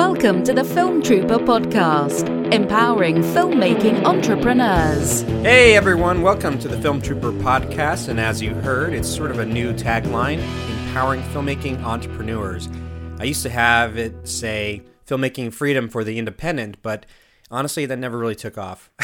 Welcome 0.00 0.42
to 0.44 0.54
the 0.54 0.64
Film 0.64 1.02
Trooper 1.02 1.36
podcast, 1.36 2.26
empowering 2.54 3.16
filmmaking 3.16 4.02
entrepreneurs. 4.04 5.20
Hey 5.42 5.76
everyone, 5.76 6.22
welcome 6.22 6.58
to 6.60 6.68
the 6.68 6.80
Film 6.80 7.02
Trooper 7.02 7.32
podcast. 7.32 8.08
And 8.08 8.18
as 8.18 8.40
you 8.40 8.54
heard, 8.54 8.94
it's 8.94 9.06
sort 9.06 9.30
of 9.30 9.40
a 9.40 9.44
new 9.44 9.74
tagline 9.74 10.38
empowering 10.86 11.20
filmmaking 11.24 11.82
entrepreneurs. 11.82 12.70
I 13.18 13.24
used 13.24 13.42
to 13.42 13.50
have 13.50 13.98
it 13.98 14.26
say 14.26 14.84
filmmaking 15.06 15.52
freedom 15.52 15.90
for 15.90 16.02
the 16.02 16.18
independent, 16.18 16.80
but 16.80 17.04
honestly, 17.50 17.84
that 17.84 17.98
never 17.98 18.16
really 18.16 18.34
took 18.34 18.56
off. 18.56 18.90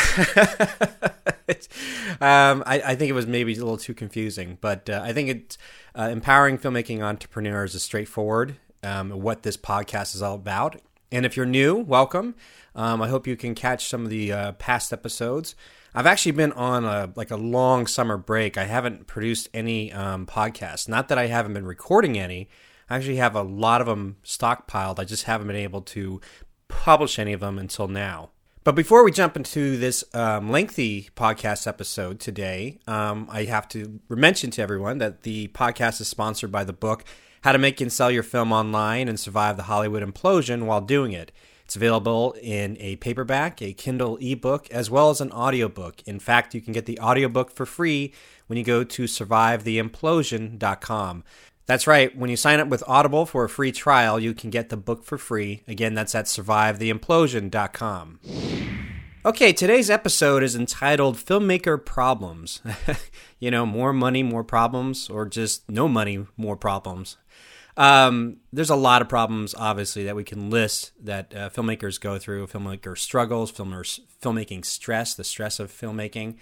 um, 2.22 2.64
I, 2.66 2.80
I, 2.86 2.94
think 2.94 3.10
it 3.10 3.14
was 3.14 3.26
maybe 3.26 3.52
a 3.52 3.58
little 3.58 3.76
too 3.76 3.92
confusing, 3.92 4.56
but 4.62 4.88
uh, 4.88 5.02
I 5.04 5.12
think 5.12 5.28
it's 5.28 5.58
uh, 5.94 6.08
empowering 6.10 6.56
filmmaking 6.56 7.02
entrepreneurs 7.02 7.74
is 7.74 7.82
straightforward. 7.82 8.56
Um, 8.86 9.10
what 9.10 9.42
this 9.42 9.56
podcast 9.56 10.14
is 10.14 10.22
all 10.22 10.36
about. 10.36 10.80
And 11.10 11.26
if 11.26 11.36
you're 11.36 11.46
new, 11.46 11.76
welcome. 11.76 12.34
Um, 12.74 13.00
I 13.00 13.08
hope 13.08 13.26
you 13.26 13.36
can 13.36 13.54
catch 13.54 13.86
some 13.86 14.04
of 14.04 14.10
the 14.10 14.32
uh, 14.32 14.52
past 14.52 14.92
episodes. 14.92 15.54
I've 15.94 16.06
actually 16.06 16.32
been 16.32 16.52
on 16.52 16.84
a 16.84 17.10
like 17.16 17.30
a 17.30 17.36
long 17.36 17.86
summer 17.86 18.16
break. 18.16 18.58
I 18.58 18.64
haven't 18.64 19.06
produced 19.06 19.48
any 19.54 19.92
um, 19.92 20.26
podcasts. 20.26 20.88
Not 20.88 21.08
that 21.08 21.18
I 21.18 21.26
haven't 21.26 21.54
been 21.54 21.64
recording 21.64 22.18
any. 22.18 22.48
I 22.90 22.96
actually 22.96 23.16
have 23.16 23.34
a 23.34 23.42
lot 23.42 23.80
of 23.80 23.86
them 23.86 24.16
stockpiled. 24.24 24.98
I 24.98 25.04
just 25.04 25.24
haven't 25.24 25.46
been 25.46 25.56
able 25.56 25.82
to 25.82 26.20
publish 26.68 27.18
any 27.18 27.32
of 27.32 27.40
them 27.40 27.58
until 27.58 27.88
now. 27.88 28.30
But 28.62 28.74
before 28.74 29.04
we 29.04 29.12
jump 29.12 29.36
into 29.36 29.76
this 29.76 30.04
um, 30.12 30.50
lengthy 30.50 31.08
podcast 31.14 31.66
episode 31.68 32.18
today, 32.18 32.80
um, 32.88 33.28
I 33.30 33.44
have 33.44 33.68
to 33.68 34.00
mention 34.08 34.50
to 34.50 34.62
everyone 34.62 34.98
that 34.98 35.22
the 35.22 35.48
podcast 35.48 36.00
is 36.00 36.08
sponsored 36.08 36.50
by 36.50 36.64
the 36.64 36.72
book 36.72 37.04
How 37.46 37.52
to 37.52 37.58
Make 37.58 37.80
and 37.80 37.92
Sell 37.92 38.10
Your 38.10 38.24
Film 38.24 38.50
Online 38.50 39.06
and 39.06 39.20
Survive 39.20 39.56
the 39.56 39.62
Hollywood 39.62 40.02
Implosion 40.02 40.64
While 40.64 40.80
Doing 40.80 41.12
It. 41.12 41.30
It's 41.64 41.76
available 41.76 42.34
in 42.42 42.76
a 42.80 42.96
paperback, 42.96 43.62
a 43.62 43.72
Kindle 43.72 44.18
ebook, 44.20 44.68
as 44.72 44.90
well 44.90 45.10
as 45.10 45.20
an 45.20 45.30
audiobook. 45.30 46.02
In 46.06 46.18
fact, 46.18 46.56
you 46.56 46.60
can 46.60 46.72
get 46.72 46.86
the 46.86 46.98
audiobook 46.98 47.52
for 47.52 47.64
free 47.64 48.12
when 48.48 48.56
you 48.56 48.64
go 48.64 48.82
to 48.82 49.04
survivetheimplosion.com. 49.04 51.22
That's 51.66 51.86
right. 51.86 52.18
When 52.18 52.30
you 52.30 52.36
sign 52.36 52.58
up 52.58 52.66
with 52.66 52.82
Audible 52.84 53.26
for 53.26 53.44
a 53.44 53.48
free 53.48 53.70
trial, 53.70 54.18
you 54.18 54.34
can 54.34 54.50
get 54.50 54.68
the 54.68 54.76
book 54.76 55.04
for 55.04 55.16
free. 55.16 55.62
Again, 55.68 55.94
that's 55.94 56.16
at 56.16 56.24
survivetheimplosion.com. 56.24 58.20
Okay, 59.24 59.52
today's 59.52 59.90
episode 59.90 60.42
is 60.44 60.56
entitled 60.56 61.16
Filmmaker 61.16 61.84
Problems. 61.84 62.60
you 63.40 63.52
know, 63.52 63.66
more 63.66 63.92
money, 63.92 64.24
more 64.24 64.44
problems, 64.44 65.08
or 65.08 65.26
just 65.26 65.68
no 65.68 65.88
money, 65.88 66.24
more 66.36 66.56
problems. 66.56 67.16
Um, 67.76 68.38
there's 68.52 68.70
a 68.70 68.76
lot 68.76 69.02
of 69.02 69.08
problems, 69.08 69.54
obviously, 69.54 70.04
that 70.04 70.16
we 70.16 70.24
can 70.24 70.50
list 70.50 70.92
that 71.02 71.34
uh, 71.34 71.50
filmmakers 71.50 72.00
go 72.00 72.18
through, 72.18 72.46
filmmaker 72.46 72.96
struggles, 72.96 73.52
filmmakers, 73.52 74.00
filmmaking 74.22 74.64
stress, 74.64 75.14
the 75.14 75.24
stress 75.24 75.60
of 75.60 75.70
filmmaking. 75.70 76.36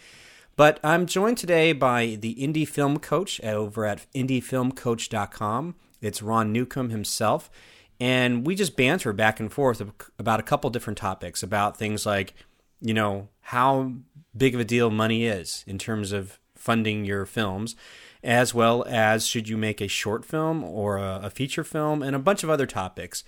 But 0.56 0.78
I'm 0.84 1.06
joined 1.06 1.38
today 1.38 1.72
by 1.72 2.16
the 2.20 2.36
indie 2.36 2.68
film 2.68 2.98
coach 2.98 3.42
over 3.42 3.84
at 3.84 4.06
indiefilmcoach.com. 4.14 5.74
It's 6.00 6.22
Ron 6.22 6.52
Newcomb 6.52 6.90
himself. 6.90 7.50
And 7.98 8.46
we 8.46 8.54
just 8.54 8.76
banter 8.76 9.12
back 9.12 9.40
and 9.40 9.52
forth 9.52 9.82
about 10.18 10.40
a 10.40 10.44
couple 10.44 10.70
different 10.70 10.98
topics 10.98 11.42
about 11.42 11.76
things 11.76 12.06
like, 12.06 12.34
you 12.80 12.94
know, 12.94 13.28
how 13.40 13.92
big 14.36 14.54
of 14.54 14.60
a 14.60 14.64
deal 14.64 14.90
money 14.90 15.26
is 15.26 15.64
in 15.66 15.78
terms 15.78 16.12
of 16.12 16.38
funding 16.56 17.04
your 17.04 17.26
films, 17.26 17.76
as 18.24 18.54
well 18.54 18.84
as 18.88 19.26
should 19.26 19.48
you 19.48 19.56
make 19.56 19.80
a 19.80 19.88
short 19.88 20.24
film 20.24 20.64
or 20.64 20.96
a, 20.96 21.30
feature 21.30 21.62
film, 21.62 22.02
and 22.02 22.16
a 22.16 22.18
bunch 22.18 22.42
of 22.42 22.50
other 22.50 22.66
topics. 22.66 23.22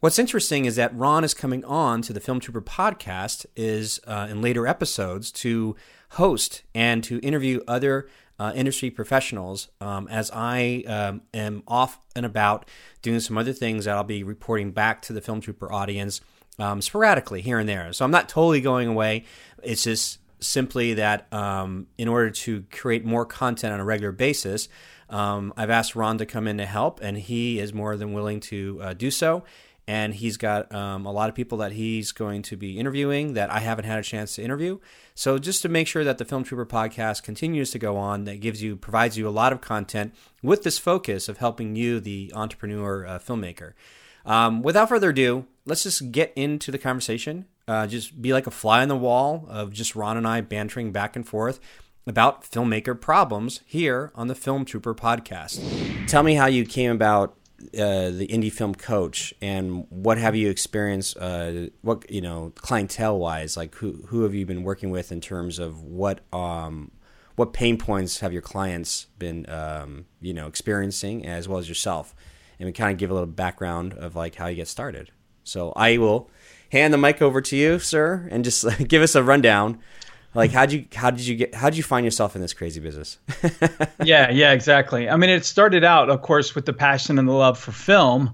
What's 0.00 0.18
interesting 0.18 0.64
is 0.64 0.76
that 0.76 0.94
Ron 0.96 1.22
is 1.22 1.32
coming 1.32 1.64
on 1.64 2.02
to 2.02 2.12
the 2.12 2.18
Film 2.18 2.40
Trooper 2.40 2.60
podcast 2.60 3.46
is 3.54 4.00
uh, 4.06 4.26
in 4.28 4.42
later 4.42 4.66
episodes 4.66 5.30
to 5.32 5.76
host 6.10 6.62
and 6.74 7.04
to 7.04 7.20
interview 7.20 7.60
other 7.68 8.08
uh, 8.40 8.52
industry 8.56 8.90
professionals 8.90 9.68
um, 9.80 10.08
as 10.08 10.28
I 10.34 10.82
um, 10.88 11.22
am 11.32 11.62
off 11.68 12.00
and 12.16 12.26
about 12.26 12.68
doing 13.00 13.20
some 13.20 13.38
other 13.38 13.52
things 13.52 13.84
that 13.84 13.94
I'll 13.94 14.02
be 14.02 14.24
reporting 14.24 14.72
back 14.72 15.02
to 15.02 15.12
the 15.12 15.20
Film 15.20 15.40
Trooper 15.40 15.72
audience 15.72 16.20
um, 16.58 16.82
sporadically 16.82 17.40
here 17.40 17.60
and 17.60 17.68
there. 17.68 17.92
So 17.92 18.04
I'm 18.04 18.10
not 18.10 18.28
totally 18.28 18.60
going 18.60 18.88
away. 18.88 19.24
It's 19.62 19.84
just 19.84 20.18
simply 20.42 20.94
that 20.94 21.32
um, 21.32 21.86
in 21.96 22.08
order 22.08 22.30
to 22.30 22.64
create 22.70 23.04
more 23.04 23.24
content 23.24 23.72
on 23.72 23.80
a 23.80 23.84
regular 23.84 24.12
basis, 24.12 24.68
um, 25.08 25.52
I've 25.56 25.70
asked 25.70 25.94
Ron 25.94 26.18
to 26.18 26.26
come 26.26 26.46
in 26.46 26.58
to 26.58 26.66
help, 26.66 27.00
and 27.02 27.16
he 27.16 27.58
is 27.58 27.72
more 27.72 27.96
than 27.96 28.12
willing 28.12 28.40
to 28.40 28.80
uh, 28.82 28.94
do 28.94 29.10
so 29.10 29.44
and 29.86 30.14
he's 30.14 30.36
got 30.36 30.72
um, 30.72 31.06
a 31.06 31.12
lot 31.12 31.28
of 31.28 31.34
people 31.34 31.58
that 31.58 31.72
he's 31.72 32.12
going 32.12 32.42
to 32.42 32.56
be 32.56 32.78
interviewing 32.78 33.34
that 33.34 33.50
I 33.50 33.58
haven't 33.58 33.84
had 33.84 33.98
a 33.98 34.02
chance 34.02 34.36
to 34.36 34.42
interview. 34.42 34.78
So 35.14 35.38
just 35.38 35.62
to 35.62 35.68
make 35.68 35.88
sure 35.88 36.04
that 36.04 36.18
the 36.18 36.24
Film 36.24 36.44
Trooper 36.44 36.66
podcast 36.66 37.22
continues 37.22 37.72
to 37.72 37.78
go 37.78 37.96
on, 37.96 38.24
that 38.24 38.40
gives 38.40 38.62
you 38.62 38.76
provides 38.76 39.18
you 39.18 39.28
a 39.28 39.30
lot 39.30 39.52
of 39.52 39.60
content 39.60 40.14
with 40.42 40.62
this 40.62 40.78
focus 40.78 41.28
of 41.28 41.38
helping 41.38 41.74
you, 41.74 41.98
the 41.98 42.32
entrepreneur 42.34 43.06
uh, 43.06 43.18
filmmaker. 43.18 43.72
Um, 44.24 44.62
without 44.62 44.88
further 44.88 45.10
ado, 45.10 45.46
let's 45.66 45.82
just 45.82 46.12
get 46.12 46.32
into 46.36 46.70
the 46.70 46.78
conversation. 46.78 47.46
Uh, 47.68 47.86
just 47.86 48.20
be 48.20 48.32
like 48.32 48.46
a 48.46 48.50
fly 48.50 48.82
on 48.82 48.88
the 48.88 48.96
wall 48.96 49.46
of 49.48 49.72
just 49.72 49.94
Ron 49.94 50.16
and 50.16 50.26
I 50.26 50.40
bantering 50.40 50.90
back 50.90 51.14
and 51.14 51.26
forth 51.26 51.60
about 52.06 52.42
filmmaker 52.42 53.00
problems 53.00 53.60
here 53.64 54.10
on 54.14 54.26
the 54.26 54.34
Film 54.34 54.64
Trooper 54.64 54.94
podcast. 54.94 55.60
Tell 56.08 56.22
me 56.22 56.34
how 56.34 56.46
you 56.46 56.64
came 56.64 56.90
about 56.90 57.36
uh, 57.74 58.10
the 58.10 58.26
indie 58.28 58.52
film 58.52 58.74
coach, 58.74 59.32
and 59.40 59.86
what 59.88 60.18
have 60.18 60.34
you 60.34 60.50
experienced? 60.50 61.16
Uh, 61.16 61.68
what 61.82 62.10
you 62.10 62.20
know, 62.20 62.52
clientele 62.56 63.18
wise, 63.18 63.56
like 63.56 63.74
who 63.76 64.04
who 64.08 64.24
have 64.24 64.34
you 64.34 64.44
been 64.44 64.64
working 64.64 64.90
with 64.90 65.12
in 65.12 65.20
terms 65.20 65.60
of 65.60 65.82
what 65.82 66.20
um, 66.32 66.90
what 67.36 67.52
pain 67.52 67.78
points 67.78 68.20
have 68.20 68.32
your 68.32 68.42
clients 68.42 69.06
been 69.18 69.48
um, 69.48 70.06
you 70.20 70.34
know 70.34 70.48
experiencing 70.48 71.24
as 71.24 71.48
well 71.48 71.58
as 71.58 71.68
yourself, 71.68 72.14
and 72.58 72.66
we 72.66 72.72
kind 72.72 72.90
of 72.90 72.98
give 72.98 73.10
a 73.10 73.14
little 73.14 73.28
background 73.28 73.94
of 73.94 74.16
like 74.16 74.34
how 74.34 74.48
you 74.48 74.56
get 74.56 74.68
started. 74.68 75.12
So 75.44 75.72
I 75.76 75.98
will 75.98 76.30
hand 76.72 76.92
the 76.92 76.98
mic 76.98 77.20
over 77.20 77.40
to 77.42 77.56
you, 77.56 77.78
sir, 77.78 78.26
and 78.30 78.42
just 78.42 78.66
give 78.88 79.02
us 79.02 79.14
a 79.14 79.22
rundown. 79.22 79.78
Like 80.34 80.50
how'd 80.50 80.72
you 80.72 80.86
how 80.94 81.10
did 81.10 81.26
you 81.26 81.36
get 81.36 81.54
how 81.54 81.68
did 81.68 81.76
you 81.76 81.82
find 81.82 82.06
yourself 82.06 82.34
in 82.34 82.40
this 82.40 82.54
crazy 82.54 82.80
business? 82.80 83.18
Yeah 84.04 84.30
yeah 84.30 84.52
exactly. 84.52 85.08
I 85.08 85.16
mean 85.16 85.28
it 85.28 85.44
started 85.44 85.84
out 85.84 86.08
of 86.08 86.22
course 86.22 86.54
with 86.54 86.64
the 86.64 86.72
passion 86.72 87.18
and 87.18 87.28
the 87.28 87.32
love 87.32 87.58
for 87.58 87.70
film 87.70 88.32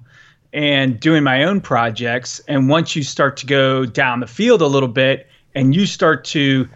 and 0.53 1.01
doing 1.01 1.25
my 1.25 1.43
own 1.43 1.61
projects. 1.61 2.41
And 2.47 2.69
once 2.69 2.95
you 2.95 3.03
start 3.03 3.37
to 3.39 3.47
go 3.47 3.85
down 3.85 4.21
the 4.21 4.29
field 4.29 4.63
a 4.63 4.69
little 4.69 4.89
bit 4.89 5.27
and 5.57 5.75
you 5.75 5.87
start 5.87 6.25
to 6.27 6.69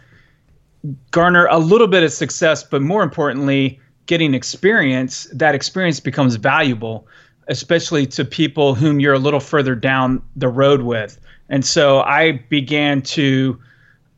garner 1.12 1.46
a 1.46 1.58
little 1.58 1.86
bit 1.86 2.02
of 2.02 2.12
success 2.12 2.64
but 2.64 2.82
more 2.82 3.04
importantly 3.04 3.78
getting 4.06 4.34
experience 4.34 5.28
that 5.32 5.54
experience 5.54 6.00
becomes 6.00 6.34
valuable 6.34 7.06
especially 7.46 8.06
to 8.06 8.24
people 8.24 8.74
whom 8.74 8.98
you're 8.98 9.14
a 9.14 9.18
little 9.18 9.38
further 9.38 9.76
down 9.76 10.20
the 10.34 10.48
road 10.48 10.82
with 10.82 11.20
and 11.48 11.64
so 11.64 12.00
i 12.00 12.32
began 12.48 13.03
to 13.03 13.58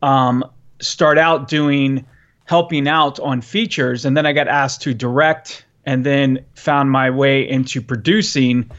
um, 0.03 0.45
start 0.81 1.19
out 1.19 1.49
doing 1.49 2.05
helping 2.45 2.87
out 2.87 3.19
on 3.21 3.41
features 3.41 4.05
and 4.05 4.17
then 4.17 4.27
I 4.27 4.33
got 4.33 4.49
asked 4.49 4.83
to 4.83 4.95
direct 4.95 5.65
and 5.87 6.05
then 6.05 6.45
found 6.55 6.91
my 6.91 7.11
way 7.11 7.49
into 7.49 7.81
producing. 7.81 8.71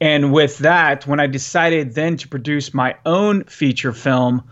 And 0.00 0.32
with 0.32 0.58
that 0.58 1.06
when 1.06 1.20
I 1.20 1.26
decided 1.26 1.94
then 1.94 2.16
to 2.18 2.28
produce 2.28 2.74
my 2.74 2.96
own 3.06 3.44
feature 3.44 3.92
film 3.92 4.42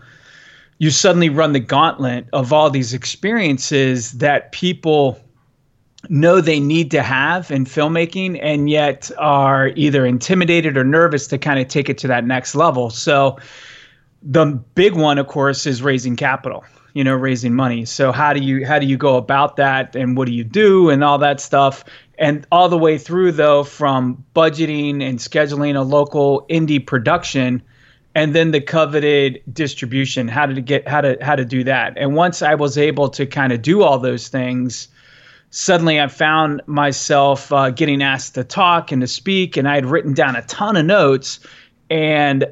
you 0.79 0.89
suddenly 0.89 1.29
run 1.29 1.53
the 1.53 1.59
gauntlet 1.59 2.25
of 2.33 2.51
all 2.51 2.69
these 2.69 2.93
experiences 2.93 4.13
that 4.13 4.51
people 4.51 5.17
know 6.09 6.41
they 6.41 6.59
need 6.59 6.91
to 6.91 7.01
have 7.01 7.49
in 7.51 7.65
filmmaking 7.65 8.39
and 8.41 8.69
yet 8.69 9.11
are 9.17 9.69
either 9.69 10.05
intimidated 10.05 10.77
or 10.77 10.83
nervous 10.83 11.27
to 11.27 11.37
kind 11.37 11.59
of 11.59 11.67
take 11.67 11.89
it 11.89 11.97
to 11.99 12.07
that 12.07 12.25
next 12.25 12.55
level. 12.55 12.89
So 12.89 13.37
the 14.21 14.45
big 14.75 14.95
one 14.95 15.17
of 15.17 15.27
course 15.27 15.65
is 15.65 15.81
raising 15.81 16.15
capital 16.15 16.63
you 16.93 17.03
know 17.03 17.15
raising 17.15 17.53
money. 17.55 17.85
So 17.85 18.11
how 18.11 18.33
do 18.33 18.39
you 18.39 18.65
how 18.65 18.79
do 18.79 18.85
you 18.85 18.97
go 18.97 19.17
about 19.17 19.57
that 19.57 19.95
and 19.95 20.15
what 20.15 20.27
do 20.27 20.33
you 20.33 20.43
do 20.43 20.89
and 20.89 21.03
all 21.03 21.17
that 21.19 21.39
stuff? 21.39 21.83
And 22.17 22.45
all 22.51 22.69
the 22.69 22.77
way 22.77 22.97
through 22.97 23.33
though 23.33 23.63
from 23.63 24.23
budgeting 24.35 25.01
and 25.01 25.19
scheduling 25.19 25.75
a 25.75 25.81
local 25.81 26.45
indie 26.49 26.85
production 26.85 27.61
and 28.15 28.35
then 28.35 28.51
the 28.51 28.61
coveted 28.61 29.41
distribution. 29.51 30.27
How 30.27 30.45
to 30.45 30.61
get 30.61 30.87
how 30.87 31.01
to 31.01 31.17
how 31.21 31.35
to 31.35 31.45
do 31.45 31.63
that? 31.63 31.97
And 31.97 32.15
once 32.15 32.41
i 32.41 32.55
was 32.55 32.77
able 32.77 33.09
to 33.09 33.25
kind 33.25 33.51
of 33.51 33.61
do 33.61 33.81
all 33.81 33.97
those 33.97 34.27
things 34.27 34.87
suddenly 35.53 35.99
i 35.99 36.07
found 36.07 36.61
myself 36.65 37.51
uh, 37.51 37.69
getting 37.69 38.01
asked 38.01 38.35
to 38.35 38.43
talk 38.43 38.91
and 38.91 39.01
to 39.01 39.07
speak 39.07 39.55
and 39.55 39.67
i 39.67 39.75
had 39.75 39.85
written 39.85 40.13
down 40.13 40.35
a 40.35 40.41
ton 40.43 40.75
of 40.75 40.85
notes 40.85 41.39
and 41.89 42.45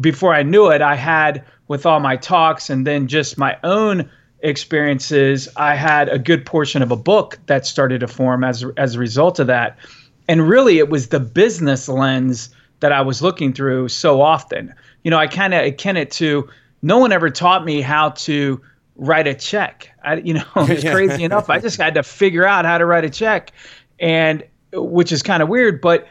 before 0.00 0.34
i 0.34 0.42
knew 0.42 0.68
it 0.68 0.82
i 0.82 0.94
had 0.94 1.44
with 1.68 1.86
all 1.86 2.00
my 2.00 2.16
talks 2.16 2.68
and 2.68 2.86
then 2.86 3.06
just 3.06 3.38
my 3.38 3.56
own 3.62 4.08
experiences, 4.40 5.48
I 5.56 5.74
had 5.74 6.08
a 6.08 6.18
good 6.18 6.46
portion 6.46 6.82
of 6.82 6.90
a 6.90 6.96
book 6.96 7.38
that 7.46 7.66
started 7.66 8.00
to 8.00 8.08
form 8.08 8.44
as 8.44 8.64
as 8.76 8.94
a 8.94 8.98
result 8.98 9.38
of 9.38 9.46
that. 9.48 9.76
And 10.28 10.48
really, 10.48 10.78
it 10.78 10.88
was 10.88 11.08
the 11.08 11.20
business 11.20 11.88
lens 11.88 12.50
that 12.80 12.92
I 12.92 13.00
was 13.00 13.22
looking 13.22 13.52
through 13.52 13.88
so 13.88 14.20
often. 14.20 14.74
You 15.02 15.10
know, 15.10 15.18
I 15.18 15.26
kind 15.26 15.54
of 15.54 15.64
akin 15.64 15.96
it 15.96 16.10
to 16.12 16.48
no 16.82 16.98
one 16.98 17.12
ever 17.12 17.30
taught 17.30 17.64
me 17.64 17.80
how 17.80 18.10
to 18.10 18.60
write 18.98 19.26
a 19.26 19.34
check. 19.34 19.90
I, 20.02 20.16
you 20.16 20.34
know, 20.34 20.44
it's 20.56 20.82
crazy 20.82 21.24
enough. 21.24 21.48
I 21.48 21.58
just 21.58 21.80
had 21.80 21.94
to 21.94 22.02
figure 22.02 22.44
out 22.44 22.64
how 22.64 22.76
to 22.76 22.84
write 22.84 23.04
a 23.04 23.10
check, 23.10 23.52
and 23.98 24.44
which 24.72 25.12
is 25.12 25.22
kind 25.22 25.42
of 25.42 25.48
weird. 25.48 25.80
But 25.80 26.06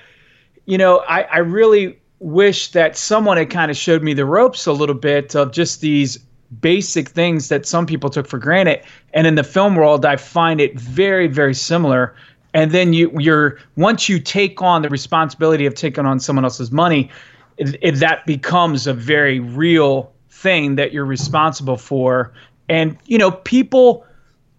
you 0.66 0.78
know, 0.78 1.00
I, 1.08 1.22
I 1.24 1.38
really 1.38 2.00
wish 2.20 2.72
that 2.72 2.98
someone 2.98 3.38
had 3.38 3.50
kind 3.50 3.70
of 3.70 3.78
showed 3.78 4.02
me 4.02 4.14
the 4.14 4.26
ropes 4.26 4.66
a 4.66 4.74
little 4.74 4.96
bit 4.96 5.36
of 5.36 5.52
just 5.52 5.82
these 5.82 6.18
basic 6.62 7.10
things 7.10 7.50
that 7.50 7.66
some 7.66 7.86
people 7.86 8.10
took 8.10 8.28
for 8.28 8.40
granted. 8.40 8.82
And 9.14 9.28
in 9.28 9.36
the 9.36 9.44
film 9.44 9.76
world, 9.76 10.06
I 10.06 10.16
find 10.16 10.60
it 10.62 10.80
very, 10.80 11.28
very 11.28 11.54
similar. 11.54 12.16
And 12.54 12.72
then 12.72 12.94
you, 12.94 13.12
you're 13.20 13.60
once 13.76 14.10
you 14.10 14.20
take 14.20 14.62
on 14.62 14.82
the 14.82 14.90
responsibility 14.90 15.66
of 15.66 15.76
taking 15.76 16.06
on 16.06 16.20
someone 16.20 16.44
else's 16.46 16.72
money, 16.72 17.10
it, 17.58 17.78
it, 17.82 17.96
that 17.96 18.26
becomes 18.26 18.88
a 18.88 18.94
very 18.94 19.40
real 19.40 20.12
thing 20.30 20.76
that 20.76 20.94
you're 20.94 21.06
responsible 21.06 21.78
for. 21.78 22.34
And 22.70 22.98
you 23.06 23.18
know, 23.18 23.32
people 23.32 24.06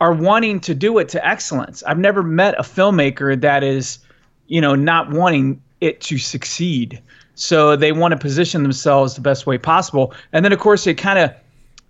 are 0.01 0.13
wanting 0.13 0.61
to 0.61 0.75
do 0.75 0.99
it 0.99 1.09
to 1.11 1.27
excellence. 1.27 1.83
I've 1.85 1.99
never 1.99 2.23
met 2.23 2.55
a 2.59 2.63
filmmaker 2.63 3.41
that 3.41 3.65
is, 3.65 3.99
you 4.47 4.61
know, 4.61 4.75
not 4.75 5.11
wanting 5.11 5.61
it 5.81 6.01
to 6.03 6.19
succeed. 6.19 7.01
So 7.35 7.77
they 7.77 7.93
want 7.93 8.13
to 8.13 8.19
position 8.19 8.63
themselves 8.63 9.15
the 9.15 9.21
best 9.21 9.47
way 9.47 9.59
possible. 9.59 10.13
And 10.33 10.45
then, 10.45 10.53
of 10.53 10.59
course, 10.59 10.87
it 10.87 10.95
kind 10.95 11.19
of 11.19 11.33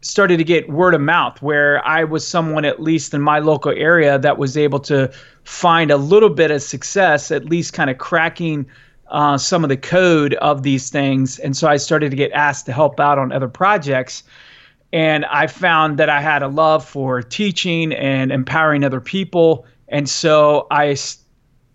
started 0.00 0.36
to 0.36 0.44
get 0.44 0.68
word 0.68 0.94
of 0.94 1.00
mouth 1.00 1.40
where 1.42 1.84
I 1.86 2.04
was 2.04 2.26
someone, 2.26 2.64
at 2.64 2.80
least 2.80 3.14
in 3.14 3.20
my 3.20 3.38
local 3.40 3.72
area, 3.72 4.18
that 4.18 4.38
was 4.38 4.56
able 4.56 4.78
to 4.80 5.10
find 5.44 5.90
a 5.90 5.96
little 5.96 6.28
bit 6.28 6.50
of 6.50 6.62
success, 6.62 7.30
at 7.30 7.46
least 7.46 7.72
kind 7.72 7.90
of 7.90 7.98
cracking 7.98 8.66
uh, 9.08 9.38
some 9.38 9.64
of 9.64 9.70
the 9.70 9.76
code 9.76 10.34
of 10.34 10.62
these 10.62 10.90
things. 10.90 11.38
And 11.38 11.56
so 11.56 11.66
I 11.66 11.78
started 11.78 12.10
to 12.10 12.16
get 12.16 12.30
asked 12.32 12.66
to 12.66 12.72
help 12.72 13.00
out 13.00 13.18
on 13.18 13.32
other 13.32 13.48
projects. 13.48 14.22
And 14.92 15.24
I 15.26 15.46
found 15.46 15.98
that 15.98 16.08
I 16.08 16.20
had 16.20 16.42
a 16.42 16.48
love 16.48 16.84
for 16.84 17.22
teaching 17.22 17.92
and 17.92 18.32
empowering 18.32 18.84
other 18.84 19.00
people. 19.00 19.66
And 19.88 20.08
so 20.08 20.66
I, 20.70 20.96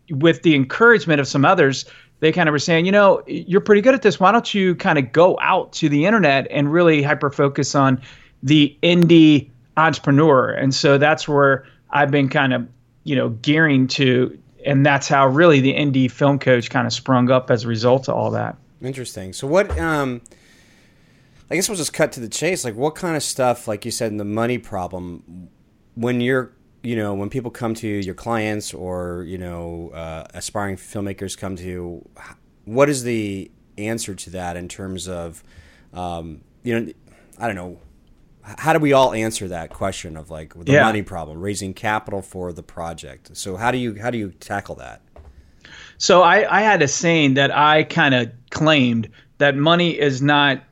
with 0.09 0.41
the 0.41 0.55
encouragement 0.55 1.19
of 1.19 1.27
some 1.27 1.45
others, 1.45 1.85
they 2.23 2.31
kind 2.31 2.47
of 2.47 2.53
were 2.53 2.59
saying, 2.59 2.85
you 2.85 2.91
know, 2.91 3.21
you're 3.27 3.61
pretty 3.61 3.81
good 3.81 3.93
at 3.93 4.01
this. 4.01 4.19
Why 4.19 4.31
don't 4.31 4.53
you 4.53 4.75
kind 4.75 4.97
of 4.97 5.11
go 5.11 5.37
out 5.41 5.73
to 5.73 5.89
the 5.89 6.05
internet 6.05 6.47
and 6.49 6.71
really 6.71 7.03
hyper 7.03 7.29
focus 7.29 7.75
on 7.75 8.01
the 8.41 8.75
indie 8.81 9.49
entrepreneur? 9.77 10.51
And 10.51 10.73
so 10.73 10.97
that's 10.97 11.27
where 11.27 11.65
I've 11.91 12.11
been 12.11 12.29
kind 12.29 12.53
of, 12.53 12.67
you 13.03 13.15
know, 13.15 13.29
gearing 13.29 13.87
to. 13.89 14.39
And 14.65 14.85
that's 14.85 15.09
how 15.09 15.27
really 15.27 15.59
the 15.59 15.73
indie 15.73 16.09
film 16.09 16.39
coach 16.39 16.69
kind 16.69 16.87
of 16.87 16.93
sprung 16.93 17.29
up 17.29 17.51
as 17.51 17.65
a 17.65 17.67
result 17.67 18.07
of 18.07 18.15
all 18.15 18.31
that. 18.31 18.55
Interesting. 18.81 19.33
So, 19.33 19.45
what, 19.45 19.77
um, 19.77 20.21
I 21.53 21.55
guess 21.55 21.69
we'll 21.69 21.77
just 21.77 21.93
cut 21.93 22.11
to 22.13 22.19
the 22.19 22.29
chase. 22.29 22.65
Like, 22.65 22.75
what 22.75 22.95
kind 22.95 23.15
of 23.15 23.21
stuff, 23.21 23.67
like 23.67 23.85
you 23.85 23.91
said, 23.91 24.11
in 24.11 24.17
the 24.17 24.25
money 24.25 24.57
problem, 24.57 25.49
when 25.93 26.19
you're 26.19 26.51
you 26.81 26.95
know, 26.95 27.13
when 27.13 27.29
people 27.29 27.51
come 27.51 27.75
to 27.75 27.87
you, 27.87 27.97
your 27.99 28.15
clients 28.15 28.73
or 28.73 29.23
you 29.27 29.37
know, 29.37 29.91
uh, 29.93 30.25
aspiring 30.33 30.77
filmmakers 30.77 31.37
come 31.37 31.55
to 31.55 31.63
you, 31.63 32.09
what 32.65 32.89
is 32.89 33.03
the 33.03 33.51
answer 33.77 34.15
to 34.15 34.31
that 34.31 34.57
in 34.57 34.67
terms 34.67 35.07
of, 35.07 35.43
um, 35.93 36.41
you 36.63 36.79
know, 36.79 36.91
I 37.37 37.45
don't 37.45 37.55
know, 37.55 37.79
how 38.41 38.73
do 38.73 38.79
we 38.79 38.93
all 38.93 39.13
answer 39.13 39.47
that 39.49 39.69
question 39.69 40.17
of 40.17 40.31
like 40.31 40.55
the 40.55 40.71
yeah. 40.73 40.83
money 40.85 41.03
problem, 41.03 41.39
raising 41.39 41.75
capital 41.75 42.23
for 42.23 42.51
the 42.51 42.63
project? 42.63 43.37
So 43.37 43.57
how 43.57 43.69
do 43.69 43.77
you 43.77 44.01
how 44.01 44.09
do 44.09 44.17
you 44.17 44.31
tackle 44.31 44.73
that? 44.77 45.01
So 45.99 46.23
I, 46.23 46.57
I 46.57 46.61
had 46.61 46.81
a 46.81 46.87
saying 46.87 47.35
that 47.35 47.55
I 47.55 47.83
kind 47.83 48.15
of 48.15 48.31
claimed 48.49 49.11
that 49.37 49.55
money 49.55 49.91
is 49.99 50.19
not 50.19 50.63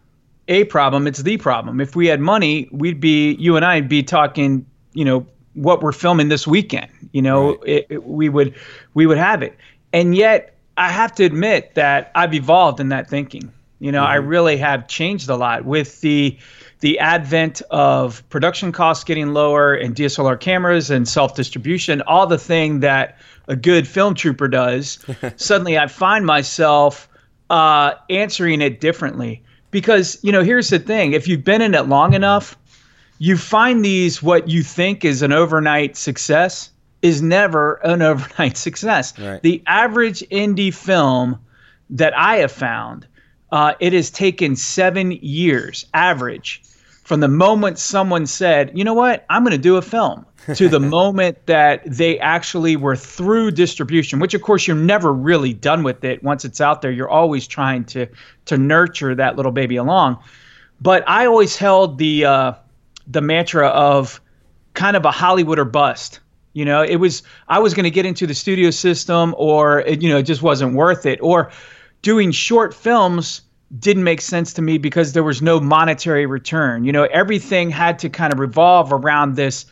a 0.51 0.65
problem; 0.65 1.07
it's 1.07 1.23
the 1.23 1.37
problem. 1.37 1.79
If 1.79 1.95
we 1.95 2.07
had 2.07 2.19
money, 2.19 2.67
we'd 2.71 2.99
be 2.99 3.33
you 3.35 3.55
and 3.55 3.65
I'd 3.65 3.87
be 3.87 4.03
talking, 4.03 4.65
you 4.93 5.05
know, 5.05 5.25
what 5.53 5.81
we're 5.81 5.93
filming 5.93 6.27
this 6.27 6.45
weekend. 6.45 6.91
You 7.13 7.21
know, 7.21 7.55
right. 7.55 7.59
it, 7.65 7.87
it, 7.89 8.03
we 8.03 8.27
would 8.29 8.53
we 8.93 9.05
would 9.05 9.17
have 9.17 9.41
it, 9.41 9.57
and 9.93 10.13
yet 10.13 10.55
I 10.77 10.89
have 10.89 11.15
to 11.15 11.23
admit 11.23 11.75
that 11.75 12.11
I've 12.15 12.33
evolved 12.33 12.79
in 12.79 12.89
that 12.89 13.09
thinking. 13.09 13.51
You 13.79 13.91
know, 13.91 14.01
mm-hmm. 14.01 14.11
I 14.11 14.15
really 14.15 14.57
have 14.57 14.87
changed 14.87 15.29
a 15.29 15.35
lot 15.37 15.63
with 15.63 16.01
the 16.01 16.37
the 16.81 16.99
advent 16.99 17.61
of 17.71 18.27
production 18.29 18.73
costs 18.73 19.05
getting 19.05 19.33
lower 19.33 19.73
and 19.73 19.95
DSLR 19.95 20.37
cameras 20.37 20.89
and 20.89 21.07
self 21.07 21.33
distribution, 21.33 22.01
all 22.01 22.27
the 22.27 22.37
thing 22.37 22.81
that 22.81 23.17
a 23.47 23.55
good 23.55 23.87
film 23.87 24.15
trooper 24.15 24.49
does. 24.49 24.99
suddenly, 25.37 25.77
I 25.77 25.87
find 25.87 26.25
myself 26.25 27.07
uh, 27.49 27.93
answering 28.09 28.61
it 28.61 28.81
differently 28.81 29.43
because 29.71 30.19
you 30.21 30.31
know 30.31 30.43
here's 30.43 30.69
the 30.69 30.79
thing: 30.79 31.13
if 31.13 31.27
you've 31.27 31.43
been 31.43 31.61
in 31.61 31.73
it 31.73 31.87
long 31.87 32.13
enough 32.13 32.57
you 33.21 33.37
find 33.37 33.85
these 33.85 34.23
what 34.23 34.49
you 34.49 34.63
think 34.63 35.05
is 35.05 35.21
an 35.21 35.31
overnight 35.31 35.95
success 35.95 36.71
is 37.03 37.21
never 37.21 37.75
an 37.83 38.01
overnight 38.01 38.57
success. 38.57 39.13
Right. 39.19 39.39
The 39.43 39.61
average 39.67 40.21
indie 40.31 40.73
film 40.73 41.37
that 41.91 42.17
I 42.17 42.37
have 42.37 42.51
found, 42.51 43.05
uh, 43.51 43.75
it 43.79 43.93
has 43.93 44.09
taken 44.09 44.55
seven 44.55 45.11
years, 45.11 45.85
average, 45.93 46.63
from 47.03 47.19
the 47.19 47.27
moment 47.27 47.77
someone 47.77 48.25
said, 48.25 48.71
you 48.73 48.83
know 48.83 48.95
what, 48.95 49.23
I'm 49.29 49.43
going 49.43 49.51
to 49.51 49.59
do 49.59 49.77
a 49.77 49.83
film, 49.83 50.25
to 50.55 50.69
the 50.69 50.79
moment 50.79 51.45
that 51.45 51.83
they 51.85 52.19
actually 52.19 52.75
were 52.75 52.95
through 52.95 53.51
distribution, 53.51 54.19
which 54.19 54.33
of 54.33 54.41
course 54.41 54.67
you're 54.67 54.75
never 54.75 55.13
really 55.13 55.53
done 55.53 55.83
with 55.83 56.03
it. 56.03 56.23
Once 56.23 56.45
it's 56.45 56.61
out 56.61 56.81
there, 56.81 56.91
you're 56.91 57.09
always 57.09 57.47
trying 57.47 57.85
to 57.85 58.07
to 58.45 58.57
nurture 58.57 59.15
that 59.15 59.35
little 59.35 59.51
baby 59.51 59.75
along. 59.75 60.21
But 60.79 61.07
I 61.07 61.25
always 61.27 61.55
held 61.55 61.97
the 61.97 62.25
uh, 62.25 62.53
the 63.07 63.21
mantra 63.21 63.67
of 63.67 64.19
kind 64.73 64.95
of 64.95 65.05
a 65.05 65.11
Hollywood 65.11 65.59
or 65.59 65.65
bust. 65.65 66.19
You 66.53 66.65
know, 66.65 66.81
it 66.81 66.97
was 66.97 67.23
I 67.47 67.59
was 67.59 67.73
going 67.73 67.83
to 67.85 67.91
get 67.91 68.05
into 68.05 68.27
the 68.27 68.33
studio 68.33 68.71
system, 68.71 69.35
or 69.37 69.81
it, 69.81 70.01
you 70.01 70.09
know, 70.09 70.17
it 70.17 70.23
just 70.23 70.41
wasn't 70.41 70.73
worth 70.73 71.05
it. 71.05 71.19
Or 71.21 71.51
doing 72.01 72.31
short 72.31 72.73
films 72.73 73.41
didn't 73.79 74.03
make 74.03 74.19
sense 74.19 74.53
to 74.53 74.61
me 74.61 74.77
because 74.77 75.13
there 75.13 75.23
was 75.23 75.41
no 75.41 75.59
monetary 75.59 76.25
return. 76.25 76.83
You 76.83 76.91
know, 76.91 77.03
everything 77.03 77.69
had 77.69 77.99
to 77.99 78.09
kind 78.09 78.33
of 78.33 78.39
revolve 78.39 78.91
around 78.91 79.35
this 79.35 79.65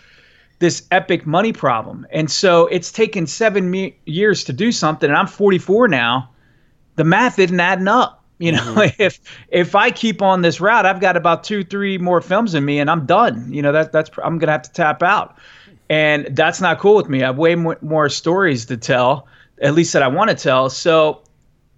this 0.60 0.86
epic 0.92 1.26
money 1.26 1.54
problem. 1.54 2.06
And 2.12 2.30
so 2.30 2.68
it's 2.68 2.92
taken 2.92 3.26
seven 3.26 3.72
me- 3.72 3.98
years 4.06 4.44
to 4.46 4.54
do 4.54 4.72
something, 4.72 5.10
and 5.10 5.18
I'm 5.18 5.28
44 5.28 5.88
now. 5.88 6.30
The 6.96 7.06
math 7.06 7.40
isn't 7.40 7.60
adding 7.60 7.88
up. 7.88 8.24
You 8.40 8.54
know, 8.54 8.62
mm-hmm. 8.62 9.02
if 9.02 9.20
if 9.50 9.76
I 9.76 9.92
keep 9.92 10.22
on 10.22 10.42
this 10.42 10.62
route, 10.62 10.86
I've 10.86 11.02
got 11.02 11.18
about 11.18 11.44
two, 11.44 11.64
three 11.64 11.98
more 11.98 12.22
films 12.22 12.56
in 12.56 12.64
me, 12.64 12.80
and 12.80 12.90
I'm 12.90 13.06
done. 13.06 13.52
You 13.52 13.62
know, 13.62 13.72
that 13.72 13.92
that's 13.92 14.10
I'm 14.24 14.38
gonna 14.38 14.54
have 14.54 14.62
to 14.64 14.72
tap 14.72 15.04
out, 15.04 15.38
and 15.90 16.28
that's 16.36 16.62
not 16.62 16.80
cool 16.80 16.96
with 16.96 17.10
me. 17.10 17.22
I 17.24 17.28
have 17.28 17.38
way 17.38 17.56
more, 17.56 17.78
more 17.82 18.08
stories 18.08 18.66
to 18.68 18.78
tell, 18.78 19.28
at 19.62 19.74
least 19.74 19.92
that 19.94 20.04
I 20.04 20.08
want 20.08 20.30
to 20.30 20.36
tell. 20.38 20.70
So 20.70 21.22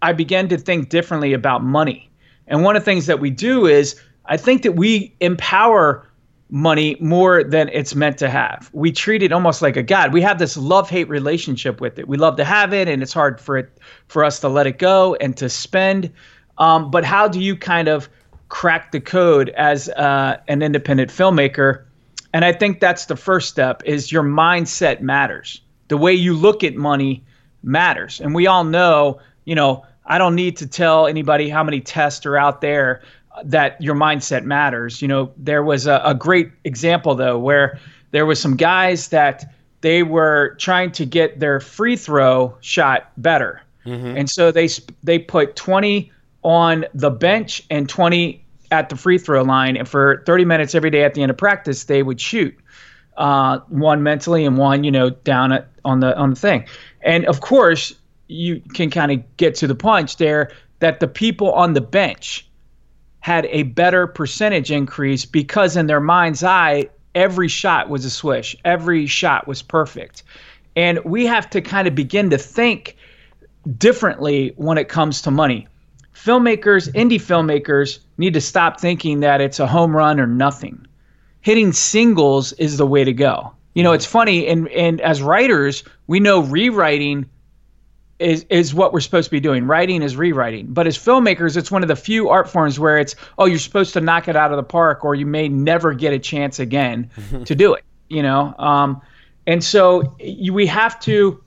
I 0.04 0.14
began 0.14 0.48
to 0.50 0.58
think 0.58 0.90
differently 0.90 1.34
about 1.34 1.64
money, 1.64 2.12
and 2.48 2.64
one 2.64 2.76
of 2.76 2.84
the 2.84 2.86
things 2.86 3.08
that 3.08 3.20
we 3.20 3.32
do 3.32 3.66
is 3.66 4.00
I 4.26 4.38
think 4.38 4.62
that 4.62 4.74
we 4.74 5.16
empower 5.20 6.08
money 6.52 6.98
more 7.00 7.46
than 7.46 7.70
it's 7.70 7.96
meant 7.96 8.18
to 8.18 8.30
have. 8.30 8.70
We 8.74 8.92
treat 8.92 9.24
it 9.24 9.32
almost 9.32 9.62
like 9.62 9.78
a 9.78 9.84
god. 9.84 10.12
We 10.12 10.22
have 10.22 10.38
this 10.38 10.58
love-hate 10.58 11.08
relationship 11.08 11.80
with 11.80 11.98
it. 11.98 12.10
We 12.10 12.18
love 12.18 12.36
to 12.36 12.44
have 12.44 12.74
it 12.74 12.90
and 12.90 13.02
it's 13.02 13.14
hard 13.14 13.40
for 13.40 13.58
it 13.58 13.80
for 14.08 14.26
us 14.26 14.42
to 14.42 14.50
let 14.50 14.68
it 14.68 14.78
go 14.78 15.16
and 15.16 15.36
to 15.38 15.48
spend. 15.48 16.12
Um, 16.58 16.92
but 16.92 17.06
how 17.06 17.30
do 17.30 17.40
you 17.40 17.56
kind 17.56 17.88
of 17.88 18.10
crack 18.50 18.92
the 18.92 19.00
code 19.00 19.48
as 19.50 19.88
uh, 19.88 20.42
an 20.50 20.62
independent 20.62 21.10
filmmaker? 21.10 21.86
And 22.34 22.44
I 22.44 22.52
think 22.52 22.82
that's 22.82 23.06
the 23.06 23.16
first 23.16 23.48
step 23.48 23.82
is 23.86 24.12
your 24.12 24.24
mindset 24.24 25.00
matters. 25.00 25.62
The 25.88 25.96
way 25.98 26.14
you 26.14 26.34
look 26.34 26.66
at 26.66 26.76
money 26.76 27.24
matters. 27.64 28.20
And 28.20 28.36
we 28.36 28.48
all 28.48 28.66
know, 28.66 29.22
you 29.46 29.56
know, 29.56 29.86
I 30.06 30.18
don't 30.18 30.36
need 30.36 30.58
to 30.58 30.68
tell 30.68 31.08
anybody 31.08 31.48
how 31.48 31.64
many 31.64 31.80
tests 31.80 32.26
are 32.26 32.36
out 32.36 32.60
there 32.60 33.04
that 33.44 33.82
your 33.82 33.96
mindset 33.96 34.44
matters. 34.44 35.02
You 35.02 35.08
know, 35.08 35.32
there 35.38 35.64
was 35.64 35.88
a, 35.88 36.02
a 36.04 36.14
great 36.14 36.52
example 36.64 37.16
though 37.16 37.38
where 37.38 37.80
there 38.12 38.26
was 38.26 38.40
some 38.40 38.56
guys 38.56 39.10
that 39.10 39.54
they 39.82 40.04
were 40.04 40.56
trying 40.60 40.92
to 40.94 41.06
get 41.06 41.40
their 41.40 41.60
free 41.60 41.96
throw 41.96 42.56
shot 42.62 43.12
better. 43.18 43.62
Mm-hmm. 43.86 44.18
And 44.18 44.30
so 44.30 44.52
they 44.52 44.70
they 45.04 45.20
put 45.20 45.56
20 45.56 46.12
on 46.44 46.86
the 46.94 47.10
bench 47.10 47.64
and 47.70 47.88
20 47.90 48.44
at 48.72 48.90
the 48.90 48.96
free 48.96 49.18
throw 49.18 49.44
line. 49.44 49.76
And 49.76 49.88
for 49.88 50.24
30 50.26 50.46
minutes 50.46 50.76
every 50.76 50.90
day 50.90 51.04
at 51.04 51.14
the 51.14 51.22
end 51.22 51.30
of 51.30 51.38
practice, 51.38 51.86
they 51.86 52.04
would 52.04 52.22
shoot 52.22 52.58
uh, 53.18 53.60
one 53.68 54.04
mentally 54.04 54.46
and 54.46 54.58
one, 54.58 54.84
you 54.84 54.92
know, 54.92 55.10
down 55.10 55.52
at, 55.52 55.68
on 55.84 56.00
the 56.00 56.18
on 56.18 56.32
the 56.32 56.36
thing. 56.36 56.66
And 57.02 57.26
of 57.26 57.42
course, 57.42 57.94
you 58.28 58.62
can 58.74 58.90
kind 58.90 59.12
of 59.12 59.38
get 59.38 59.56
to 59.56 59.68
the 59.68 59.76
punch 59.76 60.18
there 60.18 60.52
that 60.80 61.00
the 61.00 61.08
people 61.08 61.52
on 61.52 61.74
the 61.74 61.82
bench 61.82 62.48
had 63.22 63.46
a 63.48 63.64
better 63.64 64.08
percentage 64.08 64.72
increase 64.72 65.26
because 65.26 65.78
in 65.78 65.88
their 65.88 66.00
mind's 66.00 66.44
eye, 66.44 66.90
every 67.16 67.48
shot 67.48 67.90
was 67.90 68.06
a 68.06 68.10
swish, 68.10 68.56
every 68.66 69.08
shot 69.08 69.48
was 69.48 69.62
perfect. 69.62 70.24
And 70.76 71.04
we 71.06 71.26
have 71.26 71.50
to 71.52 71.62
kind 71.62 71.88
of 71.88 71.96
begin 71.96 72.30
to 72.32 72.38
think 72.38 72.98
differently 73.78 74.54
when 74.58 74.78
it 74.78 74.90
comes 74.90 75.22
to 75.24 75.32
money 75.32 75.68
filmmakers, 76.24 76.92
indie 76.94 77.20
filmmakers, 77.20 78.00
need 78.18 78.34
to 78.34 78.42
stop 78.42 78.80
thinking 78.80 79.22
that 79.22 79.42
it's 79.42 79.60
a 79.60 79.68
home 79.68 79.96
run 79.96 80.20
or 80.20 80.28
nothing. 80.28 80.86
Hitting 81.42 81.72
singles 81.72 82.54
is 82.54 82.78
the 82.78 82.86
way 82.86 83.04
to 83.04 83.14
go. 83.14 83.52
You 83.74 83.84
know, 83.84 83.94
it's 83.94 84.06
funny, 84.06 84.48
and 84.48 84.68
and 84.70 85.02
as 85.02 85.22
writers, 85.22 85.84
we 86.08 86.20
know 86.20 86.42
rewriting 86.42 87.30
is 88.22 88.46
is 88.50 88.74
what 88.74 88.94
we're 88.94 89.00
supposed 89.00 89.26
to 89.26 89.32
be 89.32 89.40
doing. 89.40 89.66
Writing 89.66 90.02
is 90.02 90.16
rewriting. 90.16 90.68
But 90.68 90.88
as 90.88 90.98
filmmakers, 90.98 91.58
it's 91.58 91.72
one 91.72 91.82
of 91.82 91.88
the 91.88 91.96
few 91.96 92.30
art 92.30 92.50
forms 92.50 92.80
where 92.80 93.00
it's 93.00 93.16
oh, 93.38 93.46
you're 93.46 93.60
supposed 93.60 93.94
to 93.94 94.02
knock 94.02 94.28
it 94.28 94.36
out 94.36 94.52
of 94.52 94.58
the 94.58 94.64
park, 94.64 95.04
or 95.04 95.16
you 95.16 95.26
may 95.26 95.50
never 95.50 95.94
get 95.94 96.14
a 96.14 96.20
chance 96.20 96.60
again 96.60 97.10
to 97.46 97.56
do 97.56 97.74
it. 97.74 97.84
You 98.10 98.24
know, 98.24 98.54
um, 98.58 99.02
and 99.48 99.64
so 99.64 100.16
you, 100.20 100.54
we 100.54 100.68
have 100.68 101.00
to. 101.02 101.44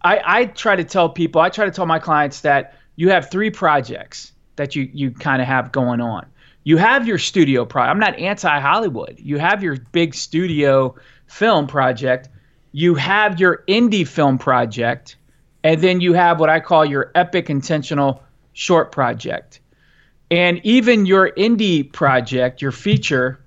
I, 0.00 0.20
I 0.24 0.44
try 0.46 0.76
to 0.76 0.84
tell 0.84 1.08
people, 1.08 1.40
I 1.40 1.48
try 1.48 1.64
to 1.64 1.72
tell 1.72 1.86
my 1.86 1.98
clients 1.98 2.42
that 2.42 2.74
you 2.94 3.10
have 3.10 3.30
three 3.30 3.50
projects 3.50 4.32
that 4.56 4.76
you 4.76 4.88
you 4.92 5.10
kind 5.10 5.40
of 5.40 5.48
have 5.48 5.72
going 5.72 6.00
on. 6.00 6.26
You 6.64 6.76
have 6.76 7.06
your 7.06 7.18
studio 7.18 7.64
project. 7.64 7.90
I'm 7.90 8.00
not 8.00 8.18
anti 8.18 8.60
Hollywood. 8.60 9.18
You 9.18 9.38
have 9.38 9.62
your 9.62 9.76
big 9.92 10.14
studio 10.14 10.96
film 11.26 11.66
project. 11.66 12.28
You 12.72 12.94
have 12.96 13.40
your 13.40 13.64
indie 13.66 14.06
film 14.06 14.36
project 14.38 15.16
and 15.64 15.80
then 15.80 16.00
you 16.00 16.12
have 16.12 16.40
what 16.40 16.50
I 16.50 16.60
call 16.60 16.84
your 16.84 17.10
epic 17.14 17.50
intentional 17.50 18.22
short 18.52 18.92
project. 18.92 19.60
And 20.30 20.60
even 20.64 21.06
your 21.06 21.30
indie 21.30 21.90
project, 21.90 22.60
your 22.60 22.72
feature, 22.72 23.40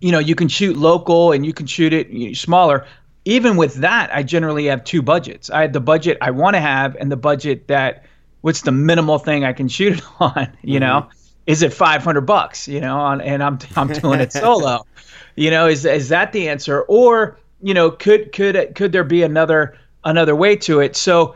you 0.00 0.12
know, 0.12 0.18
you 0.18 0.34
can 0.34 0.48
shoot 0.48 0.76
local 0.76 1.32
and 1.32 1.44
you 1.44 1.52
can 1.52 1.66
shoot 1.66 1.92
it 1.92 2.36
smaller. 2.36 2.86
Even 3.24 3.56
with 3.56 3.74
that, 3.76 4.14
I 4.14 4.22
generally 4.22 4.66
have 4.66 4.84
two 4.84 5.02
budgets. 5.02 5.50
I 5.50 5.62
have 5.62 5.72
the 5.72 5.80
budget 5.80 6.18
I 6.20 6.30
want 6.30 6.54
to 6.54 6.60
have 6.60 6.94
and 6.96 7.10
the 7.10 7.16
budget 7.16 7.68
that 7.68 8.04
what's 8.42 8.60
the 8.60 8.72
minimal 8.72 9.18
thing 9.18 9.44
I 9.44 9.54
can 9.54 9.68
shoot 9.68 9.98
it 9.98 10.04
on, 10.20 10.56
you 10.62 10.74
mm-hmm. 10.74 10.80
know? 10.80 11.08
Is 11.46 11.62
it 11.62 11.74
500 11.74 12.22
bucks, 12.22 12.68
you 12.68 12.80
know, 12.80 12.96
on, 12.98 13.20
and 13.20 13.42
I'm 13.42 13.58
I'm 13.76 13.88
doing 13.88 14.20
it 14.20 14.32
solo. 14.32 14.86
you 15.36 15.50
know, 15.50 15.66
is 15.66 15.84
is 15.84 16.08
that 16.08 16.32
the 16.32 16.48
answer 16.48 16.82
or, 16.82 17.38
you 17.60 17.74
know, 17.74 17.90
could 17.90 18.32
could 18.32 18.74
could 18.74 18.92
there 18.92 19.04
be 19.04 19.22
another 19.22 19.76
another 20.04 20.36
way 20.36 20.56
to 20.56 20.80
it? 20.80 20.96
So 20.96 21.34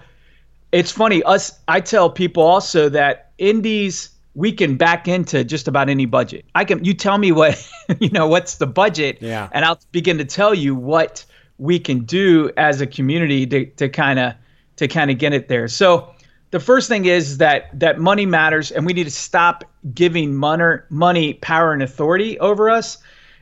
it's 0.72 0.90
funny 0.90 1.22
us 1.22 1.58
i 1.68 1.80
tell 1.80 2.10
people 2.10 2.42
also 2.42 2.88
that 2.88 3.32
indies 3.38 4.10
we 4.34 4.52
can 4.52 4.76
back 4.76 5.08
into 5.08 5.42
just 5.44 5.68
about 5.68 5.88
any 5.88 6.06
budget 6.06 6.44
i 6.54 6.64
can 6.64 6.82
you 6.84 6.94
tell 6.94 7.18
me 7.18 7.32
what 7.32 7.70
you 8.00 8.10
know 8.10 8.26
what's 8.26 8.56
the 8.56 8.66
budget 8.66 9.18
yeah. 9.20 9.48
and 9.52 9.64
i'll 9.64 9.80
begin 9.92 10.18
to 10.18 10.24
tell 10.24 10.54
you 10.54 10.74
what 10.74 11.24
we 11.58 11.78
can 11.78 12.04
do 12.04 12.50
as 12.56 12.80
a 12.80 12.86
community 12.86 13.46
to 13.46 13.66
to 13.72 13.88
kind 13.88 14.18
of 14.18 14.34
to 14.76 14.86
kind 14.86 15.10
of 15.10 15.18
get 15.18 15.32
it 15.32 15.48
there 15.48 15.68
so 15.68 16.12
the 16.50 16.60
first 16.60 16.88
thing 16.88 17.04
is 17.04 17.38
that 17.38 17.78
that 17.78 17.98
money 17.98 18.24
matters 18.24 18.70
and 18.70 18.86
we 18.86 18.92
need 18.92 19.04
to 19.04 19.10
stop 19.10 19.64
giving 19.94 20.34
money 20.34 20.76
money 20.90 21.34
power 21.34 21.72
and 21.72 21.82
authority 21.82 22.38
over 22.40 22.68
us 22.68 22.98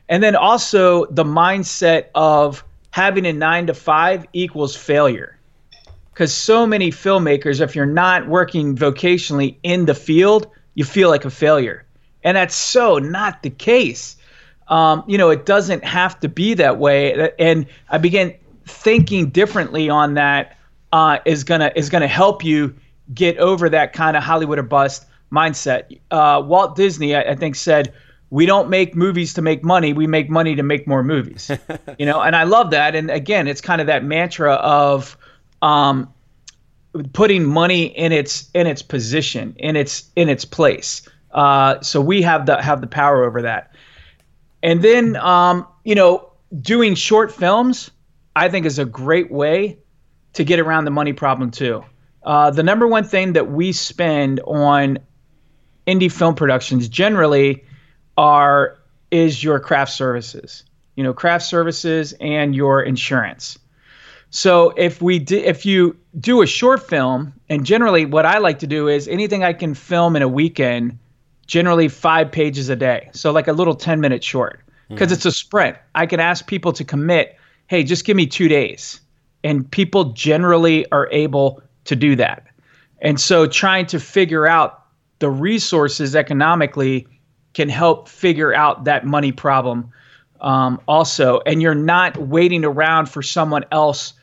and 0.09 0.23
then 0.23 0.35
also 0.35 1.05
the 1.07 1.25
mindset 1.25 2.05
of 2.15 2.63
having 2.97 3.27
a 3.27 3.31
9 3.31 3.67
to 3.67 3.75
5 3.75 4.25
equals 4.33 4.75
failure 4.75 5.37
because 6.11 6.33
so 6.33 6.65
many 6.65 6.89
filmmakers, 6.89 7.61
if 7.61 7.75
you're 7.75 7.85
not 7.85 8.27
working 8.27 8.75
vocationally 8.75 9.55
in 9.61 9.85
the 9.85 9.93
field, 9.93 10.47
you 10.73 10.83
feel 10.83 11.07
like 11.07 11.23
a 11.23 11.29
failure. 11.29 11.85
And 12.23 12.35
that's 12.35 12.55
so 12.55 12.97
not 12.97 13.43
the 13.43 13.51
case. 13.51 14.15
Um, 14.67 15.03
you 15.05 15.15
know, 15.15 15.29
it 15.29 15.45
doesn't 15.45 15.83
have 15.83 16.19
to 16.21 16.27
be 16.27 16.55
that 16.55 16.79
way. 16.79 17.31
And 17.37 17.67
I 17.87 17.99
began 17.99 18.33
thinking 18.65 19.29
differently 19.29 19.91
on 19.91 20.15
that 20.15 20.57
uh, 20.91 21.19
is 21.23 21.43
gonna 21.43 21.71
is 21.75 21.91
gonna 21.91 22.07
help 22.07 22.43
you 22.43 22.75
get 23.13 23.37
over 23.37 23.69
that 23.69 23.93
kind 23.93 24.17
of 24.17 24.23
Hollywood 24.23 24.57
or 24.57 24.63
bust 24.63 25.05
mindset. 25.31 25.99
Uh, 26.09 26.41
Walt 26.43 26.75
Disney, 26.75 27.15
I, 27.15 27.21
I 27.21 27.35
think, 27.35 27.53
said 27.53 27.93
we 28.29 28.45
don't 28.45 28.69
make 28.69 28.95
movies 28.95 29.33
to 29.33 29.41
make 29.41 29.63
money 29.63 29.93
we 29.93 30.07
make 30.07 30.29
money 30.29 30.55
to 30.55 30.63
make 30.63 30.87
more 30.87 31.03
movies 31.03 31.49
you 31.99 32.05
know 32.05 32.21
and 32.21 32.35
i 32.35 32.43
love 32.43 32.71
that 32.71 32.95
and 32.95 33.09
again 33.09 33.47
it's 33.47 33.61
kind 33.61 33.81
of 33.81 33.87
that 33.87 34.03
mantra 34.03 34.53
of 34.53 35.17
um, 35.61 36.13
putting 37.13 37.45
money 37.45 37.85
in 37.85 38.11
its 38.11 38.49
in 38.53 38.67
its 38.67 38.81
position 38.81 39.55
in 39.57 39.75
its 39.75 40.09
in 40.15 40.29
its 40.29 40.45
place. 40.45 41.07
Uh, 41.31 41.81
so 41.81 42.01
we 42.01 42.21
have 42.21 42.45
the 42.45 42.61
have 42.61 42.81
the 42.81 42.87
power 42.87 43.23
over 43.23 43.43
that. 43.43 43.71
And 44.63 44.81
then 44.81 45.15
um, 45.17 45.67
you 45.83 45.95
know 45.95 46.31
doing 46.61 46.95
short 46.95 47.31
films, 47.31 47.91
I 48.35 48.49
think 48.49 48.65
is 48.65 48.79
a 48.79 48.85
great 48.85 49.31
way 49.31 49.77
to 50.33 50.43
get 50.43 50.59
around 50.59 50.85
the 50.85 50.91
money 50.91 51.13
problem 51.13 51.51
too. 51.51 51.83
Uh, 52.23 52.51
the 52.51 52.63
number 52.63 52.87
one 52.87 53.03
thing 53.03 53.33
that 53.33 53.49
we 53.49 53.71
spend 53.71 54.39
on 54.41 54.99
indie 55.85 56.11
film 56.11 56.35
productions 56.35 56.89
generally 56.89 57.63
are 58.17 58.77
is 59.11 59.43
your 59.43 59.59
craft 59.59 59.93
services. 59.93 60.63
You 60.95 61.03
know, 61.03 61.13
craft 61.13 61.45
services 61.45 62.13
and 62.19 62.55
your 62.55 62.81
insurance. 62.81 63.57
So 64.29 64.71
if 64.71 65.01
we 65.01 65.19
di- 65.19 65.45
if 65.45 65.65
you 65.65 65.95
do 66.19 66.41
a 66.41 66.47
short 66.47 66.87
film, 66.87 67.33
and 67.49 67.65
generally 67.65 68.05
what 68.05 68.25
I 68.25 68.39
like 68.39 68.59
to 68.59 68.67
do 68.67 68.87
is 68.87 69.07
anything 69.07 69.43
I 69.43 69.53
can 69.53 69.73
film 69.73 70.15
in 70.15 70.21
a 70.21 70.27
weekend, 70.27 70.97
generally 71.45 71.87
five 71.87 72.31
pages 72.31 72.69
a 72.69 72.75
day. 72.75 73.09
So 73.13 73.31
like 73.31 73.47
a 73.47 73.53
little 73.53 73.75
ten 73.75 74.01
minute 74.01 74.23
short 74.23 74.59
because 74.89 75.07
mm-hmm. 75.07 75.13
it's 75.13 75.25
a 75.25 75.31
sprint. 75.31 75.77
I 75.95 76.05
can 76.05 76.19
ask 76.19 76.45
people 76.45 76.73
to 76.73 76.83
commit. 76.83 77.37
Hey, 77.67 77.83
just 77.83 78.05
give 78.05 78.17
me 78.17 78.27
two 78.27 78.47
days, 78.47 78.99
and 79.43 79.69
people 79.69 80.05
generally 80.13 80.89
are 80.91 81.07
able 81.11 81.61
to 81.85 81.95
do 81.95 82.15
that. 82.15 82.47
And 83.01 83.19
so 83.19 83.45
trying 83.45 83.85
to 83.87 83.99
figure 83.99 84.47
out 84.47 84.83
the 85.19 85.29
resources 85.29 86.15
economically 86.15 87.07
can 87.57 87.69
help 87.69 88.07
figure 88.07 88.53
out 88.53 88.83
that 88.83 89.03
money 89.03 89.31
problem 89.31 89.91
um, 90.41 90.79
also. 90.87 91.41
And 91.47 91.59
you're 91.59 91.73
not 91.73 92.15
waiting 92.15 92.63
around 92.63 93.09
for 93.09 93.23
someone 93.23 93.65
else 93.71 94.13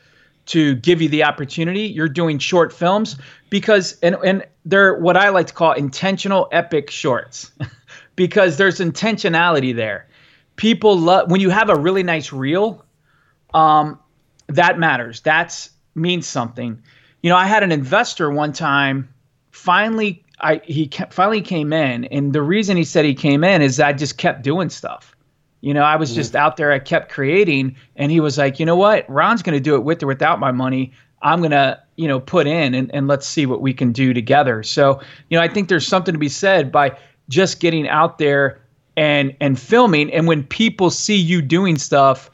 to 0.45 0.75
give 0.75 1.01
you 1.01 1.09
the 1.09 1.25
opportunity. 1.25 1.81
You're 1.81 2.07
doing 2.07 2.39
short 2.39 2.71
films 2.71 3.17
because 3.49 3.99
and 3.99 4.15
and 4.23 4.45
they're 4.63 4.97
what 4.99 5.17
I 5.17 5.29
like 5.29 5.47
to 5.47 5.53
call 5.53 5.73
intentional 5.73 6.47
epic 6.53 6.89
shorts 6.89 7.51
because 8.15 8.55
there's 8.55 8.79
intentionality 8.79 9.75
there. 9.75 10.07
People 10.55 10.97
love 10.97 11.29
when 11.29 11.41
you 11.41 11.49
have 11.49 11.69
a 11.69 11.75
really 11.75 12.03
nice 12.03 12.31
reel. 12.31 12.85
Um, 13.53 13.99
that 14.47 14.79
matters. 14.79 15.19
That's 15.19 15.71
means 15.93 16.25
something. 16.25 16.81
You 17.21 17.31
know, 17.31 17.35
I 17.35 17.47
had 17.47 17.63
an 17.63 17.73
investor 17.73 18.31
one 18.31 18.53
time. 18.53 19.13
Finally, 19.51 20.23
I 20.39 20.61
he 20.63 20.89
finally 21.09 21.41
came 21.41 21.71
in, 21.73 22.05
and 22.05 22.33
the 22.33 22.41
reason 22.41 22.77
he 22.77 22.83
said 22.83 23.05
he 23.05 23.13
came 23.13 23.43
in 23.43 23.61
is 23.61 23.79
I 23.79 23.93
just 23.93 24.17
kept 24.17 24.41
doing 24.41 24.69
stuff. 24.69 25.15
You 25.61 25.73
know, 25.73 25.81
I 25.81 25.95
was 25.95 26.13
just 26.13 26.33
mm-hmm. 26.33 26.45
out 26.45 26.57
there, 26.57 26.71
I 26.71 26.79
kept 26.79 27.11
creating, 27.11 27.75
and 27.95 28.11
he 28.11 28.19
was 28.19 28.37
like, 28.37 28.59
you 28.59 28.65
know 28.65 28.75
what? 28.75 29.09
Ron's 29.09 29.41
going 29.41 29.55
to 29.55 29.59
do 29.59 29.75
it 29.75 29.83
with 29.83 30.03
or 30.03 30.07
without 30.07 30.39
my 30.39 30.51
money. 30.51 30.93
I'm 31.23 31.39
going 31.39 31.51
to, 31.51 31.81
you 31.95 32.07
know, 32.07 32.19
put 32.19 32.45
in 32.45 32.75
and, 32.75 32.93
and 32.93 33.07
let's 33.07 33.25
see 33.25 33.47
what 33.47 33.61
we 33.61 33.73
can 33.73 33.91
do 33.91 34.13
together. 34.13 34.61
So, 34.61 35.01
you 35.29 35.37
know, 35.37 35.43
I 35.43 35.47
think 35.47 35.69
there's 35.69 35.87
something 35.87 36.13
to 36.13 36.19
be 36.19 36.29
said 36.29 36.71
by 36.71 36.95
just 37.29 37.59
getting 37.59 37.87
out 37.87 38.19
there 38.19 38.61
and 38.95 39.35
and 39.41 39.59
filming. 39.59 40.13
And 40.13 40.27
when 40.27 40.43
people 40.43 40.91
see 40.91 41.15
you 41.15 41.41
doing 41.41 41.77
stuff, 41.77 42.29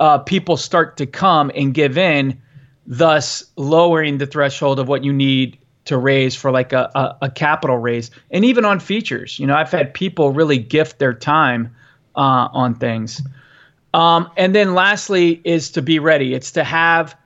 uh, 0.00 0.18
people 0.18 0.56
start 0.56 0.96
to 0.96 1.06
come 1.06 1.52
and 1.54 1.72
give 1.72 1.96
in, 1.96 2.40
thus 2.84 3.44
lowering 3.56 4.18
the 4.18 4.26
threshold 4.26 4.80
of 4.80 4.88
what 4.88 5.04
you 5.04 5.12
need 5.12 5.56
to 5.84 5.98
raise 5.98 6.36
for 6.36 6.50
like 6.50 6.72
a, 6.72 6.90
a, 6.94 7.16
a 7.22 7.30
capital 7.30 7.78
raise. 7.78 8.10
And 8.30 8.44
even 8.44 8.64
on 8.64 8.80
features, 8.80 9.38
you 9.38 9.46
know, 9.46 9.56
I've 9.56 9.70
had 9.70 9.92
people 9.94 10.30
really 10.30 10.58
gift 10.58 10.98
their 10.98 11.14
time 11.14 11.74
uh, 12.14 12.48
on 12.52 12.74
things. 12.74 13.20
Um, 13.94 14.30
and 14.36 14.54
then 14.54 14.74
lastly 14.74 15.40
is 15.44 15.70
to 15.72 15.82
be 15.82 15.98
ready. 15.98 16.34
It's 16.34 16.52
to 16.52 16.64
have 16.64 17.16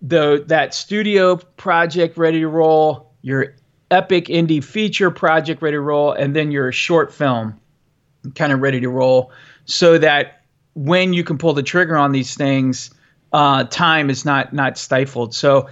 the 0.00 0.44
that 0.46 0.74
studio 0.74 1.36
project 1.36 2.16
ready 2.16 2.40
to 2.40 2.48
roll, 2.48 3.12
your 3.22 3.54
epic 3.90 4.26
indie 4.26 4.62
feature 4.62 5.10
project 5.10 5.62
ready 5.62 5.76
to 5.76 5.80
roll, 5.80 6.12
and 6.12 6.36
then 6.36 6.50
your 6.50 6.72
short 6.72 7.12
film 7.12 7.58
kind 8.34 8.52
of 8.52 8.60
ready 8.60 8.80
to 8.80 8.88
roll, 8.88 9.32
so 9.64 9.98
that 9.98 10.42
when 10.74 11.12
you 11.12 11.24
can 11.24 11.38
pull 11.38 11.52
the 11.52 11.62
trigger 11.62 11.96
on 11.96 12.12
these 12.12 12.34
things, 12.34 12.90
uh, 13.32 13.64
time 13.64 14.10
is 14.10 14.24
not 14.24 14.52
not 14.52 14.78
stifled. 14.78 15.34
So 15.34 15.68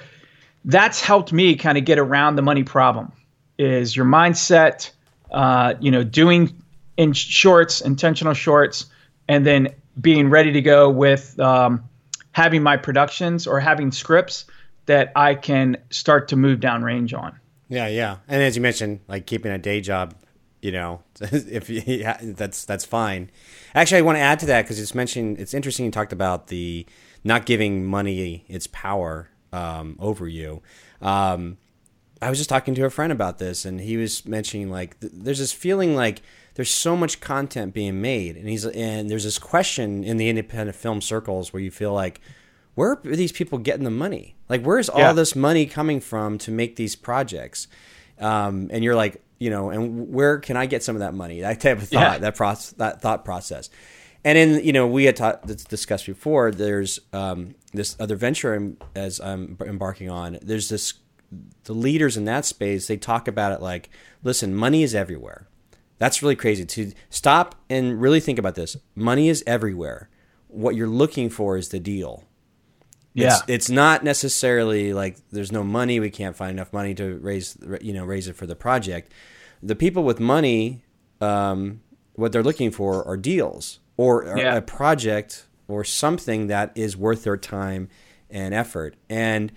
that's 0.65 1.01
helped 1.01 1.33
me 1.33 1.57
kind 1.57 1.77
of 1.79 1.85
get 1.85 1.99
around 1.99 2.37
the 2.37 2.43
money 2.43 2.63
problem. 2.63 3.13
Is 3.59 3.95
your 3.95 4.07
mindset, 4.07 4.91
uh, 5.31 5.75
you 5.81 5.91
know, 5.91 6.05
doing 6.05 6.53
in 6.97 7.13
shorts, 7.13 7.81
intentional 7.81 8.35
shorts, 8.35 8.87
and 9.29 9.47
then 9.47 9.69
being 10.01 10.31
ready 10.31 10.53
to 10.53 10.63
go 10.63 10.91
with 10.91 11.39
um, 11.39 11.85
having 12.33 12.63
my 12.63 12.77
productions 12.77 13.47
or 13.47 13.61
having 13.61 13.93
scripts 13.93 14.47
that 14.87 15.13
I 15.15 15.35
can 15.35 15.77
start 15.91 16.29
to 16.29 16.37
move 16.37 16.61
down 16.61 16.83
range 16.83 17.15
on. 17.15 17.39
Yeah, 17.69 17.87
yeah, 17.87 18.19
and 18.29 18.43
as 18.43 18.57
you 18.57 18.63
mentioned, 18.63 19.01
like 19.09 19.27
keeping 19.27 19.53
a 19.53 19.59
day 19.59 19.81
job, 19.81 20.15
you 20.61 20.73
know, 20.73 21.03
if 21.21 21.71
you, 21.71 22.05
that's 22.35 22.65
that's 22.65 22.85
fine. 22.85 23.31
Actually, 23.75 23.99
I 23.99 24.03
want 24.03 24.17
to 24.17 24.23
add 24.23 24.39
to 24.41 24.47
that 24.47 24.63
because 24.63 24.79
it's 24.81 24.95
mentioned. 24.95 25.39
It's 25.39 25.55
interesting 25.55 25.87
you 25.87 25.91
talked 25.91 26.13
about 26.13 26.49
the 26.49 26.87
not 27.25 27.47
giving 27.47 27.87
money 27.87 28.45
its 28.49 28.67
power 28.67 29.29
um, 29.53 29.97
over 30.01 30.27
you. 30.29 30.63
Um, 31.01 31.59
I 32.21 32.29
was 32.31 32.39
just 32.39 32.49
talking 32.49 32.75
to 32.77 32.85
a 32.85 32.91
friend 32.91 33.13
about 33.13 33.39
this, 33.39 33.65
and 33.65 33.81
he 33.81 33.97
was 33.97 34.25
mentioning 34.27 34.71
like 34.71 34.99
th- 35.01 35.13
there's 35.15 35.39
this 35.41 35.53
feeling 35.53 35.97
like 35.97 36.23
there's 36.55 36.71
so 36.71 36.97
much 36.97 37.21
content 37.21 37.75
being 37.75 38.01
made, 38.01 38.37
and 38.37 38.49
he's 38.49 38.65
and 38.65 39.11
there's 39.11 39.25
this 39.25 39.39
question 39.39 40.05
in 40.05 40.17
the 40.19 40.29
independent 40.29 40.77
film 40.77 41.01
circles 41.01 41.53
where 41.53 41.61
you 41.63 41.71
feel 41.71 41.93
like 41.93 42.21
where 42.75 42.93
are 42.93 42.97
these 43.17 43.33
people 43.33 43.59
getting 43.59 43.85
the 43.85 43.91
money? 43.91 44.37
Like 44.49 44.63
where's 44.63 44.89
all 44.89 45.01
Yeah. 45.01 45.13
this 45.13 45.35
money 45.35 45.67
coming 45.67 46.01
from 46.01 46.39
to 46.39 46.51
make 46.51 46.77
these 46.77 46.95
projects? 46.97 47.67
Um, 48.21 48.69
and 48.73 48.85
you're 48.85 48.95
like, 48.95 49.21
you 49.39 49.51
know, 49.51 49.71
and 49.71 50.11
where 50.13 50.39
can 50.39 50.57
I 50.57 50.67
get 50.67 50.83
some 50.85 50.95
of 50.95 51.01
that 51.01 51.13
money? 51.15 51.41
That 51.41 51.61
type 51.61 51.79
of 51.79 51.89
thought, 51.89 52.01
Yeah. 52.13 52.19
that 52.19 52.37
process, 52.37 52.71
that 52.75 53.03
thought 53.03 53.25
process. 53.25 53.69
And 54.25 54.39
in 54.39 54.65
you 54.65 54.73
know, 54.73 54.87
we 54.87 55.05
had 55.05 55.17
ta- 55.17 55.41
discussed 55.45 56.07
before. 56.07 56.51
There's 56.51 57.01
um, 57.13 57.55
this 57.73 57.97
other 57.99 58.17
venture 58.17 58.55
I'm, 58.55 58.77
as 58.95 59.21
I'm 59.21 59.57
embarking 59.61 60.11
on. 60.11 60.39
There's 60.43 60.69
this 60.69 60.95
the 61.65 61.73
leaders 61.73 62.17
in 62.17 62.25
that 62.27 62.45
space. 62.45 62.87
They 62.87 62.97
talk 62.97 63.27
about 63.27 63.53
it 63.53 63.63
like, 63.63 63.91
listen, 64.23 64.55
money 64.55 64.83
is 64.83 64.95
everywhere. 64.95 65.49
That's 65.99 66.23
really 66.23 66.37
crazy. 66.37 66.65
To 66.65 66.93
stop 67.11 67.55
and 67.71 68.01
really 68.01 68.21
think 68.21 68.39
about 68.39 68.55
this, 68.55 68.77
money 68.95 69.29
is 69.29 69.43
everywhere. 69.47 70.09
What 70.49 70.75
you're 70.75 70.89
looking 70.89 71.31
for 71.31 71.57
is 71.57 71.69
the 71.69 71.81
deal. 71.81 72.25
Yeah. 73.15 73.29
It's, 73.29 73.43
it's 73.49 73.71
not 73.71 74.05
necessarily 74.05 74.93
like 74.93 75.17
there's 75.31 75.53
no 75.53 75.63
money. 75.63 76.01
We 76.01 76.11
can't 76.11 76.37
find 76.37 76.51
enough 76.51 76.73
money 76.73 76.95
to 76.95 77.19
raise, 77.19 77.57
you 77.81 77.93
know, 77.93 78.05
raise 78.05 78.29
it 78.29 78.37
for 78.37 78.47
the 78.47 78.57
project. 78.57 79.13
The 79.63 79.77
people 79.77 80.03
with 80.03 80.19
money, 80.19 80.83
um, 81.21 81.83
what 82.15 82.33
they're 82.33 82.43
looking 82.43 82.71
for 82.71 83.07
are 83.07 83.17
deals 83.17 83.79
or 84.03 84.23
a- 84.23 84.39
Yeah. 84.39 84.57
a 84.57 84.63
project 84.63 85.47
or 85.69 85.85
something 85.85 86.49
that 86.49 86.73
is 86.75 86.97
worth 86.97 87.23
their 87.25 87.37
time 87.37 87.89
and 88.31 88.53
effort. 88.55 88.97
And 89.09 89.53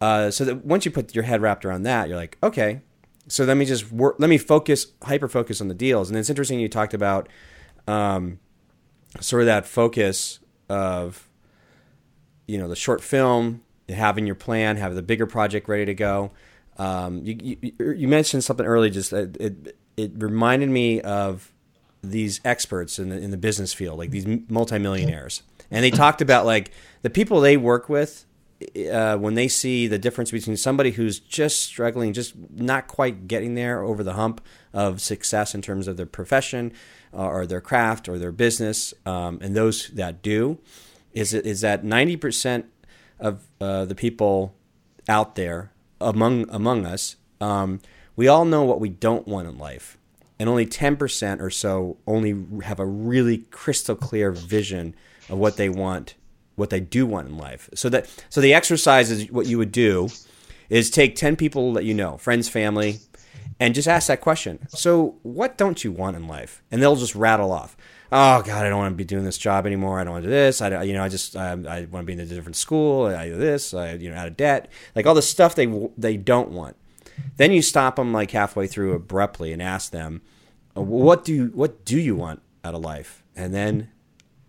uh, 0.00 0.30
so 0.30 0.44
that 0.44 0.64
once 0.64 0.84
you 0.84 0.90
put 0.90 1.14
your 1.14 1.24
head 1.24 1.40
wrapped 1.42 1.64
around 1.64 1.82
that, 1.84 2.08
you're 2.08 2.16
like, 2.16 2.36
okay, 2.42 2.80
so 3.26 3.44
let 3.44 3.56
me 3.56 3.64
just 3.64 3.90
work, 3.90 4.16
let 4.18 4.28
me 4.30 4.38
focus, 4.38 4.86
hyper 5.02 5.28
focus 5.28 5.60
on 5.60 5.68
the 5.68 5.74
deals. 5.74 6.08
And 6.10 6.18
it's 6.18 6.30
interesting 6.30 6.60
you 6.60 6.68
talked 6.68 6.94
about 6.94 7.28
um, 7.86 8.38
sort 9.20 9.42
of 9.42 9.46
that 9.46 9.66
focus 9.66 10.38
of 10.68 11.28
you 12.46 12.58
know 12.58 12.68
the 12.68 12.76
short 12.76 13.02
film, 13.02 13.62
having 13.88 14.26
your 14.26 14.34
plan, 14.34 14.76
have 14.76 14.94
the 14.94 15.02
bigger 15.02 15.26
project 15.26 15.68
ready 15.68 15.84
to 15.86 15.94
go. 15.94 16.30
Um, 16.78 17.22
you, 17.24 17.36
you, 17.60 17.92
you 17.94 18.08
mentioned 18.08 18.44
something 18.44 18.64
early, 18.66 18.90
just 18.90 19.10
that 19.10 19.36
it 19.40 19.76
it 19.96 20.12
reminded 20.16 20.68
me 20.70 21.00
of 21.00 21.52
these 22.02 22.40
experts 22.44 22.98
in 22.98 23.08
the 23.08 23.16
in 23.16 23.30
the 23.30 23.36
business 23.36 23.72
field, 23.74 23.98
like 23.98 24.10
these 24.10 24.26
multimillionaires, 24.48 25.42
and 25.70 25.84
they 25.84 25.90
talked 25.90 26.20
about 26.20 26.46
like 26.46 26.70
the 27.02 27.10
people 27.10 27.40
they 27.40 27.56
work 27.56 27.88
with. 27.88 28.24
Uh, 28.90 29.16
when 29.16 29.34
they 29.34 29.46
see 29.46 29.86
the 29.86 30.00
difference 30.00 30.32
between 30.32 30.56
somebody 30.56 30.90
who's 30.90 31.20
just 31.20 31.60
struggling, 31.60 32.12
just 32.12 32.34
not 32.50 32.88
quite 32.88 33.28
getting 33.28 33.54
there 33.54 33.84
over 33.84 34.02
the 34.02 34.14
hump 34.14 34.40
of 34.72 35.00
success 35.00 35.54
in 35.54 35.62
terms 35.62 35.86
of 35.86 35.96
their 35.96 36.06
profession 36.06 36.72
uh, 37.14 37.24
or 37.24 37.46
their 37.46 37.60
craft 37.60 38.08
or 38.08 38.18
their 38.18 38.32
business, 38.32 38.92
um, 39.06 39.38
and 39.40 39.54
those 39.54 39.90
that 39.90 40.22
do, 40.22 40.58
is 41.12 41.32
is 41.34 41.60
that 41.60 41.84
ninety 41.84 42.16
percent 42.16 42.66
of 43.20 43.46
uh, 43.60 43.84
the 43.84 43.94
people 43.94 44.54
out 45.08 45.34
there 45.34 45.70
among 46.00 46.48
among 46.50 46.86
us, 46.86 47.16
um, 47.40 47.80
we 48.16 48.28
all 48.28 48.44
know 48.44 48.64
what 48.64 48.80
we 48.80 48.88
don't 48.88 49.26
want 49.26 49.48
in 49.48 49.58
life, 49.58 49.97
and 50.38 50.48
only 50.48 50.66
ten 50.66 50.96
percent 50.96 51.40
or 51.40 51.50
so 51.50 51.96
only 52.06 52.36
have 52.62 52.80
a 52.80 52.86
really 52.86 53.38
crystal 53.50 53.96
clear 53.96 54.30
vision 54.30 54.94
of 55.28 55.38
what 55.38 55.56
they 55.56 55.68
want, 55.68 56.14
what 56.56 56.70
they 56.70 56.80
do 56.80 57.06
want 57.06 57.28
in 57.28 57.36
life. 57.36 57.68
So 57.74 57.88
that 57.88 58.08
so 58.28 58.40
the 58.40 58.54
exercise 58.54 59.10
is 59.10 59.30
what 59.30 59.46
you 59.46 59.58
would 59.58 59.72
do 59.72 60.08
is 60.68 60.90
take 60.90 61.16
ten 61.16 61.36
people 61.36 61.72
that 61.74 61.84
you 61.84 61.94
know, 61.94 62.18
friends, 62.18 62.48
family, 62.48 62.98
and 63.60 63.74
just 63.74 63.88
ask 63.88 64.08
that 64.08 64.20
question. 64.20 64.66
So, 64.68 65.16
what 65.22 65.58
don't 65.58 65.82
you 65.82 65.92
want 65.92 66.16
in 66.16 66.28
life? 66.28 66.62
And 66.70 66.80
they'll 66.80 66.96
just 66.96 67.14
rattle 67.14 67.52
off. 67.52 67.76
Oh 68.10 68.40
God, 68.42 68.64
I 68.64 68.68
don't 68.70 68.78
want 68.78 68.92
to 68.92 68.96
be 68.96 69.04
doing 69.04 69.24
this 69.24 69.36
job 69.36 69.66
anymore. 69.66 70.00
I 70.00 70.04
don't 70.04 70.14
want 70.14 70.24
to 70.24 70.28
do 70.28 70.34
this. 70.34 70.62
I, 70.62 70.82
you 70.82 70.94
know, 70.94 71.02
I 71.02 71.08
just 71.08 71.36
I, 71.36 71.52
I 71.52 71.86
want 71.90 72.02
to 72.02 72.02
be 72.04 72.14
in 72.14 72.20
a 72.20 72.26
different 72.26 72.56
school. 72.56 73.06
I 73.06 73.28
do 73.28 73.36
this. 73.36 73.74
I, 73.74 73.94
you 73.94 74.10
know, 74.10 74.16
out 74.16 74.28
of 74.28 74.36
debt. 74.36 74.70
Like 74.94 75.06
all 75.06 75.14
the 75.14 75.22
stuff 75.22 75.54
they 75.54 75.66
they 75.98 76.16
don't 76.16 76.50
want. 76.50 76.76
Then 77.36 77.52
you 77.52 77.62
stop 77.62 77.96
them 77.96 78.12
like 78.12 78.30
halfway 78.30 78.66
through 78.66 78.94
abruptly 78.94 79.52
and 79.52 79.62
ask 79.62 79.90
them, 79.90 80.22
"What 80.74 81.24
do 81.24 81.34
you, 81.34 81.46
what 81.54 81.84
do 81.84 81.98
you 81.98 82.16
want 82.16 82.42
out 82.64 82.74
of 82.74 82.80
life?" 82.80 83.22
And 83.36 83.54
then 83.54 83.90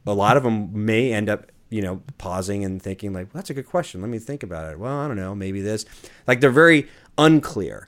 a 0.05 0.13
lot 0.13 0.37
of 0.37 0.43
them 0.43 0.85
may 0.85 1.13
end 1.13 1.29
up 1.29 1.51
you 1.69 1.81
know 1.81 2.01
pausing 2.17 2.65
and 2.65 2.81
thinking 2.81 3.13
like 3.13 3.27
well, 3.27 3.39
that's 3.39 3.49
a 3.49 3.53
good 3.53 3.67
question. 3.67 4.01
Let 4.01 4.09
me 4.09 4.19
think 4.19 4.43
about 4.43 4.71
it. 4.71 4.79
Well 4.79 4.99
i 4.99 5.07
don't 5.07 5.17
know 5.17 5.35
maybe 5.35 5.61
this. 5.61 5.85
Like 6.27 6.41
they're 6.41 6.49
very 6.49 6.87
unclear. 7.17 7.87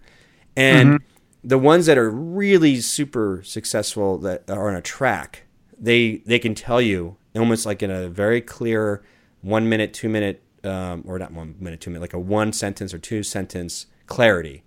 And 0.56 1.00
the 1.44 1.58
ones 1.58 1.86
that 1.88 1.98
are 1.98 2.10
really 2.10 2.82
super 2.82 3.42
successful 3.44 4.18
that 4.20 4.50
are 4.50 4.70
on 4.70 4.76
a 4.76 4.82
track 4.82 5.44
they 5.82 6.18
they 6.26 6.40
can 6.40 6.54
tell 6.54 6.80
you 6.80 7.18
almost 7.36 7.66
like 7.66 7.82
in 7.82 7.90
a 7.90 8.08
very 8.08 8.40
clear 8.40 9.04
one 9.42 9.68
minute 9.68 9.94
two 9.94 10.08
minute 10.08 10.44
um, 10.64 11.04
or 11.08 11.18
not 11.18 11.34
one 11.34 11.56
minute 11.60 11.82
two 11.82 11.90
minute 11.90 12.02
like 12.02 12.14
a 12.14 12.20
one 12.20 12.54
sentence 12.54 12.94
or 12.94 13.00
two 13.00 13.24
sentence 13.24 13.88
clarity 14.06 14.64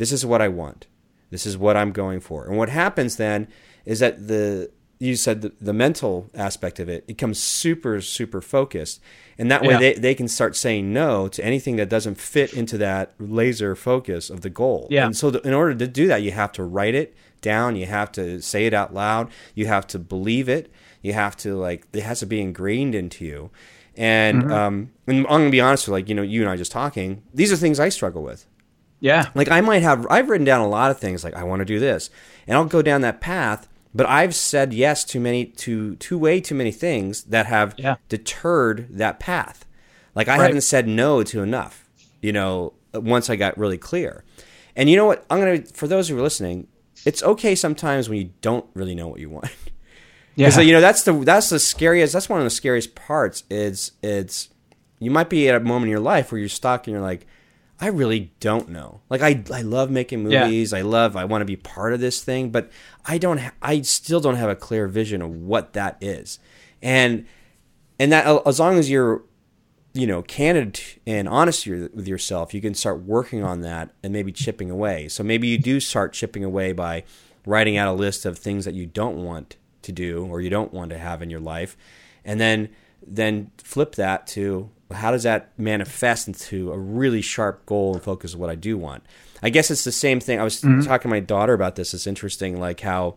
this 0.00 0.10
is 0.12 0.22
what 0.26 0.40
i 0.42 0.48
want. 0.48 0.86
This 1.30 1.44
is 1.46 1.54
what 1.64 1.76
i'm 1.76 1.92
going 1.92 2.20
for. 2.20 2.38
And 2.46 2.56
what 2.60 2.68
happens 2.82 3.12
then 3.16 3.46
is 3.84 3.98
that 4.00 4.14
the 4.28 4.70
you 5.02 5.16
said 5.16 5.40
the, 5.40 5.50
the 5.68 5.72
mental 5.72 6.28
aspect 6.34 6.78
of 6.78 6.86
it 6.88 7.06
becomes 7.06 7.38
super 7.42 8.00
super 8.00 8.40
focused. 8.40 9.00
And 9.38 9.50
that 9.50 9.62
way 9.62 9.74
Yeah. 9.74 9.78
they, 9.84 9.92
they 9.94 10.14
can 10.20 10.28
start 10.28 10.56
saying 10.56 10.92
no 10.92 11.28
to 11.28 11.40
anything 11.50 11.76
that 11.76 11.88
doesn't 11.88 12.16
fit 12.20 12.52
into 12.52 12.76
that 12.78 13.14
laser 13.18 13.74
focus 13.74 14.28
of 14.28 14.40
the 14.42 14.50
goal. 14.50 14.88
Yeah. 14.90 15.06
and 15.06 15.16
so 15.16 15.30
the, 15.30 15.40
in 15.48 15.54
order 15.54 15.74
to 15.74 15.86
do 16.00 16.06
that 16.08 16.22
you 16.22 16.32
have 16.32 16.52
to 16.58 16.64
write 16.64 16.94
it 17.02 17.14
down. 17.40 17.74
You 17.76 17.86
have 17.86 18.10
to 18.12 18.42
say 18.42 18.66
it 18.66 18.74
out 18.74 18.92
loud. 18.92 19.30
You 19.54 19.64
have 19.74 19.86
to 19.94 19.98
believe 19.98 20.46
it. 20.58 20.70
You 21.00 21.14
have 21.14 21.34
to 21.38 21.54
like 21.66 21.86
it 21.94 22.02
has 22.02 22.18
to 22.20 22.26
be 22.26 22.38
ingrained 22.46 22.94
into 22.94 23.24
you. 23.24 23.50
And 23.96 24.52
um 24.52 24.90
and 25.06 25.18
i'm 25.26 25.40
gonna 25.40 25.50
be 25.50 25.60
honest 25.60 25.86
with 25.88 25.92
like 25.92 26.08
you 26.10 26.14
know 26.14 26.22
you 26.22 26.40
and 26.42 26.50
i 26.50 26.56
just 26.56 26.70
talking 26.72 27.22
these 27.34 27.50
are 27.52 27.56
things 27.56 27.80
i 27.80 27.88
struggle 27.88 28.22
with 28.22 28.46
Yeah. 29.00 29.30
like 29.34 29.50
I 29.50 29.60
might 29.60 29.82
have 29.82 30.06
I've 30.10 30.28
written 30.28 30.44
down 30.44 30.60
a 30.60 30.68
lot 30.68 30.90
of 30.90 30.98
things 30.98 31.24
like 31.24 31.34
I 31.34 31.42
want 31.44 31.60
to 31.60 31.64
do 31.64 31.78
this 31.80 32.10
and 32.46 32.56
I'll 32.56 32.64
go 32.66 32.82
down 32.82 33.00
that 33.00 33.20
path 33.20 33.66
but 33.94 34.06
I've 34.08 34.34
said 34.34 34.72
yes 34.72 35.02
to 35.04 35.18
many 35.20 35.46
to 35.46 35.96
to 35.96 36.18
way 36.18 36.40
too 36.40 36.54
many 36.54 36.70
things 36.72 37.24
that 37.24 37.46
have 37.46 37.74
Yeah. 37.78 37.96
deterred 38.08 38.86
that 38.90 39.18
path. 39.18 39.64
Like 40.14 40.28
I 40.28 40.36
Right. 40.38 40.46
haven't 40.46 40.60
said 40.62 40.86
no 40.86 41.22
to 41.24 41.42
enough, 41.42 41.88
you 42.20 42.32
know, 42.32 42.74
once 42.94 43.28
I 43.30 43.36
got 43.36 43.56
really 43.58 43.78
clear. 43.78 44.22
And 44.76 44.88
you 44.88 44.96
know 44.96 45.06
what? 45.06 45.24
I'm 45.30 45.40
going 45.40 45.62
to 45.62 45.72
for 45.74 45.88
those 45.88 46.08
who 46.08 46.16
are 46.18 46.22
listening, 46.22 46.68
it's 47.04 47.22
okay 47.22 47.54
sometimes 47.54 48.08
when 48.08 48.18
you 48.18 48.30
don't 48.42 48.66
really 48.74 48.94
know 48.94 49.08
what 49.08 49.20
you 49.20 49.30
want. 49.30 49.50
Yeah. 50.36 50.50
So, 50.50 50.60
you 50.60 50.72
know 50.72 50.80
that's 50.80 51.02
the 51.02 51.12
that's 51.12 51.50
the 51.50 51.58
scariest. 51.58 52.12
That's 52.12 52.28
one 52.28 52.38
of 52.40 52.44
the 52.44 52.50
scariest 52.50 52.94
parts. 52.94 53.42
It's 53.50 53.92
it's 54.02 54.48
you 55.00 55.10
might 55.10 55.28
be 55.28 55.48
at 55.48 55.56
a 55.56 55.60
moment 55.60 55.84
in 55.86 55.90
your 55.90 56.00
life 56.00 56.30
where 56.30 56.38
you're 56.38 56.48
stuck 56.48 56.86
and 56.86 56.92
you're 56.92 57.02
like, 57.02 57.26
I 57.80 57.86
really 57.88 58.32
don't 58.40 58.68
know. 58.68 59.00
Like 59.08 59.22
I 59.22 59.42
I 59.52 59.62
love 59.62 59.90
making 59.90 60.30
Yeah. 60.30 60.44
movies. 60.44 60.72
I 60.72 60.82
love 60.82 61.16
I 61.16 61.24
want 61.24 61.40
to 61.42 61.46
be 61.46 61.56
part 61.56 61.92
of 61.94 62.00
this 62.00 62.22
thing, 62.22 62.50
but 62.50 62.70
I 63.06 63.16
don't. 63.18 63.38
Ha- 63.38 63.52
I 63.62 63.80
still 63.82 64.20
don't 64.20 64.36
have 64.36 64.50
a 64.50 64.54
clear 64.56 64.86
vision 64.86 65.22
of 65.22 65.30
what 65.30 65.72
that 65.72 65.96
is. 66.00 66.38
And 66.82 67.26
and 67.98 68.12
that 68.12 68.42
as 68.46 68.60
long 68.60 68.78
as 68.78 68.90
you're 68.90 69.22
you 69.92 70.06
know 70.06 70.22
candid 70.22 70.80
and 71.06 71.28
honest 71.28 71.66
with 71.66 72.06
yourself 72.06 72.54
you 72.54 72.60
can 72.60 72.74
start 72.74 73.02
working 73.02 73.42
on 73.42 73.60
that 73.62 73.90
and 74.04 74.12
maybe 74.12 74.30
chipping 74.30 74.70
away 74.70 75.08
so 75.08 75.24
maybe 75.24 75.48
you 75.48 75.58
do 75.58 75.80
start 75.80 76.12
chipping 76.12 76.44
away 76.44 76.72
by 76.72 77.02
writing 77.44 77.76
out 77.76 77.88
a 77.88 77.92
list 77.92 78.24
of 78.24 78.38
things 78.38 78.64
that 78.64 78.72
you 78.72 78.86
don't 78.86 79.16
want 79.24 79.56
to 79.82 79.90
do 79.90 80.24
or 80.30 80.40
you 80.40 80.48
don't 80.48 80.72
want 80.72 80.90
to 80.90 80.96
have 80.98 81.22
in 81.22 81.28
your 81.28 81.40
life 81.40 81.76
and 82.24 82.40
then 82.40 82.68
then 83.04 83.50
flip 83.58 83.96
that 83.96 84.28
to 84.28 84.70
how 84.92 85.10
does 85.10 85.22
that 85.22 85.52
manifest 85.58 86.28
into 86.28 86.72
a 86.72 86.78
really 86.78 87.20
sharp 87.20 87.64
goal 87.66 87.94
and 87.94 88.02
focus 88.02 88.34
of 88.34 88.40
what 88.40 88.50
I 88.50 88.54
do 88.54 88.76
want? 88.76 89.04
I 89.42 89.50
guess 89.50 89.70
it's 89.70 89.84
the 89.84 89.92
same 89.92 90.20
thing. 90.20 90.40
I 90.40 90.44
was 90.44 90.60
mm-hmm. 90.60 90.82
talking 90.82 91.04
to 91.04 91.08
my 91.08 91.20
daughter 91.20 91.52
about 91.52 91.76
this. 91.76 91.94
It's 91.94 92.06
interesting 92.06 92.58
like 92.60 92.80
how 92.80 93.16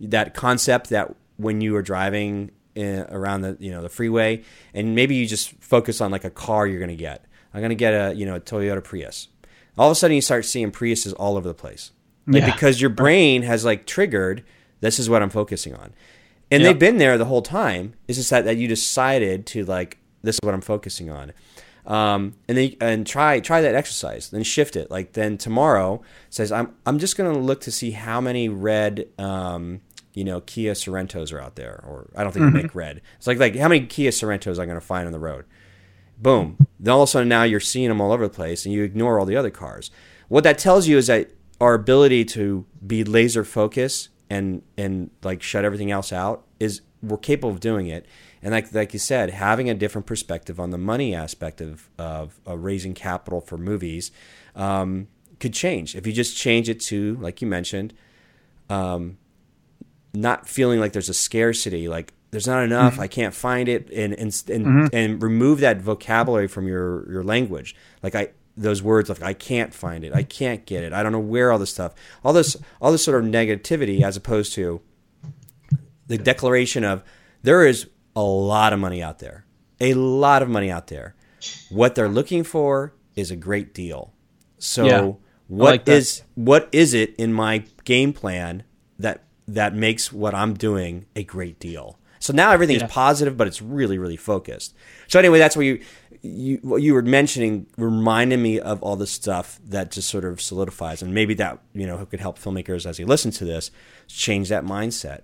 that 0.00 0.34
concept 0.34 0.90
that 0.90 1.14
when 1.36 1.60
you 1.60 1.74
are 1.76 1.82
driving 1.82 2.50
in, 2.74 3.00
around 3.10 3.40
the 3.40 3.56
you 3.58 3.70
know 3.70 3.82
the 3.82 3.88
freeway 3.88 4.42
and 4.74 4.94
maybe 4.94 5.14
you 5.14 5.26
just 5.26 5.52
focus 5.62 6.00
on 6.00 6.10
like 6.10 6.24
a 6.24 6.30
car 6.30 6.66
you're 6.66 6.78
going 6.78 6.90
to 6.90 6.96
get. 6.96 7.24
I'm 7.54 7.60
going 7.60 7.70
to 7.70 7.74
get 7.74 7.92
a 7.92 8.14
you 8.14 8.26
know 8.26 8.36
a 8.36 8.40
toyota 8.40 8.84
prius. 8.84 9.28
All 9.78 9.90
of 9.90 9.92
a 9.92 9.94
sudden 9.94 10.14
you 10.14 10.20
start 10.20 10.44
seeing 10.44 10.70
priuses 10.70 11.14
all 11.16 11.36
over 11.36 11.48
the 11.48 11.54
place. 11.54 11.90
Like, 12.26 12.42
Yeah. 12.42 12.52
because 12.52 12.80
your 12.80 12.90
brain 12.90 13.42
has 13.42 13.64
like 13.64 13.86
triggered 13.86 14.42
this 14.80 14.98
is 14.98 15.08
what 15.08 15.22
i'm 15.22 15.30
focusing 15.30 15.74
on. 15.74 15.94
And 16.50 16.62
Yep. 16.62 16.70
they've 16.70 16.78
been 16.78 16.98
there 16.98 17.18
the 17.18 17.24
whole 17.24 17.42
time. 17.42 17.94
It's 18.06 18.18
just 18.18 18.30
that, 18.30 18.44
that 18.44 18.56
you 18.56 18.68
decided 18.68 19.46
to 19.46 19.64
like 19.64 19.98
this 20.26 20.36
is 20.36 20.40
what 20.42 20.54
i'm 20.54 20.60
focusing 20.60 21.10
on. 21.10 21.32
Um, 21.86 22.34
and 22.48 22.58
then 22.58 22.74
and 22.80 23.06
try 23.06 23.38
try 23.38 23.60
that 23.60 23.76
exercise 23.76 24.30
then 24.30 24.42
shift 24.42 24.74
it. 24.74 24.90
Like 24.90 25.12
then 25.12 25.38
tomorrow 25.38 26.02
says 26.30 26.50
i'm 26.50 26.74
i'm 26.84 26.98
just 26.98 27.16
going 27.16 27.32
to 27.32 27.38
look 27.38 27.60
to 27.62 27.70
see 27.70 27.92
how 27.92 28.20
many 28.20 28.48
red 28.48 29.08
um, 29.18 29.80
you 30.12 30.24
know 30.24 30.40
kia 30.40 30.72
sorentos 30.72 31.32
are 31.32 31.40
out 31.40 31.54
there 31.54 31.84
or 31.86 32.10
i 32.16 32.24
don't 32.24 32.32
think 32.32 32.52
they 32.52 32.62
make 32.62 32.74
red. 32.74 33.02
It's 33.18 33.26
like 33.26 33.38
like 33.38 33.54
how 33.54 33.68
many 33.68 33.86
kia 33.86 34.10
sorentos 34.10 34.58
are 34.58 34.62
i'm 34.62 34.68
going 34.68 34.80
to 34.80 34.86
find 34.86 35.06
on 35.06 35.12
the 35.12 35.20
road? 35.20 35.44
Boom. 36.18 36.56
Then 36.80 36.92
all 36.92 37.02
of 37.02 37.08
a 37.08 37.10
sudden 37.10 37.28
now 37.28 37.44
you're 37.44 37.60
seeing 37.60 37.88
them 37.88 38.00
all 38.00 38.12
over 38.12 38.26
the 38.26 38.34
place 38.34 38.64
and 38.64 38.74
you 38.74 38.82
ignore 38.82 39.20
all 39.20 39.26
the 39.26 39.36
other 39.36 39.50
cars. 39.50 39.90
What 40.28 40.44
that 40.44 40.58
tells 40.58 40.88
you 40.88 40.96
is 40.96 41.06
that 41.06 41.30
our 41.60 41.74
ability 41.74 42.24
to 42.24 42.66
be 42.86 43.04
laser 43.04 43.44
focused 43.44 44.08
and 44.28 44.62
and 44.76 45.10
like 45.22 45.42
shut 45.42 45.64
everything 45.64 45.90
else 45.90 46.12
out 46.12 46.44
is 46.58 46.82
we're 47.02 47.18
capable 47.18 47.50
of 47.50 47.60
doing 47.60 47.86
it. 47.86 48.06
And 48.46 48.52
like 48.52 48.72
like 48.72 48.92
you 48.92 49.00
said, 49.00 49.30
having 49.30 49.68
a 49.68 49.74
different 49.74 50.06
perspective 50.06 50.60
on 50.60 50.70
the 50.70 50.78
money 50.78 51.16
aspect 51.16 51.60
of 51.60 51.90
of, 51.98 52.38
of 52.46 52.62
raising 52.62 52.94
capital 52.94 53.40
for 53.40 53.58
movies 53.58 54.12
um, 54.54 55.08
could 55.40 55.52
change 55.52 55.96
if 55.96 56.06
you 56.06 56.12
just 56.12 56.36
change 56.36 56.68
it 56.68 56.78
to 56.82 57.16
like 57.16 57.42
you 57.42 57.48
mentioned, 57.48 57.92
um, 58.70 59.18
not 60.14 60.48
feeling 60.48 60.78
like 60.78 60.92
there's 60.92 61.08
a 61.08 61.14
scarcity, 61.14 61.88
like 61.88 62.12
there's 62.30 62.46
not 62.46 62.62
enough, 62.62 62.92
mm-hmm. 62.92 63.02
I 63.02 63.08
can't 63.08 63.34
find 63.34 63.68
it, 63.68 63.90
and 63.90 64.14
and 64.14 64.42
and, 64.48 64.66
mm-hmm. 64.66 64.86
and 64.92 65.20
remove 65.20 65.58
that 65.58 65.80
vocabulary 65.80 66.46
from 66.46 66.68
your 66.68 67.10
your 67.10 67.24
language. 67.24 67.74
Like 68.00 68.14
I 68.14 68.28
those 68.56 68.80
words 68.80 69.08
like 69.08 69.24
I 69.24 69.32
can't 69.32 69.74
find 69.74 70.04
it, 70.04 70.14
I 70.14 70.22
can't 70.22 70.64
get 70.66 70.84
it, 70.84 70.92
I 70.92 71.02
don't 71.02 71.10
know 71.10 71.18
where 71.18 71.50
all 71.50 71.58
this 71.58 71.70
stuff, 71.70 71.96
all 72.22 72.32
this 72.32 72.56
all 72.80 72.92
this 72.92 73.02
sort 73.02 73.24
of 73.24 73.28
negativity, 73.28 74.02
as 74.02 74.16
opposed 74.16 74.52
to 74.52 74.82
the 76.06 76.16
declaration 76.16 76.84
of 76.84 77.02
there 77.42 77.66
is 77.66 77.88
a 78.16 78.22
lot 78.22 78.72
of 78.72 78.80
money 78.80 79.02
out 79.02 79.18
there, 79.20 79.44
a 79.78 79.94
lot 79.94 80.42
of 80.42 80.48
money 80.48 80.70
out 80.70 80.88
there. 80.88 81.14
What 81.70 81.94
they're 81.94 82.08
looking 82.08 82.42
for 82.42 82.94
is 83.14 83.30
a 83.30 83.36
great 83.36 83.74
deal. 83.74 84.12
So 84.58 84.84
yeah, 84.84 85.12
what 85.48 85.70
like 85.70 85.88
is 85.88 86.22
what 86.34 86.68
is 86.72 86.94
it 86.94 87.14
in 87.16 87.32
my 87.32 87.64
game 87.84 88.12
plan 88.12 88.64
that 88.98 89.24
that 89.46 89.74
makes 89.74 90.12
what 90.12 90.34
I'm 90.34 90.54
doing 90.54 91.06
a 91.14 91.22
great 91.22 91.60
deal? 91.60 91.98
So 92.18 92.32
now 92.32 92.50
everything's 92.50 92.80
yeah. 92.80 92.88
positive, 92.88 93.36
but 93.36 93.46
it's 93.46 93.62
really 93.62 93.98
really 93.98 94.16
focused. 94.16 94.74
So 95.06 95.18
anyway, 95.18 95.38
that's 95.38 95.54
what 95.54 95.66
you 95.66 95.80
you 96.22 96.58
what 96.62 96.82
you 96.82 96.94
were 96.94 97.02
mentioning 97.02 97.66
reminded 97.76 98.38
me 98.38 98.58
of 98.58 98.82
all 98.82 98.96
the 98.96 99.06
stuff 99.06 99.60
that 99.66 99.90
just 99.90 100.08
sort 100.08 100.24
of 100.24 100.40
solidifies, 100.40 101.02
and 101.02 101.14
maybe 101.14 101.34
that 101.34 101.60
you 101.74 101.86
know 101.86 102.04
could 102.06 102.20
help 102.20 102.38
filmmakers 102.38 102.86
as 102.86 102.96
they 102.96 103.04
listen 103.04 103.30
to 103.32 103.44
this 103.44 103.70
change 104.08 104.48
that 104.48 104.64
mindset. 104.64 105.20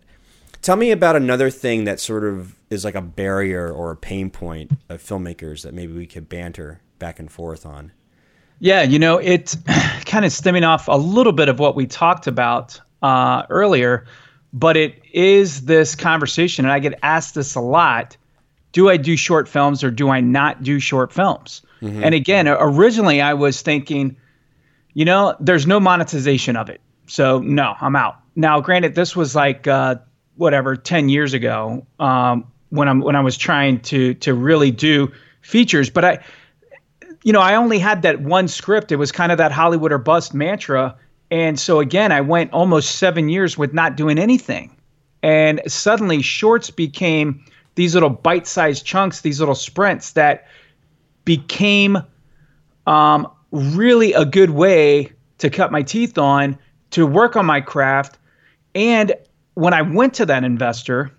Tell 0.62 0.76
me 0.76 0.92
about 0.92 1.16
another 1.16 1.50
thing 1.50 1.84
that 1.84 2.00
sort 2.00 2.24
of 2.24 2.54
is 2.70 2.84
like 2.84 2.94
a 2.94 3.02
barrier 3.02 3.70
or 3.70 3.90
a 3.90 3.96
pain 3.96 4.30
point 4.30 4.70
of 4.88 5.02
filmmakers 5.02 5.62
that 5.62 5.74
maybe 5.74 5.92
we 5.92 6.06
could 6.06 6.28
banter 6.28 6.80
back 6.98 7.18
and 7.18 7.30
forth 7.30 7.66
on. 7.66 7.92
Yeah, 8.60 8.82
you 8.82 9.00
know, 9.00 9.18
it 9.18 9.56
kind 10.06 10.24
of 10.24 10.32
stemming 10.32 10.64
off 10.64 10.86
a 10.88 10.96
little 10.96 11.32
bit 11.32 11.48
of 11.48 11.58
what 11.58 11.74
we 11.74 11.86
talked 11.86 12.28
about 12.28 12.80
uh, 13.02 13.42
earlier, 13.50 14.06
but 14.52 14.76
it 14.76 15.02
is 15.12 15.64
this 15.64 15.96
conversation, 15.96 16.64
and 16.64 16.72
I 16.72 16.78
get 16.78 16.98
asked 17.02 17.34
this 17.34 17.56
a 17.56 17.60
lot 17.60 18.16
do 18.72 18.88
I 18.88 18.96
do 18.96 19.16
short 19.16 19.48
films 19.48 19.84
or 19.84 19.90
do 19.90 20.08
I 20.08 20.20
not 20.20 20.62
do 20.62 20.80
short 20.80 21.12
films? 21.12 21.62
Mm-hmm. 21.80 22.04
And 22.04 22.14
again, 22.14 22.48
originally 22.48 23.20
I 23.20 23.34
was 23.34 23.62
thinking, 23.62 24.16
you 24.94 25.04
know, 25.04 25.36
there's 25.40 25.66
no 25.66 25.78
monetization 25.78 26.56
of 26.56 26.68
it. 26.68 26.80
So 27.06 27.38
no, 27.40 27.74
I'm 27.80 27.96
out. 27.96 28.16
Now, 28.34 28.60
granted, 28.60 28.94
this 28.94 29.14
was 29.14 29.36
like 29.36 29.66
uh, 29.66 29.96
whatever 30.36 30.76
10 30.76 31.08
years 31.08 31.34
ago 31.34 31.86
um, 32.00 32.46
when 32.70 32.88
I'm 32.88 33.00
when 33.00 33.16
I 33.16 33.20
was 33.20 33.36
trying 33.36 33.80
to 33.80 34.14
to 34.14 34.34
really 34.34 34.70
do 34.70 35.12
features, 35.42 35.90
but 35.90 36.04
I 36.04 36.24
you 37.24 37.32
know, 37.32 37.40
I 37.40 37.54
only 37.54 37.78
had 37.78 38.02
that 38.02 38.20
one 38.22 38.48
script. 38.48 38.90
It 38.90 38.96
was 38.96 39.12
kind 39.12 39.30
of 39.30 39.38
that 39.38 39.52
Hollywood 39.52 39.92
or 39.92 39.98
bust 39.98 40.34
mantra. 40.34 40.96
And 41.30 41.58
so 41.58 41.78
again, 41.78 42.10
I 42.10 42.20
went 42.20 42.52
almost 42.52 42.96
7 42.96 43.28
years 43.28 43.56
with 43.56 43.72
not 43.72 43.96
doing 43.96 44.18
anything. 44.18 44.76
And 45.22 45.60
suddenly 45.68 46.20
shorts 46.20 46.70
became 46.70 47.44
these 47.76 47.94
little 47.94 48.10
bite-sized 48.10 48.84
chunks, 48.84 49.20
these 49.20 49.38
little 49.38 49.54
sprints 49.54 50.12
that 50.12 50.46
became 51.24 51.98
um, 52.86 53.30
really 53.52 54.12
a 54.12 54.24
good 54.24 54.50
way 54.50 55.12
to 55.38 55.48
cut 55.48 55.70
my 55.70 55.82
teeth 55.82 56.18
on, 56.18 56.58
to 56.90 57.06
work 57.06 57.36
on 57.36 57.46
my 57.46 57.60
craft, 57.60 58.18
and 58.74 59.14
when 59.54 59.74
I 59.74 59.82
went 59.82 60.14
to 60.14 60.26
that 60.26 60.44
investor, 60.44 61.10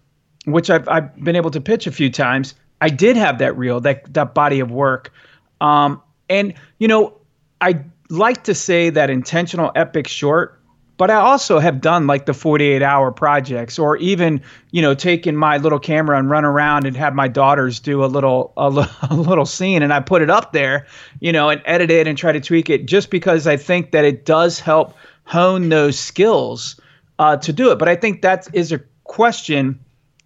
which 0.46 0.70
I've, 0.70 0.88
I've 0.90 1.16
been 1.24 1.36
able 1.36 1.52
to 1.52 1.62
pitch 1.62 1.88
a 1.88 1.92
few 1.92 2.10
times, 2.10 2.56
I 2.82 2.90
did 2.90 3.16
have 3.16 3.38
that 3.40 3.58
reel, 3.58 3.80
that, 3.82 4.14
that 4.14 4.34
body 4.34 4.60
of 4.60 4.72
work. 4.72 5.14
Um, 5.62 6.02
and, 6.30 6.54
you 6.80 6.88
know, 6.88 7.14
I 7.62 7.84
like 8.10 8.44
to 8.46 8.56
say 8.56 8.90
that 8.90 9.10
intentional 9.10 9.72
epic 9.76 10.08
short, 10.08 10.60
but 10.98 11.10
I 11.10 11.16
also 11.16 11.60
have 11.60 11.82
done 11.82 12.08
like 12.08 12.26
the 12.26 12.34
48 12.34 12.82
hour 12.82 13.12
projects 13.12 13.80
or 13.80 13.98
even, 13.98 14.42
you 14.72 14.82
know, 14.82 14.94
taking 14.94 15.36
my 15.36 15.58
little 15.58 15.80
camera 15.80 16.20
and 16.20 16.30
run 16.30 16.46
around 16.46 16.86
and 16.86 16.96
have 16.98 17.16
my 17.16 17.28
daughters 17.28 17.80
do 17.80 18.04
a 18.04 18.08
little, 18.08 18.54
a, 18.58 18.90
a 19.10 19.16
little 19.16 19.46
scene 19.46 19.82
and 19.82 19.94
I 19.94 20.02
put 20.02 20.22
it 20.22 20.30
up 20.30 20.54
there, 20.54 20.86
you 21.20 21.32
know, 21.32 21.50
and 21.50 21.62
edit 21.66 21.90
it 21.90 22.08
and 22.08 22.18
try 22.18 22.32
to 22.32 22.42
tweak 22.42 22.70
it 22.70 22.86
just 22.86 23.10
because 23.10 23.48
I 23.48 23.58
think 23.58 23.92
that 23.92 24.06
it 24.06 24.26
does 24.26 24.60
help 24.60 24.96
hone 25.26 25.70
those 25.70 25.98
skills 25.98 26.80
uh, 27.20 27.38
to 27.38 27.54
do 27.54 27.72
it. 27.72 27.80
But 27.80 27.90
I 27.90 27.96
think 27.96 28.22
that 28.22 28.48
is 28.54 28.72
a 28.72 28.82
question 29.04 29.80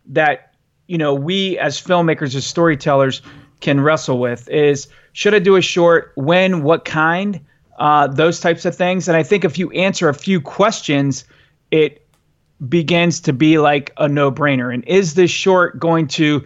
that 0.08 0.54
you 0.88 0.98
know 0.98 1.14
we 1.14 1.58
as 1.60 1.82
filmmakers, 1.82 2.36
as 2.36 2.46
storytellers, 2.46 3.22
can 3.60 3.80
wrestle 3.82 4.20
with: 4.20 4.50
is 4.50 4.88
should 5.14 5.34
I 5.34 5.40
do 5.40 5.56
a 5.56 5.62
short? 5.62 6.12
When? 6.16 6.64
What 6.64 6.86
kind? 6.86 7.40
Uh, 7.78 8.08
those 8.08 8.40
types 8.40 8.66
of 8.66 8.76
things. 8.76 9.08
And 9.08 9.16
I 9.16 9.22
think 9.22 9.46
if 9.46 9.60
you 9.60 9.70
answer 9.72 10.10
a 10.10 10.14
few 10.14 10.42
questions, 10.42 11.26
it 11.70 12.08
begins 12.68 13.20
to 13.22 13.34
be 13.34 13.60
like 13.60 13.94
a 13.98 14.08
no-brainer. 14.08 14.74
And 14.74 14.84
is 14.88 15.14
this 15.14 15.30
short 15.30 15.80
going 15.80 16.08
to 16.08 16.44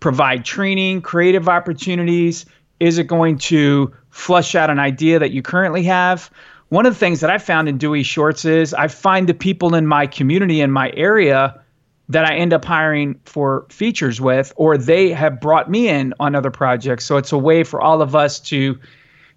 provide 0.00 0.44
training, 0.44 1.02
creative 1.02 1.48
opportunities? 1.48 2.46
Is 2.80 2.98
it 2.98 3.06
going 3.06 3.38
to 3.38 3.94
flush 4.10 4.56
out 4.56 4.70
an 4.70 4.80
idea 4.80 5.20
that 5.20 5.30
you 5.30 5.40
currently 5.40 5.84
have? 5.84 6.30
One 6.72 6.86
of 6.86 6.94
the 6.94 6.98
things 6.98 7.20
that 7.20 7.28
I 7.28 7.36
found 7.36 7.68
in 7.68 7.76
Dewey 7.76 8.02
Shorts 8.02 8.46
is 8.46 8.72
I 8.72 8.88
find 8.88 9.28
the 9.28 9.34
people 9.34 9.74
in 9.74 9.86
my 9.86 10.06
community 10.06 10.62
in 10.62 10.70
my 10.70 10.90
area 10.96 11.60
that 12.08 12.24
I 12.24 12.36
end 12.36 12.54
up 12.54 12.64
hiring 12.64 13.20
for 13.26 13.66
features 13.68 14.22
with, 14.22 14.54
or 14.56 14.78
they 14.78 15.10
have 15.10 15.38
brought 15.38 15.70
me 15.70 15.88
in 15.88 16.14
on 16.18 16.34
other 16.34 16.50
projects. 16.50 17.04
So 17.04 17.18
it's 17.18 17.30
a 17.30 17.36
way 17.36 17.62
for 17.62 17.82
all 17.82 18.00
of 18.00 18.16
us 18.16 18.40
to 18.40 18.78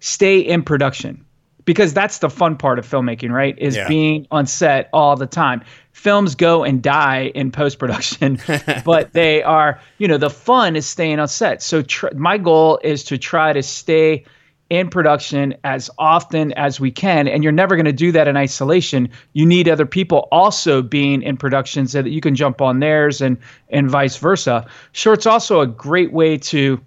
stay 0.00 0.38
in 0.38 0.62
production 0.62 1.26
because 1.66 1.92
that's 1.92 2.20
the 2.20 2.30
fun 2.30 2.56
part 2.56 2.78
of 2.78 2.88
filmmaking, 2.88 3.30
right? 3.30 3.54
Is 3.58 3.76
yeah. 3.76 3.86
being 3.86 4.26
on 4.30 4.46
set 4.46 4.88
all 4.94 5.14
the 5.14 5.26
time. 5.26 5.62
Films 5.92 6.36
go 6.36 6.64
and 6.64 6.82
die 6.82 7.32
in 7.34 7.52
post 7.52 7.78
production, 7.78 8.40
but 8.86 9.12
they 9.12 9.42
are, 9.42 9.78
you 9.98 10.08
know, 10.08 10.16
the 10.16 10.30
fun 10.30 10.74
is 10.74 10.86
staying 10.86 11.18
on 11.18 11.28
set. 11.28 11.62
So 11.62 11.82
tr- 11.82 12.14
my 12.14 12.38
goal 12.38 12.80
is 12.82 13.04
to 13.04 13.18
try 13.18 13.52
to 13.52 13.62
stay 13.62 14.24
in 14.68 14.90
production 14.90 15.54
as 15.64 15.90
often 15.98 16.52
as 16.52 16.80
we 16.80 16.90
can. 16.90 17.28
And 17.28 17.42
you're 17.42 17.52
never 17.52 17.76
going 17.76 17.86
to 17.86 17.92
do 17.92 18.12
that 18.12 18.26
in 18.26 18.36
isolation. 18.36 19.08
You 19.32 19.46
need 19.46 19.68
other 19.68 19.86
people 19.86 20.28
also 20.32 20.82
being 20.82 21.22
in 21.22 21.36
production 21.36 21.86
so 21.86 22.02
that 22.02 22.10
you 22.10 22.20
can 22.20 22.34
jump 22.34 22.60
on 22.60 22.80
theirs 22.80 23.20
and 23.20 23.38
and 23.68 23.88
vice 23.88 24.16
versa. 24.16 24.66
Short's 24.92 25.26
also 25.26 25.60
a 25.60 25.66
great 25.66 26.12
way 26.12 26.38
to 26.38 26.80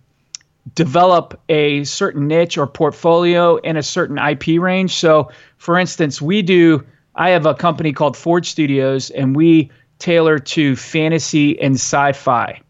develop 0.75 1.39
a 1.49 1.83
certain 1.83 2.27
niche 2.27 2.57
or 2.57 2.67
portfolio 2.67 3.57
in 3.57 3.77
a 3.77 3.83
certain 3.83 4.17
IP 4.17 4.59
range. 4.59 4.95
So, 4.95 5.31
for 5.57 5.77
instance, 5.79 6.21
we 6.21 6.41
do 6.41 6.83
I 7.15 7.29
have 7.31 7.45
a 7.45 7.53
company 7.53 7.91
called 7.93 8.15
Forge 8.15 8.49
Studios 8.49 9.09
and 9.09 9.35
we 9.35 9.71
tailor 9.99 10.39
to 10.39 10.75
fantasy 10.75 11.59
and 11.59 11.75
sci-fi. 11.75 12.61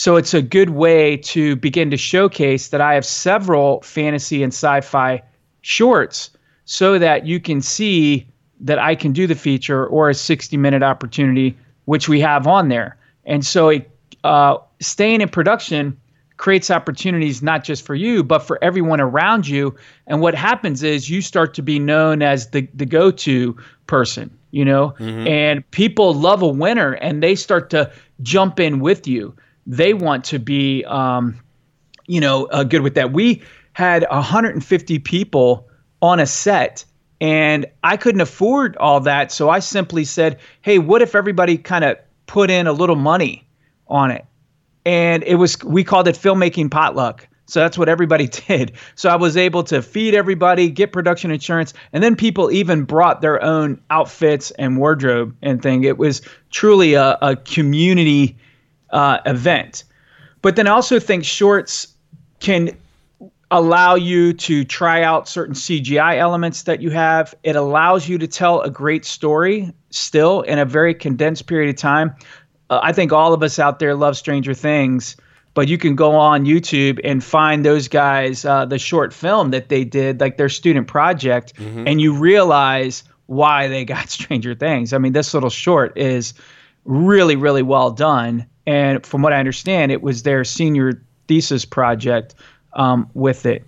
So 0.00 0.16
it's 0.16 0.32
a 0.32 0.40
good 0.40 0.70
way 0.70 1.18
to 1.18 1.56
begin 1.56 1.90
to 1.90 1.98
showcase 1.98 2.68
that 2.68 2.80
I 2.80 2.94
have 2.94 3.04
several 3.04 3.82
fantasy 3.82 4.42
and 4.42 4.50
sci 4.50 4.80
fi 4.80 5.22
shorts 5.60 6.30
so 6.64 6.98
that 6.98 7.26
you 7.26 7.38
can 7.38 7.60
see 7.60 8.26
that 8.60 8.78
I 8.78 8.94
can 8.94 9.12
do 9.12 9.26
the 9.26 9.34
feature 9.34 9.86
or 9.86 10.08
a 10.08 10.14
60 10.14 10.56
minute 10.56 10.82
opportunity, 10.82 11.54
which 11.84 12.08
we 12.08 12.18
have 12.20 12.46
on 12.46 12.68
there. 12.68 12.96
And 13.26 13.44
so 13.44 13.68
it, 13.68 13.90
uh, 14.24 14.56
staying 14.80 15.20
in 15.20 15.28
production 15.28 16.00
creates 16.38 16.70
opportunities 16.70 17.42
not 17.42 17.62
just 17.62 17.84
for 17.84 17.94
you, 17.94 18.24
but 18.24 18.38
for 18.38 18.58
everyone 18.64 19.02
around 19.02 19.46
you. 19.46 19.76
And 20.06 20.22
what 20.22 20.34
happens 20.34 20.82
is 20.82 21.10
you 21.10 21.20
start 21.20 21.52
to 21.52 21.62
be 21.62 21.78
known 21.78 22.22
as 22.22 22.48
the, 22.52 22.66
the 22.72 22.86
go 22.86 23.10
to 23.10 23.54
person, 23.86 24.34
you 24.50 24.64
know, 24.64 24.94
mm-hmm. 24.98 25.26
and 25.26 25.70
people 25.72 26.14
love 26.14 26.40
a 26.40 26.48
winner 26.48 26.92
and 26.92 27.22
they 27.22 27.34
start 27.34 27.68
to 27.68 27.92
jump 28.22 28.58
in 28.58 28.80
with 28.80 29.06
you 29.06 29.36
they 29.70 29.94
want 29.94 30.24
to 30.24 30.38
be, 30.38 30.84
um, 30.86 31.38
you 32.06 32.20
know, 32.20 32.46
uh, 32.46 32.64
good 32.64 32.82
with 32.82 32.94
that. 32.96 33.12
We 33.12 33.42
had 33.72 34.04
150 34.10 34.98
people 34.98 35.68
on 36.02 36.18
a 36.18 36.26
set 36.26 36.84
and 37.20 37.66
I 37.84 37.96
couldn't 37.96 38.20
afford 38.20 38.76
all 38.78 39.00
that. 39.00 39.30
So 39.30 39.48
I 39.48 39.60
simply 39.60 40.04
said, 40.04 40.40
hey, 40.62 40.78
what 40.78 41.02
if 41.02 41.14
everybody 41.14 41.56
kind 41.56 41.84
of 41.84 41.98
put 42.26 42.50
in 42.50 42.66
a 42.66 42.72
little 42.72 42.96
money 42.96 43.46
on 43.86 44.10
it? 44.10 44.24
And 44.84 45.22
it 45.24 45.36
was, 45.36 45.62
we 45.62 45.84
called 45.84 46.08
it 46.08 46.16
filmmaking 46.16 46.70
potluck. 46.70 47.28
So 47.46 47.60
that's 47.60 47.78
what 47.78 47.88
everybody 47.88 48.26
did. 48.48 48.72
So 48.96 49.08
I 49.08 49.16
was 49.16 49.36
able 49.36 49.62
to 49.64 49.82
feed 49.82 50.14
everybody, 50.14 50.68
get 50.68 50.92
production 50.92 51.30
insurance, 51.30 51.74
and 51.92 52.02
then 52.02 52.16
people 52.16 52.50
even 52.50 52.84
brought 52.84 53.20
their 53.20 53.40
own 53.40 53.80
outfits 53.90 54.50
and 54.52 54.78
wardrobe 54.78 55.36
and 55.42 55.62
thing. 55.62 55.84
It 55.84 55.98
was 55.98 56.22
truly 56.50 56.94
a, 56.94 57.18
a 57.22 57.36
community 57.36 58.36
uh, 58.92 59.18
event. 59.26 59.84
But 60.42 60.56
then 60.56 60.66
I 60.66 60.70
also 60.70 60.98
think 60.98 61.24
shorts 61.24 61.88
can 62.40 62.76
allow 63.50 63.96
you 63.96 64.32
to 64.32 64.64
try 64.64 65.02
out 65.02 65.28
certain 65.28 65.54
CGI 65.54 66.18
elements 66.18 66.62
that 66.62 66.80
you 66.80 66.90
have. 66.90 67.34
It 67.42 67.56
allows 67.56 68.08
you 68.08 68.16
to 68.18 68.28
tell 68.28 68.60
a 68.60 68.70
great 68.70 69.04
story 69.04 69.72
still 69.90 70.42
in 70.42 70.58
a 70.58 70.64
very 70.64 70.94
condensed 70.94 71.46
period 71.46 71.68
of 71.70 71.76
time. 71.76 72.14
Uh, 72.70 72.80
I 72.82 72.92
think 72.92 73.12
all 73.12 73.34
of 73.34 73.42
us 73.42 73.58
out 73.58 73.80
there 73.80 73.94
love 73.94 74.16
Stranger 74.16 74.54
Things, 74.54 75.16
but 75.54 75.66
you 75.66 75.78
can 75.78 75.96
go 75.96 76.12
on 76.12 76.44
YouTube 76.44 77.00
and 77.02 77.22
find 77.22 77.64
those 77.64 77.88
guys, 77.88 78.44
uh, 78.44 78.66
the 78.66 78.78
short 78.78 79.12
film 79.12 79.50
that 79.50 79.68
they 79.68 79.84
did, 79.84 80.20
like 80.20 80.36
their 80.36 80.48
student 80.48 80.86
project, 80.86 81.54
mm-hmm. 81.56 81.88
and 81.88 82.00
you 82.00 82.14
realize 82.14 83.02
why 83.26 83.66
they 83.66 83.84
got 83.84 84.08
Stranger 84.10 84.54
Things. 84.54 84.92
I 84.92 84.98
mean, 84.98 85.12
this 85.12 85.34
little 85.34 85.50
short 85.50 85.98
is 85.98 86.34
really, 86.84 87.34
really 87.34 87.62
well 87.62 87.90
done. 87.90 88.46
And 88.70 89.04
from 89.04 89.22
what 89.22 89.32
I 89.32 89.40
understand, 89.40 89.90
it 89.90 90.00
was 90.00 90.22
their 90.22 90.44
senior 90.44 91.02
thesis 91.26 91.64
project 91.64 92.36
um, 92.74 93.10
with 93.14 93.44
it. 93.44 93.64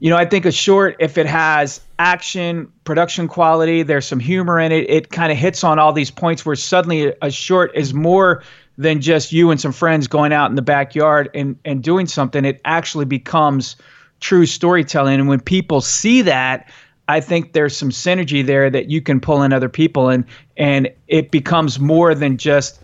You 0.00 0.10
know, 0.10 0.16
I 0.16 0.24
think 0.24 0.44
a 0.44 0.50
short, 0.50 0.96
if 0.98 1.16
it 1.16 1.26
has 1.26 1.80
action, 2.00 2.70
production 2.82 3.28
quality, 3.28 3.84
there's 3.84 4.06
some 4.06 4.18
humor 4.18 4.58
in 4.58 4.72
it, 4.72 4.90
it 4.90 5.10
kind 5.10 5.30
of 5.30 5.38
hits 5.38 5.62
on 5.62 5.78
all 5.78 5.92
these 5.92 6.10
points 6.10 6.44
where 6.44 6.56
suddenly 6.56 7.14
a 7.22 7.30
short 7.30 7.70
is 7.76 7.94
more 7.94 8.42
than 8.76 9.00
just 9.00 9.30
you 9.30 9.52
and 9.52 9.60
some 9.60 9.70
friends 9.70 10.08
going 10.08 10.32
out 10.32 10.50
in 10.50 10.56
the 10.56 10.62
backyard 10.62 11.30
and, 11.32 11.56
and 11.64 11.80
doing 11.80 12.08
something. 12.08 12.44
It 12.44 12.60
actually 12.64 13.04
becomes 13.04 13.76
true 14.18 14.46
storytelling. 14.46 15.20
And 15.20 15.28
when 15.28 15.38
people 15.38 15.80
see 15.80 16.22
that, 16.22 16.68
I 17.06 17.20
think 17.20 17.52
there's 17.52 17.76
some 17.76 17.90
synergy 17.90 18.44
there 18.44 18.68
that 18.68 18.90
you 18.90 19.00
can 19.00 19.20
pull 19.20 19.42
in 19.42 19.52
other 19.52 19.68
people 19.68 20.08
and 20.08 20.24
and 20.56 20.90
it 21.06 21.30
becomes 21.30 21.78
more 21.78 22.14
than 22.14 22.36
just 22.36 22.80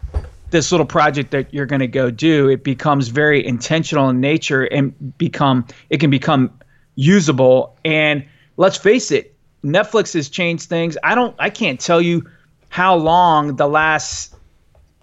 this 0.51 0.71
little 0.71 0.87
project 0.87 1.31
that 1.31 1.53
you're 1.53 1.67
going 1.67 1.81
to 1.81 1.87
go 1.87 2.11
do. 2.11 2.49
It 2.49 2.65
becomes 2.65 3.09
very 3.09 3.45
intentional 3.45 4.09
in 4.09 4.21
nature 4.21 4.65
and 4.65 5.19
become 5.19 5.67
it 5.91 5.99
can 5.99 6.11
become 6.11 6.51
usable. 6.95 7.77
And 7.85 8.25
let's 8.57 8.77
face 8.77 9.11
it, 9.11 9.35
Netflix 9.65 10.15
has 10.15 10.29
changed 10.29 10.69
things. 10.69 10.97
I 11.03 11.15
don't 11.15 11.35
I 11.39 11.51
can't 11.51 11.81
tell 11.81 12.01
you 12.01 12.29
how 12.69 12.95
long 12.95 13.57
the 13.57 13.69
last 13.69 14.35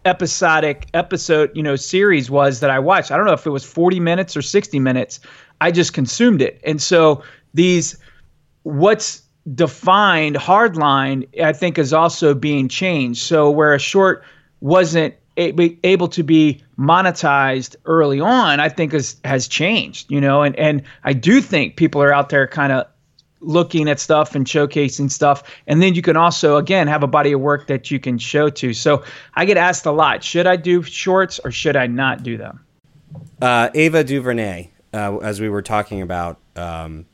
episodic 0.05 0.87
episode, 0.93 1.51
you 1.53 1.61
know, 1.61 1.75
series 1.75 2.31
was 2.31 2.61
that 2.61 2.69
I 2.69 2.79
watched. 2.79 3.11
I 3.11 3.17
don't 3.17 3.25
know 3.25 3.33
if 3.33 3.45
it 3.45 3.49
was 3.49 3.65
40 3.65 3.99
minutes 3.99 4.37
or 4.37 4.41
60 4.41 4.79
minutes. 4.79 5.19
I 5.59 5.71
just 5.71 5.93
consumed 5.93 6.41
it. 6.41 6.61
And 6.63 6.81
so 6.81 7.23
these 7.53 7.97
what's 8.63 9.21
defined 9.53 10.35
hardline, 10.35 11.27
I 11.41 11.53
think, 11.53 11.77
is 11.77 11.93
also 11.93 12.33
being 12.33 12.67
changed. 12.67 13.21
So 13.21 13.49
where 13.49 13.73
a 13.73 13.79
short 13.79 14.23
wasn't 14.61 15.13
able 15.37 16.07
to 16.09 16.23
be 16.23 16.63
monetized 16.77 17.75
early 17.85 18.19
on, 18.19 18.59
I 18.59 18.69
think 18.69 18.93
is, 18.93 19.15
has 19.23 19.47
changed. 19.47 20.11
You 20.11 20.21
know, 20.21 20.41
and 20.41 20.55
and 20.57 20.83
I 21.03 21.13
do 21.13 21.41
think 21.41 21.75
people 21.75 22.01
are 22.01 22.13
out 22.13 22.29
there 22.29 22.47
kind 22.47 22.73
of 22.73 22.87
looking 23.39 23.87
at 23.87 23.99
stuff 23.99 24.35
and 24.35 24.47
showcasing 24.47 25.11
stuff 25.11 25.43
and 25.67 25.81
then 25.81 25.93
you 25.93 26.01
can 26.01 26.17
also 26.17 26.57
again 26.57 26.87
have 26.87 27.03
a 27.03 27.07
body 27.07 27.31
of 27.31 27.39
work 27.39 27.67
that 27.67 27.91
you 27.91 27.99
can 27.99 28.17
show 28.17 28.49
to 28.49 28.73
so 28.73 29.03
i 29.35 29.45
get 29.45 29.57
asked 29.57 29.85
a 29.85 29.91
lot 29.91 30.23
should 30.23 30.47
i 30.47 30.55
do 30.55 30.81
shorts 30.81 31.39
or 31.45 31.51
should 31.51 31.75
i 31.75 31.85
not 31.85 32.23
do 32.23 32.35
them 32.35 32.65
uh, 33.41 33.69
ava 33.75 34.03
duvernay 34.03 34.67
uh, 34.93 35.17
as 35.17 35.39
we 35.39 35.49
were 35.49 35.61
talking 35.61 36.01
about 36.01 36.39
um, 36.55 37.05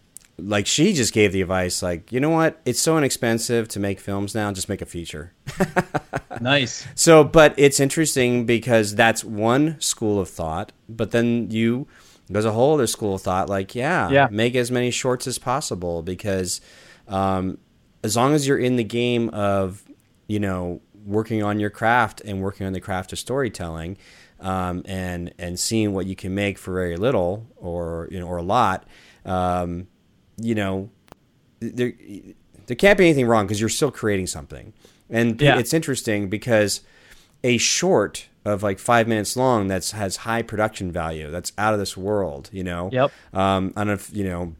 like 0.45 0.67
she 0.67 0.93
just 0.93 1.13
gave 1.13 1.31
the 1.31 1.41
advice 1.41 1.81
like 1.81 2.11
you 2.11 2.19
know 2.19 2.29
what? 2.29 2.61
It's 2.65 2.81
so 2.81 2.97
inexpensive 2.97 3.67
to 3.69 3.79
make 3.79 3.99
films 3.99 4.35
now 4.35 4.51
just 4.51 4.69
make 4.69 4.81
a 4.81 4.85
feature. 4.85 5.33
Nice. 6.41 6.85
So 6.95 7.23
but 7.23 7.53
it's 7.57 7.79
interesting 7.79 8.45
because 8.45 8.95
that's 8.95 9.23
one 9.23 9.79
school 9.79 10.19
of 10.19 10.29
thought 10.29 10.71
but 10.89 11.11
then 11.11 11.49
you 11.51 11.87
there's 12.29 12.45
a 12.45 12.51
whole 12.51 12.73
other 12.73 12.87
school 12.87 13.15
of 13.15 13.21
thought 13.21 13.49
like 13.49 13.75
yeah, 13.75 14.09
yeah. 14.09 14.27
make 14.31 14.55
as 14.55 14.71
many 14.71 14.91
shorts 14.91 15.27
as 15.27 15.37
possible 15.37 16.01
because 16.01 16.61
um, 17.07 17.57
as 18.03 18.15
long 18.15 18.33
as 18.33 18.47
you're 18.47 18.57
in 18.57 18.75
the 18.75 18.83
game 18.83 19.29
of 19.29 19.83
you 20.27 20.39
know 20.39 20.81
working 21.05 21.43
on 21.43 21.59
your 21.59 21.69
craft 21.69 22.21
and 22.21 22.41
working 22.41 22.65
on 22.65 22.73
the 22.73 22.79
craft 22.79 23.11
of 23.11 23.19
storytelling 23.19 23.97
um, 24.39 24.83
and 24.85 25.33
and 25.37 25.59
seeing 25.59 25.93
what 25.93 26.05
you 26.05 26.15
can 26.15 26.33
make 26.33 26.57
for 26.57 26.73
very 26.73 26.97
little 26.97 27.47
or 27.57 28.07
you 28.11 28.19
know 28.19 28.27
or 28.27 28.37
a 28.37 28.43
lot 28.43 28.87
um, 29.25 29.87
you 30.37 30.55
know, 30.55 30.89
there 31.59 31.93
there 32.65 32.75
can't 32.75 32.97
be 32.97 33.05
anything 33.05 33.27
wrong 33.27 33.45
because 33.45 33.59
you're 33.59 33.69
still 33.69 33.91
creating 33.91 34.27
something. 34.27 34.73
And 35.09 35.39
yeah. 35.41 35.57
it's 35.59 35.73
interesting 35.73 36.29
because 36.29 36.81
a 37.43 37.57
short 37.57 38.27
of 38.45 38.63
like 38.63 38.79
five 38.79 39.07
minutes 39.07 39.37
long 39.37 39.67
that's 39.67 39.91
has 39.91 40.17
high 40.17 40.41
production 40.41 40.91
value 40.91 41.29
that's 41.31 41.51
out 41.57 41.73
of 41.73 41.79
this 41.79 41.95
world. 41.95 42.49
You 42.51 42.63
know. 42.63 42.89
Yep. 42.91 43.11
Um, 43.33 43.73
I 43.75 43.81
don't 43.81 43.87
know 43.87 43.93
if 43.93 44.15
you 44.15 44.23
know. 44.23 44.55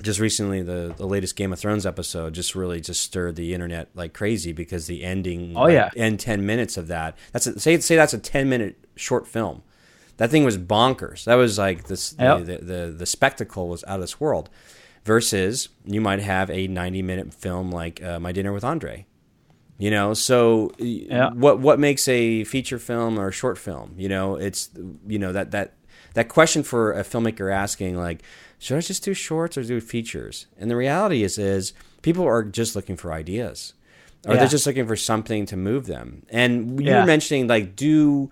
Just 0.00 0.18
recently, 0.18 0.62
the, 0.62 0.94
the 0.96 1.06
latest 1.06 1.36
Game 1.36 1.52
of 1.52 1.58
Thrones 1.58 1.84
episode 1.84 2.32
just 2.32 2.54
really 2.54 2.80
just 2.80 3.02
stirred 3.02 3.36
the 3.36 3.52
internet 3.52 3.90
like 3.94 4.14
crazy 4.14 4.50
because 4.50 4.86
the 4.86 5.04
ending, 5.04 5.54
oh 5.54 5.64
like, 5.64 5.74
yeah, 5.74 5.90
end 5.94 6.20
ten 6.20 6.46
minutes 6.46 6.78
of 6.78 6.86
that. 6.86 7.18
That's 7.32 7.46
a, 7.46 7.60
say 7.60 7.78
say 7.80 7.96
that's 7.96 8.14
a 8.14 8.18
ten 8.18 8.48
minute 8.48 8.82
short 8.96 9.26
film. 9.26 9.62
That 10.16 10.30
thing 10.30 10.42
was 10.42 10.56
bonkers. 10.56 11.24
That 11.24 11.34
was 11.34 11.58
like 11.58 11.88
this 11.88 12.14
yep. 12.18 12.38
the, 12.38 12.44
the, 12.44 12.58
the 12.64 12.90
the 12.92 13.06
spectacle 13.06 13.68
was 13.68 13.84
out 13.84 13.96
of 13.96 14.00
this 14.00 14.18
world 14.18 14.48
versus 15.10 15.70
you 15.84 16.00
might 16.00 16.20
have 16.20 16.48
a 16.50 16.68
90 16.68 17.02
minute 17.02 17.34
film 17.34 17.72
like 17.72 18.00
uh, 18.00 18.20
My 18.20 18.30
Dinner 18.30 18.52
with 18.52 18.62
Andre. 18.62 19.06
You 19.76 19.90
know, 19.90 20.14
so 20.14 20.70
yeah. 20.78 21.30
what 21.30 21.58
what 21.58 21.80
makes 21.80 22.06
a 22.06 22.44
feature 22.44 22.78
film 22.78 23.18
or 23.18 23.26
a 23.28 23.32
short 23.32 23.58
film? 23.58 23.94
You 23.96 24.08
know, 24.08 24.36
it's 24.36 24.70
you 25.08 25.18
know 25.18 25.32
that 25.32 25.50
that 25.50 25.74
that 26.14 26.28
question 26.28 26.62
for 26.62 26.92
a 26.92 27.02
filmmaker 27.02 27.52
asking 27.52 27.96
like, 27.96 28.22
should 28.60 28.76
I 28.76 28.82
just 28.82 29.02
do 29.02 29.12
shorts 29.12 29.58
or 29.58 29.64
do 29.64 29.80
features? 29.80 30.46
And 30.56 30.70
the 30.70 30.76
reality 30.76 31.24
is 31.24 31.38
is 31.38 31.72
people 32.02 32.24
are 32.24 32.44
just 32.44 32.76
looking 32.76 32.96
for 32.96 33.12
ideas, 33.12 33.72
or 34.28 34.34
yeah. 34.34 34.40
they're 34.40 34.48
just 34.48 34.66
looking 34.66 34.86
for 34.86 34.96
something 34.96 35.44
to 35.46 35.56
move 35.56 35.86
them. 35.86 36.24
And 36.28 36.78
you 36.78 36.86
yeah. 36.86 37.00
were 37.00 37.06
mentioning 37.06 37.48
like, 37.48 37.74
do 37.74 38.30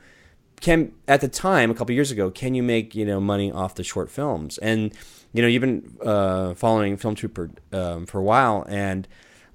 can 0.61 0.93
at 1.09 1.23
the 1.23 1.29
time 1.29 1.73
a 1.73 1.75
couple 1.75 1.93
years 1.95 2.13
ago, 2.13 2.31
can 2.31 2.55
you 2.55 2.63
make 2.63 2.95
you 2.95 3.05
know 3.05 3.21
money 3.21 3.51
off 3.51 3.75
the 3.75 3.85
short 3.85 4.11
films? 4.11 4.59
And 4.59 4.93
you 5.33 5.43
know, 5.43 5.49
you've 5.49 5.61
been 5.61 5.97
uh, 6.05 6.55
following 6.55 6.97
Film 6.97 7.15
Trooper 7.15 7.51
um, 7.73 8.07
for 8.07 8.19
a 8.19 8.23
while, 8.23 8.65
and 8.69 9.07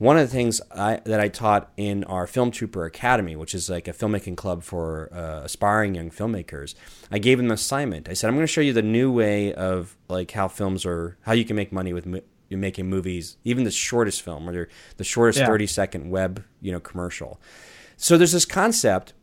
one 0.03 0.17
of 0.17 0.27
the 0.27 0.35
things 0.35 0.59
I, 0.75 0.99
that 1.05 1.19
I 1.19 1.29
taught 1.29 1.71
in 1.77 2.03
our 2.05 2.27
Film 2.27 2.51
Trooper 2.51 2.85
Academy, 2.85 3.35
which 3.35 3.55
is 3.55 3.69
like 3.69 3.87
a 3.87 3.93
filmmaking 3.93 4.35
club 4.35 4.63
for 4.63 5.09
uh, 5.13 5.45
aspiring 5.45 5.95
young 5.95 6.09
filmmakers, 6.09 6.75
I 7.11 7.19
gave 7.19 7.37
them 7.37 7.47
an 7.47 7.53
assignment. 7.53 8.09
I 8.09 8.13
said, 8.13 8.27
I'm 8.27 8.35
going 8.35 8.43
to 8.43 8.51
show 8.51 8.61
you 8.61 8.73
the 8.73 8.81
new 8.81 9.11
way 9.11 9.53
of 9.53 9.95
like 10.09 10.31
how 10.31 10.47
films 10.47 10.85
are, 10.85 11.17
how 11.21 11.31
you 11.31 11.45
can 11.45 11.55
make 11.55 11.71
money 11.71 11.93
with 11.93 12.05
mo- 12.05 12.21
making 12.49 12.89
movies, 12.89 13.37
even 13.43 13.63
the 13.63 13.71
shortest 13.71 14.21
film 14.21 14.49
or 14.49 14.67
the 14.97 15.03
shortest 15.03 15.39
yeah. 15.39 15.47
30 15.47 15.67
second 15.67 16.09
web, 16.09 16.43
you 16.61 16.71
know, 16.71 16.79
commercial. 16.79 17.39
So 17.95 18.17
there's 18.17 18.33
this 18.33 18.45
concept 18.45 19.13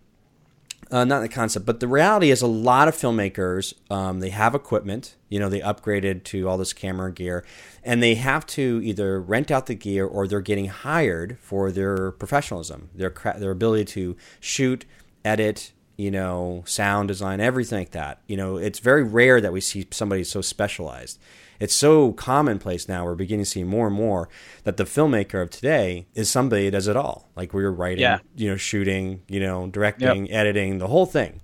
uh, 0.91 1.05
not 1.05 1.21
the 1.21 1.29
concept, 1.29 1.67
but 1.67 1.81
the 1.81 1.89
reality 1.89 2.31
is 2.31 2.43
a 2.43 2.47
lot 2.47 2.89
of 2.89 2.97
filmmakers 2.97 3.75
um, 3.91 4.21
they 4.21 4.31
have 4.31 4.55
equipment. 4.55 5.17
You 5.29 5.39
know, 5.39 5.49
they 5.49 5.61
upgraded 5.61 6.25
to 6.25 6.49
all 6.49 6.59
this 6.59 6.73
camera 6.73 7.13
gear, 7.13 7.45
and 7.85 8.03
they 8.03 8.17
have 8.17 8.45
to 8.49 8.81
either 8.83 9.21
rent 9.21 9.51
out 9.51 9.67
the 9.67 9.75
gear 9.75 10.07
or 10.07 10.27
they're 10.27 10.41
getting 10.41 10.67
hired 10.67 11.39
for 11.41 11.71
their 11.71 12.11
professionalism, 12.13 12.91
their 12.95 13.15
their 13.39 13.53
ability 13.53 13.85
to 13.87 14.17
shoot, 14.41 14.85
edit, 15.25 15.73
you 15.97 16.11
know, 16.11 16.65
sound 16.67 17.09
design, 17.09 17.41
everything 17.41 17.79
like 17.79 17.91
that. 17.93 18.21
You 18.27 18.37
know, 18.37 18.57
it's 18.57 18.79
very 18.81 19.05
rare 19.05 19.41
that 19.41 19.53
we 19.53 19.61
see 19.61 19.87
somebody 19.91 20.25
so 20.25 20.41
specialized 20.41 21.21
it's 21.61 21.75
so 21.75 22.13
commonplace 22.13 22.89
now. 22.89 23.05
We're 23.05 23.15
beginning 23.15 23.45
to 23.45 23.51
see 23.51 23.63
more 23.63 23.87
and 23.87 23.95
more 23.95 24.29
that 24.65 24.79
the 24.79 24.85
filmmaker 24.85 25.43
of 25.43 25.51
today 25.51 26.07
is 26.15 26.31
somebody 26.31 26.65
that 26.65 26.73
does 26.73 26.89
it 26.89 26.97
all. 26.97 27.29
Like 27.37 27.53
we 27.53 27.63
are 27.63 27.73
writing, 27.73 28.01
yeah. 28.01 28.19
you 28.35 28.49
know, 28.49 28.57
shooting, 28.57 29.23
you 29.29 29.41
know, 29.41 29.67
directing, 29.69 30.27
yep. 30.27 30.35
editing, 30.35 30.79
the 30.79 30.89
whole 30.89 31.07
thing. 31.07 31.41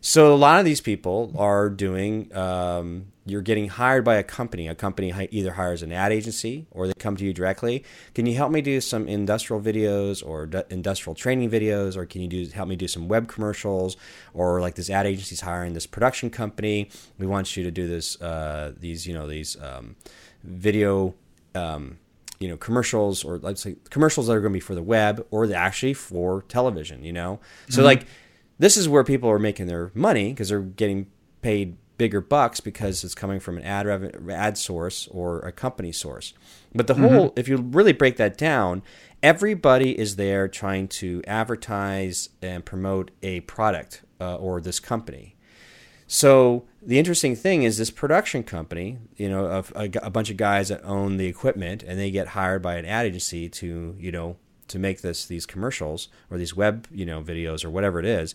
So 0.00 0.34
a 0.34 0.36
lot 0.36 0.58
of 0.58 0.64
these 0.64 0.80
people 0.80 1.34
are 1.38 1.70
doing. 1.70 2.34
Um, 2.34 3.12
you're 3.26 3.42
getting 3.42 3.68
hired 3.68 4.04
by 4.04 4.16
a 4.16 4.22
company. 4.22 4.68
A 4.68 4.74
company 4.74 5.12
either 5.30 5.52
hires 5.52 5.82
an 5.82 5.92
ad 5.92 6.12
agency 6.12 6.66
or 6.70 6.86
they 6.86 6.92
come 6.98 7.16
to 7.16 7.24
you 7.24 7.32
directly. 7.32 7.84
Can 8.14 8.26
you 8.26 8.36
help 8.36 8.52
me 8.52 8.60
do 8.60 8.80
some 8.80 9.08
industrial 9.08 9.62
videos 9.62 10.24
or 10.24 10.48
industrial 10.70 11.14
training 11.14 11.50
videos, 11.50 11.96
or 11.96 12.04
can 12.04 12.20
you 12.20 12.28
do 12.28 12.46
help 12.48 12.68
me 12.68 12.76
do 12.76 12.86
some 12.86 13.08
web 13.08 13.28
commercials? 13.28 13.96
Or 14.34 14.60
like 14.60 14.74
this 14.74 14.90
ad 14.90 15.06
agency's 15.06 15.40
hiring 15.40 15.72
this 15.72 15.86
production 15.86 16.30
company. 16.30 16.90
We 17.18 17.26
want 17.26 17.56
you 17.56 17.64
to 17.64 17.70
do 17.70 17.88
this. 17.88 18.20
Uh, 18.20 18.72
these 18.78 19.06
you 19.06 19.14
know 19.14 19.26
these 19.26 19.60
um, 19.62 19.96
video. 20.42 21.14
Um, 21.54 21.98
you 22.40 22.48
know 22.48 22.56
commercials 22.56 23.24
or 23.24 23.38
let's 23.38 23.62
say 23.62 23.76
commercials 23.90 24.26
that 24.26 24.32
are 24.32 24.40
going 24.40 24.52
to 24.52 24.56
be 24.56 24.60
for 24.60 24.74
the 24.74 24.82
web 24.82 25.24
or 25.30 25.50
actually 25.54 25.94
for 25.94 26.42
television 26.42 27.04
you 27.04 27.12
know 27.12 27.38
so 27.68 27.78
mm-hmm. 27.78 27.86
like 27.86 28.06
this 28.58 28.76
is 28.76 28.88
where 28.88 29.04
people 29.04 29.30
are 29.30 29.38
making 29.38 29.66
their 29.66 29.92
money 29.94 30.30
because 30.30 30.48
they're 30.48 30.60
getting 30.60 31.06
paid 31.42 31.76
bigger 31.96 32.20
bucks 32.20 32.60
because 32.60 33.04
it's 33.04 33.14
coming 33.14 33.40
from 33.40 33.56
an 33.56 33.62
ad 33.62 33.86
rev- 33.86 34.30
ad 34.30 34.58
source 34.58 35.08
or 35.08 35.40
a 35.40 35.52
company 35.52 35.92
source. 35.92 36.34
But 36.74 36.86
the 36.86 36.94
mm-hmm. 36.94 37.04
whole, 37.04 37.32
if 37.36 37.48
you 37.48 37.56
really 37.56 37.92
break 37.92 38.16
that 38.16 38.36
down, 38.36 38.82
everybody 39.22 39.98
is 39.98 40.16
there 40.16 40.48
trying 40.48 40.88
to 40.88 41.22
advertise 41.26 42.30
and 42.42 42.64
promote 42.64 43.10
a 43.22 43.40
product 43.40 44.02
uh, 44.20 44.36
or 44.36 44.60
this 44.60 44.80
company. 44.80 45.36
So 46.06 46.64
the 46.82 46.98
interesting 46.98 47.34
thing 47.34 47.62
is 47.62 47.78
this 47.78 47.90
production 47.90 48.42
company, 48.42 48.98
you 49.16 49.28
know, 49.28 49.46
of 49.46 49.72
a, 49.74 49.90
a, 50.02 50.10
bunch 50.10 50.30
of 50.30 50.36
guys 50.36 50.68
that 50.68 50.84
own 50.84 51.16
the 51.16 51.26
equipment, 51.26 51.82
and 51.82 51.98
they 51.98 52.10
get 52.10 52.28
hired 52.28 52.60
by 52.60 52.76
an 52.76 52.84
ad 52.84 53.06
agency 53.06 53.48
to, 53.48 53.96
you 53.98 54.12
know, 54.12 54.36
to 54.68 54.78
make 54.78 55.00
this 55.00 55.26
these 55.26 55.46
commercials 55.46 56.08
or 56.30 56.36
these 56.36 56.54
web, 56.54 56.86
you 56.90 57.06
know, 57.06 57.22
videos 57.22 57.64
or 57.64 57.70
whatever 57.70 57.98
it 57.98 58.04
is. 58.04 58.34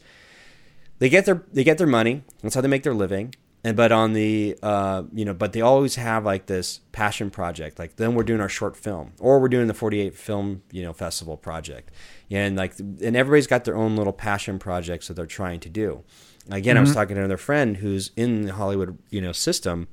They 0.98 1.10
get 1.10 1.26
their 1.26 1.44
they 1.54 1.64
get 1.64 1.78
their 1.78 1.88
money. 1.88 2.24
That's 2.42 2.56
how 2.56 2.62
they 2.62 2.68
make 2.68 2.84
their 2.84 2.94
living. 2.94 3.36
And 3.64 3.76
but 3.76 3.92
on 3.92 4.14
the 4.14 4.58
uh, 4.64 5.04
you 5.14 5.26
know, 5.26 5.34
but 5.34 5.52
they 5.52 5.60
always 5.60 5.96
have 5.96 6.24
like 6.24 6.46
this 6.46 6.80
passion 6.94 7.30
project. 7.30 7.78
Like 7.78 7.98
then 7.98 8.16
we're 8.16 8.24
doing 8.24 8.40
our 8.40 8.48
short 8.48 8.78
film, 8.78 9.12
or 9.20 9.40
we're 9.40 9.50
doing 9.50 9.68
the 9.68 9.74
48 9.74 10.16
film 10.16 10.64
you 10.72 10.82
know 10.82 10.94
festival 10.94 11.36
project, 11.36 11.92
and 12.32 12.56
like 12.56 12.80
and 12.80 13.18
everybody's 13.18 13.48
got 13.48 13.66
their 13.66 13.76
own 13.76 13.98
little 13.98 14.14
passion 14.14 14.60
projects 14.60 15.10
that 15.10 15.16
they're 15.16 15.26
trying 15.26 15.60
to 15.60 15.70
do. 15.70 16.04
Again, 16.50 16.76
mm-hmm. 16.76 16.78
I 16.78 16.82
was 16.82 16.90
mm-hmm. 16.92 17.00
talking 17.00 17.16
to 17.16 17.22
another 17.22 17.38
friend 17.38 17.78
who's 17.78 18.12
in 18.16 18.44
the 18.44 18.54
Hollywood, 18.54 18.98
you 19.10 19.20
know, 19.20 19.34
system, 19.34 19.90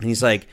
and 0.00 0.08
he's 0.08 0.22
like, 0.22 0.46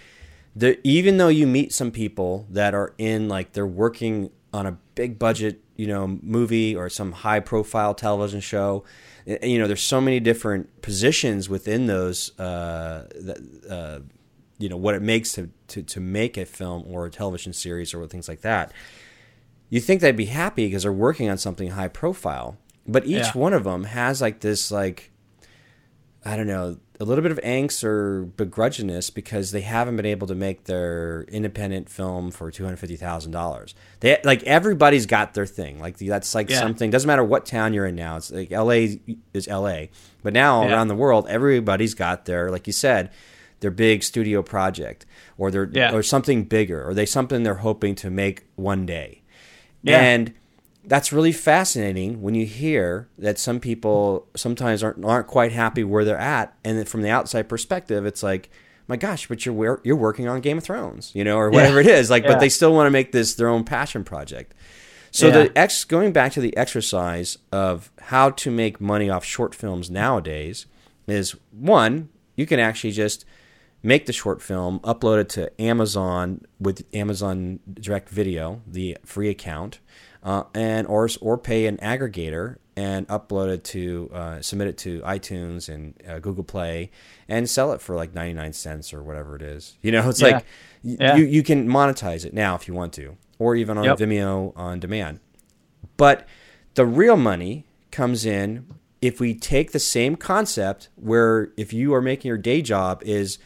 even 0.84 1.18
though 1.18 1.30
you 1.30 1.48
meet 1.48 1.74
some 1.74 1.92
people 1.92 2.46
that 2.50 2.76
are 2.76 2.94
in 2.98 3.28
like 3.28 3.54
they're 3.54 3.66
working 3.66 4.32
on 4.54 4.68
a 4.68 4.78
big 4.96 5.18
budget, 5.18 5.62
you 5.76 5.88
know, 5.88 6.08
movie 6.22 6.76
or 6.76 6.90
some 6.90 7.12
high 7.12 7.40
profile 7.40 7.94
television 7.94 8.40
show, 8.40 8.84
you 9.26 9.58
know, 9.58 9.68
there's 9.68 9.84
so 9.84 10.02
many 10.02 10.20
different 10.20 10.82
positions 10.82 11.50
within 11.50 11.88
those, 11.88 12.38
uh, 12.40 13.08
uh, 13.70 14.00
you 14.58 14.70
know, 14.70 14.78
what 14.78 14.96
it 14.96 15.02
makes 15.02 15.34
to, 15.34 15.50
to 15.68 15.82
to 15.84 16.00
make 16.00 16.38
a 16.38 16.46
film 16.46 16.84
or 16.88 17.06
a 17.06 17.12
television 17.12 17.54
series 17.54 17.94
or 17.94 18.06
things 18.08 18.28
like 18.28 18.42
that. 18.42 18.72
You 19.70 19.80
think 19.80 20.02
they'd 20.02 20.16
be 20.16 20.26
happy 20.26 20.68
because 20.68 20.84
they're 20.84 20.94
working 20.94 21.30
on 21.30 21.38
something 21.38 21.72
high 21.72 21.88
profile, 21.88 22.58
but 22.88 23.06
each 23.06 23.12
yeah. 23.12 23.32
one 23.34 23.54
of 23.54 23.64
them 23.64 23.86
has 23.86 24.22
like 24.22 24.42
this 24.42 24.72
like 24.72 25.12
I 26.26 26.38
don't 26.38 26.48
know, 26.48 26.78
a 27.00 27.06
little 27.06 27.24
bit 27.24 27.32
of 27.32 27.40
angst 27.40 27.84
or 27.84 28.26
begrudgingness 28.38 29.14
because 29.14 29.52
they 29.52 29.62
haven't 29.62 29.96
been 29.96 30.06
able 30.06 30.28
to 30.28 30.36
make 30.36 30.66
their 30.66 31.24
independent 31.24 31.90
film 31.90 32.30
for 32.30 32.52
two 32.52 32.64
hundred 32.64 32.78
fifty 32.78 32.96
thousand 32.96 33.32
dollars. 33.32 33.74
They 34.00 34.20
like 34.24 34.44
everybody's 34.44 35.06
got 35.06 35.34
their 35.34 35.46
thing. 35.46 35.80
Like 35.80 35.98
that's 35.98 36.36
like 36.36 36.50
yeah. 36.50 36.60
something. 36.60 36.92
Doesn't 36.92 37.08
matter 37.08 37.24
what 37.24 37.46
town 37.46 37.74
you're 37.74 37.88
in 37.88 37.96
now. 37.96 38.18
It's 38.18 38.32
like 38.32 38.52
L.A. 38.52 39.00
is 39.34 39.48
L.A. 39.48 39.90
But 40.22 40.34
now 40.34 40.64
yeah. 40.64 40.74
around 40.74 40.88
the 40.88 40.96
world, 40.96 41.26
everybody's 41.28 41.96
got 41.96 42.26
their 42.26 42.52
like 42.52 42.68
you 42.68 42.74
said, 42.74 43.10
their 43.62 43.72
big 43.72 44.04
studio 44.04 44.44
project 44.44 45.06
or 45.38 45.50
their 45.50 45.68
yeah. 45.72 45.94
or 45.94 46.04
something 46.04 46.44
bigger 46.44 46.88
or 46.88 46.94
they 46.94 47.08
something 47.08 47.44
they're 47.44 47.56
hoping 47.56 47.96
to 47.96 48.12
make 48.12 48.46
one 48.56 48.86
day. 48.86 49.22
And 49.86 50.34
that's 50.86 51.14
really 51.14 51.32
fascinating 51.32 52.22
when 52.22 52.36
you 52.36 52.46
hear 52.46 53.08
that 53.18 53.40
some 53.40 53.60
people 53.60 54.28
sometimes 54.36 54.84
aren't 54.84 55.04
aren't 55.06 55.28
quite 55.28 55.52
happy 55.52 55.84
where 55.84 56.04
they're 56.04 56.18
at, 56.18 56.54
and 56.64 56.88
from 56.88 57.02
the 57.02 57.10
outside 57.10 57.48
perspective, 57.48 58.06
it's 58.06 58.24
like, 58.24 58.50
my 58.88 58.98
gosh, 58.98 59.28
but 59.28 59.46
you're 59.46 59.82
you're 59.84 59.96
working 59.96 60.28
on 60.28 60.42
Game 60.42 60.58
of 60.58 60.64
Thrones, 60.64 61.12
you 61.14 61.24
know, 61.24 61.38
or 61.38 61.50
whatever 61.50 61.82
yeah. 61.82 61.92
it 61.92 62.00
is. 62.00 62.10
Like, 62.10 62.24
yeah. 62.24 62.34
but 62.34 62.40
they 62.40 62.50
still 62.50 62.74
want 62.74 62.88
to 62.88 62.92
make 62.92 63.12
this 63.12 63.36
their 63.36 63.48
own 63.48 63.64
passion 63.64 64.04
project. 64.04 64.54
So 65.12 65.28
yeah. 65.28 65.34
the 65.34 65.58
ex 65.58 65.84
going 65.86 66.12
back 66.12 66.32
to 66.34 66.42
the 66.42 66.56
exercise 66.58 67.38
of 67.52 67.92
how 68.00 68.32
to 68.32 68.52
make 68.52 68.82
money 68.82 69.10
off 69.10 69.24
short 69.24 69.56
films 69.56 69.90
nowadays 69.90 70.66
is 71.08 71.36
one, 71.52 72.10
you 72.36 72.46
can 72.46 72.60
actually 72.60 72.92
just 72.92 73.26
make 73.84 74.06
the 74.06 74.14
short 74.14 74.42
film, 74.42 74.80
upload 74.80 75.20
it 75.20 75.30
to 75.30 75.62
Amazon 75.62 76.42
with 76.60 76.86
Amazon 76.94 77.60
Direct 77.72 78.10
Video, 78.10 78.62
the 78.66 78.98
free 79.06 79.30
account 79.30 79.80
uh, 80.24 80.44
and 80.54 80.88
or 80.88 81.10
or 81.22 81.38
pay 81.38 81.68
an 81.68 81.78
aggregator 81.78 82.58
and 82.76 83.08
upload 83.08 83.54
it 83.54 83.64
to 83.64 84.10
uh, 84.14 84.42
submit 84.42 84.68
it 84.68 84.78
to 84.80 85.02
iTunes 85.02 85.70
and 85.70 85.94
uh, 86.08 86.20
Google 86.20 86.44
Play 86.44 86.90
and 87.28 87.48
sell 87.50 87.72
it 87.74 87.82
for 87.82 87.96
like 87.96 88.16
99 88.16 88.54
cents 88.54 88.94
or 88.94 89.04
whatever 89.04 89.36
it 89.36 89.42
is. 89.42 89.78
You 89.82 89.92
know, 89.92 90.10
it's 90.10 90.22
yeah. 90.22 90.28
like 90.28 90.46
yeah. 90.82 91.16
you 91.16 91.26
you 91.26 91.44
can 91.44 91.68
monetize 91.68 92.26
it 92.26 92.34
now 92.34 92.56
if 92.56 92.68
you 92.68 92.74
want 92.74 92.94
to 92.94 93.18
or 93.38 93.56
even 93.56 93.78
on 93.78 93.84
yep. 93.84 93.98
Vimeo 93.98 94.54
on 94.56 94.80
demand. 94.80 95.20
But 95.98 96.28
the 96.76 96.86
real 96.86 97.18
money 97.18 97.66
comes 97.92 98.26
in 98.26 98.66
if 99.02 99.20
we 99.20 99.36
take 99.36 99.72
the 99.72 99.80
same 99.80 100.16
concept 100.16 100.90
where 100.96 101.52
if 101.58 101.74
you 101.74 101.94
are 101.94 102.02
making 102.02 102.30
your 102.30 102.38
day 102.38 102.62
job 102.62 103.04
is 103.04 103.38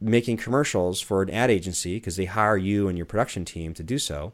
making 0.00 0.36
commercials 0.36 1.00
for 1.00 1.22
an 1.22 1.30
ad 1.30 1.50
agency 1.50 1.96
because 1.96 2.16
they 2.16 2.26
hire 2.26 2.56
you 2.56 2.88
and 2.88 2.96
your 2.96 3.06
production 3.06 3.44
team 3.44 3.74
to 3.74 3.82
do 3.82 3.98
so. 3.98 4.32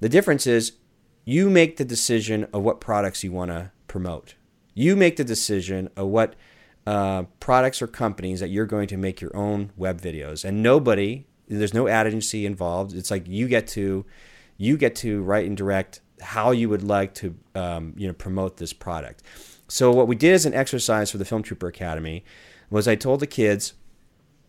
The 0.00 0.08
difference 0.08 0.46
is 0.46 0.72
you 1.30 1.48
make 1.48 1.76
the 1.76 1.84
decision 1.84 2.44
of 2.52 2.62
what 2.62 2.80
products 2.80 3.22
you 3.22 3.30
want 3.30 3.52
to 3.52 3.70
promote. 3.86 4.34
You 4.74 4.96
make 4.96 5.14
the 5.16 5.22
decision 5.22 5.88
of 5.96 6.08
what 6.08 6.34
uh, 6.86 7.22
products 7.38 7.80
or 7.80 7.86
companies 7.86 8.40
that 8.40 8.48
you're 8.48 8.66
going 8.66 8.88
to 8.88 8.96
make 8.96 9.20
your 9.20 9.34
own 9.36 9.70
web 9.76 10.00
videos, 10.00 10.44
and 10.44 10.60
nobody, 10.60 11.26
there's 11.46 11.72
no 11.72 11.86
ad 11.86 12.08
agency 12.08 12.46
involved. 12.46 12.94
It's 12.94 13.12
like 13.12 13.28
you 13.28 13.46
get 13.46 13.68
to, 13.68 14.04
you 14.56 14.76
get 14.76 14.96
to 14.96 15.22
write 15.22 15.46
and 15.46 15.56
direct 15.56 16.00
how 16.20 16.50
you 16.50 16.68
would 16.68 16.82
like 16.82 17.14
to, 17.14 17.36
um, 17.54 17.94
you 17.96 18.08
know, 18.08 18.14
promote 18.14 18.56
this 18.56 18.72
product. 18.72 19.22
So 19.68 19.92
what 19.92 20.08
we 20.08 20.16
did 20.16 20.32
as 20.32 20.46
an 20.46 20.54
exercise 20.54 21.12
for 21.12 21.18
the 21.18 21.24
Film 21.24 21.42
Trooper 21.42 21.68
Academy 21.68 22.24
was 22.70 22.88
I 22.88 22.96
told 22.96 23.20
the 23.20 23.26
kids, 23.26 23.74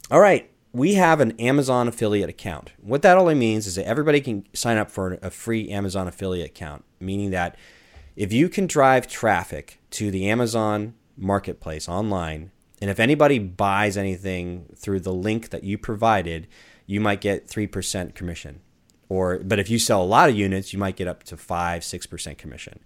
all 0.09 0.19
right, 0.19 0.50
we 0.73 0.93
have 0.93 1.19
an 1.19 1.31
Amazon 1.39 1.87
affiliate 1.87 2.29
account. 2.29 2.71
What 2.81 3.01
that 3.01 3.17
only 3.17 3.35
means 3.35 3.67
is 3.67 3.75
that 3.75 3.87
everybody 3.87 4.21
can 4.21 4.45
sign 4.53 4.77
up 4.77 4.89
for 4.89 5.17
a 5.21 5.29
free 5.29 5.69
Amazon 5.69 6.07
affiliate 6.07 6.49
account, 6.49 6.85
meaning 6.99 7.31
that 7.31 7.57
if 8.15 8.31
you 8.31 8.49
can 8.49 8.67
drive 8.67 9.07
traffic 9.07 9.79
to 9.91 10.11
the 10.11 10.29
Amazon 10.29 10.93
marketplace 11.17 11.89
online, 11.89 12.51
and 12.81 12.89
if 12.89 12.99
anybody 12.99 13.37
buys 13.37 13.97
anything 13.97 14.65
through 14.75 15.01
the 15.01 15.13
link 15.13 15.49
that 15.49 15.63
you 15.63 15.77
provided, 15.77 16.47
you 16.85 16.99
might 16.99 17.21
get 17.21 17.47
3% 17.47 18.15
commission. 18.15 18.61
Or 19.09 19.39
but 19.39 19.59
if 19.59 19.69
you 19.69 19.77
sell 19.77 20.01
a 20.01 20.05
lot 20.05 20.29
of 20.29 20.35
units, 20.37 20.71
you 20.71 20.79
might 20.79 20.95
get 20.95 21.07
up 21.07 21.23
to 21.23 21.37
5, 21.37 21.81
6% 21.81 22.37
commission. 22.37 22.79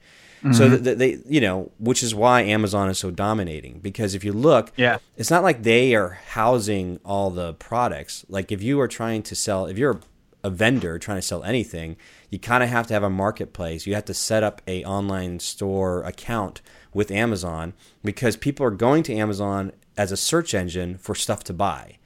Mm-hmm. 0.45 0.53
So 0.53 0.77
they, 0.77 1.17
you 1.25 1.41
know, 1.41 1.71
which 1.79 2.03
is 2.03 2.13
why 2.13 2.41
Amazon 2.41 2.88
is 2.89 2.99
so 2.99 3.10
dominating. 3.10 3.79
Because 3.79 4.13
if 4.13 4.23
you 4.23 4.31
look, 4.31 4.71
yeah, 4.77 4.99
it's 5.17 5.31
not 5.31 5.41
like 5.41 5.63
they 5.63 5.95
are 5.95 6.19
housing 6.27 6.99
all 7.03 7.31
the 7.31 7.55
products. 7.55 8.25
Like 8.29 8.51
if 8.51 8.62
you 8.62 8.79
are 8.79 8.88
trying 8.88 9.23
to 9.23 9.36
sell, 9.36 9.65
if 9.65 9.77
you're 9.79 9.99
a 10.43 10.51
vendor 10.51 10.99
trying 10.99 11.17
to 11.17 11.23
sell 11.23 11.43
anything, 11.43 11.97
you 12.29 12.38
kind 12.38 12.63
of 12.63 12.69
have 12.69 12.86
to 12.88 12.93
have 12.93 13.01
a 13.01 13.10
marketplace. 13.10 13.88
You 13.88 13.95
have 13.95 14.05
to 14.05 14.13
set 14.13 14.43
up 14.43 14.62
a 14.67 14.84
online 14.84 15.39
store 15.39 16.03
account 16.03 16.62
with 16.93 17.10
Amazon 17.10 17.73
because 18.03 18.38
people 18.38 18.63
are 18.65 18.71
going 18.71 19.01
to 19.03 19.15
Amazon 19.15 19.71
as 19.97 20.12
a 20.12 20.17
search 20.17 20.53
engine 20.53 20.99
for 20.99 21.15
stuff 21.15 21.43
to 21.45 21.53
buy. 21.53 21.97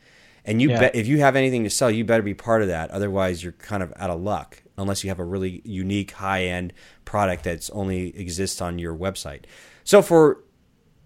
And 0.45 0.62
you 0.62 0.69
yeah. 0.69 0.80
bet 0.80 0.95
if 0.95 1.08
you 1.08 1.19
have 1.19 1.36
anything 1.36 1.65
to 1.65 1.69
sell, 1.69 1.91
you 1.91 2.06
better 2.06 2.23
be 2.23 2.34
part 2.34 2.62
of 2.62 2.69
that. 2.69 2.89
Otherwise, 2.91 3.43
you're 3.43 3.52
kind 3.52 3.84
of 3.84 3.93
out 3.97 4.10
of 4.10 4.21
luck 4.21 4.63
unless 4.80 5.04
you 5.04 5.10
have 5.10 5.20
a 5.20 5.26
really 5.26 5.62
unique 5.65 6.12
high 6.12 6.46
end 6.46 6.74
product 7.06 7.44
that's 7.44 7.70
only 7.72 8.18
exists 8.18 8.62
on 8.62 8.80
your 8.80 8.96
website. 8.96 9.44
So 9.84 10.02
for 10.02 10.44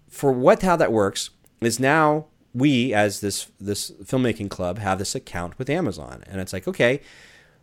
for 0.08 0.32
what 0.32 0.62
how 0.62 0.76
that 0.76 0.92
works 0.92 1.30
is 1.60 1.80
now 1.80 2.26
we 2.54 2.94
as 2.94 3.20
this 3.20 3.50
this 3.60 3.90
filmmaking 4.04 4.48
club 4.48 4.78
have 4.78 4.98
this 4.98 5.14
account 5.14 5.58
with 5.58 5.68
Amazon 5.68 6.22
and 6.26 6.40
it's 6.40 6.52
like 6.52 6.68
okay 6.68 7.00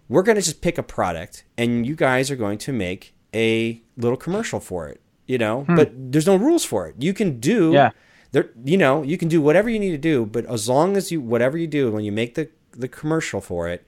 we're 0.10 0.24
going 0.24 0.36
to 0.36 0.42
just 0.42 0.62
pick 0.62 0.78
a 0.78 0.84
product 0.84 1.46
and 1.58 1.86
you 1.86 1.96
guys 1.96 2.30
are 2.30 2.36
going 2.36 2.58
to 2.58 2.74
make 2.74 3.16
a 3.34 3.82
little 3.96 4.18
commercial 4.18 4.60
for 4.60 4.90
it 4.90 5.02
you 5.26 5.38
know 5.38 5.64
hmm. 5.64 5.76
but 5.76 5.92
there's 5.96 6.28
no 6.28 6.36
rules 6.36 6.66
for 6.66 6.88
it 6.88 6.96
you 7.00 7.14
can 7.14 7.40
do 7.40 7.72
yeah 7.72 7.92
there 8.32 8.50
you 8.66 8.78
know 8.78 9.02
you 9.04 9.18
can 9.18 9.28
do 9.28 9.42
whatever 9.42 9.70
you 9.70 9.80
need 9.80 9.92
to 9.92 9.98
do 9.98 10.26
but 10.26 10.46
as 10.46 10.68
long 10.68 10.98
as 10.98 11.12
you 11.12 11.22
whatever 11.22 11.58
you 11.58 11.68
do 11.68 11.92
when 11.92 12.04
you 12.04 12.12
make 12.12 12.36
the 12.36 12.50
the 12.72 12.88
commercial 12.88 13.40
for 13.42 13.68
it 13.68 13.86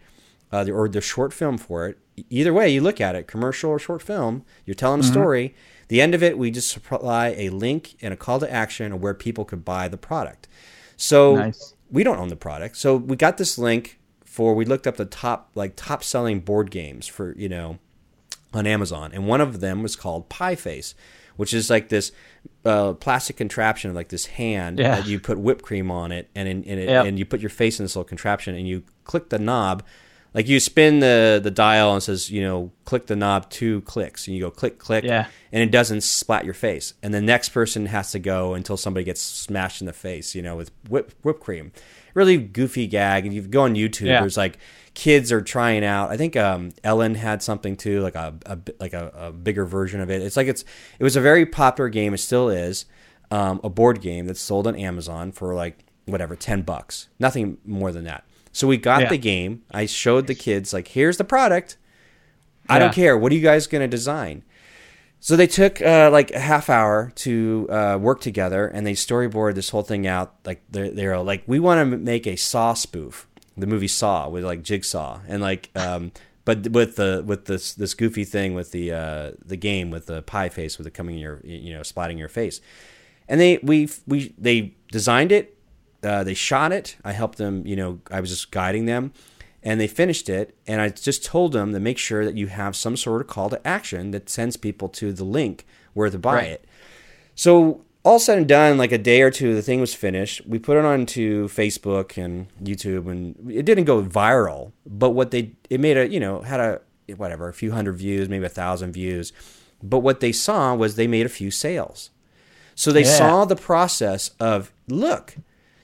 uh, 0.52 0.66
or 0.72 0.88
the 0.88 1.02
short 1.02 1.34
film 1.34 1.58
for 1.58 1.88
it 1.88 1.98
either 2.30 2.54
way 2.54 2.70
you 2.70 2.82
look 2.82 3.02
at 3.02 3.16
it, 3.16 3.28
commercial 3.28 3.72
or 3.72 3.80
short 3.80 4.02
film, 4.02 4.44
you're 4.66 4.76
telling 4.76 5.00
a 5.00 5.04
mm-hmm. 5.04 5.12
story. 5.12 5.56
The 5.88 6.02
end 6.02 6.16
of 6.16 6.24
it, 6.24 6.38
we 6.38 6.52
just 6.52 6.70
supply 6.70 7.30
a 7.38 7.50
link 7.50 7.96
and 8.02 8.14
a 8.14 8.18
call 8.18 8.40
to 8.40 8.52
action 8.52 8.94
of 8.94 9.02
where 9.02 9.14
people 9.14 9.46
could 9.46 9.66
buy 9.66 9.88
the 9.88 9.98
product. 9.98 10.48
So 10.96 11.36
nice. 11.36 11.74
we 11.92 12.04
don't 12.04 12.18
own 12.18 12.30
the 12.30 12.36
product. 12.36 12.78
So 12.78 12.96
we 12.96 13.16
got 13.16 13.38
this 13.38 13.58
link 13.58 14.00
for 14.24 14.56
we 14.56 14.66
looked 14.66 14.88
up 14.88 14.98
the 14.98 15.06
top 15.06 15.52
like 15.54 15.74
top 15.76 16.04
selling 16.04 16.40
board 16.40 16.72
games 16.72 17.06
for 17.06 17.36
you 17.38 17.48
know 17.48 17.78
on 18.54 18.66
Amazon, 18.66 19.12
and 19.14 19.28
one 19.28 19.42
of 19.42 19.60
them 19.60 19.84
was 19.84 19.96
called 19.96 20.30
Pie 20.30 20.56
Face, 20.56 20.96
which 21.36 21.54
is 21.54 21.70
like 21.70 21.90
this 21.90 22.12
uh, 22.66 22.94
plastic 22.94 23.38
contraption, 23.38 23.94
like 23.94 24.10
this 24.10 24.26
hand 24.28 24.80
yeah. 24.80 24.96
that 24.96 25.08
you 25.08 25.20
put 25.20 25.38
whipped 25.38 25.64
cream 25.64 25.92
on 25.92 26.12
it, 26.12 26.30
and 26.36 26.48
in, 26.48 26.64
in 26.64 26.80
it, 26.80 26.90
yep. 26.90 27.06
and 27.06 27.20
you 27.20 27.26
put 27.26 27.42
your 27.42 27.50
face 27.50 27.80
in 27.80 27.86
this 27.86 27.96
little 27.96 28.08
contraption, 28.08 28.56
and 28.56 28.68
you 28.68 28.84
click 29.04 29.30
the 29.30 29.40
knob 29.40 29.84
like 30.34 30.48
you 30.48 30.60
spin 30.60 31.00
the 31.00 31.40
the 31.44 31.52
dial 31.52 31.94
and 31.94 32.02
says 32.02 32.30
you 32.30 32.42
know 32.42 32.72
click 32.86 33.08
the 33.08 33.16
knob 33.16 33.50
two 33.50 33.82
clicks 33.82 34.28
and 34.28 34.36
you 34.36 34.42
go 34.42 34.52
click 34.52 34.78
click 34.78 35.04
yeah. 35.04 35.28
and 35.52 35.62
it 35.62 35.72
doesn't 35.72 36.02
splat 36.02 36.46
your 36.46 36.54
face 36.54 36.94
and 37.02 37.14
the 37.14 37.22
next 37.22 37.50
person 37.50 37.86
has 37.88 38.12
to 38.12 38.20
go 38.20 38.54
until 38.54 38.78
somebody 38.78 39.04
gets 39.04 39.22
smashed 39.22 39.82
in 39.82 39.88
the 39.88 39.94
face 39.94 40.36
you 40.36 40.42
know 40.42 40.56
with 40.56 40.72
whip, 40.90 41.14
whipped 41.24 41.42
cream 41.42 41.72
really 42.14 42.38
goofy 42.38 42.88
gag 42.88 43.26
and 43.26 43.34
you 43.34 43.42
go 43.42 43.64
on 43.64 43.76
youtube 43.76 44.08
yeah. 44.08 44.20
there's 44.20 44.38
like 44.38 44.58
kids 44.94 45.32
are 45.32 45.42
trying 45.42 45.84
out 45.84 46.10
i 46.10 46.18
think 46.18 46.36
um, 46.36 46.72
ellen 46.84 47.16
had 47.16 47.42
something 47.42 47.76
too 47.76 48.02
like 48.02 48.16
a, 48.16 48.34
a 48.46 48.58
like 48.80 48.94
a, 48.94 49.12
a, 49.16 49.32
bigger 49.32 49.66
version 49.66 50.00
of 50.00 50.12
it 50.12 50.22
it's 50.22 50.38
like 50.38 50.48
it's 50.48 50.64
it 51.00 51.04
was 51.04 51.16
a 51.16 51.22
very 51.22 51.46
popular 51.46 51.90
game 51.90 52.14
it 52.14 52.20
still 52.20 52.50
is 52.50 52.86
um, 53.32 53.60
a 53.64 53.70
board 53.70 54.02
game 54.02 54.28
that's 54.28 54.42
sold 54.42 54.68
on 54.68 54.76
amazon 54.76 55.32
for 55.32 55.56
like 55.56 55.84
whatever, 56.06 56.36
10 56.36 56.64
bucks. 56.64 57.08
Nothing 57.20 57.58
more 57.66 57.92
than 57.92 58.04
that. 58.06 58.24
So 58.54 58.66
we 58.68 58.78
got 58.78 59.02
Yeah. 59.02 59.10
the 59.10 59.18
game. 59.18 59.64
I 59.72 59.86
showed 59.88 60.28
the 60.28 60.36
kids, 60.36 60.74
like, 60.74 60.88
here's 60.90 61.18
the 61.18 61.24
product. 61.26 61.76
I 62.70 62.80
don't 62.80 62.94
care. 62.94 63.18
What 63.18 63.32
are 63.34 63.36
you 63.36 63.42
guys 63.42 63.68
going 63.68 63.82
to 63.82 63.88
design? 63.90 64.44
So 65.20 65.36
they 65.36 65.48
took 65.48 65.82
uh, 65.82 66.10
like 66.12 66.32
a 66.32 66.40
half 66.40 66.70
hour 66.70 67.12
to 67.16 67.68
uh, 67.70 67.98
work 68.00 68.22
together, 68.22 68.68
and 68.68 68.86
they 68.88 68.94
storyboard 68.94 69.56
this 69.56 69.70
whole 69.70 69.82
thing 69.82 70.06
out. 70.08 70.36
Like 70.46 70.62
they're, 70.70 70.90
they're 70.92 71.18
like, 71.20 71.44
we 71.48 71.60
want 71.60 71.80
to 71.92 71.98
make 71.98 72.26
a 72.28 72.36
Saw 72.38 72.74
spoof, 72.74 73.28
the 73.58 73.68
movie 73.68 73.88
Saw 73.88 74.30
with 74.30 74.44
like 74.46 74.64
Jigsaw, 74.64 75.20
and 75.28 75.42
like, 75.42 75.70
um, 75.76 76.12
but 76.46 76.70
with 76.70 76.98
the 76.98 77.24
with 77.26 77.46
this 77.46 77.74
this 77.74 77.94
goofy 77.94 78.26
thing 78.26 78.54
with 78.54 78.72
the 78.72 78.92
uh, 78.92 79.32
the 79.46 79.56
game 79.58 79.92
with 79.92 80.08
the 80.08 80.22
pie 80.24 80.50
face 80.50 80.78
with 80.78 80.88
it 80.88 80.94
coming 80.94 81.16
in 81.16 81.22
your 81.22 81.40
you 81.44 81.74
know 81.74 81.82
splatting 81.82 82.18
your 82.18 82.28
face, 82.30 82.60
and 83.30 83.40
they 83.40 83.60
we 83.64 83.90
we 84.06 84.34
they 84.38 84.74
designed 84.92 85.32
it, 85.32 85.53
uh, 86.04 86.24
they 86.24 86.34
shot 86.34 86.72
it. 86.72 86.96
I 87.04 87.12
helped 87.14 87.38
them, 87.38 87.66
you 87.66 87.76
know, 87.76 88.00
I 88.12 88.20
was 88.20 88.30
just 88.30 88.52
guiding 88.52 88.86
them, 88.86 89.14
and 89.62 89.80
they 89.80 89.88
finished 89.88 90.30
it. 90.30 90.56
And 90.68 90.82
I 90.82 90.90
just 90.90 91.24
told 91.26 91.54
them 91.54 91.72
to 91.74 91.80
make 91.80 91.98
sure 91.98 92.26
that 92.26 92.36
you 92.38 92.48
have 92.48 92.76
some 92.76 92.98
sort 92.98 93.22
of 93.22 93.28
call 93.28 93.50
to 93.50 93.66
action 93.68 94.12
that 94.12 94.30
sends 94.30 94.58
people 94.58 94.90
to 94.90 95.14
the 95.14 95.24
link 95.24 95.66
where 95.94 96.10
to 96.10 96.18
buy 96.20 96.34
Right. 96.36 96.48
it. 96.50 96.66
So 97.36 97.82
all 98.04 98.20
said 98.20 98.38
and 98.38 98.48
done, 98.48 98.78
like 98.78 98.92
a 98.92 98.98
day 98.98 99.22
or 99.22 99.32
two, 99.32 99.56
the 99.56 99.62
thing 99.62 99.80
was 99.80 99.94
finished. 99.94 100.46
We 100.46 100.60
put 100.60 100.78
it 100.78 100.84
onto 100.86 101.48
Facebook 101.48 102.22
and 102.24 102.48
YouTube, 102.62 103.10
and 103.10 103.50
it 103.52 103.64
didn't 103.64 103.86
go 103.86 104.04
viral. 104.04 104.74
But 104.86 105.12
what 105.12 105.32
they 105.32 105.52
it 105.70 105.80
made 105.80 105.98
a 105.98 106.08
you 106.10 106.20
know 106.20 106.42
had 106.42 106.60
a 106.60 106.82
whatever 107.16 107.48
a 107.50 107.54
few 107.54 107.72
hundred 107.72 107.94
views, 107.94 108.28
maybe 108.30 108.46
a 108.46 108.50
thousand 108.50 108.92
views. 108.94 109.32
But 109.82 110.00
what 110.00 110.20
they 110.20 110.32
saw 110.32 110.76
was 110.76 110.96
they 110.96 111.08
made 111.08 111.26
a 111.26 111.30
few 111.30 111.50
sales. 111.52 112.10
So 112.76 112.92
they 112.92 113.04
Yeah. 113.04 113.18
saw 113.18 113.46
the 113.46 113.56
process 113.56 114.32
of 114.40 114.72
look, 114.88 115.36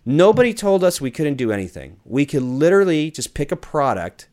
nobody 0.06 0.54
told 0.54 0.84
us 0.84 1.00
we 1.02 1.12
couldn't 1.12 1.36
do 1.36 1.52
anything. 1.52 1.98
We 2.06 2.26
could 2.26 2.44
literally 2.44 3.12
just 3.12 3.34
pick 3.34 3.52
a 3.52 3.56
product, 3.56 4.28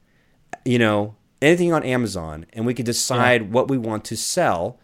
you 0.65 0.79
know, 0.79 1.15
anything 1.43 1.73
on 1.73 1.83
Amazon, 1.85 2.47
and 2.53 2.67
we 2.67 2.75
could 2.75 2.87
decide 2.87 3.53
what 3.53 3.69
we 3.69 3.79
want 3.79 4.05
to 4.07 4.17
sell. 4.17 4.79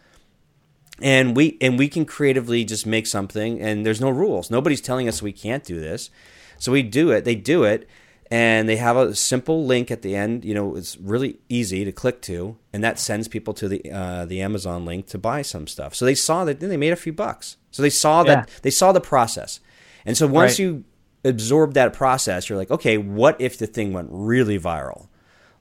And 1.01 1.35
we 1.35 1.57
and 1.61 1.78
we 1.78 1.89
can 1.89 2.05
creatively 2.05 2.64
just 2.64 2.87
make 2.87 3.07
something, 3.07 3.61
and 3.61 3.85
there's 3.85 4.01
no 4.01 4.11
rules. 4.11 4.51
Nobody's 4.51 4.80
telling 4.80 5.09
us 5.09 5.20
we 5.22 5.33
can't 5.33 5.64
do 5.64 5.80
this, 5.80 6.11
so 6.59 6.70
we 6.70 6.83
do 6.83 7.11
it. 7.11 7.24
They 7.24 7.35
do 7.35 7.64
it, 7.64 7.89
and 8.30 8.68
they 8.68 8.76
have 8.76 8.97
a 8.97 9.14
simple 9.16 9.64
link 9.66 9.91
at 9.91 10.03
the 10.03 10.14
end. 10.14 10.45
You 10.45 10.55
know, 10.55 10.76
it's 10.76 10.97
really 10.99 11.39
easy 11.49 11.85
to 11.85 11.91
click 11.93 12.20
to, 12.22 12.57
and 12.72 12.85
that 12.85 13.01
sends 13.01 13.26
people 13.26 13.53
to 13.55 13.68
the 13.68 13.91
uh, 13.91 14.26
the 14.26 14.41
Amazon 14.43 14.85
link 14.85 15.07
to 15.09 15.18
buy 15.18 15.43
some 15.43 15.66
stuff. 15.66 15.95
So 15.95 16.05
they 16.05 16.14
saw 16.14 16.45
that 16.45 16.61
then 16.61 16.68
they 16.68 16.76
made 16.76 16.93
a 16.93 16.97
few 16.97 17.12
bucks. 17.12 17.57
So 17.72 17.83
they 17.83 17.91
saw 17.91 18.22
that 18.24 18.49
Yeah. 18.49 18.55
they 18.62 18.70
saw 18.70 18.93
the 18.93 19.01
process, 19.01 19.59
and 20.07 20.16
so 20.16 20.26
once 20.26 20.53
Right. 20.53 20.59
you 20.61 20.84
absorb 21.24 21.74
that 21.74 21.92
process, 21.92 22.48
you're 22.48 22.59
like, 22.59 22.70
okay, 22.70 22.98
what 22.98 23.40
if 23.40 23.59
the 23.59 23.66
thing 23.66 23.92
went 23.92 24.09
really 24.11 24.59
viral? 24.59 25.09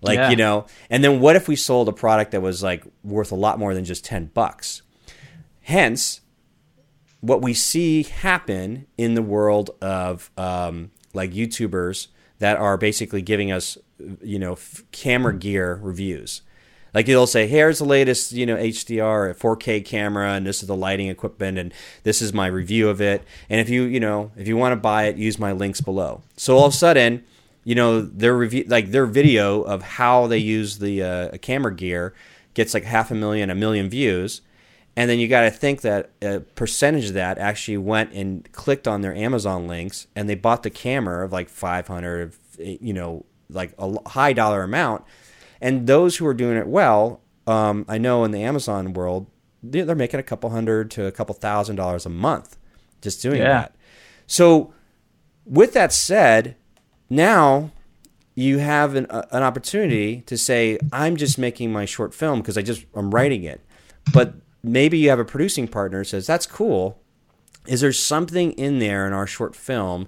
Like 0.01 0.17
Yeah. 0.17 0.29
you 0.31 0.35
know, 0.35 0.65
and 0.89 1.03
then 1.03 1.19
what 1.19 1.35
if 1.35 1.47
we 1.47 1.55
sold 1.55 1.87
a 1.87 1.93
product 1.93 2.31
that 2.31 2.41
was 2.41 2.63
like 2.63 2.83
worth 3.03 3.31
a 3.31 3.35
lot 3.35 3.59
more 3.59 3.73
than 3.75 3.85
just 3.85 4.03
ten 4.03 4.31
bucks? 4.33 4.81
Hence, 5.61 6.21
what 7.19 7.41
we 7.41 7.53
see 7.53 8.03
happen 8.03 8.87
in 8.97 9.13
the 9.13 9.21
world 9.21 9.69
of 9.81 10.31
um, 10.37 10.89
like 11.13 11.31
YouTubers 11.31 12.07
that 12.39 12.57
are 12.57 12.77
basically 12.77 13.21
giving 13.21 13.51
us, 13.51 13.77
you 14.23 14.39
know, 14.39 14.53
f- 14.53 14.83
camera 14.91 15.35
gear 15.37 15.79
reviews. 15.83 16.41
Like 16.93 17.05
they'll 17.05 17.27
say, 17.27 17.47
"Here's 17.47 17.79
the 17.79 17.85
latest, 17.85 18.31
you 18.33 18.45
know, 18.45 18.57
HDR 18.57 19.33
4K 19.33 19.85
camera, 19.85 20.33
and 20.33 20.45
this 20.45 20.61
is 20.61 20.67
the 20.67 20.75
lighting 20.75 21.07
equipment, 21.07 21.57
and 21.57 21.73
this 22.03 22.21
is 22.21 22.33
my 22.33 22.47
review 22.47 22.89
of 22.89 23.01
it. 23.01 23.23
And 23.49 23.61
if 23.61 23.69
you, 23.69 23.83
you 23.83 23.99
know, 23.99 24.31
if 24.35 24.47
you 24.47 24.57
want 24.57 24.73
to 24.73 24.77
buy 24.77 25.03
it, 25.03 25.17
use 25.17 25.39
my 25.39 25.51
links 25.51 25.81
below." 25.81 26.21
So 26.35 26.57
all 26.57 26.65
of 26.65 26.73
a 26.73 26.75
sudden, 26.75 27.23
you 27.63 27.75
know, 27.75 28.01
their 28.01 28.35
review, 28.35 28.65
like 28.67 28.91
their 28.91 29.05
video 29.05 29.61
of 29.61 29.81
how 29.81 30.27
they 30.27 30.37
use 30.37 30.79
the 30.79 31.03
uh, 31.03 31.37
camera 31.37 31.73
gear, 31.73 32.13
gets 32.53 32.73
like 32.73 32.83
half 32.83 33.11
a 33.11 33.15
million, 33.15 33.49
a 33.49 33.55
million 33.55 33.89
views, 33.89 34.41
and 34.95 35.09
then 35.09 35.19
you 35.19 35.27
got 35.27 35.41
to 35.41 35.51
think 35.51 35.81
that 35.81 36.09
a 36.21 36.41
percentage 36.41 37.07
of 37.07 37.13
that 37.13 37.37
actually 37.37 37.77
went 37.77 38.11
and 38.13 38.51
clicked 38.51 38.87
on 38.87 39.01
their 39.01 39.15
Amazon 39.15 39.67
links 39.67 40.07
and 40.15 40.27
they 40.27 40.35
bought 40.35 40.63
the 40.63 40.69
camera 40.69 41.23
of 41.23 41.31
like 41.31 41.49
500, 41.49 42.33
you 42.57 42.93
know, 42.93 43.25
like 43.49 43.73
a 43.79 44.09
high 44.09 44.33
dollar 44.33 44.63
amount. 44.63 45.03
And 45.61 45.87
those 45.87 46.17
who 46.17 46.25
are 46.25 46.33
doing 46.33 46.57
it 46.57 46.67
well, 46.67 47.21
um, 47.47 47.85
I 47.87 47.97
know 47.97 48.23
in 48.23 48.31
the 48.31 48.41
Amazon 48.43 48.93
world, 48.93 49.27
they're 49.63 49.93
making 49.95 50.19
a 50.19 50.23
couple 50.23 50.49
hundred 50.49 50.89
to 50.91 51.05
a 51.05 51.11
couple 51.11 51.35
thousand 51.35 51.75
dollars 51.75 52.05
a 52.05 52.09
month 52.09 52.57
just 53.01 53.21
doing 53.21 53.37
Yeah. 53.37 53.47
that. 53.49 53.75
So, 54.27 54.73
with 55.45 55.73
that 55.73 55.91
said, 55.93 56.55
now 57.09 57.71
you 58.35 58.57
have 58.59 58.95
an, 58.95 59.05
uh, 59.07 59.25
an 59.31 59.43
opportunity 59.43 60.21
to 60.21 60.37
say, 60.37 60.79
I'm 60.93 61.15
just 61.15 61.37
making 61.37 61.71
my 61.71 61.85
short 61.85 62.13
film 62.13 62.39
because 62.41 62.57
I 62.57 62.61
just 62.61 62.85
I'm 62.95 63.11
writing 63.11 63.43
it. 63.43 63.61
But 64.13 64.35
maybe 64.63 64.97
you 64.97 65.09
have 65.09 65.19
a 65.19 65.25
producing 65.25 65.67
partner 65.67 65.99
who 65.99 66.03
says, 66.05 66.25
That's 66.27 66.47
cool. 66.47 66.99
Is 67.67 67.81
there 67.81 67.91
something 67.93 68.53
in 68.53 68.79
there 68.79 69.05
in 69.05 69.13
our 69.13 69.27
short 69.27 69.55
film 69.55 70.07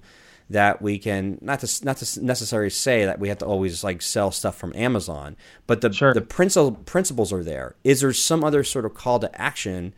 that 0.53 0.81
we 0.81 0.97
can 0.97 1.37
not 1.41 1.59
to 1.59 1.85
not 1.85 1.97
to 1.97 2.23
necessarily 2.23 2.69
say 2.69 3.05
that 3.05 3.19
we 3.19 3.27
have 3.29 3.37
to 3.39 3.45
always 3.45 3.83
like 3.83 4.01
sell 4.01 4.31
stuff 4.31 4.55
from 4.55 4.71
Amazon, 4.75 5.35
but 5.67 5.81
the 5.81 5.91
Sure. 5.91 6.13
the 6.13 6.21
principal 6.21 6.71
principles 6.71 7.33
are 7.33 7.43
there. 7.43 7.75
Is 7.83 8.01
there 8.01 8.13
some 8.13 8.43
other 8.43 8.63
sort 8.63 8.85
of 8.85 8.93
call 8.93 9.19
to 9.19 9.29
action 9.41 9.93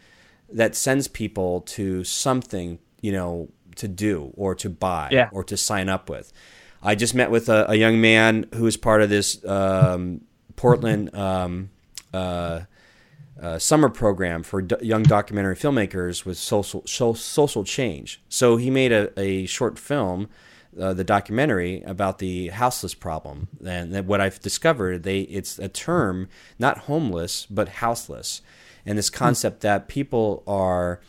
that 0.52 0.76
sends 0.76 1.08
people 1.08 1.62
to 1.62 2.04
something 2.04 2.80
you 3.02 3.12
know 3.12 3.50
to 3.76 3.88
do 3.88 4.32
or 4.36 4.56
to 4.56 4.70
buy 4.70 5.10
Yeah. 5.12 5.30
or 5.32 5.44
to 5.44 5.56
sign 5.58 5.88
up 5.90 6.10
with? 6.10 6.32
I 6.82 6.96
just 6.96 7.16
met 7.16 7.32
with 7.32 7.50
a, 7.50 7.70
a 7.72 7.76
young 7.76 8.00
man 8.00 8.46
who 8.54 8.66
is 8.68 8.78
part 8.78 9.02
of 9.02 9.10
this 9.10 9.44
um, 9.46 10.22
Portland 10.56 11.14
um, 11.28 11.70
uh, 12.14 12.62
uh, 13.42 13.60
summer 13.60 13.90
program 13.90 14.44
for 14.44 14.62
do- 14.62 14.78
young 14.82 15.04
documentary 15.04 15.56
filmmakers 15.56 16.26
with 16.26 16.38
social 16.38 16.84
so, 16.86 17.14
social 17.14 17.64
change. 17.66 18.22
So 18.30 18.56
he 18.58 18.70
made 18.70 18.92
a, 18.94 19.10
a 19.20 19.46
short 19.48 19.78
film, 19.78 20.30
uh, 20.80 20.94
the 20.94 21.04
documentary 21.04 21.82
about 21.84 22.20
the 22.20 22.48
houseless 22.50 22.94
problem. 22.94 23.48
And 23.66 23.94
that 23.94 24.06
what 24.06 24.22
I've 24.22 24.40
discovered, 24.40 25.04
they 25.04 25.22
it's 25.22 25.58
a 25.60 25.68
term 25.70 26.28
not 26.60 26.80
homeless 26.80 27.46
but 27.50 27.68
houseless, 27.70 28.42
and 28.86 28.98
this 28.98 29.10
concept 29.10 29.62
that 29.62 29.88
people 29.88 30.44
are. 30.48 31.00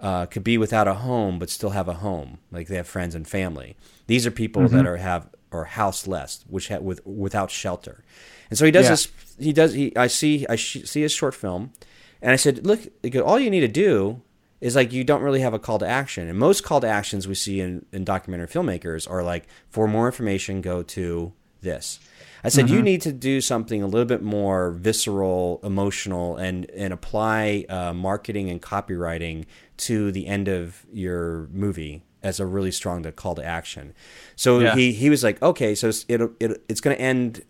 Uh, 0.00 0.26
could 0.26 0.42
be 0.42 0.58
without 0.58 0.88
a 0.88 0.94
home 0.94 1.38
but 1.38 1.48
still 1.48 1.70
have 1.70 1.86
a 1.86 1.94
home, 1.94 2.38
like 2.50 2.66
they 2.66 2.74
have 2.74 2.88
friends 2.88 3.14
and 3.14 3.28
family. 3.28 3.76
These 4.08 4.26
are 4.26 4.32
people 4.32 4.66
that 4.68 4.84
are 4.84 4.96
have 4.96 5.28
are 5.52 5.62
houseless, 5.62 6.44
which 6.48 6.66
have 6.66 6.82
with 6.82 7.06
without 7.06 7.52
shelter. 7.52 8.02
And 8.50 8.58
so 8.58 8.64
he 8.64 8.72
does 8.72 8.86
Yeah. 8.86 8.90
this 8.90 9.08
he 9.38 9.52
does 9.52 9.74
he 9.74 9.96
I 9.96 10.08
see 10.08 10.44
I 10.48 10.56
sh- 10.56 10.82
see 10.86 11.02
his 11.02 11.12
short 11.12 11.36
film 11.36 11.72
and 12.20 12.32
I 12.32 12.36
said 12.36 12.66
look 12.66 12.80
all 13.24 13.38
you 13.38 13.48
need 13.48 13.60
to 13.60 13.68
do 13.68 14.22
is 14.62 14.76
like 14.76 14.92
you 14.92 15.02
don't 15.02 15.22
really 15.22 15.40
have 15.40 15.52
a 15.52 15.58
call 15.58 15.78
to 15.80 15.86
action. 15.86 16.28
And 16.28 16.38
most 16.38 16.62
call 16.62 16.80
to 16.80 16.86
actions 16.86 17.26
we 17.26 17.34
see 17.34 17.60
in, 17.60 17.84
in 17.92 18.04
documentary 18.04 18.46
filmmakers 18.46 19.10
are 19.10 19.22
like 19.22 19.48
for 19.68 19.88
more 19.88 20.06
information 20.06 20.60
go 20.60 20.84
to 20.84 21.32
this. 21.60 21.98
I 22.44 22.48
said 22.48 22.70
you 22.70 22.82
need 22.82 23.02
to 23.02 23.12
do 23.12 23.40
something 23.40 23.82
a 23.82 23.86
little 23.86 24.06
bit 24.06 24.22
more 24.22 24.70
visceral 24.72 25.60
emotional 25.62 26.36
and 26.36 26.70
and 26.70 26.92
apply 26.92 27.66
uh, 27.68 27.92
marketing 27.92 28.50
and 28.50 28.62
copywriting 28.62 29.46
to 29.78 30.10
the 30.12 30.26
end 30.26 30.48
of 30.48 30.86
your 30.92 31.48
movie 31.52 32.02
as 32.22 32.40
a 32.40 32.46
really 32.46 32.72
strong 32.72 33.02
call 33.12 33.34
to 33.34 33.44
action. 33.44 33.94
So 34.36 34.60
Yeah. 34.60 34.74
he 34.74 34.92
he 34.92 35.10
was 35.10 35.22
like 35.24 35.42
okay 35.42 35.74
so 35.74 35.88
it's, 35.88 36.04
it'll, 36.08 36.30
it, 36.40 36.64
it's 36.68 36.80
going 36.80 36.96
to 36.96 37.02
end 37.02 37.42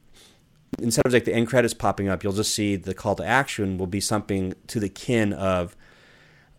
instead 0.79 1.07
of 1.07 1.13
like 1.13 1.25
the 1.25 1.35
end 1.35 1.47
credits 1.49 1.75
popping 1.75 2.09
up, 2.09 2.23
you'll 2.23 2.33
just 2.33 2.55
see 2.55 2.77
the 2.77 2.95
call 2.95 3.15
to 3.17 3.25
action 3.25 3.79
will 3.79 3.87
be 3.87 4.01
something 4.01 4.55
to 4.69 4.81
the 4.81 4.89
kin 4.89 5.33
of, 5.33 5.77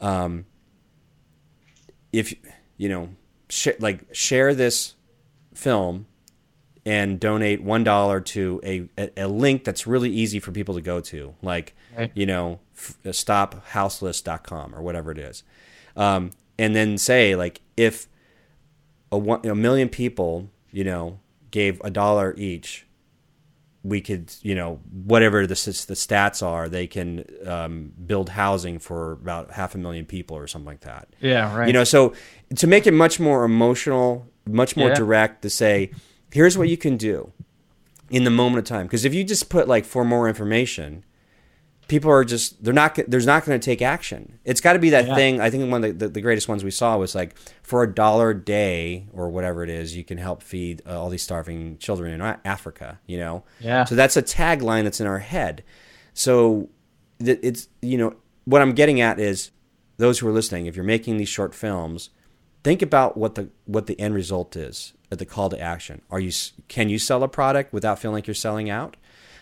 um, 0.04 0.46
if 2.12 2.34
you 2.78 2.90
know, 2.90 3.10
sh- 3.50 3.70
like 3.80 4.06
share 4.14 4.54
this 4.54 4.94
film 5.54 6.06
and 6.86 7.20
donate 7.20 7.62
one 7.64 7.84
dollar 7.84 8.20
to 8.20 8.60
a, 8.64 8.88
a 8.98 9.24
a 9.24 9.28
link 9.28 9.64
that's 9.64 9.88
really 9.88 10.10
easy 10.12 10.40
for 10.40 10.52
people 10.52 10.76
to 10.76 10.82
go 10.82 11.00
to, 11.02 11.34
like 11.42 11.76
Right. 11.98 12.12
you 12.16 12.26
know, 12.26 12.60
f- 12.76 12.98
uh, 13.06 13.10
stophouseless.com 13.10 14.76
or 14.76 14.82
whatever 14.82 15.12
it 15.12 15.18
is, 15.18 15.44
um, 15.96 16.32
and 16.58 16.76
then 16.76 16.98
say 16.98 17.36
like 17.36 17.62
if 17.78 18.08
a, 19.12 19.18
one, 19.18 19.46
a 19.46 19.56
million 19.56 19.90
people, 19.90 20.50
you 20.72 20.84
know, 20.84 21.20
gave 21.52 21.80
a 21.84 21.90
dollar 21.92 22.34
each, 22.38 22.86
we 23.84 24.00
could, 24.00 24.34
you 24.42 24.56
know, 24.56 24.80
whatever 24.92 25.42
the, 25.42 25.56
the 25.56 25.94
stats 25.94 26.42
are, 26.42 26.70
they 26.70 26.88
can 26.88 27.26
um, 27.46 27.92
build 28.06 28.30
housing 28.30 28.80
for 28.80 29.12
about 29.12 29.52
half 29.52 29.76
a 29.76 29.78
million 29.78 30.06
people 30.06 30.38
or 30.38 30.48
something 30.48 30.68
like 30.68 30.80
that. 30.82 31.10
Yeah, 31.20 31.54
right. 31.56 31.68
You 31.68 31.74
know, 31.74 31.84
so 31.84 32.14
to 32.56 32.66
make 32.66 32.88
it 32.88 32.94
much 32.94 33.20
more 33.20 33.44
emotional, 33.44 34.26
much 34.48 34.78
more 34.78 34.90
Yeah. 34.90 34.96
direct, 34.96 35.42
to 35.42 35.50
say, 35.50 35.92
here's 36.32 36.58
what 36.58 36.70
you 36.70 36.78
can 36.78 36.96
do 36.96 37.32
in 38.10 38.24
the 38.24 38.30
moment 38.30 38.60
of 38.60 38.66
time. 38.66 38.86
Because 38.86 39.04
if 39.04 39.14
you 39.14 39.24
just 39.26 39.50
put 39.50 39.68
like 39.68 39.84
for 39.84 40.06
more 40.06 40.30
information, 40.30 41.04
people 41.88 42.10
are 42.10 42.24
just 42.24 42.64
they're 42.64 42.74
not 42.74 42.98
there's 43.08 43.26
not 43.26 43.46
going 43.46 43.60
to 43.60 43.64
take 43.64 43.82
action. 43.82 44.40
It's 44.46 44.62
got 44.62 44.74
to 44.74 44.80
be 44.80 44.90
that 44.92 45.08
Yeah. 45.08 45.16
thing. 45.16 45.42
I 45.42 45.50
think 45.50 45.70
one 45.72 45.84
of 45.84 46.00
the, 46.00 46.08
the, 46.08 46.22
greatest 46.22 46.48
ones 46.48 46.64
we 46.64 46.72
saw 46.72 46.98
was 46.98 47.14
like 47.14 47.36
for 47.62 47.84
a 47.84 47.94
dollar 47.94 48.32
a 48.32 48.40
day 48.40 49.08
or 49.14 49.30
whatever 49.30 49.64
it 49.64 49.70
is, 49.70 49.96
you 49.96 50.04
can 50.04 50.18
help 50.18 50.42
feed 50.42 50.82
uh, 50.88 51.00
all 51.00 51.10
these 51.10 51.24
starving 51.24 51.78
children 51.78 52.14
in 52.14 52.22
Africa. 52.46 53.00
You 53.06 53.18
know, 53.20 53.44
Yeah. 53.60 53.86
So 53.86 53.96
that's 53.96 54.18
a 54.18 54.24
tagline 54.24 54.84
that's 54.84 55.02
in 55.02 55.08
our 55.08 55.20
head. 55.20 55.64
So 56.14 56.70
it's 57.20 57.68
you 57.82 57.98
know 57.98 58.16
what 58.46 58.62
I'm 58.62 58.74
getting 58.74 59.00
at 59.00 59.20
is 59.20 59.52
those 59.98 60.20
who 60.20 60.28
are 60.28 60.32
listening. 60.32 60.66
If 60.66 60.76
you're 60.76 60.86
making 60.86 61.18
these 61.18 61.30
short 61.30 61.54
films, 61.54 62.10
think 62.64 62.82
about 62.82 63.18
what 63.18 63.36
the 63.36 63.50
what 63.66 63.88
the 63.88 64.00
end 64.00 64.16
result 64.16 64.56
is 64.56 64.94
at 65.12 65.20
the 65.20 65.26
call 65.26 65.50
to 65.50 65.60
action. 65.60 66.02
Are 66.10 66.20
you 66.20 66.32
can 66.68 66.90
you 66.90 67.00
sell 67.00 67.24
a 67.24 67.28
product 67.28 67.74
without 67.74 68.00
feeling 68.00 68.16
like 68.16 68.28
you're 68.28 68.34
selling 68.34 68.70
out? 68.70 68.98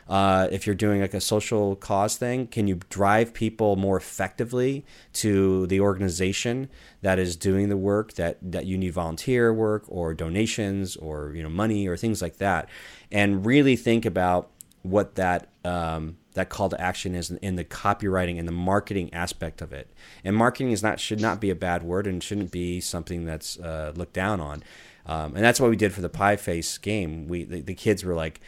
Uh, 0.07 0.47
if 0.51 0.65
you're 0.65 0.75
doing 0.75 1.01
like 1.01 1.13
a 1.13 1.21
social 1.21 1.75
cause 1.75 2.17
thing, 2.17 2.47
can 2.47 2.67
you 2.67 2.79
drive 2.89 3.33
people 3.33 3.75
more 3.75 3.97
effectively 3.97 4.85
to 5.13 5.67
the 5.67 5.79
organization 5.79 6.69
that 7.01 7.17
is 7.17 7.35
doing 7.35 7.69
the 7.69 7.77
work 7.77 8.13
that, 8.13 8.37
that 8.41 8.65
you 8.65 8.77
need 8.77 8.91
volunteer 8.91 9.53
work 9.53 9.83
or 9.87 10.13
donations 10.13 10.95
or 10.97 11.33
you 11.33 11.41
know 11.41 11.49
money 11.49 11.87
or 11.87 11.95
things 11.95 12.21
like 12.21 12.37
that, 12.37 12.67
and 13.11 13.45
really 13.45 13.75
think 13.75 14.05
about 14.05 14.49
what 14.83 15.15
that 15.15 15.49
um, 15.63 16.17
that 16.33 16.49
call 16.49 16.69
to 16.69 16.79
action 16.79 17.13
is 17.13 17.29
in, 17.29 17.55
the 17.55 17.63
copywriting 17.63 18.39
and 18.39 18.47
the 18.47 18.53
marketing 18.53 19.13
aspect 19.13 19.61
of 19.61 19.73
it. 19.73 19.89
And 20.23 20.35
marketing 20.35 20.71
is 20.71 20.81
not 20.81 20.99
should 20.99 21.19
not 21.19 21.41
be 21.41 21.49
a 21.49 21.55
bad 21.55 21.83
word 21.83 22.07
and 22.07 22.23
shouldn't 22.23 22.51
be 22.51 22.79
something 22.79 23.25
that's 23.25 23.59
uh, 23.59 23.93
looked 23.95 24.13
down 24.13 24.39
on. 24.39 24.63
Um, 25.05 25.35
and 25.35 25.43
that's 25.43 25.59
what 25.59 25.69
we 25.69 25.75
did 25.75 25.93
for 25.93 26.01
the 26.01 26.09
pie 26.09 26.35
face 26.35 26.77
game. 26.77 27.27
We 27.27 27.43
the, 27.43 27.61
the 27.61 27.75
kids 27.75 28.03
were 28.03 28.15
like 28.15 28.39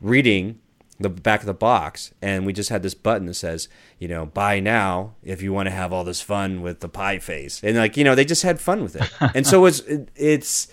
reading 0.00 0.60
the 1.02 1.08
back 1.10 1.40
of 1.40 1.46
the 1.46 1.54
box 1.54 2.12
and 2.22 2.46
we 2.46 2.52
just 2.52 2.70
had 2.70 2.82
this 2.82 2.94
button 2.94 3.26
that 3.26 3.34
says 3.34 3.68
you 3.98 4.08
know 4.08 4.26
buy 4.26 4.60
now 4.60 5.14
if 5.22 5.42
you 5.42 5.52
want 5.52 5.66
to 5.66 5.70
have 5.70 5.92
all 5.92 6.04
this 6.04 6.20
fun 6.20 6.62
with 6.62 6.80
the 6.80 6.88
pie 6.88 7.18
face. 7.18 7.60
And 7.62 7.76
like 7.76 7.96
you 7.96 8.04
know 8.04 8.14
they 8.14 8.24
just 8.24 8.42
had 8.42 8.60
fun 8.60 8.82
with 8.82 8.96
it. 8.96 9.08
And 9.34 9.46
so 9.46 9.66
it's 9.66 9.80
it, 9.80 10.08
it's 10.16 10.68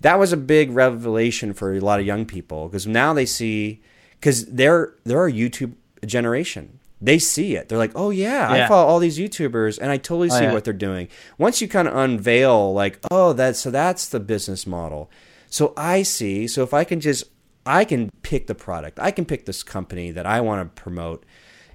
that 0.00 0.18
was 0.18 0.32
a 0.32 0.36
big 0.36 0.70
revelation 0.70 1.54
for 1.54 1.74
a 1.74 1.80
lot 1.80 2.00
of 2.00 2.06
young 2.06 2.26
people 2.26 2.68
because 2.68 2.86
now 2.86 3.12
they 3.14 3.26
see 3.26 3.82
because 4.20 4.46
they're 4.46 4.94
they're 5.04 5.26
a 5.26 5.32
youtube 5.32 5.74
generation. 6.06 6.78
They 7.00 7.18
see 7.18 7.54
it. 7.56 7.68
They're 7.68 7.78
like 7.78 7.92
oh 7.94 8.10
yeah, 8.10 8.50
i 8.50 8.66
follow 8.68 8.86
all 8.88 8.98
these 8.98 9.18
youtubers 9.18 9.78
and 9.78 9.90
i 9.90 9.96
totally 9.96 10.30
Oh, 10.30 10.38
see 10.38 10.44
yeah. 10.44 10.52
what 10.52 10.64
they're 10.64 10.72
doing. 10.72 11.08
Once 11.38 11.60
you 11.60 11.68
kind 11.68 11.88
of 11.88 11.94
unveil 11.96 12.72
like 12.72 12.98
oh 13.10 13.32
that's 13.32 13.58
so 13.60 13.70
that's 13.70 14.08
the 14.08 14.20
business 14.20 14.66
model. 14.66 15.10
So 15.48 15.72
i 15.76 16.02
see 16.02 16.46
so 16.48 16.62
if 16.62 16.72
i 16.74 16.82
can 16.84 17.00
just 17.00 17.24
i 17.66 17.84
can 17.84 18.10
pick 18.22 18.46
the 18.46 18.54
product. 18.54 18.98
I 19.00 19.10
can 19.10 19.24
pick 19.24 19.46
this 19.46 19.62
company 19.62 20.10
that 20.10 20.26
i 20.26 20.40
want 20.40 20.74
to 20.76 20.82
promote. 20.82 21.24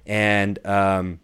And 0.06 0.64
um 0.66 1.20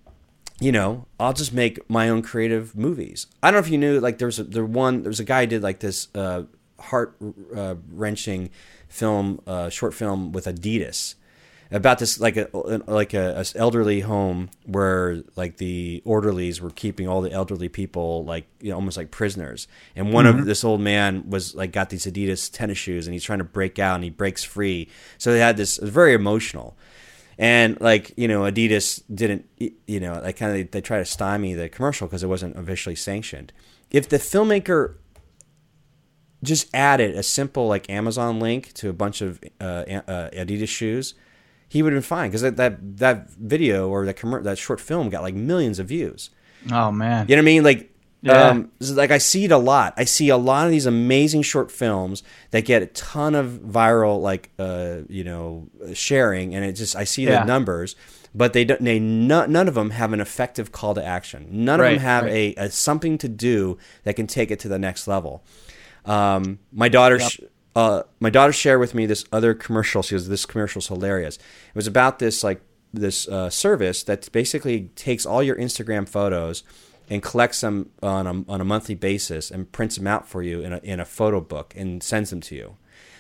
you 0.59 0.73
know, 0.73 1.07
I'll 1.21 1.35
just 1.35 1.53
make 1.53 1.89
my 1.91 2.09
own 2.09 2.23
creative 2.23 2.75
movies. 2.75 3.27
I 3.43 3.51
don't 3.51 3.61
know 3.61 3.67
if 3.67 3.71
you 3.71 3.77
knew, 3.77 4.01
like, 4.01 4.17
there's 4.17 4.39
there 4.39 4.65
one, 4.65 5.03
there's 5.03 5.21
a 5.21 5.25
guy 5.25 5.43
who 5.43 5.49
did 5.49 5.63
like 5.63 5.81
this 5.81 6.09
uh, 6.15 6.45
heart 6.79 7.15
uh, 7.55 7.75
wrenching 7.91 8.49
film, 8.89 9.43
uh, 9.47 9.69
short 9.69 9.93
film 9.93 10.33
with 10.33 10.47
Adidas 10.47 11.17
about 11.71 11.99
this, 11.99 12.21
like 12.21 12.37
a 12.37 12.49
like 12.87 13.15
a, 13.15 13.41
a 13.41 13.59
elderly 13.59 14.01
home 14.01 14.51
where 14.65 15.23
like 15.35 15.57
the 15.57 16.03
orderlies 16.05 16.61
were 16.61 16.71
keeping 16.71 17.09
all 17.09 17.21
the 17.21 17.33
elderly 17.33 17.69
people 17.69 18.25
like 18.25 18.47
you 18.61 18.71
know 18.71 18.77
almost 18.77 18.97
like 18.97 19.11
prisoners, 19.11 19.67
and 19.97 20.13
one 20.13 20.27
of 20.27 20.45
this 20.47 20.65
old 20.65 20.81
man 20.81 21.29
was 21.29 21.55
like 21.55 21.73
got 21.73 21.91
these 21.91 22.07
Adidas 22.07 22.53
tennis 22.53 22.79
shoes 22.79 23.07
and 23.07 23.15
he's 23.15 23.25
trying 23.25 23.39
to 23.39 23.45
break 23.45 23.79
out 23.79 23.97
and 23.97 24.05
he 24.05 24.11
breaks 24.11 24.45
free, 24.45 24.89
so 25.19 25.33
they 25.33 25.41
had 25.41 25.57
this 25.57 25.79
it 25.79 25.83
was 25.83 25.91
very 25.91 26.15
emotional. 26.15 26.77
And 27.39 27.79
like 27.81 28.15
you 28.17 28.29
know 28.29 28.43
adidas 28.43 29.03
didn't 29.13 29.47
you 29.59 30.01
know 30.01 30.21
like 30.23 30.37
kind 30.37 30.59
of 30.59 30.71
they 30.71 30.81
try 30.81 30.99
to 30.99 31.05
stymie 31.05 31.53
the 31.55 31.69
commercial 31.69 32.07
because 32.07 32.23
it 32.23 32.29
wasn't 32.29 32.57
officially 32.57 32.95
sanctioned. 32.95 33.53
If 33.91 34.09
the 34.09 34.17
filmmaker 34.17 34.95
just 36.43 36.73
added 36.75 37.15
a 37.15 37.23
simple 37.23 37.67
like 37.67 37.91
amazon 37.91 38.39
link 38.41 38.73
to 38.75 38.89
a 38.89 38.93
bunch 38.93 39.21
of 39.21 39.43
uh, 39.61 39.85
uh, 40.07 40.31
adidas 40.31 40.69
shoes 40.69 41.15
he 41.69 41.83
would 41.83 41.93
have 41.93 42.03
been 42.03 42.07
fine 42.07 42.31
because 42.31 42.43
that, 42.43 42.57
that 42.57 42.97
that 42.99 43.31
video 43.31 43.89
or 43.89 44.05
that 44.07 44.17
commer- 44.17 44.43
that 44.45 44.59
short 44.59 44.81
film 44.81 45.09
got 45.11 45.23
like 45.23 45.35
millions 45.35 45.79
of 45.79 45.87
views 45.89 46.31
Oh 46.71 46.91
man. 46.91 47.27
you 47.29 47.37
know 47.37 47.43
what 47.43 47.45
I 47.45 47.53
mean? 47.53 47.63
Like, 47.63 47.93
Yeah. 48.23 48.49
um, 48.49 48.73
like 48.81 49.13
I 49.13 49.19
see 49.19 49.45
it 49.45 49.53
a 49.53 49.59
lot. 49.59 49.95
I 49.97 50.05
see 50.05 50.31
a 50.31 50.37
lot 50.37 50.65
of 50.67 50.73
these 50.73 50.87
amazing 50.87 51.43
short 51.43 51.71
films 51.71 52.25
that 52.51 52.65
get 52.65 52.83
a 52.83 52.87
ton 52.87 53.37
of 53.37 53.61
viral, 53.65 54.21
like, 54.21 54.51
uh, 54.59 55.03
you 55.09 55.23
know, 55.23 55.69
sharing, 55.95 56.55
and 56.57 56.65
it 56.65 56.73
just 56.73 56.97
I 56.97 57.05
see 57.05 57.25
Yeah. 57.25 57.41
the 57.41 57.45
numbers, 57.45 57.95
but 58.35 58.53
they 58.53 58.65
don't. 58.65 58.83
They 58.83 58.99
none, 58.99 59.53
none 59.53 59.69
of 59.69 59.75
them 59.75 59.91
have 59.91 60.13
an 60.13 60.21
effective 60.21 60.73
call 60.73 60.95
to 60.95 61.05
action. 61.05 61.47
None 61.51 61.79
of 61.79 61.87
them 61.87 61.99
have 62.01 62.25
right. 62.25 62.55
a, 62.59 62.65
a 62.65 62.71
something 62.71 63.17
to 63.19 63.29
do 63.29 63.79
that 64.03 64.15
can 64.17 64.27
take 64.27 64.51
it 64.51 64.59
to 64.61 64.69
the 64.69 64.79
next 64.79 65.07
level. 65.07 65.45
Um, 66.05 66.59
my 66.73 66.89
daughter. 66.89 67.19
sh 67.21 67.41
Uh, 67.77 68.05
my 68.21 68.31
daughter 68.31 68.55
shared 68.55 68.81
with 68.81 68.95
me 68.95 69.05
this 69.05 69.27
other 69.31 69.53
commercial. 69.53 70.03
She 70.03 70.15
goes, 70.15 70.29
"This 70.29 70.47
commercial's 70.47 70.89
hilarious." 70.89 71.37
It 71.37 71.75
was 71.75 71.87
about 71.87 72.19
this 72.19 72.43
like 72.43 72.63
this 72.93 73.29
uh, 73.29 73.51
service 73.51 74.03
that 74.05 74.33
basically 74.33 74.91
takes 74.97 75.27
all 75.27 75.43
your 75.43 75.57
Instagram 75.57 76.09
photos 76.09 76.63
and 77.11 77.23
collects 77.23 77.61
them 77.61 77.91
on 78.03 78.27
a, 78.27 78.51
on 78.51 78.61
a 78.63 78.65
monthly 78.65 78.95
basis 78.95 79.51
and 79.51 79.71
prints 79.71 79.97
them 79.97 80.07
out 80.07 80.27
for 80.27 80.43
you 80.43 80.63
in 80.63 80.73
a, 80.73 80.79
in 80.79 81.01
a 81.01 81.05
photo 81.05 81.41
book 81.41 81.75
and 81.77 82.03
sends 82.03 82.31
them 82.31 82.41
to 82.41 82.55
you. 82.55 82.77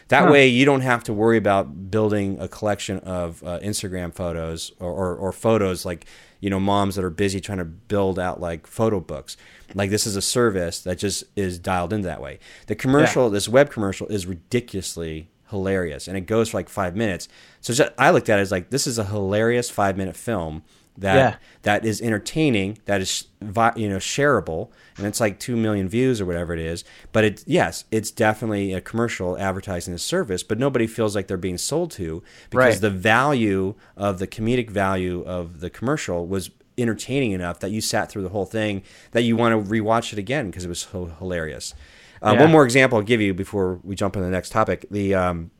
That 0.09 0.25
Huh. 0.27 0.31
way, 0.33 0.47
you 0.47 0.65
don't 0.65 0.83
have 0.83 1.03
to 1.05 1.13
worry 1.13 1.37
about 1.37 1.91
building 1.91 2.39
a 2.41 2.47
collection 2.49 2.99
of 3.01 3.43
uh, 3.43 3.59
Instagram 3.61 4.15
photos 4.15 4.71
or, 4.79 4.93
or, 4.93 5.17
or 5.17 5.33
photos 5.33 5.85
like 5.85 6.07
you 6.39 6.51
know 6.51 6.61
moms 6.61 6.95
that 6.95 7.05
are 7.05 7.11
busy 7.11 7.41
trying 7.41 7.59
to 7.59 7.65
build 7.65 8.19
out 8.19 8.41
like 8.41 8.67
photo 8.67 9.01
books. 9.01 9.37
Like 9.75 9.91
this 9.91 10.07
is 10.07 10.15
a 10.15 10.23
service 10.23 10.81
that 10.81 10.99
just 10.99 11.25
is 11.35 11.59
dialed 11.59 11.93
in 11.93 12.03
that 12.03 12.21
way. 12.21 12.39
The 12.67 12.77
commercial, 12.77 13.31
this 13.31 13.49
web 13.49 13.71
commercial, 13.71 14.07
is 14.09 14.27
ridiculously 14.27 15.29
hilarious, 15.51 16.07
and 16.09 16.17
it 16.17 16.23
goes 16.23 16.51
for 16.51 16.59
like 16.59 16.69
five 16.69 16.95
minutes. 16.97 17.29
So 17.61 17.73
just, 17.73 17.91
I 17.99 18.11
looked 18.11 18.29
at 18.29 18.39
it 18.39 18.43
as 18.43 18.51
like 18.53 18.71
this 18.71 18.87
is 18.87 18.99
a 18.99 19.05
hilarious 19.05 19.71
five 19.71 19.97
minute 19.97 20.17
film 20.17 20.63
that 20.99 21.15
Yeah. 21.17 21.35
that 21.63 21.85
is 21.85 22.01
entertaining, 22.01 22.79
that 22.87 23.01
is 23.01 23.25
you 23.41 23.89
know 23.89 23.97
shareable, 23.99 24.71
and 24.97 25.07
it's 25.07 25.21
like 25.21 25.39
two 25.39 25.57
million 25.57 25.89
views 25.89 26.21
or 26.21 26.27
whatever 26.27 26.53
it 26.55 26.59
is. 26.61 26.85
But 27.13 27.25
it 27.25 27.45
yes, 27.47 27.85
it's 27.91 28.11
definitely 28.11 28.73
a 28.73 28.81
commercial 28.81 29.37
advertising 29.39 29.95
a 29.95 29.99
service, 29.99 30.43
but 30.43 30.59
nobody 30.59 30.87
feels 30.87 31.15
like 31.15 31.27
they're 31.29 31.37
being 31.37 31.59
sold 31.59 31.91
to 31.93 32.23
because 32.51 32.57
Right. 32.75 32.81
the 32.81 32.91
value 32.91 33.75
of 33.97 34.19
the 34.19 34.27
comedic 34.27 34.71
value 34.71 35.23
of 35.27 35.61
the 35.61 35.71
commercial 35.71 36.27
was 36.27 36.51
entertaining 36.79 37.33
enough 37.33 37.59
that 37.61 37.71
you 37.71 37.81
sat 37.81 38.11
through 38.11 38.23
the 38.23 38.29
whole 38.29 38.45
thing 38.45 38.83
that 39.13 39.23
you 39.23 39.35
want 39.37 39.53
to 39.55 39.71
rewatch 39.71 40.13
it 40.13 40.19
again 40.19 40.51
because 40.51 40.65
it 40.65 40.69
was 40.69 40.81
so 40.81 41.07
hilarious. 41.19 41.75
Uh, 42.23 42.33
Yeah. 42.35 42.43
One 42.43 42.51
more 42.51 42.65
example 42.65 42.99
I'll 42.99 43.05
give 43.05 43.21
you 43.21 43.33
before 43.35 43.81
we 43.83 43.95
jump 43.95 44.17
on 44.17 44.23
the 44.23 44.31
next 44.31 44.51
topic. 44.51 44.85
The 44.91 45.15
um, 45.15 45.51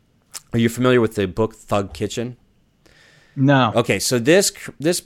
are 0.53 0.59
you 0.59 0.69
familiar 0.69 1.01
with 1.01 1.15
the 1.15 1.27
book 1.27 1.55
Thug 1.55 1.93
Kitchen? 1.95 2.37
No. 3.35 3.73
Okay, 3.75 3.99
so 3.99 4.19
this 4.19 4.53
this 4.81 5.03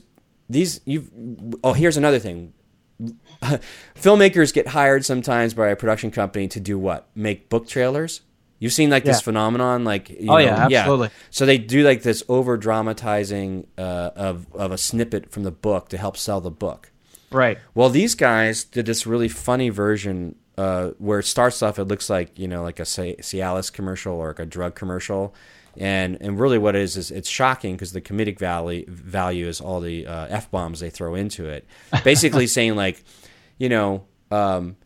these 0.50 0.80
you 0.84 1.08
oh 1.64 1.72
here's 1.72 1.96
another 1.96 2.18
thing. 2.18 2.52
Filmmakers 3.94 4.52
get 4.52 4.68
hired 4.68 5.04
sometimes 5.04 5.54
by 5.54 5.68
a 5.68 5.76
production 5.76 6.10
company 6.10 6.48
to 6.48 6.60
do 6.60 6.78
what? 6.78 7.08
Make 7.14 7.48
book 7.48 7.66
trailers. 7.66 8.20
You've 8.58 8.74
seen 8.74 8.90
like 8.90 9.04
this 9.04 9.22
phenomenon, 9.22 9.84
like 9.84 10.10
you 10.10 10.30
Oh, 10.30 10.34
know, 10.34 10.38
yeah, 10.40 10.66
absolutely. 10.80 11.08
So 11.30 11.46
they 11.46 11.56
do 11.56 11.82
like 11.82 12.02
this 12.02 12.22
over 12.28 12.58
dramatizing 12.58 13.66
uh, 13.78 14.10
of 14.14 14.46
of 14.52 14.70
a 14.70 14.76
snippet 14.76 15.30
from 15.32 15.44
the 15.44 15.50
book 15.50 15.88
to 15.90 15.96
help 15.98 16.16
sell 16.18 16.42
the 16.42 16.50
book. 16.50 16.90
Right. 17.32 17.58
Well, 17.74 17.88
these 17.88 18.14
guys 18.14 18.64
did 18.64 18.84
this 18.84 19.06
really 19.06 19.28
funny 19.28 19.70
version 19.70 20.34
uh, 20.58 20.88
where 20.98 21.20
it 21.20 21.24
starts 21.26 21.62
off. 21.62 21.78
It 21.78 21.84
looks 21.84 22.10
like 22.10 22.38
you 22.38 22.48
know, 22.48 22.62
like 22.62 22.80
a 22.80 22.84
Ci- 22.84 23.16
Cialis 23.20 23.72
commercial 23.72 24.12
or 24.14 24.28
like 24.28 24.40
a 24.40 24.46
drug 24.46 24.74
commercial, 24.74 25.34
and 25.80 26.16
and 26.20 26.38
really 26.38 26.58
what 26.58 26.76
it 26.76 26.82
is 26.82 26.96
is 26.96 27.10
it's 27.10 27.28
shocking 27.28 27.74
because 27.74 27.92
the 27.92 28.00
comedic 28.00 28.38
value 28.38 28.84
value 28.88 29.48
is 29.48 29.60
all 29.60 29.80
the 29.80 30.06
uh, 30.06 30.26
f 30.28 30.48
bombs 30.52 30.78
they 30.78 30.90
throw 30.90 31.16
into 31.16 31.46
it. 31.48 31.66
Basically 32.04 32.46
saying 32.46 32.76
like, 32.76 33.02
you 33.58 33.68
know, 33.68 34.04
um, 34.30 34.76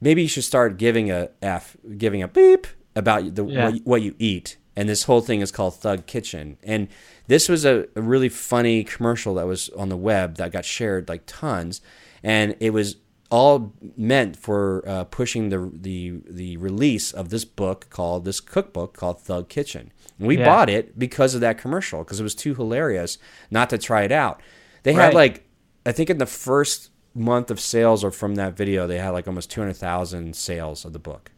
maybe 0.00 0.20
you 0.22 0.28
should 0.28 0.44
start 0.44 0.76
giving 0.76 1.10
a 1.10 1.30
f, 1.40 1.76
giving 1.96 2.22
a 2.22 2.28
beep 2.28 2.66
about 2.96 3.34
the 3.34 3.46
Yeah. 3.46 3.64
what, 3.66 3.74
you- 3.74 3.80
what 3.84 4.02
you 4.02 4.14
eat. 4.18 4.56
And 4.76 4.88
this 4.88 5.02
whole 5.04 5.20
thing 5.20 5.40
is 5.42 5.50
called 5.52 5.74
Thug 5.74 6.06
Kitchen. 6.06 6.56
And 6.62 6.88
this 7.26 7.48
was 7.48 7.64
a, 7.64 7.86
a 7.96 8.00
really 8.02 8.28
funny 8.28 8.82
commercial 8.84 9.34
that 9.34 9.46
was 9.46 9.68
on 9.70 9.88
the 9.90 9.96
web 9.96 10.36
that 10.36 10.52
got 10.52 10.64
shared 10.64 11.08
like 11.08 11.22
tons. 11.26 11.80
And 12.22 12.56
it 12.60 12.70
was 12.70 12.96
all 13.30 13.72
meant 13.96 14.36
for 14.36 14.82
uh, 14.86 15.04
pushing 15.04 15.48
the, 15.50 15.70
the 15.72 16.20
the 16.28 16.56
release 16.56 17.12
of 17.12 17.28
this 17.30 17.44
book 17.44 17.86
called 17.90 18.24
this 18.24 18.40
cookbook 18.40 18.92
called 18.94 19.20
Thug 19.20 19.48
Kitchen. 19.48 19.92
And 20.18 20.26
we 20.26 20.36
Yeah. 20.36 20.44
bought 20.44 20.68
it 20.68 20.98
because 20.98 21.34
of 21.34 21.40
that 21.40 21.56
commercial 21.56 22.02
because 22.02 22.18
it 22.20 22.24
was 22.24 22.34
too 22.34 22.54
hilarious 22.54 23.18
not 23.50 23.70
to 23.70 23.78
try 23.78 24.02
it 24.02 24.12
out. 24.12 24.40
They 24.82 24.92
had 24.94 25.14
like 25.14 25.44
I 25.86 25.92
think 25.92 26.10
in 26.10 26.18
the 26.18 26.26
first 26.26 26.90
month 27.14 27.50
of 27.50 27.58
sales 27.60 28.02
or 28.04 28.10
from 28.10 28.34
that 28.34 28.56
video 28.56 28.86
they 28.86 28.98
had 28.98 29.10
like 29.10 29.26
almost 29.28 29.50
200,000 29.50 30.34
sales 30.36 30.84
of 30.84 30.92
the 30.92 30.98
book. 30.98 31.30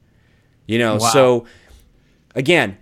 You 0.67 0.79
know, 0.79 0.95
Wow. 0.95 0.99
so 1.13 1.45
again, 2.35 2.79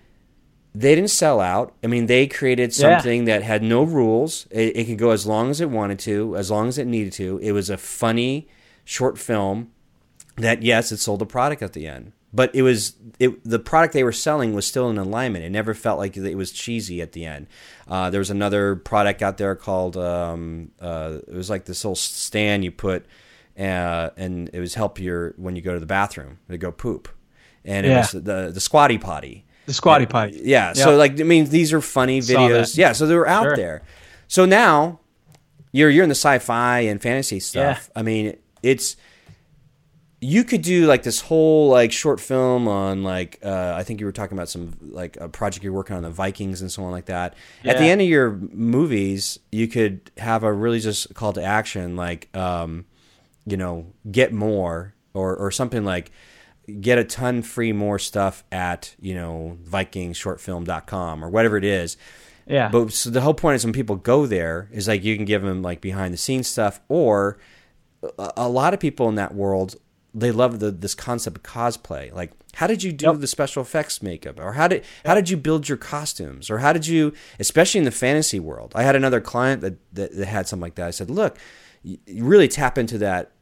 they 0.75 0.95
didn't 0.95 1.11
sell 1.11 1.41
out. 1.41 1.75
I 1.83 1.89
mean, 1.89 2.07
they 2.07 2.27
created 2.29 2.71
Yeah. 2.77 2.97
something 2.99 3.25
that 3.25 3.43
had 3.43 3.63
no 3.63 3.83
rules. 3.83 4.47
It, 4.51 4.77
it 4.77 4.85
could 4.87 4.99
go 4.99 5.11
as 5.11 5.27
long 5.27 5.51
as 5.51 5.61
it 5.61 5.69
wanted 5.71 5.99
to, 6.01 6.37
as 6.37 6.51
long 6.51 6.69
as 6.69 6.79
it 6.79 6.87
needed 6.87 7.13
to. 7.15 7.39
It 7.43 7.53
was 7.53 7.71
a 7.71 7.77
funny 7.77 8.47
short 8.91 9.17
film 9.19 9.71
that, 10.37 10.63
yes, 10.63 10.91
it 10.91 10.97
sold 10.99 11.23
a 11.23 11.27
product 11.27 11.63
at 11.63 11.73
the 11.75 11.87
end, 11.87 12.13
but 12.33 12.53
it 12.55 12.63
was 12.63 12.95
it, 13.19 13.43
the 13.45 13.59
product 13.59 13.93
they 13.95 14.03
were 14.05 14.13
selling 14.13 14.53
was 14.55 14.67
still 14.67 14.89
in 14.91 14.99
alignment. 14.99 15.45
It 15.45 15.51
never 15.51 15.75
felt 15.75 15.99
like 15.99 16.17
it 16.17 16.35
was 16.35 16.51
cheesy 16.51 17.01
at 17.01 17.13
the 17.13 17.25
end. 17.25 17.47
Uh, 17.87 18.11
there 18.11 18.19
was 18.21 18.31
another 18.31 18.75
product 18.77 19.23
out 19.23 19.37
there 19.39 19.55
called 19.55 19.97
um, 19.97 20.71
uh, 20.81 21.19
it 21.29 21.35
was 21.35 21.51
like 21.51 21.67
this 21.67 21.85
little 21.85 21.95
stand 21.97 22.65
you 22.65 22.71
put, 22.73 23.07
uh, 23.59 24.11
and 24.17 24.51
it 24.53 24.61
was 24.61 24.75
help 24.75 24.99
your 24.99 25.35
when 25.37 25.55
you 25.57 25.63
go 25.63 25.75
to 25.75 25.81
the 25.81 25.87
bathroom 25.87 26.39
to 26.49 26.59
go 26.59 26.73
poop, 26.73 27.09
and 27.65 27.87
it 27.87 27.91
Yeah. 27.91 27.99
was 28.01 28.11
the 28.13 28.51
the 28.53 28.61
squatty 28.61 28.99
potty. 28.99 29.45
The 29.67 29.75
squatty 29.75 30.07
potty. 30.07 30.41
Yeah. 30.43 30.73
So 30.73 30.97
like 30.97 31.21
I 31.21 31.25
mean 31.25 31.45
these 31.51 31.73
are 31.73 31.81
funny 31.81 32.21
videos. 32.21 32.77
Yeah, 32.77 32.93
so 32.93 33.07
they 33.07 33.15
were 33.15 33.29
out 33.29 33.45
Sure. 33.45 33.57
there. 33.57 33.83
So 34.27 34.45
now 34.47 34.99
you're 35.73 35.91
you're 35.91 36.05
in 36.05 36.09
the 36.09 36.15
sci-fi 36.27 36.81
and 36.81 37.01
fantasy 37.03 37.39
stuff. 37.41 37.89
Yeah. 37.95 38.01
I 38.01 38.03
mean, 38.03 38.37
it's 38.63 38.97
you 40.23 40.45
could 40.45 40.61
do 40.61 40.85
like 40.87 41.03
this 41.03 41.21
whole 41.23 41.69
like 41.71 41.91
short 41.93 42.21
film 42.21 42.69
on 42.69 43.03
like 43.03 43.39
uh, 43.43 43.73
I 43.75 43.83
think 43.85 44.01
you 44.01 44.07
were 44.07 44.13
talking 44.13 44.37
about 44.37 44.51
some 44.51 44.77
like 44.83 45.17
a 45.17 45.31
project 45.31 45.65
you're 45.65 45.73
working 45.73 45.97
on 45.97 46.03
the 46.03 46.11
Vikings 46.11 46.61
and 46.61 46.71
so 46.71 46.85
on 46.85 46.91
like 46.93 47.07
that. 47.07 47.35
At 47.65 47.79
the 47.79 47.85
end 47.87 48.03
of 48.03 48.07
your 48.07 48.33
movies, 48.33 49.39
you 49.51 49.67
could 49.67 50.11
have 50.19 50.43
a 50.43 50.53
really 50.53 50.79
just 50.81 51.15
call 51.15 51.33
to 51.33 51.43
action 51.43 51.97
like 51.97 52.29
um, 52.37 52.85
you 53.47 53.57
know 53.57 53.87
get 54.11 54.33
more 54.35 54.95
or 55.15 55.35
or 55.37 55.51
something 55.51 55.85
like 55.87 56.13
get 56.83 56.99
a 56.99 57.05
ton 57.05 57.41
free 57.41 57.73
more 57.73 57.99
stuff 57.99 58.45
at 58.53 58.95
you 59.01 59.15
know 59.15 59.57
vikingshortfilm.com 59.69 61.25
or 61.25 61.29
whatever 61.31 61.57
it 61.57 61.65
is 61.65 61.97
Yeah. 62.47 62.69
but 62.69 62.93
so 62.93 63.11
the 63.11 63.21
whole 63.23 63.35
point 63.35 63.57
is 63.57 63.65
when 63.65 63.73
people 63.73 63.97
go 63.97 64.27
there 64.27 64.69
is 64.73 64.87
like 64.87 65.03
you 65.03 65.17
can 65.17 65.25
give 65.25 65.43
them 65.43 65.63
like 65.63 65.81
behind 65.81 66.13
the 66.15 66.19
scenes 66.19 66.47
stuff 66.47 66.81
or 66.89 67.39
a, 68.37 68.49
lot 68.49 68.75
of 68.75 68.81
people 68.81 69.09
in 69.09 69.15
that 69.17 69.35
world 69.35 69.77
they 70.13 70.33
love 70.33 70.59
the 70.59 70.71
this 70.73 70.95
concept 70.95 71.37
of 71.37 71.43
cosplay. 71.45 72.13
Like 72.13 72.33
how 72.55 72.67
did 72.67 72.83
you 72.83 72.93
do 72.93 73.07
Yep. 73.07 73.21
the 73.21 73.27
special 73.29 73.63
effects 73.63 74.03
makeup? 74.03 74.41
Or 74.41 74.55
how 74.55 74.67
did 74.67 74.85
how 75.07 75.15
did 75.15 75.31
you 75.31 75.37
build 75.37 75.69
your 75.69 75.79
costumes? 75.79 76.51
Or 76.51 76.59
how 76.59 76.73
did 76.73 76.87
you 76.87 77.13
especially 77.39 77.79
in 77.79 77.85
the 77.85 77.91
fantasy 77.93 78.41
world. 78.41 78.73
I 78.75 78.83
had 78.83 78.97
another 78.97 79.21
client 79.21 79.61
that 79.63 79.75
that, 79.95 80.17
that 80.17 80.27
had 80.27 80.49
something 80.49 80.63
like 80.63 80.75
that. 80.77 80.89
I 80.89 80.91
said 80.91 81.11
look 81.11 81.37
really 82.09 82.49
tap 82.49 82.77
into 82.77 82.99
that 82.99 83.33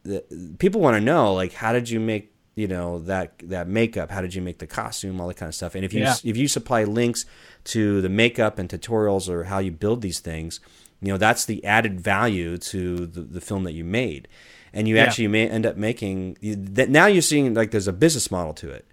people 0.59 0.79
want 0.79 0.95
to 0.95 1.01
know 1.01 1.33
like 1.33 1.53
how 1.53 1.73
did 1.73 1.89
you 1.89 1.99
make 1.99 2.33
you 2.55 2.67
know 2.67 2.99
that 2.99 3.33
that 3.43 3.67
makeup? 3.67 4.11
How 4.11 4.21
did 4.21 4.35
you 4.35 4.41
make 4.41 4.59
the 4.59 4.67
costume? 4.67 5.19
All 5.19 5.27
that 5.29 5.37
kind 5.37 5.49
of 5.49 5.55
stuff. 5.55 5.73
And 5.75 5.83
if 5.83 5.93
you 5.93 6.01
Yeah. 6.01 6.15
if 6.23 6.37
you 6.37 6.47
supply 6.47 6.83
links 6.83 7.25
to 7.65 8.01
the 8.01 8.09
makeup 8.09 8.59
and 8.59 8.69
tutorials 8.69 9.27
or 9.29 9.45
how 9.45 9.59
you 9.59 9.71
build 9.71 10.01
these 10.01 10.19
things 10.19 10.59
you 11.01 11.11
know 11.11 11.17
that's 11.17 11.45
the 11.45 11.63
added 11.65 11.99
value 12.01 12.57
to 12.57 13.05
the, 13.05 13.21
the 13.21 13.41
film 13.41 13.63
that 13.63 13.73
you 13.73 13.83
made 13.83 14.27
and 14.73 14.87
you 14.87 14.95
Yeah. 14.95 15.03
actually 15.03 15.27
may 15.29 15.47
end 15.49 15.65
up 15.65 15.77
making 15.77 16.37
you, 16.41 16.55
that 16.55 16.89
now 16.89 17.05
you're 17.07 17.21
seeing 17.21 17.53
like 17.53 17.71
there's 17.71 17.87
a 17.87 17.93
business 17.93 18.29
model 18.31 18.53
to 18.55 18.69
it 18.69 18.85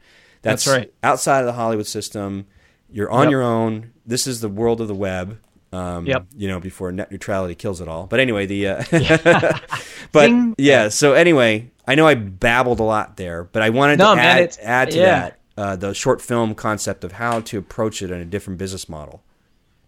that's, 0.43 0.65
That's 0.65 0.79
right. 0.79 0.93
outside 1.03 1.41
of 1.41 1.47
the 1.47 1.53
hollywood 1.55 1.87
system 1.87 2.47
you're 2.91 3.11
on 3.11 3.25
Yep. 3.25 3.31
your 3.31 3.43
own 3.43 3.93
this 4.07 4.27
is 4.27 4.41
the 4.41 4.49
world 4.49 4.81
of 4.81 4.89
the 4.89 4.95
web 4.95 5.39
um, 5.73 6.07
Yep. 6.07 6.27
you 6.37 6.47
know 6.49 6.61
before 6.61 6.93
net 6.93 7.11
neutrality 7.11 7.55
kills 7.55 7.81
it 7.81 7.89
all 7.89 8.07
but 8.07 8.21
anyway 8.21 8.47
the 8.47 8.69
uh, 8.69 8.85
but 10.13 10.27
Ding. 10.29 10.55
yeah 10.59 10.89
so 10.89 11.13
anyway 11.15 11.71
i 11.87 11.95
know 11.95 12.07
i 12.07 12.15
babbled 12.15 12.81
a 12.81 12.85
lot 12.85 13.17
there 13.17 13.45
but 13.45 13.63
i 13.63 13.71
wanted 13.71 13.99
No, 13.99 14.11
to 14.11 14.17
man, 14.17 14.39
add, 14.39 14.59
add 14.63 14.91
to 14.93 14.99
yeah. 14.99 15.05
that 15.21 15.39
uh, 15.59 15.75
the 15.75 15.95
short 15.95 16.21
film 16.23 16.55
concept 16.55 17.03
of 17.03 17.13
how 17.13 17.41
to 17.41 17.59
approach 17.59 18.03
it 18.03 18.11
in 18.11 18.21
a 18.21 18.25
different 18.25 18.59
business 18.59 18.89
model 18.89 19.23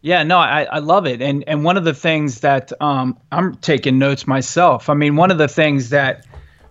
Yeah, 0.01 0.22
no, 0.22 0.38
I, 0.38 0.62
I 0.64 0.78
love 0.78 1.07
it. 1.07 1.20
And 1.20 1.44
and 1.49 1.64
one 1.64 1.76
of 1.76 1.84
the 1.84 1.94
things 1.94 2.40
that 2.40 2.72
um, 2.80 3.18
I'm 3.32 3.57
taking 3.57 3.99
notes 3.99 4.26
myself. 4.26 4.88
I 4.88 4.94
mean, 4.94 5.16
one 5.16 5.30
of 5.30 5.38
the 5.38 5.49
things 5.49 5.90
that 5.90 6.26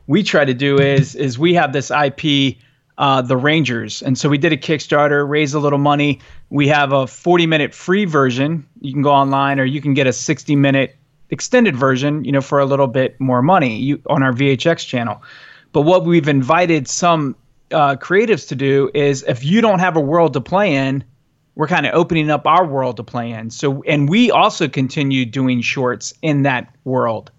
we 0.07 0.23
try 0.23 0.45
to 0.45 0.53
do 0.53 0.79
is 0.79 1.13
is 1.15 1.37
we 1.37 1.53
have 1.55 1.73
this 1.73 1.91
IP, 1.91 2.57
uh, 2.97 3.21
the 3.21 3.35
Rangers, 3.35 4.01
and 4.01 4.17
so 4.17 4.29
we 4.29 4.37
did 4.37 4.53
a 4.53 4.57
Kickstarter, 4.57 5.27
raise 5.27 5.53
a 5.53 5.59
little 5.59 5.79
money. 5.79 6.21
We 6.49 6.69
have 6.69 6.93
a 6.93 7.05
40 7.05 7.47
minute 7.47 7.73
free 7.73 8.05
version. 8.05 8.65
You 8.79 8.93
can 8.93 9.01
go 9.01 9.11
online, 9.11 9.59
or 9.59 9.65
you 9.65 9.81
can 9.81 9.93
get 9.93 10.07
a 10.07 10.13
60 10.13 10.55
minute 10.55 10.95
extended 11.29 11.75
version. 11.75 12.23
You 12.23 12.31
know, 12.31 12.41
for 12.41 12.59
a 12.59 12.65
little 12.65 12.87
bit 12.87 13.19
more 13.19 13.41
money. 13.41 13.77
You 13.77 14.01
on 14.07 14.23
our 14.23 14.31
VHX 14.31 14.87
channel. 14.87 15.21
But 15.73 15.81
what 15.81 16.05
we've 16.05 16.29
invited 16.29 16.87
some 16.87 17.35
uh, 17.71 17.97
creatives 17.97 18.47
to 18.47 18.55
do 18.55 18.89
is 18.93 19.23
if 19.23 19.43
you 19.43 19.59
don't 19.59 19.79
have 19.79 19.97
a 19.97 20.01
world 20.01 20.31
to 20.33 20.41
play 20.41 20.75
in, 20.75 21.03
we're 21.57 21.67
kind 21.67 21.87
of 21.87 21.93
opening 21.95 22.29
up 22.29 22.45
our 22.45 22.65
world 22.65 22.97
to 22.97 23.03
play 23.03 23.31
in. 23.31 23.49
So, 23.49 23.81
and 23.83 24.07
we 24.07 24.29
also 24.29 24.67
continue 24.67 25.25
doing 25.25 25.61
shorts 25.61 26.13
in 26.21 26.43
that 26.43 26.73
world. 26.85 27.31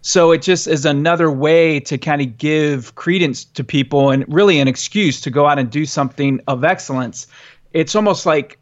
So 0.00 0.32
it 0.32 0.42
just 0.42 0.66
is 0.66 0.84
another 0.84 1.30
way 1.30 1.78
to 1.80 1.96
kind 1.96 2.20
of 2.20 2.36
give 2.36 2.96
credence 2.96 3.44
to 3.44 3.62
people 3.62 4.10
and 4.10 4.24
really 4.26 4.58
an 4.58 4.66
excuse 4.66 5.20
to 5.20 5.30
go 5.30 5.46
out 5.46 5.60
and 5.60 5.70
do 5.70 5.86
something 5.86 6.40
of 6.48 6.64
excellence. 6.64 7.28
It's 7.72 7.94
almost 7.94 8.26
like 8.26 8.58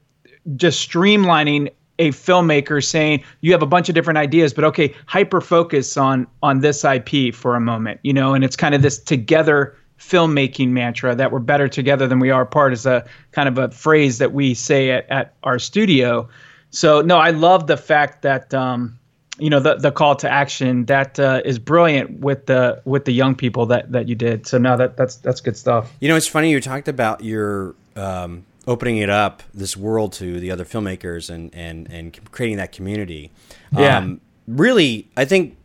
just 0.56 0.86
streamlining 0.86 1.70
a 1.98 2.10
filmmaker 2.10 2.84
saying 2.84 3.22
you 3.40 3.52
have 3.52 3.62
a 3.62 3.66
bunch 3.66 3.90
of 3.90 3.94
different 3.94 4.16
ideas 4.16 4.54
but 4.54 4.64
okay 4.64 4.94
hyper 5.04 5.38
focus 5.38 5.98
on 5.98 6.26
on 6.42 6.60
this 6.60 6.82
IP 6.82 7.34
for 7.34 7.54
a 7.54 7.60
moment 7.60 8.00
you 8.02 8.12
know 8.14 8.32
and 8.32 8.42
it's 8.42 8.56
kind 8.56 8.74
of 8.74 8.80
this 8.80 8.98
together 8.98 9.76
filmmaking 10.00 10.68
mantra 10.70 11.14
that 11.14 11.30
we're 11.30 11.38
better 11.38 11.68
together 11.68 12.08
than 12.08 12.18
we 12.18 12.30
are 12.30 12.42
apart 12.42 12.72
is 12.72 12.86
a 12.86 13.06
kind 13.32 13.48
of 13.48 13.58
a 13.58 13.70
phrase 13.70 14.18
that 14.18 14.32
we 14.32 14.54
say 14.54 14.90
at, 14.90 15.08
at 15.10 15.34
our 15.44 15.58
studio 15.58 16.28
so 16.70 17.00
no 17.02 17.18
I 17.18 17.30
love 17.30 17.66
the 17.66 17.76
fact 17.76 18.22
that 18.22 18.52
um 18.54 18.98
you 19.38 19.50
know 19.50 19.60
the 19.60 19.76
the 19.76 19.92
call 19.92 20.16
to 20.16 20.30
action 20.30 20.86
that 20.86 21.20
uh, 21.20 21.42
is 21.44 21.58
brilliant 21.58 22.20
with 22.20 22.46
the 22.46 22.82
with 22.84 23.04
the 23.04 23.12
young 23.12 23.34
people 23.34 23.66
that 23.66 23.92
that 23.92 24.08
you 24.08 24.14
did 24.14 24.46
so 24.46 24.58
no 24.58 24.76
that 24.76 24.96
that's 24.96 25.16
that's 25.16 25.40
good 25.40 25.56
stuff 25.56 25.92
You 26.00 26.08
know, 26.08 26.16
it's 26.16 26.26
funny 26.26 26.50
you 26.50 26.60
talked 26.60 26.88
about 26.88 27.22
your 27.22 27.74
um, 27.96 28.44
opening 28.66 28.98
it 28.98 29.10
up, 29.10 29.42
this 29.52 29.76
world 29.76 30.12
to 30.14 30.40
the 30.40 30.50
other 30.50 30.64
filmmakers 30.64 31.30
and 31.30 31.54
and 31.54 31.90
and 31.90 32.30
creating 32.32 32.56
that 32.58 32.72
community. 32.72 33.30
Yeah. 33.72 33.98
Um, 33.98 34.20
really, 34.46 35.08
I 35.16 35.24
think 35.24 35.56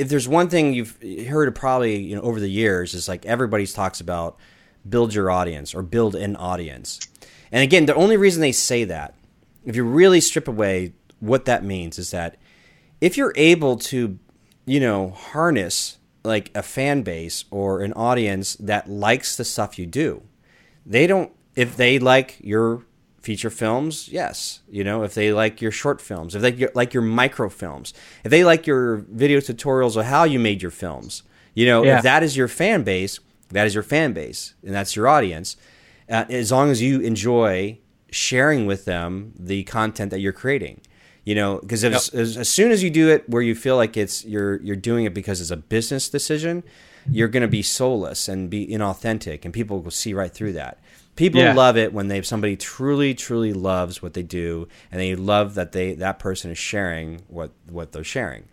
if 0.00 0.08
there's 0.08 0.26
one 0.26 0.48
thing 0.48 0.72
you've 0.72 0.98
heard 1.28 1.54
probably 1.54 1.98
you 2.00 2.16
know 2.16 2.22
over 2.22 2.40
the 2.40 2.50
years 2.50 2.94
is 2.94 3.08
like 3.08 3.26
everybody's 3.26 3.72
talks 3.72 4.00
about 4.00 4.38
build 4.88 5.14
your 5.14 5.30
audience 5.30 5.74
or 5.74 5.82
build 5.82 6.14
an 6.14 6.36
audience. 6.36 7.00
And 7.52 7.62
again, 7.62 7.86
the 7.86 7.94
only 7.94 8.16
reason 8.16 8.40
they 8.40 8.52
say 8.52 8.84
that, 8.84 9.14
if 9.64 9.76
you 9.76 9.84
really 9.84 10.20
strip 10.20 10.48
away 10.48 10.94
what 11.18 11.44
that 11.44 11.64
means, 11.64 11.98
is 11.98 12.12
that 12.12 12.36
if 13.00 13.16
you're 13.16 13.34
able 13.36 13.76
to, 13.76 14.18
you 14.64 14.80
know, 14.80 15.10
harness 15.10 15.98
like 16.22 16.50
a 16.54 16.62
fan 16.62 17.02
base 17.02 17.44
or 17.50 17.82
an 17.82 17.92
audience 17.94 18.54
that 18.54 18.88
likes 18.88 19.36
the 19.36 19.44
stuff 19.44 19.78
you 19.78 19.86
do, 19.86 20.22
they 20.86 21.06
don't. 21.06 21.32
If 21.56 21.76
they 21.76 21.98
like 21.98 22.38
your 22.40 22.86
feature 23.20 23.50
films, 23.50 24.08
yes, 24.08 24.60
you 24.70 24.82
know, 24.82 25.02
if 25.02 25.14
they 25.14 25.32
like 25.32 25.60
your 25.60 25.70
short 25.70 26.00
films, 26.00 26.34
if 26.34 26.42
they 26.42 26.68
like 26.74 26.94
your 26.94 27.02
microfilms, 27.02 27.92
if 28.24 28.30
they 28.30 28.44
like 28.44 28.66
your 28.66 28.96
video 29.10 29.40
tutorials 29.40 29.96
of 29.96 30.06
how 30.06 30.24
you 30.24 30.38
made 30.38 30.62
your 30.62 30.70
films, 30.70 31.22
you 31.54 31.66
know, 31.66 31.84
Yeah. 31.84 31.98
if 31.98 32.02
that 32.02 32.22
is 32.22 32.36
your 32.36 32.48
fan 32.48 32.82
base, 32.82 33.20
that 33.50 33.66
is 33.66 33.74
your 33.74 33.82
fan 33.82 34.12
base, 34.12 34.54
and 34.64 34.74
that's 34.74 34.96
your 34.96 35.06
audience. 35.08 35.56
Uh, 36.08 36.24
as 36.30 36.50
long 36.50 36.70
as 36.70 36.80
you 36.82 37.00
enjoy 37.00 37.78
sharing 38.10 38.66
with 38.66 38.84
them 38.84 39.32
the 39.38 39.62
content 39.64 40.10
that 40.10 40.20
you're 40.20 40.32
creating, 40.32 40.80
you 41.24 41.34
know, 41.34 41.58
because 41.60 41.84
as, 41.84 42.08
as, 42.10 42.36
as 42.36 42.48
soon 42.48 42.70
as 42.72 42.82
you 42.82 42.90
do 42.90 43.08
it 43.10 43.28
where 43.28 43.42
you 43.42 43.54
feel 43.54 43.76
like 43.76 43.96
it's 43.96 44.24
you're 44.24 44.60
you're 44.62 44.74
doing 44.76 45.04
it 45.04 45.14
because 45.14 45.40
it's 45.40 45.50
a 45.50 45.56
business 45.56 46.08
decision, 46.08 46.64
you're 47.10 47.28
going 47.28 47.42
to 47.42 47.48
be 47.48 47.62
soulless 47.62 48.28
and 48.28 48.48
be 48.50 48.66
inauthentic, 48.66 49.44
and 49.44 49.52
people 49.54 49.80
will 49.80 49.90
see 49.90 50.12
right 50.14 50.32
through 50.32 50.52
that. 50.54 50.78
People 51.20 51.42
Yeah. 51.42 51.52
love 51.52 51.76
it 51.76 51.92
when 51.92 52.08
they 52.08 52.22
somebody 52.22 52.56
truly 52.56 53.12
truly 53.14 53.52
loves 53.52 54.00
what 54.00 54.14
they 54.14 54.22
do, 54.22 54.68
and 54.90 54.98
they 54.98 55.14
love 55.14 55.54
that 55.54 55.72
they 55.72 55.92
that 55.96 56.18
person 56.18 56.50
is 56.50 56.56
sharing 56.56 57.20
what 57.28 57.50
what 57.68 57.92
they're 57.92 58.02
sharing. 58.02 58.44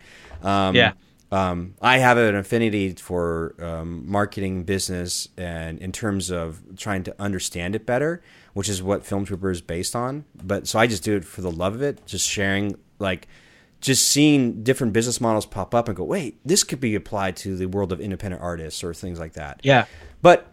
Um, 0.42 0.76
Yeah. 0.76 0.92
um, 1.32 1.74
I 1.80 1.96
have 1.96 2.18
an 2.18 2.36
affinity 2.36 2.92
for 2.92 3.54
um, 3.58 4.04
marketing 4.06 4.64
business 4.64 5.28
and 5.38 5.78
in 5.78 5.92
terms 5.92 6.30
of 6.30 6.60
trying 6.76 7.04
to 7.04 7.14
understand 7.18 7.74
it 7.74 7.86
better, 7.86 8.22
which 8.52 8.68
is 8.68 8.82
what 8.82 9.06
Film 9.06 9.24
Trooper 9.24 9.50
is 9.50 9.62
based 9.62 9.96
on. 9.96 10.26
But 10.42 10.68
so 10.68 10.78
I 10.78 10.86
just 10.86 11.02
do 11.02 11.16
it 11.16 11.24
for 11.24 11.40
the 11.40 11.50
love 11.50 11.74
of 11.74 11.80
it, 11.80 12.04
just 12.06 12.28
sharing, 12.28 12.76
like, 12.98 13.28
just 13.80 14.08
seeing 14.08 14.62
different 14.62 14.92
business 14.92 15.20
models 15.22 15.46
pop 15.46 15.74
up 15.74 15.88
and 15.88 15.96
go, 15.96 16.04
wait, 16.04 16.38
this 16.44 16.64
could 16.64 16.80
be 16.80 16.94
applied 16.94 17.34
to 17.36 17.56
the 17.56 17.66
world 17.66 17.92
of 17.92 18.00
independent 18.00 18.42
artists 18.42 18.84
or 18.84 18.92
things 18.92 19.18
like 19.18 19.32
that. 19.34 19.60
yeah 19.62 19.86
But 20.20 20.52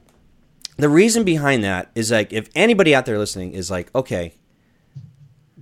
the 0.78 0.90
reason 0.90 1.24
behind 1.24 1.64
that 1.64 1.92
is 1.96 2.12
like, 2.12 2.34
if 2.34 2.50
anybody 2.56 2.94
out 2.94 3.06
there 3.06 3.18
listening 3.18 3.54
is 3.54 3.72
like, 3.72 3.94
okay, 3.96 4.36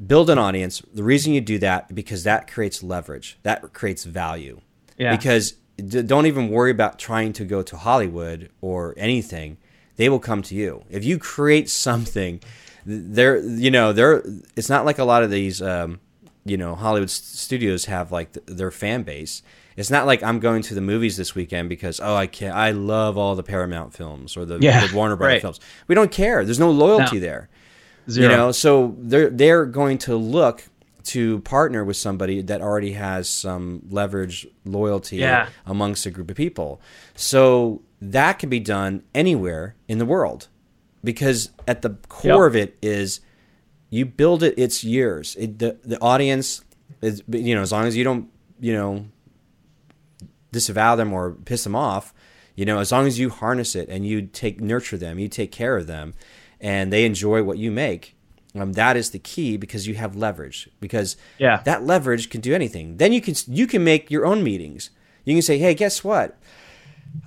build 0.08 0.30
an 0.30 0.38
audience. 0.38 0.82
The 0.94 1.04
reason 1.04 1.34
you 1.34 1.42
do 1.42 1.60
that 1.60 1.94
because 1.94 2.24
that 2.24 2.52
creates 2.52 2.84
leverage, 2.84 3.38
that 3.44 3.74
creates 3.74 4.04
value. 4.04 4.62
Yeah. 4.98 5.16
Because 5.16 5.54
d- 5.78 6.02
don't 6.02 6.26
even 6.26 6.50
worry 6.50 6.72
about 6.72 7.00
trying 7.00 7.34
to 7.34 7.46
go 7.46 7.62
to 7.62 7.78
Hollywood 7.78 8.50
or 8.62 8.94
anything. 8.98 9.58
They 9.96 10.10
will 10.10 10.20
come 10.20 10.42
to 10.44 10.56
you 10.56 10.84
if 10.90 11.04
you 11.06 11.20
create 11.20 11.70
something 11.70 12.42
they're 12.86 13.38
you 13.38 13.72
know 13.72 13.94
they're 13.94 14.24
it's 14.56 14.70
not 14.70 14.86
like 14.86 15.00
a 15.00 15.04
lot 15.04 15.24
of 15.24 15.32
these 15.32 15.62
um, 15.62 16.00
you 16.46 16.58
know 16.58 16.76
Hollywood 16.76 17.10
studios 17.10 17.86
have 17.86 18.12
like 18.12 18.34
th- 18.34 18.46
their 18.46 18.72
fan 18.72 19.04
base. 19.04 19.42
It's 19.76 19.90
not 19.90 20.06
like 20.06 20.22
I'm 20.24 20.40
going 20.40 20.62
to 20.64 20.76
the 20.76 20.82
movies 20.82 21.18
this 21.18 21.34
weekend 21.36 21.70
because 21.70 22.00
oh 22.00 22.16
I 22.16 22.28
can't 22.28 22.56
I 22.56 22.72
love 22.72 23.18
all 23.18 23.36
the 23.36 23.44
Paramount 23.44 23.94
films 23.94 24.38
or 24.38 24.46
the, 24.46 24.60
yeah, 24.60 24.86
the 24.88 24.96
Warner 24.96 25.16
Brothers 25.16 25.36
right. 25.36 25.42
films. 25.42 25.60
We 25.88 25.96
don't 25.96 26.12
care. 26.12 26.44
There's 26.46 26.60
no 26.60 26.72
loyalty 26.72 27.18
No. 27.18 27.22
there. 27.22 27.50
Zero. 28.10 28.30
You 28.32 28.36
know, 28.38 28.52
so 28.52 28.96
they're 29.00 29.30
they're 29.30 29.66
going 29.66 29.98
to 30.00 30.16
look 30.16 30.64
to 31.06 31.40
partner 31.40 31.84
with 31.84 31.98
somebody 31.98 32.42
that 32.42 32.62
already 32.62 32.94
has 32.94 33.28
some 33.30 33.82
leverage 33.90 34.48
loyalty 34.66 35.18
Yeah. 35.18 35.50
amongst 35.66 36.06
a 36.06 36.12
group 36.12 36.30
of 36.32 36.38
people. 36.38 36.80
So 37.16 37.82
that 38.02 38.40
can 38.40 38.50
be 38.50 38.60
done 38.60 39.04
anywhere 39.16 39.76
in 39.88 39.98
the 39.98 40.06
world 40.06 40.48
because 41.04 41.50
at 41.68 41.82
the 41.82 41.92
core 42.10 42.46
Yep. 42.46 42.48
of 42.48 42.56
it 42.56 42.78
is 42.82 43.20
you 43.90 44.06
build 44.06 44.44
it 44.44 44.54
it's 44.58 44.84
years 44.84 45.36
It, 45.38 45.60
the 45.60 45.78
the 45.84 46.00
audience 46.02 46.64
is 47.02 47.22
you 47.30 47.54
know 47.56 47.62
as 47.62 47.72
long 47.72 47.86
as 47.86 47.96
you 47.98 48.04
don't, 48.04 48.30
you 48.60 48.74
know, 48.74 49.06
disavow 50.54 50.96
them 50.96 51.12
or 51.12 51.32
piss 51.32 51.64
them 51.66 51.76
off, 51.76 52.14
you 52.56 52.64
know, 52.66 52.80
as 52.80 52.92
long 52.92 53.06
as 53.08 53.20
you 53.20 53.30
harness 53.30 53.76
it 53.76 53.90
and 53.90 54.06
you 54.08 54.22
take 54.22 54.62
nurture 54.62 54.98
them, 54.98 55.20
you 55.20 55.28
take 55.28 55.52
care 55.52 55.76
of 55.76 55.88
them, 55.88 56.14
and 56.62 56.94
they 56.94 57.04
enjoy 57.06 57.44
what 57.44 57.58
you 57.58 57.72
make. 57.72 58.16
Um, 58.56 58.74
that 58.74 58.96
is 58.96 59.10
the 59.10 59.18
key 59.20 59.58
because 59.58 59.88
you 59.88 59.96
have 59.96 60.16
leverage. 60.16 60.70
Because 60.80 61.18
Yeah. 61.40 61.62
that 61.66 61.84
leverage 61.84 62.30
can 62.30 62.40
do 62.42 62.54
anything. 62.54 62.98
Then 62.98 63.12
you 63.12 63.20
can 63.22 63.34
you 63.48 63.66
can 63.68 63.84
make 63.84 64.12
your 64.12 64.26
own 64.26 64.44
meetings. 64.44 64.92
You 65.26 65.34
can 65.34 65.42
say, 65.42 65.58
hey, 65.58 65.74
guess 65.74 66.04
what? 66.04 66.38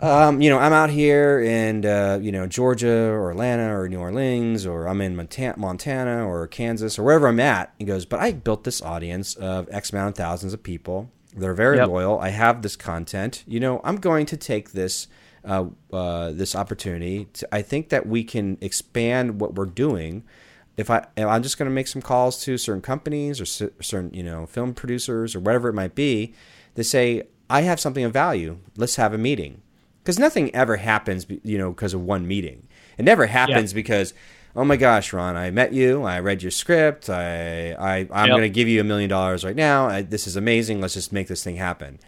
Um, 0.01 0.41
you 0.41 0.51
know, 0.51 0.59
I'm 0.59 0.73
out 0.73 0.91
here 0.91 1.41
in 1.41 1.85
uh, 1.87 2.19
you 2.21 2.33
know 2.33 2.47
Georgia 2.47 2.91
or 3.11 3.31
Atlanta 3.31 3.77
or 3.77 3.89
New 3.89 3.99
Orleans 4.01 4.67
or 4.67 4.87
I'm 4.89 5.01
in 5.01 5.17
Monta- 5.17 5.57
Montana 5.57 6.27
or 6.29 6.47
Kansas 6.49 6.99
or 6.99 7.03
wherever 7.05 7.29
I'm 7.29 7.41
at. 7.41 7.73
He 7.79 7.85
goes, 7.85 8.05
but 8.05 8.21
I 8.21 8.33
built 8.33 8.65
this 8.65 8.83
audience 8.83 9.35
of 9.37 9.69
X 9.71 9.93
amount 9.93 10.11
of 10.11 10.15
thousands 10.17 10.53
of 10.55 10.63
people. 10.63 11.11
They're 11.37 11.55
very 11.55 11.77
Yep. 11.77 11.89
loyal. 11.89 12.19
I 12.19 12.31
have 12.31 12.63
this 12.63 12.77
content. 12.77 13.45
You 13.47 13.61
know, 13.61 13.81
I'm 13.85 13.97
going 13.97 14.27
to 14.27 14.37
take 14.37 14.73
this 14.73 15.07
uh, 15.45 15.67
uh, 15.93 16.33
this 16.33 16.57
opportunity. 16.57 17.29
To, 17.35 17.55
I 17.55 17.63
think 17.63 17.91
that 17.91 18.07
we 18.07 18.25
can 18.25 18.59
expand 18.61 19.41
what 19.41 19.55
we're 19.55 19.67
doing. 19.67 20.25
If 20.77 20.91
I, 20.91 21.07
if 21.17 21.27
I'm 21.27 21.43
just 21.43 21.57
going 21.57 21.69
to 21.69 21.75
make 21.75 21.87
some 21.87 22.03
calls 22.03 22.43
to 22.45 22.59
certain 22.59 22.83
companies 22.83 23.41
or 23.41 23.45
cer- 23.47 23.73
certain, 23.81 24.13
you 24.13 24.25
know, 24.25 24.47
film 24.47 24.75
producers 24.75 25.37
or 25.37 25.41
whatever 25.41 25.69
it 25.69 25.75
might 25.75 25.95
be, 25.95 26.35
they 26.75 26.83
say, 26.83 27.29
I 27.49 27.61
have 27.63 27.79
something 27.79 28.03
of 28.05 28.13
value. 28.13 28.59
Let's 28.77 28.97
have 28.97 29.15
a 29.15 29.19
meeting 29.19 29.63
because 30.03 30.19
nothing 30.19 30.53
ever 30.55 30.77
happens, 30.79 31.27
you 31.45 31.59
know, 31.59 31.71
because 31.71 31.95
of 31.95 32.03
one 32.03 32.27
meeting. 32.27 32.67
It 32.99 33.05
never 33.05 33.27
happens 33.27 33.73
because, 33.73 34.15
oh 34.57 34.65
my 34.65 34.77
gosh, 34.77 35.13
Ron, 35.13 35.37
I 35.37 35.51
met 35.51 35.73
you, 35.73 36.03
I 36.05 36.21
read 36.21 36.43
your 36.43 36.51
script, 36.51 37.11
I, 37.11 37.73
I 37.73 37.99
I'm 38.11 38.29
Yep. 38.29 38.37
going 38.37 38.43
to 38.43 38.49
give 38.49 38.69
you 38.69 38.81
a 38.81 38.85
million 38.85 39.11
dollars 39.11 39.45
right 39.45 39.57
now. 39.57 39.87
I, 39.87 40.03
this 40.03 40.27
is 40.27 40.37
amazing. 40.37 40.81
Let's 40.81 40.95
just 40.95 41.13
make 41.13 41.29
this 41.29 41.45
thing 41.45 41.57
happen. 41.57 41.99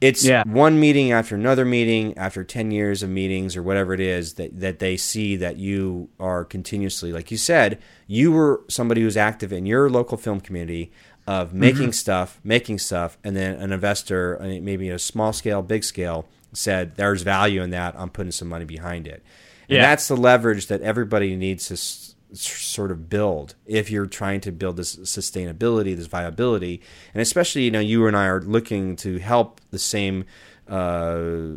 It's 0.00 0.24
Yeah. 0.24 0.44
one 0.46 0.80
meeting 0.80 1.12
after 1.12 1.34
another 1.34 1.64
meeting 1.64 2.16
after 2.16 2.42
10 2.44 2.70
years 2.70 3.02
of 3.02 3.10
meetings 3.10 3.56
or 3.56 3.62
whatever 3.62 3.92
it 3.92 4.00
is 4.00 4.34
that, 4.34 4.58
that 4.60 4.78
they 4.78 4.96
see 4.96 5.36
that 5.36 5.56
you 5.58 6.08
are 6.18 6.44
continuously, 6.44 7.12
like 7.12 7.30
you 7.30 7.36
said, 7.36 7.78
you 8.06 8.32
were 8.32 8.62
somebody 8.68 9.02
who's 9.02 9.16
active 9.16 9.52
in 9.52 9.66
your 9.66 9.90
local 9.90 10.16
film 10.16 10.40
community 10.40 10.90
of 11.26 11.52
making 11.52 11.92
stuff, 11.92 12.40
making 12.42 12.78
stuff, 12.78 13.18
and 13.22 13.36
then 13.36 13.54
an 13.60 13.72
investor, 13.72 14.40
uh, 14.40 14.46
maybe 14.62 14.88
a 14.88 14.98
small 14.98 15.32
scale, 15.34 15.60
big 15.62 15.84
scale, 15.84 16.26
said, 16.52 16.96
there's 16.96 17.22
value 17.22 17.62
in 17.62 17.70
that. 17.70 17.94
I'm 17.96 18.08
putting 18.10 18.32
some 18.32 18.48
money 18.48 18.64
behind 18.64 19.06
it. 19.06 19.22
And 19.70 19.76
Yeah. 19.76 19.82
that's 19.82 20.08
the 20.08 20.16
leverage 20.16 20.66
that 20.66 20.80
everybody 20.82 21.36
needs 21.36 21.68
to 21.68 21.74
s- 21.74 22.14
s- 22.32 22.40
sort 22.42 22.90
of 22.90 23.08
build 23.08 23.54
if 23.66 23.90
you're 23.90 24.06
trying 24.06 24.40
to 24.42 24.52
build 24.52 24.76
this 24.76 24.96
sustainability, 24.96 25.96
this 25.96 26.06
viability, 26.06 26.80
and 27.14 27.20
especially 27.22 27.62
you 27.62 27.70
know 27.70 27.80
you 27.80 28.06
and 28.06 28.16
I 28.16 28.26
are 28.26 28.40
looking 28.42 28.96
to 28.96 29.18
help 29.18 29.60
the 29.70 29.78
same 29.78 30.24
uh, 30.68 31.56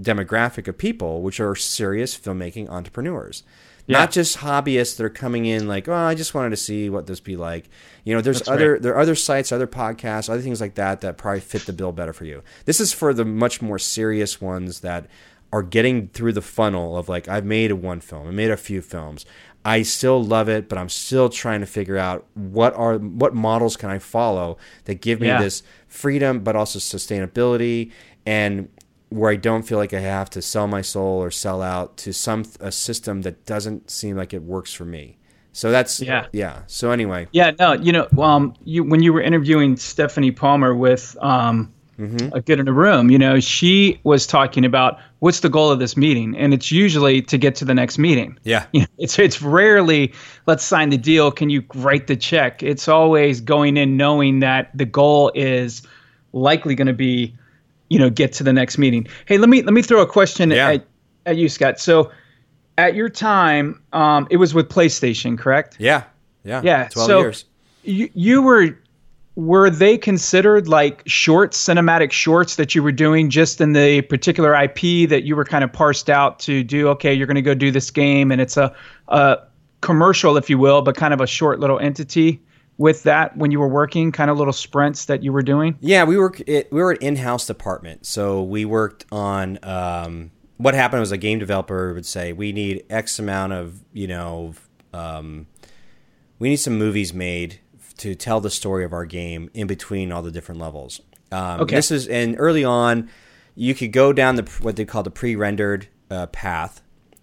demographic 0.00 0.68
of 0.68 0.78
people, 0.78 1.22
which 1.22 1.40
are 1.40 1.54
serious 1.54 2.16
filmmaking 2.18 2.68
entrepreneurs. 2.68 3.42
Yeah. 3.86 3.98
Not 3.98 4.12
just 4.12 4.38
hobbyists 4.38 4.96
that 4.96 5.04
are 5.04 5.10
coming 5.10 5.44
in 5.44 5.66
like, 5.66 5.88
oh, 5.88 5.92
I 5.94 6.14
just 6.14 6.34
wanted 6.34 6.50
to 6.50 6.56
see 6.56 6.88
what 6.88 7.06
this 7.08 7.18
be 7.18 7.36
like. 7.36 7.68
You 8.04 8.14
know, 8.14 8.20
there's 8.20 8.38
That's 8.38 8.48
other 8.48 8.72
right. 8.74 8.82
there 8.82 8.94
are 8.94 9.00
other 9.00 9.16
sites, 9.16 9.50
other 9.50 9.66
podcasts, 9.66 10.30
other 10.30 10.40
things 10.40 10.60
like 10.60 10.76
that 10.76 11.00
that 11.00 11.18
probably 11.18 11.40
fit 11.40 11.66
the 11.66 11.72
bill 11.72 11.90
better 11.92 12.12
for 12.12 12.24
you. 12.24 12.42
This 12.64 12.80
is 12.80 12.92
for 12.92 13.12
the 13.12 13.24
much 13.24 13.60
more 13.60 13.80
serious 13.80 14.40
ones 14.40 14.80
that 14.80 15.06
are 15.52 15.62
getting 15.62 16.08
through 16.08 16.32
the 16.32 16.42
funnel 16.42 16.96
of 16.96 17.08
like 17.08 17.28
I've 17.28 17.44
made 17.44 17.70
a 17.70 17.76
one 17.76 18.00
film, 18.00 18.26
I 18.28 18.30
made 18.30 18.50
a 18.50 18.56
few 18.56 18.80
films. 18.82 19.26
I 19.64 19.82
still 19.82 20.22
love 20.22 20.48
it, 20.48 20.68
but 20.68 20.76
I'm 20.76 20.88
still 20.88 21.28
trying 21.28 21.60
to 21.60 21.66
figure 21.66 21.96
out 21.98 22.26
what 22.34 22.74
are 22.74 22.96
what 22.98 23.34
models 23.34 23.76
can 23.76 23.90
I 23.90 23.98
follow 24.00 24.58
that 24.84 25.00
give 25.00 25.20
me 25.20 25.28
Yeah. 25.28 25.40
this 25.40 25.62
freedom 25.86 26.40
but 26.40 26.56
also 26.56 26.78
sustainability 26.80 27.92
and 28.26 28.68
where 29.10 29.30
I 29.30 29.36
don't 29.36 29.62
feel 29.62 29.78
like 29.78 29.92
I 29.92 30.00
have 30.00 30.30
to 30.30 30.42
sell 30.42 30.66
my 30.66 30.80
soul 30.80 31.22
or 31.22 31.30
sell 31.30 31.60
out 31.62 31.96
to 31.98 32.12
some 32.12 32.44
a 32.60 32.72
system 32.72 33.22
that 33.22 33.44
doesn't 33.46 33.90
seem 33.90 34.16
like 34.16 34.32
it 34.32 34.42
works 34.42 34.72
for 34.72 34.84
me. 34.86 35.18
So 35.52 35.70
that's 35.70 36.00
Yeah. 36.00 36.26
yeah. 36.32 36.62
So 36.66 36.90
anyway, 36.90 37.28
Yeah, 37.32 37.52
no, 37.60 37.74
you 37.74 37.92
know, 37.92 38.08
um, 38.18 38.54
you 38.64 38.82
when 38.82 39.02
you 39.02 39.12
were 39.12 39.20
interviewing 39.20 39.76
Stephanie 39.76 40.32
Palmer 40.32 40.74
with 40.74 41.16
um, 41.20 41.72
Mm-hmm. 42.00 42.34
a 42.34 42.40
Good 42.40 42.58
in 42.58 42.66
a 42.66 42.72
Room, 42.72 43.10
you 43.10 43.18
know, 43.18 43.38
she 43.38 44.00
was 44.02 44.26
talking 44.26 44.64
about 44.64 44.98
what's 45.22 45.38
the 45.38 45.48
goal 45.48 45.70
of 45.70 45.78
this 45.78 45.96
meeting, 45.96 46.36
and 46.36 46.52
it's 46.52 46.72
usually 46.72 47.22
to 47.22 47.38
get 47.38 47.54
to 47.54 47.64
the 47.64 47.74
next 47.74 47.96
meeting. 47.96 48.36
yeah. 48.42 48.66
You 48.72 48.80
know, 48.80 48.86
it's 48.98 49.16
it's 49.20 49.40
rarely 49.40 50.12
let's 50.46 50.64
sign 50.64 50.90
the 50.90 50.98
deal. 50.98 51.30
Can 51.30 51.48
you 51.48 51.62
write 51.74 52.08
the 52.08 52.16
check? 52.16 52.60
It's 52.62 52.88
always 52.88 53.40
going 53.40 53.76
in 53.76 53.96
knowing 53.96 54.40
that 54.40 54.76
the 54.76 54.84
goal 54.84 55.30
is 55.36 55.82
likely 56.32 56.74
going 56.74 56.88
to 56.88 56.92
be, 56.92 57.32
you 57.88 58.00
know, 58.00 58.10
get 58.10 58.32
to 58.34 58.42
the 58.42 58.52
next 58.52 58.78
meeting. 58.78 59.06
Hey, 59.26 59.38
let 59.38 59.48
me 59.48 59.62
let 59.62 59.72
me 59.74 59.82
throw 59.82 60.02
a 60.02 60.06
question 60.06 60.50
Yeah. 60.50 60.70
at, 60.72 60.86
at 61.26 61.36
you, 61.36 61.48
Scott. 61.48 61.78
So, 61.78 62.10
at 62.78 62.96
your 62.96 63.08
time, 63.08 63.80
um, 63.92 64.26
it 64.28 64.38
was 64.38 64.54
with 64.54 64.68
PlayStation, 64.68 65.38
correct? 65.38 65.76
Yeah. 65.78 66.02
Yeah. 66.42 66.62
Yeah, 66.64 66.88
12 66.88 67.06
so- 67.06 67.20
years. 67.20 67.44
you, 67.84 68.10
you 68.14 68.42
were 68.42 68.76
were 69.34 69.70
they 69.70 69.96
considered 69.96 70.68
like 70.68 71.02
short 71.06 71.52
cinematic 71.52 72.12
shorts 72.12 72.56
that 72.56 72.74
you 72.74 72.82
were 72.82 72.92
doing 72.92 73.30
just 73.30 73.60
in 73.60 73.72
the 73.72 74.02
particular 74.02 74.54
ip 74.54 75.08
that 75.08 75.22
you 75.24 75.34
were 75.34 75.44
kind 75.44 75.64
of 75.64 75.72
parsed 75.72 76.10
out 76.10 76.38
to 76.38 76.62
do 76.62 76.88
okay 76.88 77.14
you're 77.14 77.26
going 77.26 77.34
to 77.34 77.42
go 77.42 77.54
do 77.54 77.70
this 77.70 77.90
game 77.90 78.30
and 78.30 78.42
it's 78.42 78.58
a, 78.58 78.74
a 79.08 79.38
commercial 79.80 80.36
if 80.36 80.50
you 80.50 80.58
will 80.58 80.82
but 80.82 80.94
kind 80.96 81.14
of 81.14 81.20
a 81.20 81.26
short 81.26 81.60
little 81.60 81.78
entity 81.78 82.42
with 82.78 83.02
that 83.04 83.36
when 83.36 83.50
you 83.50 83.60
were 83.60 83.68
working 83.68 84.10
kind 84.12 84.30
of 84.30 84.36
little 84.36 84.52
sprints 84.52 85.04
that 85.06 85.22
you 85.22 85.32
were 85.32 85.42
doing 85.42 85.76
Yeah, 85.80 86.04
we 86.04 86.16
were 86.16 86.34
it, 86.46 86.72
we 86.72 86.80
were 86.80 86.92
an 86.92 86.98
in-house 87.00 87.46
department, 87.46 88.06
so 88.06 88.42
we 88.42 88.64
worked 88.64 89.04
on. 89.12 89.58
Um, 89.62 90.30
what 90.56 90.74
happened 90.74 91.00
was 91.00 91.12
a 91.12 91.18
game 91.18 91.38
developer 91.38 91.92
would 91.92 92.06
say, 92.06 92.32
"We 92.32 92.52
need 92.52 92.84
X 92.88 93.18
amount 93.18 93.52
of 93.52 93.84
you 93.92 94.06
know, 94.06 94.54
um, 94.92 95.46
we 96.38 96.48
need 96.48 96.56
some 96.56 96.78
movies 96.78 97.12
made 97.12 97.60
to 98.02 98.14
tell 98.14 98.40
the 98.40 98.50
story 98.50 98.84
of 98.84 98.92
our 98.92 99.04
game 99.06 99.50
in 99.54 99.66
between 99.66 100.12
all 100.12 100.22
the 100.22 100.30
different 100.30 100.60
levels." 100.60 101.00
Um, 101.30 101.60
Okay. 101.62 101.76
This 101.76 101.90
is 101.90 102.06
and 102.08 102.36
early 102.38 102.64
on, 102.64 103.08
you 103.54 103.74
could 103.74 103.92
go 103.92 104.12
down 104.12 104.36
the 104.36 104.42
what 104.60 104.76
they 104.76 104.84
call 104.84 105.02
the 105.02 105.10
pre-rendered 105.10 105.88
uh, 106.10 106.26
path, 106.26 106.82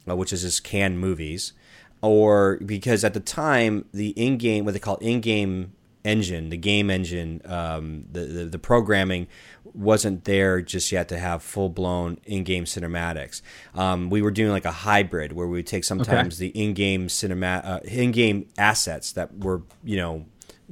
uh, 0.10 0.16
which 0.16 0.34
is 0.34 0.42
just 0.42 0.64
canned 0.64 1.00
movies, 1.00 1.54
or 2.02 2.58
because 2.66 3.04
at 3.04 3.14
the 3.14 3.20
time 3.20 3.86
the 3.94 4.10
in-game 4.12 4.66
what 4.66 4.74
they 4.74 4.80
call 4.80 4.98
in-game 4.98 5.74
engine, 6.06 6.50
the 6.50 6.58
game 6.58 6.90
engine, 6.90 7.42
um, 7.46 8.06
the, 8.12 8.22
the 8.22 8.46
the 8.46 8.60
programming 8.60 9.28
wasn't 9.76 10.24
there 10.24 10.62
just 10.62 10.92
yet 10.92 11.08
to 11.10 11.18
have 11.20 11.44
full 11.44 11.70
blown 11.70 12.18
in 12.26 12.44
game 12.44 12.64
cinematics. 12.66 13.42
Um, 13.76 14.10
we 14.10 14.22
were 14.24 14.32
doing 14.32 14.52
like 14.52 14.66
a 14.66 14.72
hybrid 14.72 15.34
where 15.34 15.46
we 15.46 15.60
would 15.60 15.68
take 15.68 15.84
sometimes 15.84 16.40
the 16.40 16.48
in 16.50 16.74
game 16.74 17.10
cinema 17.10 17.62
uh, 17.64 17.80
in 17.84 18.12
game 18.12 18.48
assets 18.58 19.12
that 19.12 19.38
were 19.38 19.62
you 19.84 19.98
know 19.98 20.26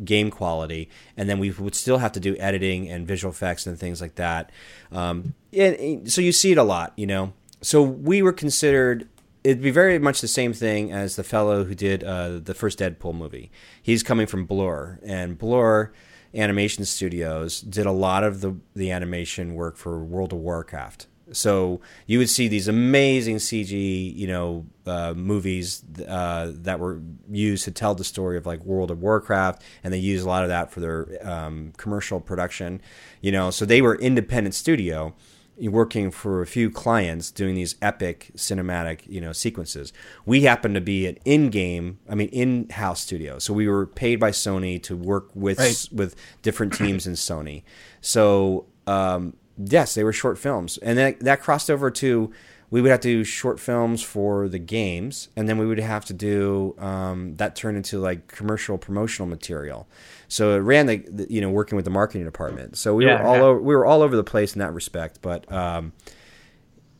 game 0.04 0.30
quality, 0.30 0.90
and 1.16 1.30
then 1.30 1.40
we 1.40 1.52
would 1.52 1.76
still 1.76 1.98
have 1.98 2.12
to 2.14 2.20
do 2.20 2.36
editing 2.38 2.90
and 2.90 3.08
visual 3.08 3.32
effects 3.32 3.66
and 3.66 3.78
things 3.80 4.02
like 4.02 4.16
that. 4.16 4.52
Um, 4.92 5.34
and, 5.54 5.76
and 5.76 6.12
so 6.12 6.22
you 6.22 6.32
see 6.32 6.52
it 6.52 6.58
a 6.58 6.64
lot, 6.64 6.94
you 6.96 7.08
know. 7.08 7.34
So 7.62 7.82
we 7.82 8.22
were 8.22 8.34
considered 8.34 9.08
it'd 9.44 9.64
be 9.64 9.72
very 9.72 9.98
much 9.98 10.20
the 10.20 10.28
same 10.28 10.52
thing 10.52 10.92
as 10.92 11.16
the 11.16 11.24
fellow 11.24 11.64
who 11.64 11.74
did 11.74 12.04
uh, 12.04 12.40
the 12.40 12.54
first 12.54 12.80
Deadpool 12.80 13.16
movie. 13.16 13.50
He's 13.82 14.04
coming 14.04 14.28
from 14.28 14.46
Blur, 14.46 15.00
and 15.04 15.38
Blur 15.38 15.94
Animation 16.34 16.84
Studios 16.84 17.62
did 17.62 17.86
a 17.86 17.92
lot 17.92 18.24
of 18.24 18.42
the 18.42 18.58
the 18.76 18.92
animation 18.92 19.56
work 19.56 19.78
for 19.78 20.04
World 20.04 20.34
of 20.34 20.40
Warcraft. 20.40 21.08
So 21.32 21.82
you 22.06 22.20
would 22.20 22.30
see 22.30 22.48
these 22.48 22.68
amazing 22.68 23.38
CG, 23.38 24.16
you 24.16 24.28
know, 24.28 24.66
uh, 24.86 25.14
movies 25.16 25.84
uh, 26.08 26.52
that 26.54 26.80
were 26.80 27.02
used 27.30 27.66
to 27.66 27.72
tell 27.72 27.96
the 27.96 28.04
story 28.04 28.38
of 28.38 28.46
like 28.46 28.64
World 28.64 28.92
of 28.92 29.02
Warcraft, 29.02 29.62
and 29.84 29.94
they 29.94 29.98
use 29.98 30.24
a 30.24 30.28
lot 30.28 30.44
of 30.44 30.50
that 30.50 30.72
for 30.72 30.80
their 30.80 31.18
um, 31.28 31.74
commercial 31.78 32.20
production. 32.22 32.82
You 33.22 33.32
know, 33.32 33.52
so 33.52 33.66
they 33.66 33.82
were 33.82 33.96
independent 33.96 34.56
studio, 34.56 35.14
working 35.60 36.12
for 36.12 36.42
a 36.42 36.46
few 36.48 36.70
clients 36.70 37.32
doing 37.32 37.56
these 37.56 37.76
epic 37.82 38.30
cinematic 38.36 39.00
you 39.08 39.20
know 39.20 39.32
sequences 39.34 39.92
we 40.24 40.44
happened 40.44 40.76
to 40.76 40.82
be 40.82 41.08
an 41.08 41.18
in-game 41.26 41.98
i 42.08 42.14
mean 42.14 42.28
in-house 42.30 43.02
studio 43.02 43.40
so 43.40 43.52
we 43.54 43.68
were 43.68 43.88
paid 43.88 44.18
by 44.18 44.30
sony 44.30 44.82
to 44.82 44.96
work 44.96 45.30
with 45.34 45.58
Right. 45.58 45.90
with 45.92 46.16
different 46.44 46.74
teams 46.74 47.08
in 47.08 47.14
sony 47.14 47.64
so 48.02 48.68
um, 48.86 49.34
yes 49.58 49.94
they 49.96 50.04
were 50.04 50.14
short 50.14 50.38
films. 50.38 50.78
And 50.80 50.98
that, 50.98 51.20
that 51.22 51.42
crossed 51.42 51.70
over 51.70 51.90
to 51.92 52.32
we 52.70 52.82
would 52.82 52.92
have 52.92 53.00
to 53.00 53.08
do 53.08 53.24
short 53.24 53.60
films 53.62 54.04
for 54.04 54.50
the 54.50 54.60
games 54.60 55.30
and 55.38 55.48
then 55.48 55.58
we 55.58 55.66
would 55.66 55.80
have 55.80 56.04
to 56.06 56.14
do 56.14 56.76
um, 56.80 57.36
that 57.36 57.56
turned 57.56 57.78
into 57.78 57.98
like 58.00 58.28
commercial 58.28 58.78
promotional 58.78 59.28
material. 59.28 59.88
So 60.28 60.56
it 60.56 60.60
ran 60.60 60.86
the, 60.88 60.98
the 60.98 61.28
you 61.30 61.40
know 61.42 61.50
working 61.50 61.76
with 61.78 61.86
the 61.86 61.92
marketing 61.92 62.26
department. 62.26 62.78
So 62.78 62.94
we 62.96 63.06
Yeah, 63.06 63.22
were 63.22 63.26
all 63.28 63.36
yeah. 63.38 63.42
over 63.44 63.62
we 63.62 63.76
were 63.76 63.86
all 63.86 64.02
over 64.02 64.16
the 64.16 64.24
place 64.24 64.54
in 64.54 64.60
that 64.60 64.74
respect 64.74 65.20
but 65.22 65.50
um, 65.52 65.94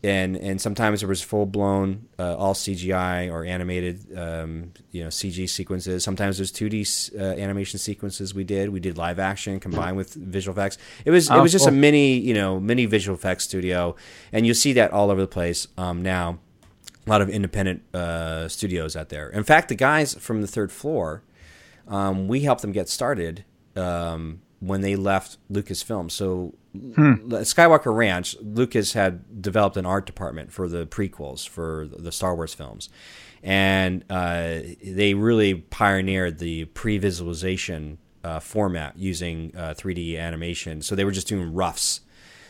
and 0.04 0.38
and 0.38 0.62
sometimes 0.62 1.02
there 1.02 1.10
was 1.10 1.22
full 1.22 1.46
blown 1.46 2.08
uh, 2.20 2.36
all 2.36 2.54
CGI 2.54 3.32
or 3.32 3.44
animated 3.46 4.18
um, 4.18 4.72
you 4.92 5.04
know 5.04 5.10
CG 5.10 5.50
sequences. 5.50 6.04
Sometimes 6.04 6.38
there's 6.38 6.52
2D 6.52 7.20
uh, 7.20 7.24
animation 7.42 7.80
sequences 7.80 8.34
we 8.34 8.44
did. 8.44 8.70
We 8.70 8.80
did 8.80 8.98
live 8.98 9.20
action 9.20 9.60
combined 9.60 9.98
with 9.98 10.14
visual 10.14 10.58
effects. 10.58 10.78
It 11.06 11.12
was 11.12 11.30
it 11.30 11.34
Oh, 11.34 11.42
was 11.42 11.52
just 11.52 11.68
a 11.68 11.72
mini 11.72 12.18
you 12.18 12.34
know 12.34 12.60
mini 12.60 12.86
visual 12.86 13.18
effects 13.18 13.44
studio, 13.46 13.96
and 14.32 14.46
you 14.46 14.54
see 14.54 14.74
that 14.74 14.92
all 14.92 15.10
over 15.10 15.22
the 15.22 15.28
place 15.28 15.68
um, 15.78 16.02
now. 16.04 16.40
A 17.06 17.10
lot 17.10 17.22
of 17.22 17.30
independent 17.30 17.84
uh, 17.96 18.50
studios 18.50 18.98
out 18.98 19.08
there. 19.08 19.30
In 19.30 19.46
fact, 19.46 19.70
the 19.70 19.76
guys 19.76 20.14
from 20.16 20.42
the 20.42 20.48
third 20.48 20.74
floor, 20.74 21.24
um, 21.88 22.28
we 22.28 22.42
helped 22.42 22.62
them 22.62 22.74
get 22.74 22.90
started 22.90 23.46
um, 23.78 24.42
when 24.60 24.82
they 24.82 24.98
left 24.98 25.38
Lucasfilm. 25.50 26.12
So, 26.12 26.54
at 26.98 27.46
Skywalker 27.46 27.96
Ranch, 27.96 28.36
Lucas 28.42 28.94
had 28.94 29.42
developed 29.42 29.78
an 29.78 29.86
art 29.86 30.06
department 30.06 30.52
for 30.52 30.68
the 30.68 30.86
prequels 30.86 31.48
for 31.48 31.88
the 31.88 32.12
Star 32.12 32.36
Wars 32.36 32.54
films, 32.54 32.90
and 33.44 34.04
uh, 34.10 34.60
they 34.84 35.14
really 35.14 35.56
pioneered 35.56 36.40
the 36.40 36.66
pre-visualization 36.66 37.98
uh, 38.24 38.40
format 38.40 38.98
using 38.98 39.54
uh, 39.56 39.74
3D 39.78 40.20
animation. 40.20 40.82
So 40.82 40.96
they 40.96 41.06
were 41.06 41.12
just 41.12 41.28
doing 41.28 41.54
roughs. 41.54 42.02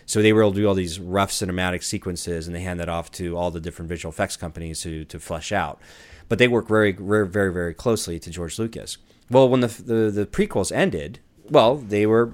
So 0.05 0.21
they 0.21 0.32
were 0.32 0.41
able 0.41 0.53
to 0.53 0.61
do 0.61 0.67
all 0.67 0.73
these 0.73 0.99
rough 0.99 1.32
cinematic 1.32 1.84
sequences, 1.84 2.47
and 2.47 2.55
they 2.55 2.61
hand 2.61 2.80
that 2.80 2.89
off 2.89 3.11
to 3.13 3.38
all 3.38 3.51
the 3.51 3.59
different 3.59 3.89
visual 3.89 4.11
effects 4.11 4.38
companies 4.38 4.82
to 4.82 5.03
to 5.05 5.19
flesh 5.19 5.51
out. 5.51 5.82
But 6.30 6.39
they 6.39 6.47
work 6.47 6.67
very, 6.67 6.93
very, 6.93 7.28
very, 7.28 7.53
very 7.53 7.73
closely 7.73 8.19
to 8.19 8.30
George 8.30 8.57
Lucas. 8.57 8.97
Well, 9.30 9.49
when 9.49 9.59
the 9.59 9.67
the, 9.67 10.11
the 10.11 10.25
prequels 10.25 10.71
ended, 10.71 11.19
well, 11.49 11.75
they 11.75 12.05
were 12.05 12.32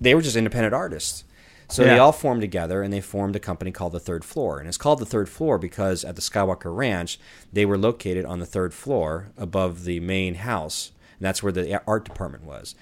they 0.00 0.14
were 0.14 0.22
just 0.22 0.36
independent 0.36 0.74
artists. 0.74 1.24
So 1.70 1.84
they 1.84 1.98
all 1.98 2.12
formed 2.12 2.40
together 2.40 2.82
and 2.82 2.90
they 2.90 3.02
formed 3.02 3.36
a 3.36 3.40
company 3.40 3.70
called 3.70 3.92
the 3.92 4.00
Third 4.00 4.24
Floor. 4.24 4.58
And 4.58 4.66
it's 4.66 4.78
called 4.78 5.00
the 5.00 5.06
Third 5.06 5.28
Floor 5.28 5.58
because 5.58 6.02
at 6.02 6.16
the 6.16 6.22
Skywalker 6.22 6.74
Ranch, 6.74 7.20
they 7.52 7.66
were 7.66 7.76
located 7.76 8.24
on 8.24 8.38
the 8.38 8.46
third 8.46 8.72
floor 8.72 9.32
above 9.36 9.84
the 9.84 10.00
main 10.00 10.36
house. 10.36 10.92
And 11.18 11.26
that's 11.26 11.42
where 11.42 11.52
the 11.52 11.82
art 11.86 12.06
department 12.06 12.44
was. 12.44 12.74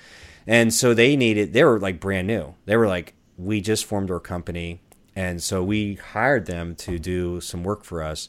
And 0.46 0.72
so 0.72 0.94
they 0.94 1.16
needed, 1.16 1.52
they 1.52 1.64
were 1.64 1.80
like 1.80 1.98
brand 1.98 2.28
new. 2.28 2.54
They 2.66 2.76
were 2.76 2.86
like, 2.86 3.14
we 3.36 3.60
just 3.60 3.84
formed 3.84 4.10
our 4.10 4.20
company. 4.20 4.80
And 5.16 5.42
so 5.42 5.64
we 5.64 5.94
hired 5.94 6.46
them 6.46 6.76
to 6.76 7.00
do 7.00 7.40
some 7.40 7.64
work 7.64 7.82
for 7.82 8.02
us 8.02 8.28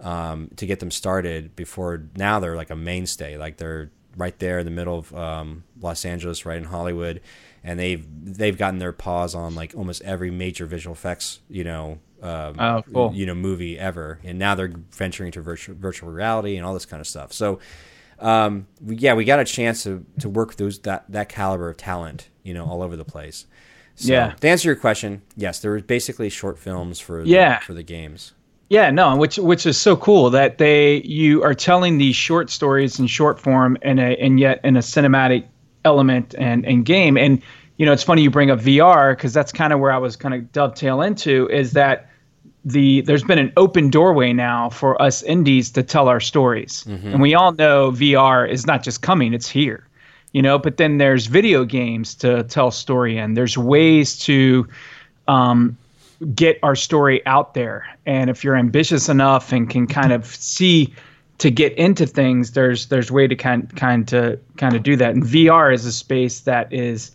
um, 0.00 0.50
to 0.56 0.64
get 0.64 0.80
them 0.80 0.90
started 0.90 1.54
before 1.54 2.04
now 2.16 2.40
they're 2.40 2.56
like 2.56 2.70
a 2.70 2.76
mainstay. 2.76 3.36
Like 3.36 3.58
they're 3.58 3.90
right 4.16 4.38
there 4.38 4.60
in 4.60 4.64
the 4.64 4.70
middle 4.70 4.98
of 4.98 5.14
um, 5.14 5.64
Los 5.80 6.04
Angeles, 6.04 6.46
right 6.46 6.56
in 6.56 6.64
Hollywood, 6.64 7.20
and 7.64 7.78
they've 7.78 8.04
they've 8.24 8.56
gotten 8.56 8.78
their 8.78 8.92
paws 8.92 9.34
on 9.34 9.54
like 9.54 9.74
almost 9.76 10.02
every 10.02 10.30
major 10.30 10.66
visual 10.66 10.94
effects, 10.94 11.40
you 11.48 11.64
know, 11.64 11.98
um, 12.22 12.54
Oh, 12.58 12.82
cool. 12.92 13.12
you 13.14 13.26
know, 13.26 13.34
movie 13.34 13.78
ever, 13.78 14.18
and 14.24 14.38
now 14.38 14.54
they're 14.54 14.72
venturing 14.92 15.32
to 15.32 15.40
virtual 15.40 15.74
virtual 15.78 16.10
reality 16.10 16.56
and 16.56 16.64
all 16.66 16.74
this 16.74 16.86
kind 16.86 17.00
of 17.00 17.06
stuff. 17.06 17.32
So, 17.32 17.58
um, 18.18 18.66
we, 18.84 18.96
yeah, 18.96 19.14
we 19.14 19.24
got 19.24 19.38
a 19.40 19.44
chance 19.44 19.82
to 19.84 20.04
to 20.20 20.28
work 20.28 20.48
with 20.48 20.56
those 20.58 20.78
that 20.80 21.04
that 21.10 21.28
caliber 21.28 21.68
of 21.70 21.76
talent, 21.76 22.28
you 22.42 22.54
know, 22.54 22.64
all 22.66 22.82
over 22.82 22.96
the 22.96 23.04
place. 23.04 23.46
So, 23.94 24.12
Yeah. 24.12 24.30
To 24.40 24.48
answer 24.48 24.68
your 24.68 24.76
question, 24.76 25.22
yes, 25.36 25.58
there 25.60 25.72
were 25.72 25.80
basically 25.80 26.28
short 26.28 26.56
films 26.58 27.00
for 27.00 27.24
the, 27.24 27.28
Yeah. 27.30 27.58
for 27.60 27.74
the 27.74 27.82
games. 27.82 28.32
Yeah, 28.70 28.90
no, 28.90 29.16
which 29.16 29.38
which 29.38 29.64
is 29.66 29.76
so 29.78 29.96
cool 29.96 30.30
that 30.30 30.58
they 30.58 30.96
you 31.04 31.42
are 31.42 31.54
telling 31.54 31.98
these 31.98 32.14
short 32.16 32.50
stories 32.50 32.98
in 33.00 33.06
short 33.06 33.40
form 33.40 33.76
and 33.82 33.98
a 33.98 34.16
and 34.20 34.38
yet 34.38 34.60
in 34.62 34.76
a 34.76 34.80
cinematic 34.80 35.46
element 35.84 36.34
and 36.38 36.64
and 36.66 36.84
game. 36.84 37.16
And 37.16 37.42
you 37.76 37.86
know 37.86 37.92
it's 37.92 38.02
funny 38.02 38.22
you 38.22 38.30
bring 38.30 38.50
up 38.50 38.60
VR 38.60 39.16
because 39.16 39.32
that's 39.32 39.52
kind 39.52 39.72
of 39.72 39.80
where 39.80 39.92
I 39.92 39.98
was 39.98 40.16
kind 40.16 40.34
of 40.34 40.52
dovetail 40.52 41.02
into 41.02 41.48
is 41.50 41.72
that 41.72 42.10
the 42.64 43.00
there's 43.02 43.24
been 43.24 43.38
an 43.38 43.52
open 43.56 43.90
doorway 43.90 44.32
now 44.32 44.68
for 44.68 45.00
us 45.00 45.22
indies 45.22 45.70
to 45.72 45.82
tell 45.82 46.08
our 46.08 46.20
stories. 46.20 46.84
And 47.12 47.22
we 47.22 47.34
all 47.34 47.52
know 47.52 47.90
VR 47.92 48.48
is 48.48 48.66
not 48.66 48.82
just 48.82 49.02
coming 49.02 49.32
it's 49.32 49.48
here 49.48 49.88
you 50.32 50.42
know? 50.42 50.58
But 50.58 50.76
then 50.76 50.98
there's 50.98 51.26
video 51.26 51.64
games 51.64 52.14
to 52.16 52.42
tell 52.44 52.70
story 52.70 53.18
in. 53.18 53.34
There's 53.34 53.56
ways 53.56 54.18
to 54.20 54.68
um, 55.26 55.76
get 56.34 56.58
our 56.62 56.76
story 56.76 57.24
out 57.26 57.54
there. 57.54 57.86
And 58.06 58.30
if 58.30 58.44
you're 58.44 58.56
ambitious 58.56 59.08
enough 59.08 59.52
and 59.52 59.68
can 59.68 59.86
kind 59.86 60.12
of 60.12 60.26
see 60.26 60.94
to 61.38 61.50
get 61.50 61.72
into 61.74 62.06
things, 62.06 62.52
there's 62.52 62.86
there's 62.88 63.10
way 63.10 63.26
to 63.26 63.36
kind 63.36 63.74
kind 63.76 64.06
to 64.08 64.38
kind 64.56 64.74
of 64.74 64.82
do 64.82 64.96
that. 64.96 65.14
And 65.14 65.22
VR 65.22 65.72
is 65.72 65.84
a 65.84 65.92
space 65.92 66.40
that 66.40 66.72
is 66.72 67.12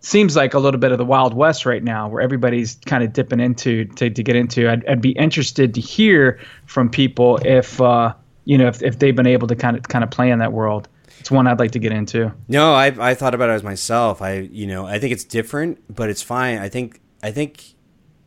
seems 0.00 0.36
like 0.36 0.54
a 0.54 0.58
little 0.58 0.80
bit 0.80 0.92
of 0.92 0.98
the 0.98 1.04
wild 1.04 1.34
west 1.34 1.66
right 1.66 1.82
now, 1.82 2.08
where 2.08 2.22
everybody's 2.22 2.76
kind 2.86 3.02
of 3.02 3.12
dipping 3.12 3.40
into 3.40 3.84
to, 3.84 4.08
to 4.08 4.22
get 4.22 4.36
into. 4.36 4.70
I'd, 4.70 4.86
I'd 4.86 5.02
be 5.02 5.10
interested 5.12 5.74
to 5.74 5.80
hear 5.80 6.40
from 6.66 6.88
people 6.88 7.38
if 7.44 7.80
uh, 7.80 8.14
you 8.44 8.56
know 8.56 8.68
if, 8.68 8.82
if 8.82 8.98
they've 8.98 9.16
been 9.16 9.26
able 9.26 9.48
to 9.48 9.56
kind 9.56 9.76
of 9.76 9.84
kind 9.84 10.02
of 10.02 10.10
play 10.10 10.30
in 10.30 10.38
that 10.38 10.52
world. 10.52 10.88
It's 11.20 11.32
one 11.32 11.48
I'd 11.48 11.58
like 11.58 11.72
to 11.72 11.80
get 11.80 11.92
into. 11.92 12.32
No, 12.46 12.74
I 12.74 12.86
I 13.10 13.14
thought 13.14 13.34
about 13.34 13.50
it 13.50 13.54
as 13.54 13.62
myself. 13.62 14.22
I 14.22 14.38
you 14.38 14.66
know 14.66 14.86
I 14.86 14.98
think 14.98 15.12
it's 15.12 15.24
different, 15.24 15.94
but 15.94 16.08
it's 16.08 16.22
fine. 16.22 16.58
I 16.58 16.68
think 16.68 17.00
I 17.22 17.32
think 17.32 17.74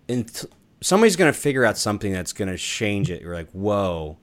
in 0.08 0.28
somebody's 0.82 1.16
going 1.16 1.32
to 1.32 1.38
figure 1.38 1.64
out 1.64 1.78
something 1.78 2.12
that's 2.12 2.34
going 2.34 2.50
to 2.50 2.58
change 2.58 3.10
it. 3.10 3.22
You're 3.22 3.36
like, 3.36 3.50
whoa, 3.52 4.18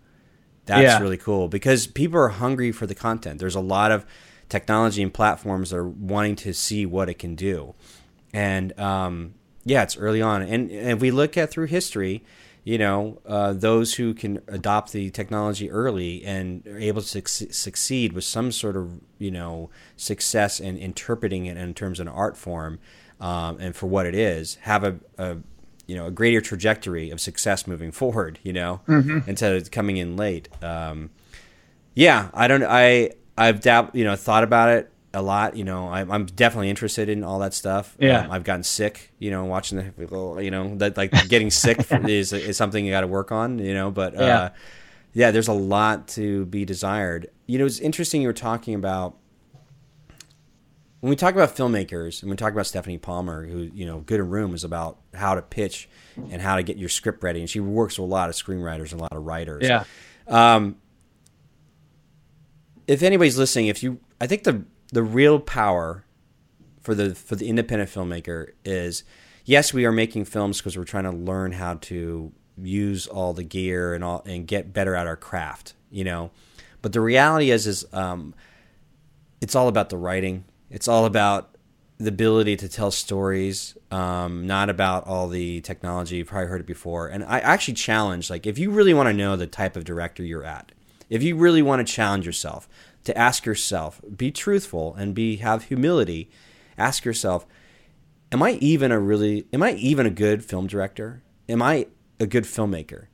that's 0.69 0.83
Yeah. 0.83 1.01
really 1.01 1.17
cool 1.17 1.49
because 1.49 1.87
people 1.89 2.19
are 2.19 2.29
hungry 2.29 2.71
for 2.71 2.87
the 2.87 2.95
content. 2.95 3.41
There's 3.41 3.57
a 3.57 3.61
lot 3.61 3.91
of 3.91 4.07
technology 4.49 5.03
and 5.03 5.13
platforms 5.13 5.71
that 5.71 5.77
are 5.79 5.89
wanting 5.89 6.37
to 6.37 6.55
see 6.55 6.87
what 6.87 7.09
it 7.09 7.19
can 7.19 7.35
do, 7.35 7.75
and 8.33 8.79
um, 8.79 9.35
yeah, 9.65 9.83
it's 9.83 9.97
early 9.97 10.23
on. 10.23 10.43
And, 10.43 10.71
and 10.71 10.91
if 10.93 11.01
we 11.01 11.11
look 11.11 11.37
at 11.37 11.51
through 11.51 11.67
history, 11.67 12.25
you 12.65 12.79
know, 12.79 13.21
uh, 13.27 13.53
those 13.53 13.95
who 13.95 14.15
can 14.15 14.41
adopt 14.47 14.93
the 14.93 15.11
technology 15.11 15.71
early 15.71 16.25
and 16.25 16.67
are 16.67 16.79
able 16.79 17.03
to 17.03 17.09
suc- 17.09 17.53
succeed 17.53 18.13
with 18.13 18.25
some 18.25 18.53
sort 18.53 18.77
of, 18.77 19.01
you 19.19 19.31
know, 19.31 19.71
success 19.97 20.61
in 20.61 20.77
interpreting 20.77 21.47
it 21.47 21.57
in 21.57 21.75
terms 21.75 21.99
of 22.01 22.07
an 22.07 22.13
art 22.13 22.37
form 22.37 22.79
um, 23.21 23.59
and 23.59 23.75
for 23.75 23.87
what 23.87 24.07
it 24.07 24.15
is, 24.15 24.57
have 24.63 24.85
a, 24.85 24.97
a, 25.17 25.37
you 25.89 25.97
know, 25.97 26.07
a 26.07 26.11
greater 26.13 26.41
trajectory 26.41 27.11
of 27.11 27.21
success 27.21 27.67
moving 27.67 27.91
forward, 27.91 28.39
you 28.45 28.53
know, 28.53 28.81
instead 29.27 29.57
of 29.57 29.71
coming 29.73 29.97
in 29.97 30.17
late. 30.17 30.49
Um, 30.63 31.11
yeah, 31.95 32.29
I 32.33 32.47
don't, 32.47 32.63
I, 32.63 33.11
I've 33.37 33.61
dab, 33.61 33.97
you 33.97 34.05
know, 34.05 34.15
thought 34.15 34.45
about 34.45 34.69
it 34.69 34.93
a 35.15 35.23
lot. 35.23 35.57
You 35.57 35.65
know, 35.65 35.89
I'm, 35.89 36.11
I'm 36.13 36.27
definitely 36.27 36.71
interested 36.71 37.09
in 37.09 37.25
all 37.25 37.39
that 37.41 37.55
stuff. 37.55 37.97
Yeah. 37.99 38.21
Um, 38.21 38.31
I've 38.31 38.45
gotten 38.45 38.63
sick, 38.63 39.13
you 39.19 39.31
know, 39.31 39.45
watching 39.47 39.79
the, 39.79 40.43
you 40.45 40.51
know, 40.51 40.77
that 40.77 40.97
like 40.97 41.11
getting 41.29 41.51
sick 41.51 41.79
is 41.91 42.33
is 42.33 42.57
something 42.57 42.85
you 42.85 42.93
got 42.93 43.01
to 43.01 43.07
work 43.07 43.33
on, 43.33 43.59
you 43.59 43.75
know. 43.75 43.91
But 43.91 44.15
uh, 44.15 44.23
Yeah. 44.25 44.49
yeah, 45.15 45.31
there's 45.31 45.49
a 45.49 45.53
lot 45.55 46.07
to 46.09 46.47
be 46.47 46.65
desired. 46.65 47.31
You 47.47 47.59
know, 47.59 47.65
it's 47.67 47.81
interesting 47.81 48.21
you 48.23 48.29
were 48.29 48.33
talking 48.35 48.75
about 48.75 49.17
when 51.01 51.11
we 51.11 51.17
talk 51.17 51.35
about 51.35 51.55
filmmakers 51.55 52.23
and 52.23 52.31
we 52.31 52.37
talk 52.37 52.53
about 52.53 52.67
Stephanie 52.67 52.99
Palmer, 52.99 53.47
who 53.47 53.71
you 53.73 53.87
know, 53.87 54.01
Good 54.01 54.21
in 54.21 54.29
Room 54.29 54.55
is 54.55 54.65
about 54.65 54.99
how 55.15 55.35
to 55.35 55.43
pitch 55.43 55.89
and 56.17 56.43
how 56.43 56.57
to 56.57 56.63
get 56.63 56.77
your 56.77 56.89
script 56.89 57.23
ready, 57.23 57.41
and 57.41 57.49
she 57.49 57.61
works 57.61 57.99
with 57.99 58.09
a 58.09 58.13
lot 58.13 58.29
of 58.29 58.35
screenwriters 58.35 58.93
and 58.93 59.01
a 59.01 59.05
lot 59.05 59.13
of 59.13 59.25
writers. 59.25 59.65
Yeah. 59.65 59.85
Um, 60.27 60.77
if 62.87 63.03
anybody's 63.03 63.39
listening, 63.39 63.67
if 63.67 63.83
you, 63.83 64.01
I 64.21 64.27
think 64.27 64.45
the 64.45 64.65
the 64.93 65.03
real 65.03 65.39
power 65.39 66.05
for 66.81 66.95
the 66.95 67.15
for 67.15 67.37
the 67.37 67.49
independent 67.49 67.91
filmmaker 67.91 68.53
is, 68.65 69.05
yes, 69.45 69.73
we 69.73 69.85
are 69.85 69.93
making 69.93 70.25
films 70.25 70.59
because 70.59 70.77
we're 70.77 70.85
trying 70.85 71.05
to 71.05 71.13
learn 71.13 71.53
how 71.53 71.75
to 71.75 72.33
use 72.61 73.07
all 73.07 73.35
the 73.35 73.45
gear 73.45 73.95
and 73.95 74.03
all 74.03 74.23
and 74.27 74.47
get 74.47 74.73
better 74.73 74.97
at 74.97 75.07
our 75.07 75.17
craft, 75.17 75.75
you 75.91 76.03
know. 76.03 76.31
But 76.83 76.93
the 76.93 77.01
reality 77.01 77.51
is, 77.51 77.67
is 77.67 77.85
um, 77.93 78.35
it's 79.41 79.55
all 79.55 79.69
about 79.69 79.91
the 79.91 79.97
writing. 79.97 80.45
It's 80.71 80.89
all 80.89 81.05
about 81.05 81.57
the 81.99 82.09
ability 82.09 82.57
to 82.57 82.69
tell 82.69 82.91
stories, 82.91 83.77
um, 83.91 84.47
not 84.47 84.71
about 84.71 85.07
all 85.07 85.29
the 85.29 85.61
technology. 85.63 86.17
You've 86.17 86.29
probably 86.29 86.49
heard 86.49 86.61
it 86.61 86.67
before. 86.67 87.09
And 87.09 87.25
I 87.25 87.41
actually 87.41 87.75
challenge, 87.75 88.31
like, 88.31 88.47
if 88.47 88.59
you 88.59 88.71
really 88.71 88.95
want 88.95 89.09
to 89.09 89.13
know 89.13 89.35
the 89.37 89.47
type 89.47 89.77
of 89.77 89.85
director 89.85 90.23
you're 90.23 90.45
at, 90.45 90.73
if 91.11 91.23
you 91.23 91.37
really 91.37 91.63
want 91.63 91.85
to 91.85 91.93
challenge 91.93 92.27
yourself, 92.27 92.69
to 93.05 93.17
ask 93.17 93.47
yourself, 93.47 94.01
be 94.17 94.31
truthful 94.31 94.95
and 94.95 95.15
be 95.15 95.37
have 95.37 95.65
humility. 95.65 96.31
Ask 96.77 97.05
yourself, 97.05 97.47
am 98.31 98.43
I 98.43 98.53
even 98.61 98.93
a 98.93 98.99
really 98.99 99.47
am 99.53 99.63
I 99.63 99.73
even 99.73 100.05
a 100.05 100.11
good 100.11 100.45
film 100.45 100.67
director? 100.67 101.23
Am 101.49 101.63
I 101.63 101.87
a 102.21 102.27
good 102.27 102.45
filmmaker? 102.45 103.07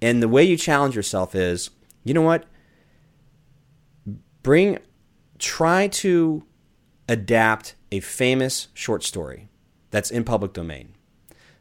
And 0.00 0.22
the 0.22 0.28
way 0.28 0.44
you 0.44 0.56
challenge 0.56 0.94
yourself 0.94 1.34
is, 1.34 1.70
you 2.04 2.14
know 2.14 2.22
what? 2.22 2.44
Bring 4.42 4.78
try 5.38 5.88
to 5.88 6.44
adapt 7.12 7.74
a 7.90 8.00
famous 8.00 8.68
short 8.74 9.04
story 9.04 9.48
that's 9.90 10.10
in 10.10 10.24
public 10.24 10.52
domain. 10.52 10.94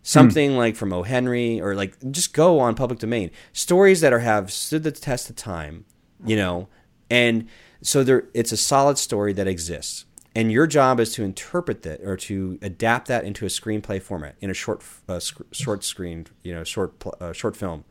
Something 0.02 0.52
hmm. 0.52 0.58
like 0.58 0.76
from 0.76 0.94
O. 0.94 1.04
Henry 1.04 1.62
or 1.62 1.76
like 1.76 1.96
just 2.12 2.34
go 2.34 2.60
on 2.60 2.74
public 2.74 3.00
domain. 3.00 3.30
Stories 3.54 4.02
that 4.02 4.14
are 4.14 4.20
have 4.20 4.52
stood 4.52 4.84
the 4.84 4.92
test 4.92 5.30
of 5.30 5.36
time, 5.36 5.86
you 6.26 6.36
know, 6.36 6.70
and 7.10 7.48
so 7.84 8.04
there 8.04 8.28
it's 8.34 8.52
a 8.52 8.58
solid 8.58 8.98
story 8.98 9.34
that 9.34 9.48
exists 9.48 10.06
and 10.36 10.52
your 10.52 10.66
job 10.66 11.00
is 11.00 11.14
to 11.14 11.24
interpret 11.24 11.82
that 11.84 12.02
or 12.02 12.16
to 12.16 12.58
adapt 12.62 13.08
that 13.08 13.26
into 13.26 13.46
a 13.46 13.50
screenplay 13.50 14.02
format 14.02 14.36
in 14.40 14.50
a 14.50 14.54
short 14.54 14.84
uh, 15.10 15.20
sc- 15.20 15.42
short 15.52 15.84
screen 15.84 16.26
you 16.44 16.54
know 16.54 16.64
short 16.64 16.94
uh, 17.20 17.34
short 17.34 17.56
film 17.56 17.84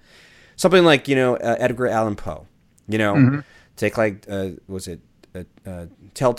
something 0.57 0.85
like 0.85 1.09
you 1.09 1.15
know 1.15 1.37
uh, 1.37 1.57
Edgar 1.59 1.89
Allan 1.89 2.17
Poe 2.17 2.47
you 2.89 2.99
know 2.99 3.15
mm-hmm. 3.15 3.41
take 3.77 3.99
like 3.99 4.25
uh, 4.29 4.51
was 4.69 4.89
it 4.89 5.01
uh, 5.35 5.45
uh, 5.67 5.87
Tell 6.15 6.37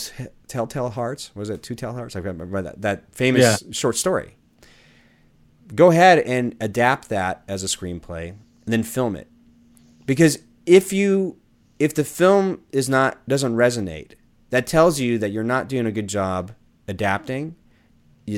Telltale 0.47 0.89
Hearts 0.89 1.31
was 1.35 1.49
it 1.49 1.63
Two 1.63 1.75
Tell 1.75 1.93
Hearts 1.93 2.15
I 2.15 2.19
remember 2.19 2.61
that 2.61 2.81
that 2.81 3.13
famous 3.13 3.61
yeah. 3.61 3.71
short 3.71 3.95
story 3.95 4.35
go 5.73 5.91
ahead 5.91 6.19
and 6.19 6.55
adapt 6.59 7.09
that 7.09 7.43
as 7.47 7.63
a 7.63 7.67
screenplay 7.67 8.29
and 8.29 8.39
then 8.65 8.83
film 8.83 9.15
it 9.15 9.27
because 10.05 10.39
if 10.65 10.91
you 10.91 11.37
if 11.79 11.93
the 11.93 12.03
film 12.03 12.61
is 12.71 12.89
not 12.89 13.27
doesn't 13.27 13.55
resonate 13.55 14.13
that 14.49 14.67
tells 14.67 14.99
you 14.99 15.17
that 15.17 15.29
you're 15.29 15.43
not 15.43 15.69
doing 15.69 15.85
a 15.85 15.91
good 15.91 16.07
job 16.07 16.51
adapting 16.87 17.55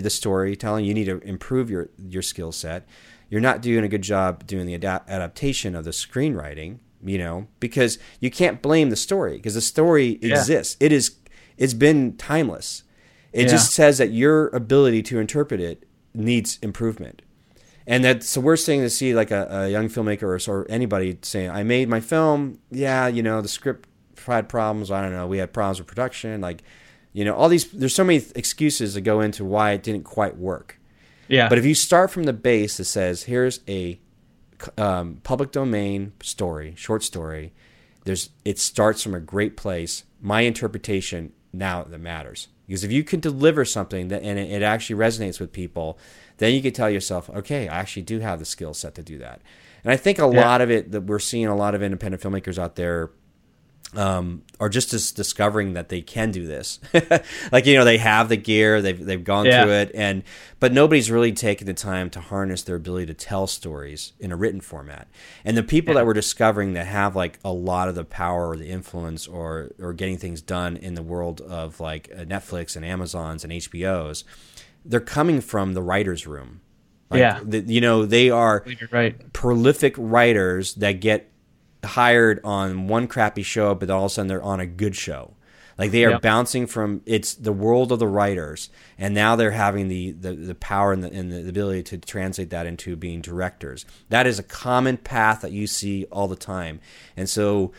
the 0.01 0.09
storytelling. 0.09 0.85
You 0.85 0.93
need 0.93 1.05
to 1.05 1.19
improve 1.19 1.69
your 1.69 1.89
your 1.97 2.21
skill 2.21 2.51
set. 2.51 2.87
You're 3.29 3.41
not 3.41 3.61
doing 3.61 3.83
a 3.83 3.87
good 3.87 4.01
job 4.01 4.45
doing 4.45 4.65
the 4.65 4.73
adapt- 4.73 5.09
adaptation 5.09 5.75
of 5.75 5.85
the 5.85 5.91
screenwriting. 5.91 6.79
You 7.03 7.17
know, 7.17 7.47
because 7.59 7.99
you 8.19 8.31
can't 8.31 8.61
blame 8.61 8.89
the 8.89 8.95
story 8.95 9.37
because 9.37 9.55
the 9.55 9.61
story 9.61 10.19
yeah. 10.21 10.37
exists. 10.37 10.77
It 10.79 10.91
is. 10.91 11.15
It's 11.57 11.73
been 11.73 12.17
timeless. 12.17 12.83
It 13.31 13.43
yeah. 13.43 13.47
just 13.49 13.71
says 13.71 13.97
that 13.97 14.11
your 14.11 14.47
ability 14.49 15.03
to 15.03 15.19
interpret 15.19 15.59
it 15.59 15.87
needs 16.13 16.59
improvement. 16.61 17.21
And 17.85 18.03
that's 18.03 18.33
the 18.33 18.41
worst 18.41 18.65
thing 18.65 18.81
to 18.81 18.89
see, 18.89 19.13
like 19.13 19.31
a, 19.31 19.47
a 19.49 19.69
young 19.69 19.89
filmmaker 19.89 20.47
or, 20.47 20.51
or 20.51 20.65
anybody 20.69 21.17
saying, 21.21 21.49
"I 21.49 21.63
made 21.63 21.89
my 21.89 21.99
film. 21.99 22.59
Yeah, 22.71 23.07
you 23.07 23.21
know, 23.21 23.41
the 23.41 23.49
script 23.49 23.89
had 24.25 24.47
problems. 24.47 24.89
I 24.89 25.01
don't 25.01 25.11
know. 25.11 25.27
We 25.27 25.39
had 25.39 25.51
problems 25.51 25.79
with 25.79 25.87
production. 25.87 26.39
Like, 26.39 26.63
you 27.11 27.25
know, 27.25 27.35
all 27.35 27.49
these. 27.49 27.69
There's 27.71 27.95
so 27.95 28.03
many 28.03 28.23
excuses 28.35 28.93
that 28.93 29.01
go 29.01 29.19
into 29.19 29.43
why 29.43 29.71
it 29.71 29.83
didn't 29.83 30.03
quite 30.03 30.37
work. 30.37 30.79
Yeah. 31.27 31.49
But 31.49 31.57
if 31.57 31.65
you 31.65 31.75
start 31.75 32.11
from 32.11 32.23
the 32.23 32.33
base 32.33 32.77
that 32.77 32.85
says, 32.85 33.23
here's 33.23 33.59
a 33.67 33.99
um, 34.77 35.19
public 35.23 35.51
domain 35.51 36.13
story, 36.21 36.73
short 36.75 37.03
story. 37.03 37.53
There's 38.05 38.29
it 38.43 38.59
starts 38.59 39.01
from 39.01 39.13
a 39.13 39.19
great 39.19 39.57
place. 39.57 40.03
My 40.21 40.41
interpretation 40.41 41.33
now 41.51 41.83
that 41.83 41.99
matters 41.99 42.47
because 42.67 42.83
if 42.83 42.91
you 42.91 43.03
can 43.03 43.19
deliver 43.19 43.65
something 43.65 44.07
that 44.09 44.23
and 44.23 44.39
it, 44.39 44.51
it 44.51 44.63
actually 44.63 44.99
resonates 44.99 45.39
with 45.39 45.51
people, 45.51 45.97
then 46.37 46.53
you 46.53 46.61
can 46.61 46.73
tell 46.73 46.89
yourself, 46.89 47.29
okay, 47.29 47.67
I 47.67 47.77
actually 47.77 48.03
do 48.03 48.19
have 48.19 48.39
the 48.39 48.45
skill 48.45 48.73
set 48.73 48.95
to 48.95 49.03
do 49.03 49.17
that. 49.19 49.41
And 49.83 49.91
I 49.91 49.97
think 49.97 50.17
a 50.17 50.21
yeah. 50.21 50.47
lot 50.47 50.61
of 50.61 50.71
it 50.71 50.91
that 50.91 51.01
we're 51.01 51.19
seeing 51.19 51.47
a 51.47 51.55
lot 51.55 51.75
of 51.75 51.83
independent 51.83 52.23
filmmakers 52.23 52.57
out 52.57 52.75
there 52.75 53.11
um, 53.95 54.43
are 54.59 54.69
just 54.69 54.93
as 54.93 55.11
discovering 55.11 55.73
that 55.73 55.89
they 55.89 56.01
can 56.01 56.31
do 56.31 56.45
this. 56.47 56.79
like 57.51 57.65
you 57.65 57.75
know, 57.75 57.85
they 57.85 57.97
have 57.97 58.29
the 58.29 58.37
gear, 58.37 58.81
they've 58.81 59.03
they've 59.03 59.23
gone 59.23 59.45
yeah. 59.45 59.63
through 59.63 59.73
it, 59.73 59.91
and 59.93 60.23
but 60.59 60.73
nobody's 60.73 61.11
really 61.11 61.31
taken 61.31 61.67
the 61.67 61.73
time 61.73 62.09
to 62.11 62.21
harness 62.21 62.63
their 62.63 62.75
ability 62.75 63.07
to 63.07 63.13
tell 63.13 63.47
stories 63.47 64.13
in 64.19 64.31
a 64.31 64.35
written 64.35 64.61
format. 64.61 65.07
And 65.43 65.57
the 65.57 65.63
people 65.63 65.93
yeah. 65.93 66.01
that 66.01 66.05
we're 66.05 66.13
discovering 66.13 66.73
that 66.73 66.87
have 66.87 67.15
like 67.15 67.39
a 67.43 67.51
lot 67.51 67.89
of 67.89 67.95
the 67.95 68.05
power 68.05 68.49
or 68.49 68.57
the 68.57 68.69
influence 68.69 69.27
or 69.27 69.71
or 69.79 69.93
getting 69.93 70.17
things 70.17 70.41
done 70.41 70.77
in 70.77 70.95
the 70.95 71.03
world 71.03 71.41
of 71.41 71.79
like 71.79 72.09
uh, 72.15 72.19
Netflix 72.21 72.75
and 72.75 72.85
Amazons 72.85 73.43
and 73.43 73.53
HBOs, 73.53 74.23
they're 74.85 74.99
coming 74.99 75.41
from 75.41 75.73
the 75.73 75.81
writers' 75.81 76.27
room. 76.27 76.61
Like, 77.09 77.19
yeah, 77.19 77.41
the, 77.43 77.59
you 77.59 77.81
know 77.81 78.05
they 78.05 78.29
are 78.29 78.65
right. 78.91 79.33
prolific 79.33 79.93
writers 79.97 80.73
that 80.75 80.93
get 80.93 81.29
hired 81.83 82.39
on 82.43 82.87
one 82.87 83.07
crappy 83.07 83.43
show, 83.43 83.75
but 83.75 83.89
all 83.89 84.05
of 84.05 84.11
a 84.11 84.13
sudden 84.13 84.27
they're 84.27 84.43
on 84.43 84.59
a 84.59 84.65
good 84.65 84.95
show. 84.95 85.33
Like 85.77 85.91
they 85.91 86.05
are 86.05 86.11
yep. 86.11 86.21
bouncing 86.21 86.67
from 86.67 87.01
it's 87.05 87.33
the 87.33 87.51
world 87.51 87.91
of 87.91 87.99
the 87.99 88.07
writers, 88.07 88.69
and 88.97 89.13
now 89.13 89.35
they're 89.35 89.51
having 89.51 89.87
the 89.87 90.11
the, 90.11 90.33
the 90.33 90.55
power 90.55 90.93
and 90.93 91.03
the, 91.03 91.11
and 91.11 91.31
the 91.31 91.47
ability 91.49 91.83
to 91.83 91.97
translate 91.97 92.51
that 92.51 92.67
into 92.67 92.95
being 92.95 93.21
directors. 93.21 93.85
That 94.09 94.27
is 94.27 94.37
a 94.37 94.43
common 94.43 94.97
path 94.97 95.41
that 95.41 95.51
you 95.51 95.65
see 95.65 96.05
all 96.11 96.27
the 96.27 96.35
time, 96.35 96.79
and 97.17 97.27
so 97.27 97.71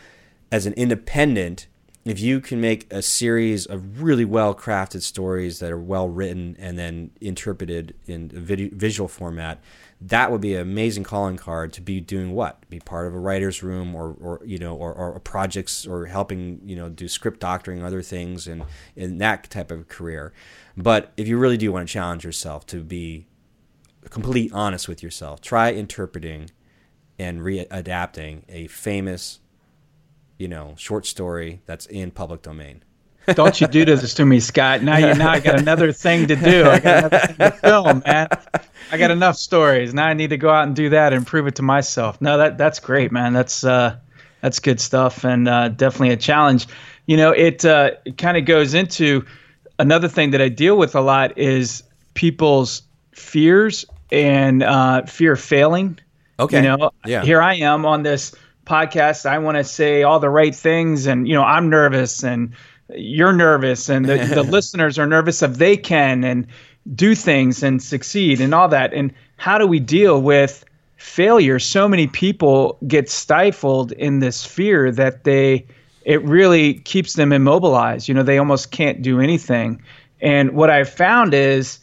as 0.51 0.67
an 0.67 0.73
independent, 0.75 1.67
if 2.05 2.21
you 2.21 2.41
can 2.41 2.61
make 2.61 2.93
a 2.93 3.01
series 3.01 3.65
of 3.65 4.03
really 4.03 4.25
well 4.25 4.55
crafted 4.55 5.03
stories 5.03 5.59
that 5.61 5.71
are 5.71 5.81
well 5.81 6.09
written 6.09 6.57
and 6.59 6.79
then 6.79 7.11
interpreted 7.21 7.95
in 8.07 8.31
a 8.35 8.41
visual 8.41 9.09
format, 9.09 9.63
that 10.07 10.31
would 10.31 10.41
be 10.41 10.55
an 10.55 10.61
amazing 10.61 11.03
calling 11.03 11.37
card 11.37 11.73
to 11.73 11.81
be 11.81 12.01
doing 12.01 12.33
what? 12.33 12.69
Be 12.69 12.79
part 12.79 13.07
of 13.07 13.15
a 13.15 13.19
writer's 13.19 13.63
room 13.63 13.95
or, 13.95 14.15
or 14.21 14.41
you 14.45 14.59
know 14.59 14.75
or, 14.77 14.93
or 14.93 15.19
projects 15.21 15.87
or 15.87 16.07
helping 16.07 16.61
you 16.65 16.77
know 16.77 16.89
do 16.89 17.09
script 17.09 17.41
doctoring 17.41 17.83
other 17.83 18.03
things 18.03 18.47
and 18.47 18.65
in 18.95 19.19
that 19.19 19.49
type 19.51 19.71
of 19.71 19.89
career. 19.89 20.33
But 20.77 21.13
if 21.17 21.27
you 21.27 21.39
really 21.39 21.57
do 21.57 21.73
want 21.73 21.89
to 21.89 21.93
challenge 21.93 22.25
yourself 22.25 22.67
to 22.67 22.83
be 22.83 23.27
completely 24.11 24.51
honest 24.53 24.89
with 24.89 25.03
yourself 25.03 25.41
try 25.41 25.73
interpreting 25.73 26.51
and 27.19 27.41
readapting 27.41 28.43
a 28.49 28.67
famous 28.69 29.41
you 30.39 30.49
know 30.49 30.75
short 30.77 31.07
story 31.07 31.63
that's 31.67 31.87
in 31.87 32.11
public 32.11 32.43
domain 32.43 32.83
don't 33.29 33.61
you 33.61 33.67
do 33.67 33.85
this 33.85 34.15
to 34.15 34.25
me, 34.25 34.41
Scott? 34.41 34.83
Now 34.83 34.97
you 34.99 35.15
now 35.15 35.31
I 35.31 35.41
got 35.41 35.59
another 35.59 35.93
thing 35.93 36.27
to 36.29 36.37
do. 36.37 36.67
I 36.67 36.79
got 36.81 36.99
another 36.99 37.19
thing 37.27 37.37
to 37.37 37.51
film, 37.53 38.03
man. 38.07 38.29
I 38.91 38.99
got 38.99 39.11
enough 39.11 39.37
stories. 39.37 39.95
Now 39.95 40.07
I 40.07 40.15
need 40.15 40.31
to 40.31 40.37
go 40.37 40.51
out 40.51 40.67
and 40.67 40.77
do 40.77 40.91
that 40.91 41.13
and 41.13 41.27
prove 41.27 41.47
it 41.47 41.57
to 41.57 41.63
myself. 41.63 42.21
No, 42.21 42.39
that 42.39 42.59
that's 42.59 42.81
great, 42.81 43.13
man. 43.13 43.33
That's 43.33 43.65
uh, 43.65 43.97
that's 44.41 44.59
good 44.61 44.81
stuff 44.81 45.25
and 45.25 45.49
uh, 45.49 45.69
definitely 45.69 46.11
a 46.11 46.17
challenge. 46.17 46.67
You 47.07 47.17
know, 47.17 47.31
it 47.31 47.65
uh, 47.65 47.93
it 48.05 48.19
kind 48.19 48.37
of 48.37 48.45
goes 48.45 48.75
into 48.75 49.25
another 49.79 50.09
thing 50.09 50.31
that 50.33 50.43
I 50.43 50.49
deal 50.49 50.77
with 50.77 50.95
a 50.95 51.01
lot 51.01 51.37
is 51.39 51.83
people's 52.15 52.83
fears 53.13 53.85
and 54.13 54.63
uh, 54.63 55.03
fear 55.07 55.33
of 55.33 55.41
failing. 55.41 55.99
Okay. 56.39 56.59
You 56.59 56.63
know, 56.63 56.91
yeah. 57.05 57.23
here 57.23 57.41
I 57.41 57.55
am 57.55 57.87
on 57.87 58.03
this 58.03 58.35
podcast. 58.67 59.27
I 59.27 59.39
want 59.39 59.57
to 59.57 59.65
say 59.65 60.03
all 60.03 60.21
the 60.21 60.31
right 60.31 60.55
things, 60.55 61.07
and 61.07 61.29
you 61.29 61.35
know, 61.35 61.43
I'm 61.43 61.71
nervous 61.71 62.23
and 62.23 62.55
you're 62.91 63.33
nervous 63.33 63.89
and 63.89 64.05
the, 64.07 64.19
the 64.19 64.43
listeners 64.51 64.99
are 64.99 65.07
nervous 65.07 65.43
if 65.43 65.55
they 65.55 65.77
can 65.77 66.25
and 66.25 66.47
do 66.95 67.15
things 67.15 67.63
and 67.63 67.83
succeed 67.83 68.41
and 68.41 68.55
all 68.55 68.69
that. 68.69 68.93
And 68.93 69.13
how 69.37 69.59
do 69.59 69.67
we 69.67 69.81
deal 69.81 70.21
with 70.21 70.65
failure? 70.97 71.59
So 71.59 71.89
many 71.89 72.07
people 72.07 72.79
get 72.87 73.09
stifled 73.09 73.93
in 73.93 74.21
this 74.21 74.45
fear 74.45 74.91
that 74.93 75.25
they 75.25 75.67
it 76.05 76.23
really 76.23 76.75
keeps 76.81 77.15
them 77.15 77.33
immobilized. 77.33 78.09
You 78.09 78.15
know, 78.15 78.23
they 78.23 78.37
almost 78.37 78.71
can't 78.71 79.01
do 79.01 79.21
anything. 79.21 79.83
And 80.21 80.53
what 80.53 80.69
I've 80.69 80.89
found 80.89 81.33
is 81.33 81.79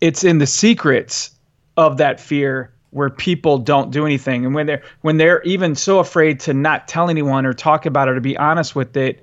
it's 0.00 0.22
in 0.22 0.38
the 0.38 0.46
secrets 0.46 1.32
of 1.76 1.96
that 1.98 2.20
fear 2.20 2.72
where 2.90 3.10
people 3.10 3.58
don't 3.58 3.90
do 3.90 4.04
anything. 4.04 4.44
And 4.44 4.54
when 4.54 4.66
they're 4.66 4.82
when 5.02 5.16
they're 5.16 5.42
even 5.42 5.74
so 5.74 5.98
afraid 5.98 6.40
to 6.40 6.54
not 6.54 6.88
tell 6.88 7.08
anyone 7.08 7.46
or 7.46 7.52
talk 7.52 7.86
about 7.86 8.08
it 8.08 8.16
or 8.16 8.20
be 8.20 8.36
honest 8.36 8.74
with 8.74 8.96
it, 8.96 9.20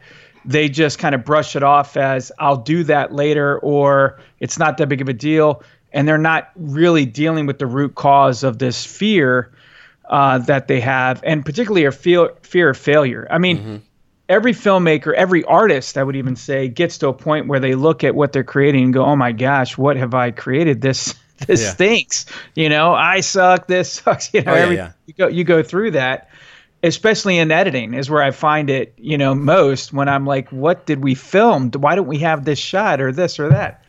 they 0.47 0.69
just 0.69 0.97
kind 0.97 1.13
of 1.13 1.25
brush 1.25 1.55
it 1.55 1.61
off 1.61 1.97
as 1.97 2.31
I'll 2.39 2.57
do 2.57 2.85
that 2.85 3.13
later 3.13 3.59
or 3.59 4.19
it's 4.39 4.57
not 4.57 4.77
that 4.77 4.87
big 4.87 5.01
of 5.01 5.09
a 5.09 5.13
deal. 5.13 5.61
And 5.91 6.07
they're 6.07 6.17
not 6.17 6.51
really 6.55 7.05
dealing 7.05 7.45
with 7.45 7.59
the 7.59 7.65
root 7.65 7.95
cause 7.95 8.43
of 8.43 8.57
this 8.57 8.85
fear 8.85 9.51
uh, 10.09 10.37
that 10.39 10.67
they 10.67 10.79
have, 10.79 11.21
and 11.23 11.45
particularly 11.45 11.85
a 11.85 11.91
fear, 11.91 12.29
fear 12.41 12.69
of 12.69 12.77
failure. 12.77 13.27
I 13.29 13.39
mean, 13.39 13.57
mm-hmm. 13.57 13.75
every 14.29 14.53
filmmaker, 14.53 15.13
every 15.13 15.43
artist, 15.43 15.97
I 15.97 16.03
would 16.03 16.15
even 16.15 16.35
say, 16.35 16.69
gets 16.69 16.97
to 16.99 17.09
a 17.09 17.13
point 17.13 17.47
where 17.47 17.59
they 17.59 17.75
look 17.75 18.03
at 18.03 18.15
what 18.15 18.31
they're 18.31 18.43
creating 18.43 18.85
and 18.85 18.93
go, 18.93 19.03
oh 19.03 19.15
my 19.15 19.33
gosh, 19.33 19.77
what 19.77 19.97
have 19.97 20.13
I 20.13 20.31
created? 20.31 20.81
This. 20.81 21.13
This 21.45 21.61
yeah. 21.61 21.69
stinks, 21.69 22.25
you 22.55 22.67
know. 22.67 22.95
I 22.95 23.19
suck. 23.19 23.67
This 23.67 23.93
sucks. 23.93 24.29
You 24.33 24.41
know, 24.41 24.53
oh, 24.53 24.55
yeah, 24.55 24.61
every, 24.63 24.75
yeah. 24.77 24.91
you 25.05 25.13
go 25.13 25.27
you 25.27 25.43
go 25.43 25.61
through 25.61 25.91
that, 25.91 26.31
especially 26.83 27.37
in 27.37 27.51
editing 27.51 27.93
is 27.93 28.09
where 28.09 28.21
I 28.21 28.31
find 28.31 28.69
it, 28.69 28.93
you 28.97 29.17
know, 29.17 29.33
most 29.33 29.93
when 29.93 30.07
I'm 30.07 30.25
like, 30.25 30.49
what 30.51 30.85
did 30.85 31.03
we 31.03 31.15
film? 31.15 31.71
Why 31.71 31.95
don't 31.95 32.07
we 32.07 32.19
have 32.19 32.45
this 32.45 32.59
shot 32.59 33.01
or 33.01 33.11
this 33.11 33.39
or 33.39 33.49
that? 33.49 33.83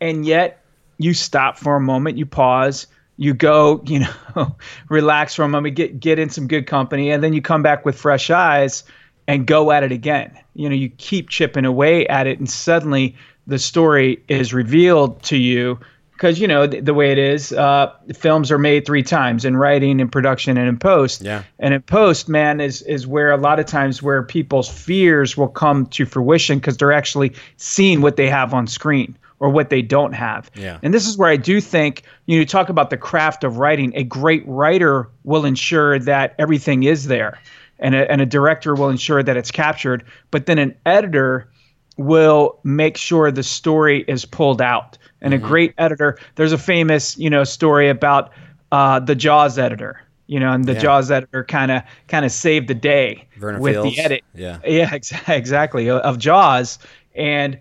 And 0.00 0.26
yet 0.26 0.62
you 0.98 1.14
stop 1.14 1.56
for 1.56 1.76
a 1.76 1.80
moment, 1.80 2.18
you 2.18 2.26
pause, 2.26 2.86
you 3.16 3.34
go, 3.34 3.82
you 3.86 4.00
know, 4.00 4.56
relax 4.88 5.34
for 5.34 5.44
a 5.44 5.48
moment, 5.48 5.76
get 5.76 6.00
get 6.00 6.18
in 6.18 6.30
some 6.30 6.48
good 6.48 6.66
company, 6.66 7.10
and 7.10 7.22
then 7.22 7.32
you 7.32 7.42
come 7.42 7.62
back 7.62 7.84
with 7.84 7.98
fresh 7.98 8.30
eyes 8.30 8.84
and 9.28 9.46
go 9.46 9.70
at 9.70 9.84
it 9.84 9.92
again. 9.92 10.36
You 10.54 10.68
know, 10.68 10.74
you 10.74 10.88
keep 10.88 11.28
chipping 11.28 11.64
away 11.64 12.06
at 12.08 12.26
it 12.26 12.38
and 12.38 12.50
suddenly 12.50 13.14
the 13.46 13.58
story 13.58 14.22
is 14.28 14.52
revealed 14.52 15.22
to 15.24 15.36
you 15.36 15.78
because 16.22 16.38
you 16.38 16.46
know 16.46 16.68
the, 16.68 16.78
the, 16.78 16.94
way 16.94 17.10
it 17.10 17.18
is, 17.18 17.52
uh, 17.52 17.92
films 18.14 18.52
are 18.52 18.58
made 18.58 18.86
three 18.86 19.02
times 19.02 19.44
in 19.44 19.56
writing, 19.56 19.98
in 19.98 20.08
production, 20.08 20.56
and 20.56 20.68
in 20.68 20.78
post. 20.78 21.20
Yeah. 21.20 21.42
And 21.58 21.74
in 21.74 21.82
post, 21.82 22.28
man, 22.28 22.60
is 22.60 22.80
is 22.82 23.08
where 23.08 23.32
a 23.32 23.36
lot 23.36 23.58
of 23.58 23.66
times 23.66 24.04
where 24.04 24.22
people's 24.22 24.68
fears 24.68 25.36
will 25.36 25.48
come 25.48 25.86
to 25.86 26.06
fruition 26.06 26.60
because 26.60 26.76
they're 26.76 26.92
actually 26.92 27.34
seeing 27.56 28.02
what 28.02 28.14
they 28.14 28.28
have 28.28 28.54
on 28.54 28.68
screen 28.68 29.18
or 29.40 29.48
what 29.48 29.68
they 29.68 29.82
don't 29.82 30.12
have. 30.12 30.48
Yeah. 30.54 30.78
And 30.84 30.94
this 30.94 31.08
is 31.08 31.18
where 31.18 31.28
I 31.28 31.36
do 31.36 31.60
think 31.60 32.04
you 32.26 32.38
know, 32.38 32.44
talk 32.44 32.68
about 32.68 32.90
the 32.90 32.96
craft 32.96 33.42
of 33.42 33.58
writing. 33.58 33.92
A 33.96 34.04
great 34.04 34.44
writer 34.46 35.08
will 35.24 35.44
ensure 35.44 35.98
that 35.98 36.36
everything 36.38 36.84
is 36.84 37.08
there, 37.08 37.40
and 37.80 37.96
a, 37.96 38.08
and 38.08 38.20
a 38.20 38.26
director 38.26 38.76
will 38.76 38.90
ensure 38.90 39.24
that 39.24 39.36
it's 39.36 39.50
captured. 39.50 40.04
But 40.30 40.46
then 40.46 40.58
an 40.58 40.76
editor 40.86 41.48
will 41.96 42.60
make 42.62 42.96
sure 42.96 43.32
the 43.32 43.42
story 43.42 44.04
is 44.06 44.24
pulled 44.24 44.62
out. 44.62 44.98
And 45.22 45.32
mm-hmm. 45.32 45.44
a 45.44 45.48
great 45.48 45.74
editor, 45.78 46.18
there's 46.34 46.52
a 46.52 46.58
famous 46.58 47.16
you 47.16 47.30
know 47.30 47.44
story 47.44 47.88
about 47.88 48.32
uh, 48.70 49.00
the 49.00 49.14
Jaws 49.14 49.58
editor. 49.58 50.00
You 50.28 50.40
know, 50.40 50.52
and 50.52 50.64
the 50.64 50.74
yeah. 50.74 50.80
Jaws 50.80 51.10
editor 51.10 51.44
kind 51.44 51.70
of 51.70 51.82
kind 52.08 52.24
of 52.24 52.32
saved 52.32 52.68
the 52.68 52.74
day 52.74 53.26
with 53.40 53.74
Fields. 53.74 53.96
the 53.96 54.02
edit. 54.02 54.24
Yeah, 54.34 54.58
yeah, 54.66 54.90
ex- 54.92 55.12
exactly 55.28 55.90
of 55.90 56.18
Jaws 56.18 56.78
and 57.14 57.58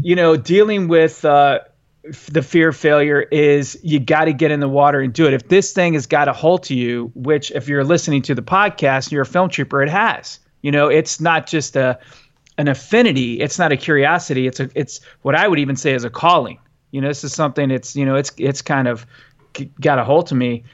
you 0.00 0.14
know, 0.14 0.36
dealing 0.36 0.88
with 0.88 1.24
uh, 1.24 1.60
the 2.30 2.42
fear 2.42 2.68
of 2.68 2.76
failure 2.76 3.22
is 3.22 3.78
you 3.82 3.98
got 3.98 4.26
to 4.26 4.32
get 4.32 4.50
in 4.50 4.60
the 4.60 4.68
water 4.68 5.00
and 5.00 5.12
do 5.12 5.26
it. 5.26 5.32
If 5.32 5.48
this 5.48 5.72
thing 5.72 5.94
has 5.94 6.06
got 6.06 6.28
a 6.28 6.32
hold 6.32 6.62
to 6.64 6.74
you, 6.74 7.10
which 7.14 7.50
if 7.52 7.68
you're 7.68 7.84
listening 7.84 8.22
to 8.22 8.34
the 8.34 8.42
podcast, 8.42 9.10
you're 9.10 9.22
a 9.22 9.26
film 9.26 9.48
trooper, 9.48 9.82
it 9.82 9.88
has. 9.88 10.38
You 10.62 10.70
know, 10.70 10.88
it's 10.88 11.20
not 11.20 11.46
just 11.46 11.76
a 11.76 11.98
an 12.58 12.68
affinity. 12.68 13.40
It's 13.40 13.58
not 13.58 13.70
a 13.72 13.76
curiosity. 13.76 14.46
It's 14.46 14.60
a 14.60 14.70
it's 14.74 15.00
what 15.22 15.34
I 15.34 15.46
would 15.48 15.58
even 15.58 15.76
say 15.76 15.92
is 15.92 16.04
a 16.04 16.10
calling. 16.10 16.58
You 16.96 17.02
know, 17.02 17.08
this 17.08 17.24
is 17.24 17.34
something. 17.34 17.70
It's 17.70 17.94
you 17.94 18.06
know, 18.06 18.14
it's 18.14 18.32
it's 18.38 18.62
kind 18.62 18.88
of 18.88 19.06
got 19.82 19.98
a 19.98 20.04
hold 20.04 20.28
to 20.28 20.34
me 20.34 20.64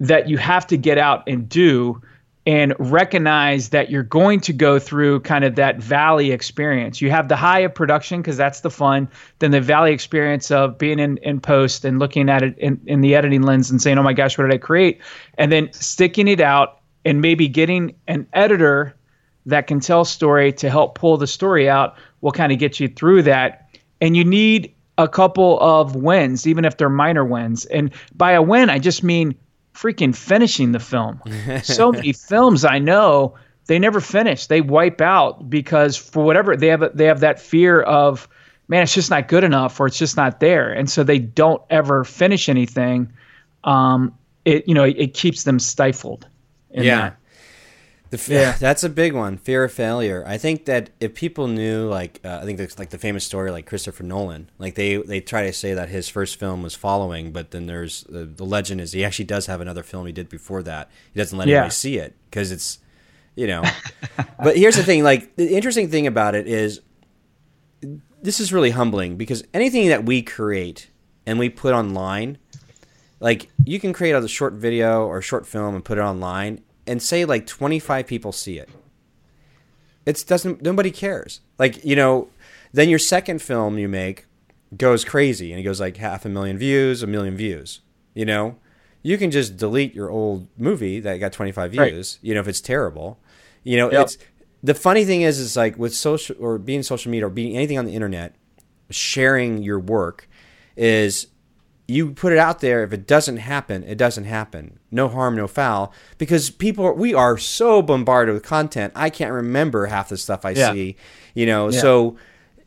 that 0.00 0.28
you 0.28 0.36
have 0.36 0.66
to 0.66 0.76
get 0.76 0.98
out 0.98 1.22
and 1.28 1.48
do 1.48 2.02
and 2.46 2.74
recognize 2.80 3.68
that 3.68 3.88
you're 3.88 4.02
going 4.02 4.40
to 4.40 4.52
go 4.52 4.80
through 4.80 5.20
kind 5.20 5.44
of 5.44 5.54
that 5.54 5.78
valley 5.78 6.32
experience. 6.32 7.00
You 7.00 7.12
have 7.12 7.28
the 7.28 7.36
high 7.36 7.60
of 7.60 7.72
production 7.72 8.20
because 8.20 8.36
that's 8.36 8.62
the 8.62 8.70
fun, 8.70 9.08
then 9.38 9.52
the 9.52 9.60
valley 9.60 9.92
experience 9.92 10.50
of 10.50 10.78
being 10.78 10.98
in, 10.98 11.18
in 11.18 11.38
post 11.38 11.84
and 11.84 12.00
looking 12.00 12.28
at 12.28 12.42
it 12.42 12.58
in, 12.58 12.80
in 12.86 13.00
the 13.00 13.14
editing 13.14 13.42
lens 13.42 13.70
and 13.70 13.80
saying, 13.80 13.98
oh 13.98 14.02
my 14.02 14.14
gosh, 14.14 14.36
what 14.36 14.46
did 14.46 14.54
I 14.54 14.58
create? 14.58 15.00
And 15.36 15.52
then 15.52 15.72
sticking 15.72 16.26
it 16.26 16.40
out 16.40 16.80
and 17.04 17.20
maybe 17.20 17.46
getting 17.46 17.94
an 18.08 18.26
editor 18.32 18.96
that 19.46 19.68
can 19.68 19.78
tell 19.78 20.04
story 20.04 20.52
to 20.54 20.70
help 20.70 20.96
pull 20.96 21.18
the 21.18 21.28
story 21.28 21.68
out 21.68 21.96
will 22.20 22.32
kind 22.32 22.50
of 22.50 22.58
get 22.58 22.80
you 22.80 22.88
through 22.88 23.22
that. 23.22 23.68
And 24.00 24.16
you 24.16 24.24
need 24.24 24.74
a 24.98 25.08
couple 25.08 25.58
of 25.60 25.94
wins, 25.94 26.46
even 26.46 26.64
if 26.64 26.76
they're 26.76 26.90
minor 26.90 27.24
wins. 27.24 27.64
And 27.66 27.92
by 28.14 28.32
a 28.32 28.42
win, 28.42 28.68
I 28.68 28.78
just 28.78 29.02
mean 29.02 29.36
freaking 29.72 30.14
finishing 30.14 30.72
the 30.72 30.80
film. 30.80 31.22
so 31.62 31.92
many 31.92 32.12
films 32.12 32.64
I 32.64 32.80
know 32.80 33.36
they 33.66 33.78
never 33.78 34.00
finish. 34.00 34.46
They 34.46 34.60
wipe 34.60 35.00
out 35.00 35.48
because 35.48 35.96
for 35.96 36.24
whatever 36.24 36.56
they 36.56 36.66
have 36.66 36.96
they 36.96 37.04
have 37.04 37.20
that 37.20 37.40
fear 37.40 37.80
of 37.80 38.28
man, 38.66 38.82
it's 38.82 38.92
just 38.92 39.08
not 39.08 39.28
good 39.28 39.44
enough 39.44 39.78
or 39.78 39.86
it's 39.86 39.98
just 39.98 40.16
not 40.16 40.40
there, 40.40 40.72
and 40.72 40.90
so 40.90 41.04
they 41.04 41.18
don't 41.18 41.62
ever 41.70 42.04
finish 42.04 42.48
anything. 42.48 43.12
Um, 43.64 44.14
it 44.44 44.66
you 44.66 44.74
know 44.74 44.84
it, 44.84 44.96
it 44.98 45.14
keeps 45.14 45.44
them 45.44 45.60
stifled. 45.60 46.26
yeah. 46.70 47.00
That. 47.00 47.17
The, 48.10 48.24
yeah, 48.32 48.52
that's 48.60 48.84
a 48.84 48.88
big 48.88 49.14
one. 49.14 49.36
Fear 49.36 49.64
of 49.64 49.72
failure. 49.72 50.24
I 50.26 50.38
think 50.38 50.64
that 50.66 50.90
if 51.00 51.14
people 51.14 51.46
knew, 51.46 51.88
like, 51.88 52.20
uh, 52.24 52.40
I 52.42 52.44
think 52.44 52.58
that's 52.58 52.78
like 52.78 52.90
the 52.90 52.98
famous 52.98 53.24
story, 53.24 53.50
like 53.50 53.66
Christopher 53.66 54.02
Nolan. 54.02 54.50
Like 54.58 54.74
they 54.74 54.96
they 54.96 55.20
try 55.20 55.44
to 55.44 55.52
say 55.52 55.74
that 55.74 55.88
his 55.88 56.08
first 56.08 56.38
film 56.38 56.62
was 56.62 56.74
following, 56.74 57.32
but 57.32 57.50
then 57.50 57.66
there's 57.66 58.06
uh, 58.06 58.26
the 58.28 58.44
legend 58.44 58.80
is 58.80 58.92
he 58.92 59.04
actually 59.04 59.26
does 59.26 59.46
have 59.46 59.60
another 59.60 59.82
film 59.82 60.06
he 60.06 60.12
did 60.12 60.28
before 60.28 60.62
that. 60.62 60.90
He 61.12 61.18
doesn't 61.18 61.36
let 61.36 61.48
yeah. 61.48 61.56
anybody 61.56 61.72
see 61.72 61.98
it 61.98 62.16
because 62.30 62.50
it's, 62.50 62.78
you 63.34 63.46
know. 63.46 63.62
but 64.42 64.56
here's 64.56 64.76
the 64.76 64.82
thing: 64.82 65.02
like 65.02 65.36
the 65.36 65.54
interesting 65.54 65.90
thing 65.90 66.06
about 66.06 66.34
it 66.34 66.46
is, 66.46 66.80
this 68.22 68.40
is 68.40 68.52
really 68.52 68.70
humbling 68.70 69.16
because 69.16 69.44
anything 69.52 69.88
that 69.88 70.04
we 70.04 70.22
create 70.22 70.90
and 71.26 71.38
we 71.38 71.50
put 71.50 71.74
online, 71.74 72.38
like 73.20 73.50
you 73.64 73.78
can 73.78 73.92
create 73.92 74.12
a 74.12 74.26
short 74.26 74.54
video 74.54 75.06
or 75.06 75.20
short 75.20 75.46
film 75.46 75.74
and 75.74 75.84
put 75.84 75.98
it 75.98 76.00
online 76.00 76.62
and 76.88 77.02
say 77.02 77.24
like 77.24 77.46
25 77.46 78.06
people 78.06 78.32
see 78.32 78.58
it. 78.58 78.68
It's 80.06 80.24
doesn't 80.24 80.62
nobody 80.62 80.90
cares. 80.90 81.40
Like, 81.58 81.84
you 81.84 81.94
know, 81.94 82.28
then 82.72 82.88
your 82.88 82.98
second 82.98 83.42
film 83.42 83.78
you 83.78 83.88
make 83.88 84.26
goes 84.76 85.04
crazy 85.04 85.52
and 85.52 85.60
it 85.60 85.62
goes 85.62 85.80
like 85.80 85.96
half 85.98 86.24
a 86.24 86.28
million 86.28 86.58
views, 86.58 87.02
a 87.02 87.06
million 87.06 87.36
views, 87.36 87.80
you 88.14 88.24
know? 88.24 88.56
You 89.02 89.16
can 89.16 89.30
just 89.30 89.56
delete 89.56 89.94
your 89.94 90.10
old 90.10 90.48
movie 90.58 91.00
that 91.00 91.18
got 91.18 91.32
25 91.32 91.70
views, 91.72 92.18
right. 92.20 92.28
you 92.28 92.34
know, 92.34 92.40
if 92.40 92.48
it's 92.48 92.60
terrible. 92.60 93.18
You 93.62 93.76
know, 93.76 93.92
yep. 93.92 94.06
it's 94.06 94.18
the 94.62 94.74
funny 94.74 95.04
thing 95.04 95.22
is 95.22 95.38
is 95.38 95.56
like 95.56 95.78
with 95.78 95.94
social 95.94 96.36
or 96.40 96.58
being 96.58 96.82
social 96.82 97.10
media 97.10 97.26
or 97.26 97.30
being 97.30 97.56
anything 97.56 97.78
on 97.78 97.84
the 97.84 97.94
internet, 97.94 98.34
sharing 98.90 99.62
your 99.62 99.78
work 99.78 100.28
is 100.76 101.28
you 101.90 102.12
put 102.12 102.32
it 102.34 102.38
out 102.38 102.60
there 102.60 102.84
if 102.84 102.92
it 102.92 103.06
doesn't 103.06 103.38
happen 103.38 103.82
it 103.84 103.98
doesn't 103.98 104.24
happen. 104.24 104.78
No 104.90 105.08
harm 105.08 105.34
no 105.34 105.48
foul. 105.48 105.92
Because 106.18 106.50
people 106.50 106.92
we 106.92 107.14
are 107.14 107.38
so 107.38 107.82
bombarded 107.82 108.34
with 108.34 108.44
content 108.44 108.92
i 108.94 109.10
can't 109.10 109.32
remember 109.32 109.86
half 109.86 110.10
the 110.10 110.16
stuff 110.16 110.44
i 110.44 110.50
yeah. 110.50 110.72
see 110.72 110.96
you 111.34 111.46
know? 111.46 111.70
Yeah. 111.70 111.80
so 111.80 112.16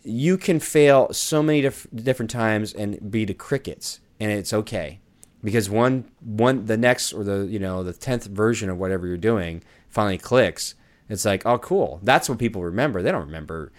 you 0.03 0.38
can 0.38 0.59
fail 0.59 1.13
so 1.13 1.43
many 1.43 1.61
diff- 1.61 1.88
different 1.93 2.32
times 2.32 2.74
and 2.74 3.11
be 3.11 3.26
to 3.26 3.34
crickets 3.34 3.99
and 4.19 4.32
it's 4.32 4.53
okay. 4.53 4.99
Because 5.43 5.69
one 5.69 6.05
one 6.19 6.65
the 6.67 6.78
next 6.78 7.13
or 7.13 7.24
the 7.24 7.47
you 7.47 7.59
know 7.59 7.84
the 7.84 7.93
10th 7.93 8.28
version 8.28 8.69
of 8.69 8.78
whatever 8.78 9.07
you're 9.07 9.17
doing 9.17 9.63
finally 9.89 10.19
clicks. 10.19 10.76
It's 11.09 11.26
like 11.26 11.45
oh 11.45 11.57
cool. 11.57 11.99
That's 12.03 12.30
what 12.30 12.38
people 12.38 12.63
remember. 12.63 13.01
They 13.01 13.11
don't 13.11 13.26
remember. 13.26 13.72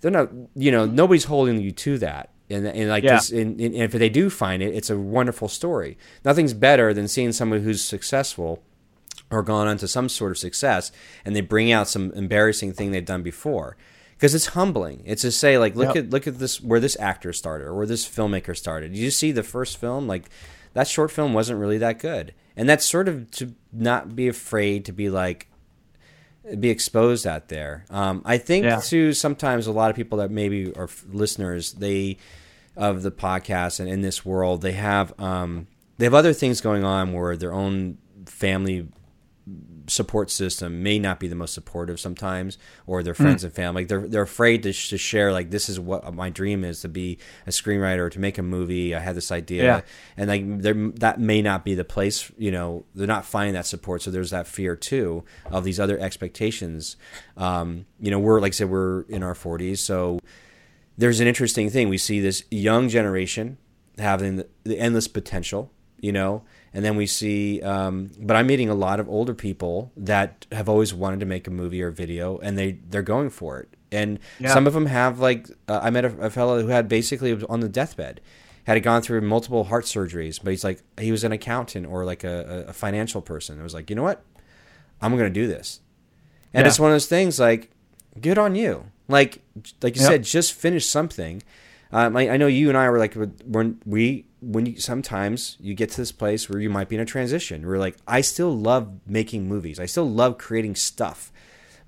They're 0.00 0.10
not 0.10 0.30
you 0.56 0.72
know 0.72 0.86
nobody's 0.86 1.24
holding 1.24 1.60
you 1.60 1.70
to 1.70 1.98
that 1.98 2.30
and, 2.54 2.66
and 2.66 2.88
like 2.88 3.04
yeah. 3.04 3.16
this, 3.16 3.30
and, 3.30 3.60
and 3.60 3.74
if 3.74 3.92
they 3.92 4.08
do 4.08 4.30
find 4.30 4.62
it, 4.62 4.74
it's 4.74 4.90
a 4.90 4.98
wonderful 4.98 5.48
story. 5.48 5.98
Nothing's 6.24 6.54
better 6.54 6.94
than 6.94 7.08
seeing 7.08 7.32
someone 7.32 7.62
who's 7.62 7.82
successful 7.82 8.62
or 9.30 9.42
gone 9.42 9.66
on 9.66 9.76
to 9.78 9.88
some 9.88 10.08
sort 10.08 10.30
of 10.30 10.38
success, 10.38 10.92
and 11.24 11.34
they 11.34 11.40
bring 11.40 11.72
out 11.72 11.88
some 11.88 12.12
embarrassing 12.12 12.72
thing 12.72 12.90
they've 12.90 13.04
done 13.04 13.22
before 13.22 13.76
because 14.12 14.34
it's 14.34 14.46
humbling. 14.46 15.02
It's 15.04 15.22
to 15.22 15.32
say 15.32 15.58
like, 15.58 15.74
look 15.74 15.94
yep. 15.94 16.04
at 16.04 16.10
look 16.10 16.26
at 16.26 16.38
this 16.38 16.60
where 16.60 16.80
this 16.80 16.96
actor 16.98 17.32
started 17.32 17.66
or 17.66 17.74
where 17.74 17.86
this 17.86 18.08
filmmaker 18.08 18.56
started. 18.56 18.92
Did 18.92 18.98
you 18.98 19.10
see 19.10 19.32
the 19.32 19.42
first 19.42 19.76
film? 19.76 20.06
Like 20.06 20.30
that 20.74 20.88
short 20.88 21.10
film 21.10 21.32
wasn't 21.32 21.60
really 21.60 21.78
that 21.78 21.98
good, 21.98 22.34
and 22.56 22.68
that's 22.68 22.86
sort 22.86 23.08
of 23.08 23.30
to 23.32 23.54
not 23.72 24.14
be 24.14 24.28
afraid 24.28 24.84
to 24.86 24.92
be 24.92 25.10
like 25.10 25.48
be 26.58 26.68
exposed 26.70 27.26
out 27.26 27.48
there. 27.48 27.86
Um, 27.90 28.22
I 28.24 28.38
think 28.38 28.64
yeah. 28.64 28.80
too 28.80 29.12
sometimes 29.12 29.66
a 29.66 29.72
lot 29.72 29.90
of 29.90 29.96
people 29.96 30.18
that 30.18 30.30
maybe 30.30 30.72
are 30.74 30.88
listeners 31.10 31.72
they 31.72 32.18
of 32.76 33.02
the 33.02 33.10
podcast 33.10 33.78
and 33.80 33.88
in 33.88 34.00
this 34.00 34.24
world 34.24 34.62
they 34.62 34.72
have 34.72 35.18
um, 35.20 35.66
they 35.98 36.04
have 36.04 36.14
other 36.14 36.32
things 36.32 36.60
going 36.60 36.84
on 36.84 37.12
where 37.12 37.36
their 37.36 37.52
own 37.52 37.98
family 38.26 38.88
support 39.86 40.30
system 40.30 40.82
may 40.82 40.98
not 40.98 41.20
be 41.20 41.28
the 41.28 41.34
most 41.34 41.52
supportive 41.52 42.00
sometimes, 42.00 42.56
or 42.86 43.02
their 43.02 43.14
friends 43.14 43.42
mm. 43.42 43.46
and 43.46 43.54
family. 43.54 43.84
They're 43.84 44.06
they're 44.06 44.22
afraid 44.22 44.62
to, 44.62 44.72
sh- 44.72 44.90
to 44.90 44.98
share 44.98 45.32
like 45.32 45.50
this 45.50 45.68
is 45.68 45.78
what 45.78 46.14
my 46.14 46.30
dream 46.30 46.64
is 46.64 46.80
to 46.82 46.88
be 46.88 47.18
a 47.46 47.50
screenwriter 47.50 48.10
to 48.10 48.18
make 48.18 48.38
a 48.38 48.42
movie. 48.42 48.94
I 48.94 49.00
had 49.00 49.16
this 49.16 49.30
idea, 49.30 49.64
yeah. 49.64 49.80
and 50.16 50.28
like 50.28 50.98
that 51.00 51.20
may 51.20 51.42
not 51.42 51.64
be 51.64 51.74
the 51.74 51.84
place. 51.84 52.30
You 52.38 52.50
know, 52.50 52.84
they're 52.94 53.06
not 53.06 53.24
finding 53.24 53.54
that 53.54 53.66
support, 53.66 54.02
so 54.02 54.10
there's 54.10 54.30
that 54.30 54.46
fear 54.46 54.76
too 54.76 55.24
of 55.50 55.64
these 55.64 55.78
other 55.78 55.98
expectations. 55.98 56.96
Um, 57.36 57.86
you 58.00 58.10
know, 58.10 58.18
we're 58.18 58.40
like 58.40 58.52
I 58.52 58.54
said, 58.54 58.70
we're 58.70 59.02
in 59.02 59.22
our 59.22 59.34
40s, 59.34 59.78
so 59.78 60.20
there's 60.96 61.20
an 61.20 61.26
interesting 61.26 61.70
thing. 61.70 61.88
We 61.88 61.98
see 61.98 62.20
this 62.20 62.44
young 62.50 62.88
generation 62.88 63.58
having 63.98 64.36
the, 64.36 64.48
the 64.64 64.78
endless 64.78 65.08
potential. 65.08 65.70
You 66.00 66.12
know, 66.12 66.42
and 66.74 66.84
then 66.84 66.96
we 66.96 67.06
see, 67.06 67.62
um, 67.62 68.10
but 68.18 68.36
I'm 68.36 68.46
meeting 68.46 68.68
a 68.68 68.74
lot 68.74 69.00
of 69.00 69.08
older 69.08 69.32
people 69.32 69.90
that 69.96 70.44
have 70.52 70.68
always 70.68 70.92
wanted 70.92 71.20
to 71.20 71.26
make 71.26 71.46
a 71.46 71.50
movie 71.50 71.80
or 71.80 71.90
video, 71.90 72.36
and 72.38 72.58
they 72.58 72.72
they're 72.72 73.00
going 73.00 73.30
for 73.30 73.58
it. 73.60 73.74
And 73.90 74.18
yeah. 74.38 74.52
some 74.52 74.66
of 74.66 74.74
them 74.74 74.84
have 74.84 75.18
like 75.20 75.48
uh, 75.66 75.80
I 75.82 75.88
met 75.88 76.04
a, 76.04 76.08
a 76.18 76.30
fellow 76.30 76.60
who 76.60 76.68
had 76.68 76.88
basically 76.88 77.32
was 77.32 77.44
on 77.44 77.60
the 77.60 77.70
deathbed, 77.70 78.20
had 78.64 78.82
gone 78.82 79.00
through 79.00 79.22
multiple 79.22 79.64
heart 79.64 79.84
surgeries, 79.84 80.40
but 80.42 80.50
he's 80.50 80.64
like 80.64 80.82
he 81.00 81.10
was 81.10 81.24
an 81.24 81.32
accountant 81.32 81.86
or 81.86 82.04
like 82.04 82.22
a, 82.24 82.66
a 82.68 82.72
financial 82.74 83.22
person. 83.22 83.58
It 83.58 83.62
was 83.62 83.72
like 83.72 83.88
you 83.88 83.96
know 83.96 84.02
what, 84.02 84.22
I'm 85.00 85.12
going 85.16 85.32
to 85.32 85.40
do 85.40 85.46
this, 85.46 85.80
and 86.52 86.64
yeah. 86.64 86.68
it's 86.68 86.78
one 86.78 86.90
of 86.90 86.94
those 86.94 87.06
things 87.06 87.38
like 87.38 87.70
good 88.20 88.36
on 88.36 88.56
you. 88.56 88.90
Like 89.08 89.42
like 89.82 89.96
you 89.96 90.02
yep. 90.02 90.10
said, 90.10 90.24
just 90.24 90.52
finish 90.52 90.86
something. 90.86 91.42
Um, 91.92 92.16
I, 92.16 92.30
I, 92.30 92.36
know 92.38 92.48
you 92.48 92.70
and 92.70 92.76
I 92.76 92.88
were 92.90 92.98
like 92.98 93.14
when 93.44 93.80
we 93.84 94.26
when 94.40 94.66
you 94.66 94.80
sometimes 94.80 95.56
you 95.60 95.74
get 95.74 95.90
to 95.90 95.96
this 95.96 96.10
place 96.10 96.48
where 96.48 96.60
you 96.60 96.68
might 96.68 96.88
be 96.88 96.96
in 96.96 97.02
a 97.02 97.06
transition 97.06 97.66
where 97.66 97.78
like 97.78 97.96
I 98.08 98.20
still 98.20 98.56
love 98.56 98.90
making 99.06 99.46
movies. 99.46 99.78
I 99.78 99.86
still 99.86 100.10
love 100.10 100.38
creating 100.38 100.74
stuff. 100.74 101.30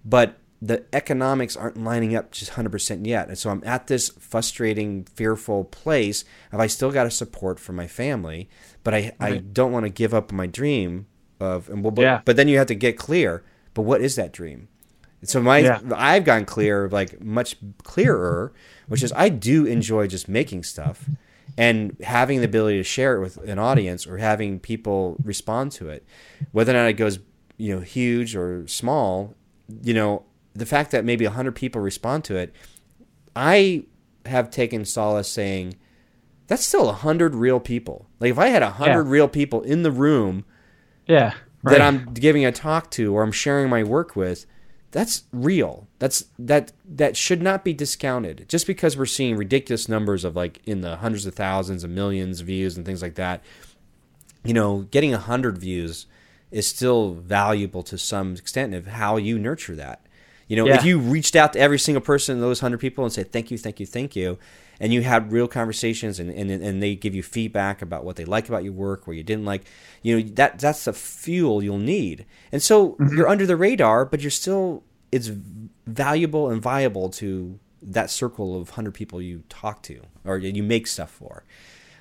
But 0.05 0.39
the 0.63 0.85
economics 0.93 1.57
aren't 1.57 1.77
lining 1.77 2.17
up 2.17 2.33
just 2.33 2.53
100% 2.53 3.07
yet. 3.07 3.29
And 3.29 3.37
so 3.37 3.51
I'm 3.51 3.63
at 3.65 3.89
this 3.89 4.09
frustrating, 4.09 5.05
fearful 5.05 5.65
place 5.65 6.25
of 6.53 6.61
I 6.61 6.67
still 6.67 6.91
got 6.91 7.07
a 7.07 7.11
support 7.11 7.61
from 7.61 7.77
my 7.77 7.87
family, 7.87 8.49
but 8.83 8.95
I, 8.95 9.13
right. 9.21 9.35
I 9.35 9.39
don't 9.39 9.73
want 9.73 9.85
to 9.85 9.91
give 9.91 10.15
up 10.15 10.33
my 10.33 10.47
dream 10.47 11.07
of, 11.41 11.69
and 11.69 11.85
well, 11.85 11.93
yeah. 11.99 12.23
but 12.25 12.37
then 12.37 12.49
you 12.49 12.59
have 12.59 12.69
to 12.69 12.75
get 12.75 12.97
clear. 12.97 13.45
But 13.75 13.83
what 13.83 14.01
is 14.01 14.17
that 14.17 14.33
dream? 14.33 14.69
So 15.23 15.41
my 15.43 15.59
yeah. 15.59 15.81
I've 15.95 16.25
gone 16.25 16.45
clear, 16.45 16.89
like 16.89 17.21
much 17.21 17.57
clearer, 17.83 18.53
which 18.89 19.03
is 19.03 19.13
I 19.17 19.29
do 19.29 19.65
enjoy 19.65 20.07
just 20.07 20.29
making 20.29 20.63
stuff 20.63 21.09
and 21.59 21.97
having 22.03 22.41
the 22.41 22.45
ability 22.45 22.77
to 22.79 22.85
share 22.85 23.17
it 23.17 23.21
with 23.21 23.37
an 23.49 23.59
audience 23.59 24.07
or 24.07 24.19
having 24.19 24.61
people 24.61 25.17
respond 25.23 25.73
to 25.73 25.89
it, 25.89 26.07
whether 26.53 26.73
or 26.73 26.77
not 26.77 26.89
it 26.89 26.95
goes 26.95 27.19
you 27.57 27.75
know 27.75 27.81
huge 27.81 28.37
or 28.37 28.67
small, 28.69 29.35
you 29.83 29.95
know 29.95 30.25
the 30.55 30.67
fact 30.67 30.91
that 30.91 31.05
maybe 31.05 31.25
hundred 31.25 31.55
people 31.55 31.81
respond 31.81 32.25
to 32.25 32.37
it, 32.37 32.55
I 33.35 33.85
have 34.27 34.51
taken 34.51 34.85
solace 34.85 35.29
saying 35.29 35.77
that's 36.47 36.65
still 36.65 36.93
hundred 36.93 37.35
real 37.35 37.61
people. 37.61 38.07
Like 38.21 38.31
if 38.31 38.39
I 38.39 38.49
had 38.49 38.63
hundred 38.63 39.07
yeah. 39.07 39.11
real 39.13 39.29
people 39.29 39.63
in 39.63 39.83
the 39.83 39.91
room, 39.91 40.45
yeah, 41.07 41.35
right. 41.63 41.73
that 41.73 41.81
I'm 41.81 42.13
giving 42.13 42.45
a 42.45 42.53
talk 42.53 42.91
to 42.93 43.15
or 43.15 43.23
I'm 43.23 43.33
sharing 43.33 43.69
my 43.69 43.83
work 43.83 44.15
with 44.15 44.47
that's 44.91 45.25
real. 45.33 45.87
That's 45.99 46.27
that 46.39 46.73
that 46.89 47.17
should 47.17 47.43
not 47.43 47.65
be 47.65 47.75
discounted. 47.75 48.47
Just 48.49 48.67
because 48.67 48.97
we're 48.97 49.07
seeing 49.07 49.37
ridiculous 49.37 49.89
numbers 49.89 50.25
of 50.25 50.37
like 50.37 50.61
in 50.65 50.81
the 50.81 50.97
hundreds 50.97 51.27
of 51.27 51.35
thousands 51.35 51.85
and 51.85 51.95
millions 51.95 52.41
of 52.41 52.47
views 52.47 52.77
and 52.77 52.87
things 52.87 53.03
like 53.03 53.17
that, 53.17 53.43
you 54.45 54.55
know, 54.55 54.83
getting 54.91 55.13
a 55.13 55.19
hundred 55.19 55.59
views 55.59 56.07
is 56.51 56.67
still 56.67 57.13
valuable 57.13 57.83
to 57.83 57.99
some 57.99 58.35
extent 58.35 58.75
of 58.75 58.87
how 58.87 59.17
you 59.17 59.39
nurture 59.39 59.75
that. 59.77 60.07
You 60.49 60.57
know, 60.57 60.67
yeah. 60.67 60.77
if 60.77 60.85
you 60.85 60.99
reached 60.99 61.35
out 61.35 61.53
to 61.55 61.59
every 61.59 61.79
single 61.79 62.01
person, 62.01 62.37
of 62.37 62.41
those 62.41 62.61
hundred 62.61 62.79
people, 62.79 63.05
and 63.05 63.13
said 63.13 63.33
thank 63.33 63.51
you, 63.51 63.59
thank 63.59 63.81
you, 63.81 63.87
thank 63.87 64.15
you, 64.15 64.39
and 64.81 64.93
you 64.93 65.03
had 65.03 65.32
real 65.32 65.48
conversations 65.48 66.19
and, 66.19 66.31
and 66.31 66.51
and 66.51 66.82
they 66.82 66.94
give 66.94 67.15
you 67.15 67.23
feedback 67.23 67.82
about 67.82 68.05
what 68.05 68.16
they 68.16 68.24
like 68.24 68.48
about 68.48 68.65
your 68.65 68.73
work, 68.73 69.07
what 69.07 69.16
you 69.16 69.23
didn't 69.23 69.44
like, 69.44 69.65
you 70.03 70.19
know 70.19 70.28
that 70.35 70.59
that's 70.59 70.85
the 70.85 70.93
fuel 70.93 71.62
you'll 71.62 71.78
need. 71.78 72.27
And 72.53 72.62
so 72.62 72.90
mm-hmm. 72.90 73.16
you're 73.16 73.28
under 73.28 73.47
the 73.47 73.57
radar, 73.57 74.05
but 74.05 74.20
you're 74.20 74.31
still 74.31 74.82
it's 75.12 75.28
valuable 75.86 76.51
and 76.51 76.61
viable 76.61 77.09
to 77.09 77.59
that 77.82 78.11
circle 78.11 78.61
of 78.61 78.70
hundred 78.70 78.94
people 78.94 79.23
you 79.23 79.44
talk 79.48 79.82
to 79.82 80.03
or 80.24 80.39
you 80.39 80.62
make 80.62 80.86
stuff 80.86 81.11
for. 81.11 81.44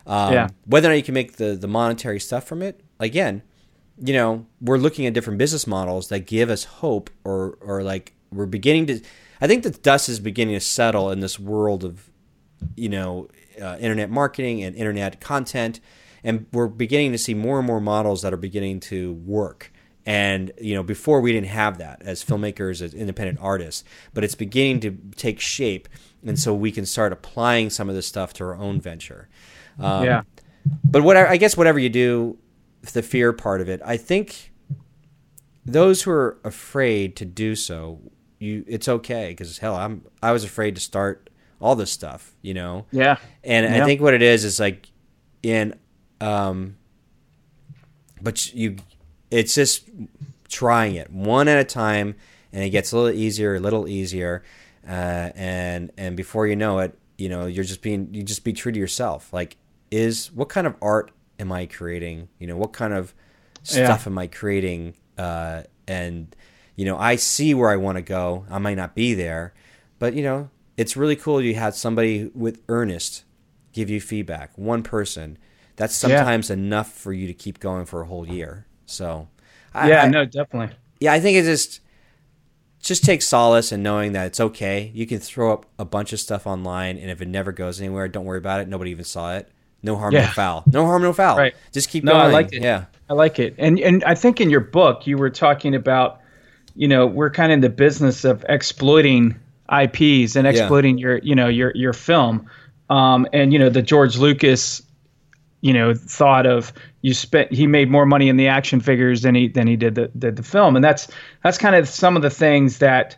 Um, 0.07 0.33
yeah. 0.33 0.47
Whether 0.65 0.89
or 0.89 0.91
not 0.91 0.97
you 0.97 1.03
can 1.03 1.13
make 1.13 1.33
the 1.37 1.55
the 1.55 1.67
monetary 1.67 2.19
stuff 2.19 2.45
from 2.45 2.61
it, 2.61 2.81
again, 2.99 3.41
you 3.97 4.13
know, 4.13 4.45
we're 4.61 4.77
looking 4.77 5.05
at 5.05 5.13
different 5.13 5.39
business 5.39 5.65
models 5.65 6.09
that 6.09 6.21
give 6.21 6.49
us 6.49 6.63
hope 6.65 7.09
or 7.23 7.57
or 7.61 7.83
like 7.83 8.13
we're 8.31 8.45
beginning 8.45 8.85
to. 8.87 9.01
I 9.41 9.47
think 9.47 9.63
the 9.63 9.71
dust 9.71 10.07
is 10.09 10.19
beginning 10.19 10.55
to 10.55 10.59
settle 10.59 11.11
in 11.11 11.19
this 11.19 11.39
world 11.39 11.83
of 11.83 12.09
you 12.75 12.89
know, 12.89 13.27
uh, 13.61 13.77
internet 13.79 14.09
marketing 14.09 14.63
and 14.63 14.75
internet 14.75 15.19
content. 15.19 15.79
And 16.23 16.47
we're 16.51 16.67
beginning 16.67 17.11
to 17.11 17.17
see 17.17 17.33
more 17.33 17.59
and 17.59 17.67
more 17.67 17.79
models 17.79 18.21
that 18.23 18.33
are 18.33 18.37
beginning 18.37 18.79
to 18.81 19.13
work. 19.13 19.71
And 20.05 20.51
you 20.61 20.75
know, 20.75 20.83
before 20.83 21.19
we 21.19 21.31
didn't 21.31 21.49
have 21.49 21.77
that 21.79 22.01
as 22.03 22.23
filmmakers, 22.23 22.81
as 22.81 22.93
independent 22.93 23.39
artists, 23.41 23.83
but 24.13 24.23
it's 24.23 24.35
beginning 24.35 24.79
to 24.81 24.97
take 25.15 25.39
shape, 25.39 25.89
and 26.23 26.37
so 26.39 26.53
we 26.53 26.71
can 26.71 26.85
start 26.85 27.11
applying 27.11 27.69
some 27.71 27.89
of 27.89 27.95
this 27.95 28.05
stuff 28.05 28.33
to 28.33 28.43
our 28.43 28.55
own 28.55 28.79
venture. 28.79 29.29
Um, 29.79 30.03
yeah. 30.03 30.21
But 30.83 31.03
what 31.03 31.17
I 31.17 31.37
guess 31.37 31.57
whatever 31.57 31.79
you 31.79 31.89
do, 31.89 32.37
the 32.93 33.01
fear 33.01 33.33
part 33.33 33.61
of 33.61 33.69
it, 33.69 33.81
I 33.83 33.97
think 33.97 34.51
those 35.65 36.03
who 36.03 36.11
are 36.11 36.37
afraid 36.43 37.15
to 37.17 37.25
do 37.25 37.55
so, 37.55 37.99
you 38.39 38.63
it's 38.67 38.87
okay 38.87 39.29
because 39.29 39.57
hell, 39.57 39.75
I'm 39.75 40.05
I 40.21 40.31
was 40.31 40.43
afraid 40.43 40.75
to 40.75 40.81
start 40.81 41.31
all 41.61 41.75
this 41.75 41.91
stuff, 41.91 42.35
you 42.41 42.53
know? 42.53 42.85
Yeah. 42.91 43.17
And 43.43 43.65
yeah. 43.65 43.83
I 43.83 43.85
think 43.85 44.01
what 44.01 44.13
it 44.13 44.21
is 44.21 44.43
is 44.43 44.59
like 44.59 44.87
in, 45.41 45.77
um, 46.21 46.77
but 48.21 48.53
you, 48.53 48.77
it's 49.31 49.55
just 49.55 49.89
trying 50.47 50.95
it 50.95 51.11
one 51.11 51.47
at 51.47 51.59
a 51.59 51.63
time 51.63 52.15
and 52.51 52.63
it 52.63 52.69
gets 52.69 52.91
a 52.91 52.97
little 52.97 53.17
easier, 53.17 53.55
a 53.55 53.59
little 53.59 53.87
easier. 53.87 54.43
Uh, 54.87 55.31
and, 55.35 55.91
and 55.97 56.15
before 56.15 56.47
you 56.47 56.55
know 56.55 56.79
it, 56.79 56.97
you 57.17 57.29
know, 57.29 57.45
you're 57.45 57.63
just 57.63 57.81
being, 57.81 58.13
you 58.13 58.23
just 58.23 58.43
be 58.43 58.53
true 58.53 58.71
to 58.71 58.79
yourself. 58.79 59.31
Like, 59.33 59.57
is 59.91 60.31
what 60.31 60.49
kind 60.49 60.67
of 60.67 60.75
art 60.81 61.11
am 61.39 61.51
I 61.51 61.65
creating? 61.65 62.27
You 62.39 62.47
know, 62.47 62.57
what 62.57 62.73
kind 62.73 62.93
of 62.93 63.13
stuff 63.63 64.05
yeah. 64.05 64.11
am 64.11 64.17
I 64.17 64.27
creating? 64.27 64.95
Uh, 65.17 65.63
and, 65.87 66.35
you 66.75 66.85
know, 66.85 66.97
I 66.97 67.15
see 67.15 67.53
where 67.53 67.69
I 67.69 67.77
want 67.77 67.97
to 67.97 68.01
go. 68.01 68.45
I 68.49 68.57
might 68.59 68.75
not 68.75 68.95
be 68.95 69.13
there, 69.13 69.53
but 69.97 70.13
you 70.13 70.23
know, 70.23 70.49
it's 70.77 70.97
really 70.97 71.15
cool 71.15 71.41
you 71.41 71.55
had 71.55 71.75
somebody 71.75 72.29
with 72.33 72.61
earnest 72.67 73.23
give 73.75 73.89
you 73.89 73.99
feedback 73.99 74.57
one 74.57 74.81
person. 74.81 75.37
That's 75.75 75.93
sometimes 75.93 76.49
yeah. 76.49 76.53
enough 76.53 76.91
for 76.91 77.11
you 77.11 77.27
to 77.27 77.33
keep 77.33 77.59
going 77.59 77.85
for 77.85 78.01
a 78.01 78.05
whole 78.05 78.27
year. 78.27 78.65
So 78.85 79.27
I, 79.73 79.89
yeah 79.89 80.03
I, 80.03 80.07
no 80.07 80.25
definitely. 80.25 80.75
Yeah 80.99 81.11
i 81.11 81.19
think 81.19 81.37
it 81.37 81.43
just 81.43 81.81
just 82.81 83.03
take 83.03 83.21
solace 83.21 83.71
in 83.71 83.81
knowing 83.81 84.11
that 84.11 84.27
it's 84.27 84.39
okay. 84.39 84.91
You 84.93 85.07
can 85.07 85.17
throw 85.17 85.51
up 85.51 85.65
a 85.79 85.85
bunch 85.85 86.13
of 86.13 86.19
stuff 86.19 86.45
online 86.45 86.97
and 86.97 87.09
if 87.09 87.19
it 87.19 87.27
never 87.27 87.51
goes 87.51 87.81
anywhere 87.81 88.07
don't 88.07 88.25
worry 88.25 88.37
about 88.37 88.61
it. 88.61 88.67
Nobody 88.67 88.91
even 88.91 89.05
saw 89.05 89.35
it. 89.35 89.51
No 89.83 89.97
harm 89.97 90.13
yeah. 90.13 90.27
no 90.27 90.27
foul. 90.27 90.63
No 90.67 90.85
harm 90.85 91.01
no 91.01 91.11
foul. 91.11 91.37
Right. 91.37 91.55
Just 91.71 91.89
keep 91.89 92.03
no, 92.03 92.13
going. 92.13 92.25
i 92.25 92.31
like 92.31 92.53
it. 92.53 92.61
Yeah. 92.61 92.85
I 93.09 93.13
like 93.13 93.39
it. 93.39 93.55
And 93.57 93.79
and 93.79 94.03
i 94.03 94.15
think 94.15 94.39
in 94.39 94.49
your 94.49 94.61
book 94.61 95.05
you 95.05 95.17
were 95.17 95.29
talking 95.29 95.75
about 95.75 96.21
you 96.75 96.87
know 96.87 97.05
we're 97.05 97.31
kind 97.31 97.51
of 97.51 97.55
in 97.55 97.61
the 97.61 97.69
business 97.69 98.23
of 98.23 98.45
exploiting 98.47 99.35
IPs 99.71 100.35
and 100.35 100.47
exploiting 100.47 100.97
yeah. 100.97 101.01
your 101.01 101.17
you 101.19 101.35
know 101.35 101.47
your 101.47 101.71
your 101.75 101.93
film. 101.93 102.49
Um, 102.89 103.27
and 103.33 103.51
you 103.51 103.59
know 103.59 103.69
the 103.69 103.81
George 103.81 104.17
Lucas, 104.17 104.81
you 105.61 105.73
know, 105.73 105.93
thought 105.93 106.45
of 106.45 106.71
you 107.01 107.13
spent 107.13 107.51
he 107.51 107.67
made 107.67 107.89
more 107.89 108.05
money 108.05 108.29
in 108.29 108.37
the 108.37 108.47
action 108.47 108.79
figures 108.79 109.21
than 109.23 109.35
he 109.35 109.47
than 109.47 109.67
he 109.67 109.75
did 109.75 109.95
the 109.95 110.11
the, 110.13 110.31
the 110.31 110.43
film, 110.43 110.75
and 110.75 110.83
that's 110.83 111.07
that's 111.43 111.57
kind 111.57 111.75
of 111.75 111.87
some 111.87 112.15
of 112.15 112.21
the 112.21 112.29
things 112.29 112.79
that 112.79 113.17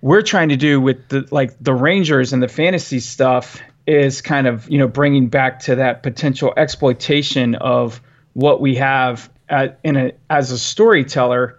we're 0.00 0.22
trying 0.22 0.48
to 0.50 0.56
do 0.56 0.80
with 0.80 1.08
the 1.08 1.26
like 1.30 1.56
the 1.60 1.74
Rangers 1.74 2.32
and 2.32 2.42
the 2.42 2.48
fantasy 2.48 3.00
stuff 3.00 3.60
is 3.86 4.20
kind 4.20 4.46
of 4.46 4.68
you 4.70 4.78
know 4.78 4.88
bringing 4.88 5.28
back 5.28 5.60
to 5.60 5.76
that 5.76 6.02
potential 6.02 6.52
exploitation 6.56 7.54
of 7.56 8.00
what 8.34 8.60
we 8.60 8.76
have 8.76 9.30
at, 9.48 9.78
in 9.82 9.96
a 9.96 10.12
as 10.30 10.50
a 10.50 10.58
storyteller. 10.58 11.58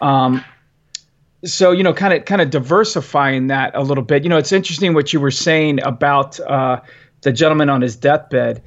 Um, 0.00 0.44
so 1.44 1.70
you 1.70 1.82
know 1.82 1.92
kind 1.92 2.14
of 2.14 2.24
kind 2.24 2.40
of 2.40 2.50
diversifying 2.50 3.48
that 3.48 3.74
a 3.74 3.82
little 3.82 4.04
bit 4.04 4.22
you 4.22 4.28
know 4.28 4.38
it's 4.38 4.52
interesting 4.52 4.94
what 4.94 5.12
you 5.12 5.20
were 5.20 5.30
saying 5.30 5.80
about 5.82 6.40
uh, 6.40 6.80
the 7.22 7.32
gentleman 7.32 7.68
on 7.68 7.80
his 7.80 7.96
deathbed 7.96 8.62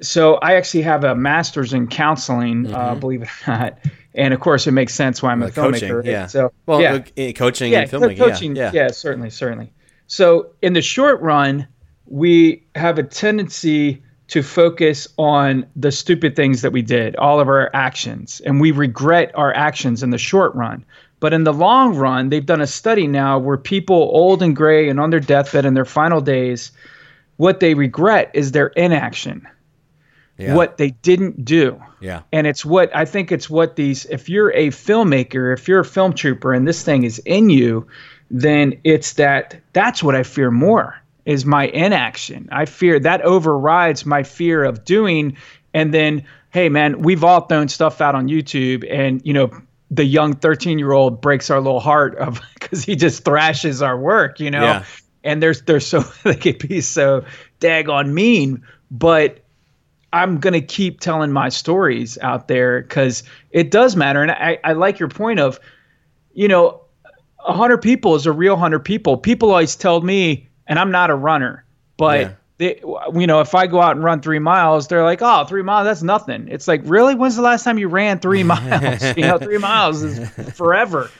so 0.00 0.34
i 0.36 0.54
actually 0.54 0.82
have 0.82 1.04
a 1.04 1.14
master's 1.14 1.72
in 1.72 1.86
counseling 1.86 2.66
uh, 2.66 2.68
mm-hmm. 2.68 2.74
uh, 2.74 2.94
believe 2.94 3.22
it 3.22 3.28
or 3.46 3.52
not 3.52 3.78
and 4.14 4.34
of 4.34 4.40
course 4.40 4.66
it 4.66 4.72
makes 4.72 4.94
sense 4.94 5.22
why 5.22 5.30
i'm 5.30 5.42
a 5.42 5.50
coaching, 5.50 5.88
filmmaker 5.88 6.04
yeah 6.04 6.26
so 6.26 6.52
well 6.66 6.80
yeah. 6.80 6.94
Uh, 6.94 7.32
coaching 7.32 7.72
yeah, 7.72 7.80
and 7.80 7.90
filmmaking 7.90 8.18
coaching, 8.18 8.56
yeah, 8.56 8.70
yeah. 8.72 8.82
yeah 8.84 8.90
certainly 8.90 9.30
certainly 9.30 9.72
so 10.06 10.52
in 10.62 10.72
the 10.72 10.82
short 10.82 11.20
run 11.20 11.66
we 12.06 12.66
have 12.74 12.98
a 12.98 13.02
tendency 13.02 14.02
to 14.32 14.42
focus 14.42 15.08
on 15.18 15.66
the 15.76 15.92
stupid 15.92 16.34
things 16.34 16.62
that 16.62 16.72
we 16.72 16.80
did, 16.80 17.14
all 17.16 17.38
of 17.38 17.48
our 17.48 17.70
actions, 17.74 18.40
and 18.46 18.62
we 18.62 18.70
regret 18.70 19.30
our 19.34 19.52
actions 19.54 20.02
in 20.02 20.08
the 20.08 20.16
short 20.16 20.54
run. 20.54 20.84
But 21.22 21.32
in 21.32 21.44
the 21.44 21.52
long 21.52 21.94
run, 21.94 22.30
they've 22.30 22.44
done 22.44 22.60
a 22.60 22.66
study 22.66 23.06
now 23.06 23.38
where 23.38 23.56
people 23.56 24.10
old 24.12 24.42
and 24.42 24.56
gray 24.56 24.88
and 24.88 24.98
on 24.98 25.10
their 25.10 25.20
deathbed 25.20 25.64
in 25.64 25.72
their 25.72 25.84
final 25.84 26.20
days, 26.20 26.72
what 27.36 27.60
they 27.60 27.74
regret 27.74 28.32
is 28.34 28.50
their 28.50 28.66
inaction. 28.66 29.46
Yeah. 30.36 30.56
What 30.56 30.78
they 30.78 30.90
didn't 30.90 31.44
do. 31.44 31.80
Yeah. 32.00 32.22
And 32.32 32.48
it's 32.48 32.64
what 32.64 32.90
I 32.96 33.04
think 33.04 33.30
it's 33.30 33.48
what 33.48 33.76
these 33.76 34.04
if 34.06 34.28
you're 34.28 34.50
a 34.50 34.70
filmmaker, 34.70 35.56
if 35.56 35.68
you're 35.68 35.78
a 35.78 35.84
film 35.84 36.12
trooper 36.12 36.52
and 36.52 36.66
this 36.66 36.82
thing 36.82 37.04
is 37.04 37.20
in 37.20 37.50
you, 37.50 37.86
then 38.28 38.80
it's 38.82 39.12
that 39.12 39.60
that's 39.72 40.02
what 40.02 40.16
I 40.16 40.24
fear 40.24 40.50
more 40.50 41.00
is 41.24 41.46
my 41.46 41.68
inaction. 41.68 42.48
I 42.50 42.64
fear 42.64 42.98
that 42.98 43.20
overrides 43.20 44.04
my 44.04 44.24
fear 44.24 44.64
of 44.64 44.84
doing 44.84 45.36
and 45.72 45.94
then 45.94 46.24
hey 46.50 46.68
man, 46.68 47.00
we've 47.00 47.22
all 47.22 47.42
thrown 47.42 47.68
stuff 47.68 48.00
out 48.00 48.16
on 48.16 48.26
YouTube 48.26 48.84
and 48.90 49.24
you 49.24 49.34
know 49.34 49.52
the 49.92 50.04
young 50.04 50.34
13 50.34 50.78
year 50.78 50.92
old 50.92 51.20
breaks 51.20 51.50
our 51.50 51.60
little 51.60 51.80
heart 51.80 52.16
of 52.16 52.40
because 52.54 52.82
he 52.82 52.96
just 52.96 53.24
thrashes 53.24 53.82
our 53.82 53.98
work, 53.98 54.40
you 54.40 54.50
know. 54.50 54.62
Yeah. 54.62 54.84
And 55.22 55.42
there's 55.42 55.62
they're 55.62 55.80
so 55.80 56.00
they 56.24 56.34
can 56.34 56.56
be 56.58 56.80
so 56.80 57.24
daggone 57.60 58.10
mean, 58.10 58.64
but 58.90 59.40
I'm 60.12 60.38
gonna 60.38 60.62
keep 60.62 61.00
telling 61.00 61.30
my 61.30 61.50
stories 61.50 62.18
out 62.18 62.48
there 62.48 62.80
because 62.80 63.22
it 63.50 63.70
does 63.70 63.94
matter. 63.94 64.22
And 64.22 64.30
I, 64.30 64.58
I 64.64 64.72
like 64.72 64.98
your 64.98 65.08
point 65.08 65.40
of, 65.40 65.60
you 66.32 66.48
know, 66.48 66.80
a 67.44 67.52
hundred 67.52 67.82
people 67.82 68.14
is 68.14 68.24
a 68.24 68.32
real 68.32 68.56
hundred 68.56 68.80
people. 68.80 69.18
People 69.18 69.50
always 69.50 69.76
tell 69.76 70.00
me, 70.00 70.48
and 70.66 70.78
I'm 70.78 70.90
not 70.90 71.10
a 71.10 71.14
runner, 71.14 71.64
but 71.96 72.20
yeah 72.20 72.32
they, 72.62 72.80
you 73.20 73.26
know, 73.26 73.40
if 73.40 73.54
I 73.54 73.66
go 73.66 73.80
out 73.80 73.96
and 73.96 74.04
run 74.04 74.20
three 74.20 74.38
miles, 74.38 74.88
they're 74.88 75.04
like, 75.04 75.20
oh, 75.22 75.44
three 75.44 75.62
miles, 75.62 75.84
that's 75.86 76.02
nothing. 76.02 76.48
It's 76.48 76.68
like, 76.68 76.82
really? 76.84 77.14
When's 77.14 77.36
the 77.36 77.42
last 77.42 77.64
time 77.64 77.78
you 77.78 77.88
ran 77.88 78.18
three 78.20 78.42
miles? 78.54 79.02
you 79.16 79.22
know, 79.22 79.38
three 79.38 79.58
miles 79.58 80.02
is 80.02 80.28
forever. 80.54 81.10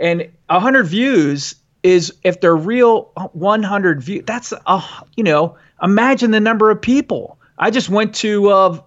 and 0.00 0.28
100 0.48 0.84
views 0.84 1.54
is 1.82 2.12
if 2.22 2.40
they're 2.40 2.54
real 2.56 3.10
100 3.32 4.02
views 4.02 4.22
that's 4.26 4.52
a 4.66 4.82
you 5.16 5.24
know 5.24 5.56
imagine 5.82 6.30
the 6.30 6.40
number 6.40 6.70
of 6.70 6.78
people 6.82 7.38
i 7.58 7.70
just 7.70 7.88
went 7.88 8.14
to 8.16 8.50
uh, 8.50 8.78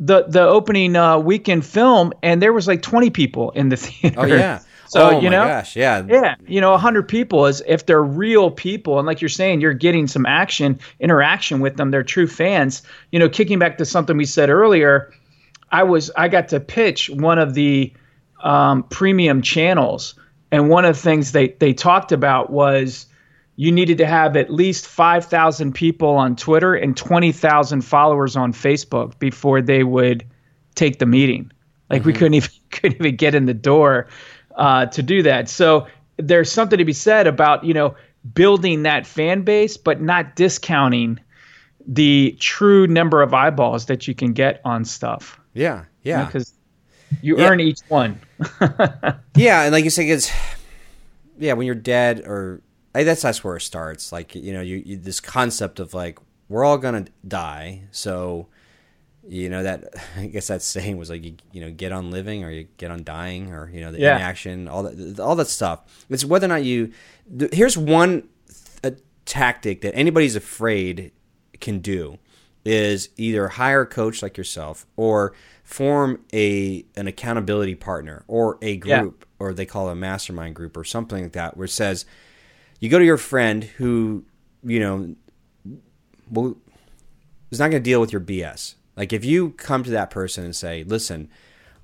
the 0.00 0.24
the 0.28 0.42
opening 0.42 0.96
uh, 0.96 1.18
weekend 1.18 1.64
film 1.64 2.12
and 2.22 2.42
there 2.42 2.52
was 2.52 2.66
like 2.68 2.82
20 2.82 3.08
people 3.08 3.52
in 3.52 3.70
the 3.70 3.76
theater 3.84 4.20
Oh 4.20 4.26
yeah. 4.26 4.60
So 4.94 5.08
oh 5.08 5.20
you 5.20 5.28
my 5.28 5.36
know 5.36 5.44
gosh, 5.44 5.76
yeah. 5.76 6.04
yeah 6.08 6.36
you 6.46 6.60
know 6.60 6.70
100 6.70 7.08
people 7.08 7.46
is 7.46 7.62
if 7.66 7.84
they're 7.86 8.02
real 8.02 8.50
people 8.50 8.98
and 8.98 9.06
like 9.06 9.20
you're 9.20 9.28
saying 9.28 9.60
you're 9.60 9.74
getting 9.74 10.06
some 10.06 10.24
action 10.24 10.78
interaction 11.00 11.60
with 11.60 11.76
them 11.76 11.90
they're 11.90 12.02
true 12.02 12.26
fans 12.26 12.82
you 13.10 13.18
know 13.18 13.28
kicking 13.28 13.58
back 13.58 13.78
to 13.78 13.84
something 13.84 14.16
we 14.16 14.24
said 14.24 14.50
earlier 14.50 15.12
i 15.72 15.82
was 15.82 16.10
i 16.16 16.28
got 16.28 16.48
to 16.48 16.60
pitch 16.60 17.10
one 17.10 17.38
of 17.38 17.54
the 17.54 17.92
um, 18.42 18.82
premium 18.84 19.42
channels 19.42 20.14
and 20.52 20.68
one 20.68 20.84
of 20.84 20.94
the 20.94 21.02
things 21.02 21.32
they 21.32 21.48
they 21.58 21.72
talked 21.72 22.12
about 22.12 22.50
was 22.50 23.06
you 23.56 23.70
needed 23.70 23.98
to 23.98 24.06
have 24.06 24.36
at 24.36 24.52
least 24.52 24.86
5,000 24.86 25.72
people 25.72 26.10
on 26.10 26.34
Twitter 26.34 26.74
and 26.74 26.96
20,000 26.96 27.82
followers 27.82 28.36
on 28.36 28.52
Facebook 28.52 29.16
before 29.18 29.62
they 29.62 29.84
would 29.84 30.24
take 30.74 30.98
the 30.98 31.06
meeting. 31.06 31.52
Like 31.88 32.04
we 32.04 32.12
couldn't 32.12 32.34
even 32.34 32.50
couldn't 32.70 33.00
even 33.00 33.16
get 33.16 33.34
in 33.34 33.46
the 33.46 33.54
door 33.54 34.08
uh, 34.56 34.86
to 34.86 35.02
do 35.02 35.22
that. 35.22 35.48
So 35.48 35.86
there's 36.16 36.50
something 36.50 36.78
to 36.78 36.84
be 36.84 36.92
said 36.92 37.26
about 37.26 37.64
you 37.64 37.74
know 37.74 37.94
building 38.34 38.82
that 38.84 39.06
fan 39.06 39.42
base, 39.42 39.76
but 39.76 40.00
not 40.00 40.36
discounting 40.36 41.18
the 41.86 42.36
true 42.40 42.86
number 42.86 43.20
of 43.22 43.34
eyeballs 43.34 43.86
that 43.86 44.08
you 44.08 44.14
can 44.14 44.32
get 44.32 44.60
on 44.64 44.84
stuff. 44.84 45.38
Yeah, 45.52 45.84
yeah. 46.02 46.24
because 46.24 46.52
you 47.22 47.38
Yeah. 47.38 47.48
earn 47.48 47.60
each 47.60 47.80
one. 47.88 48.18
Yeah, 49.36 49.62
and 49.62 49.72
like 49.72 49.84
you 49.84 49.90
say, 49.90 50.08
it's 50.08 50.30
yeah 51.38 51.52
when 51.54 51.66
you're 51.66 51.74
dead 51.74 52.20
or 52.20 52.60
I, 52.94 53.02
that's 53.02 53.22
that's 53.22 53.42
where 53.42 53.56
it 53.56 53.60
starts. 53.62 54.12
Like 54.12 54.34
you 54.34 54.52
know, 54.52 54.60
you, 54.60 54.82
you 54.84 54.96
this 54.96 55.20
concept 55.20 55.80
of 55.80 55.92
like 55.94 56.18
we're 56.48 56.64
all 56.64 56.78
gonna 56.78 57.06
die, 57.26 57.82
so 57.90 58.46
you 59.28 59.48
know 59.48 59.62
that 59.62 59.84
I 60.16 60.26
guess 60.26 60.48
that 60.48 60.62
saying 60.62 60.96
was 60.98 61.10
like 61.10 61.24
you, 61.24 61.34
you 61.52 61.60
know 61.60 61.70
get 61.70 61.92
on 61.92 62.10
living 62.10 62.44
or 62.44 62.50
you 62.50 62.66
get 62.76 62.90
on 62.90 63.04
dying 63.04 63.52
or 63.52 63.70
you 63.70 63.80
know 63.80 63.92
the 63.92 64.00
Yeah. 64.00 64.16
inaction, 64.16 64.68
all 64.68 64.82
that 64.84 65.20
all 65.20 65.36
that 65.36 65.48
stuff. 65.48 66.04
It's 66.10 66.24
whether 66.24 66.46
or 66.46 66.48
not 66.48 66.64
you. 66.64 66.92
th- 67.38 67.52
Here's 67.54 67.76
one 67.78 68.28
th- 68.82 68.94
a 68.94 69.00
tactic 69.24 69.80
that 69.82 69.94
anybody's 69.94 70.36
afraid 70.36 71.12
can 71.60 71.78
do 71.78 72.18
is 72.66 73.08
either 73.16 73.48
hire 73.48 73.82
a 73.82 73.86
coach 73.86 74.22
like 74.22 74.36
yourself 74.38 74.86
or 74.96 75.32
form 75.62 76.22
a 76.32 76.84
an 76.96 77.06
accountability 77.06 77.74
partner 77.74 78.24
or 78.26 78.58
a 78.62 78.80
Yeah. 78.84 79.00
group 79.02 79.26
or 79.38 79.52
they 79.52 79.66
call 79.66 79.88
it 79.88 79.92
a 79.92 79.94
mastermind 79.96 80.54
group 80.54 80.76
or 80.76 80.84
something 80.84 81.22
like 81.22 81.32
that 81.32 81.56
where 81.56 81.66
it 81.66 81.70
says 81.70 82.04
you 82.80 82.88
go 82.90 82.98
to 82.98 83.04
your 83.04 83.16
friend 83.18 83.64
who 83.64 84.24
you 84.62 84.80
know 84.80 85.14
will 86.30 86.56
is 87.50 87.58
not 87.58 87.70
going 87.70 87.82
to 87.82 87.90
deal 87.90 88.00
with 88.00 88.12
your 88.12 88.20
BS. 88.20 88.74
Like 88.96 89.12
if 89.12 89.24
you 89.24 89.50
come 89.50 89.82
to 89.84 89.90
that 89.90 90.10
person 90.10 90.44
and 90.44 90.54
say, 90.54 90.84
"Listen, 90.84 91.28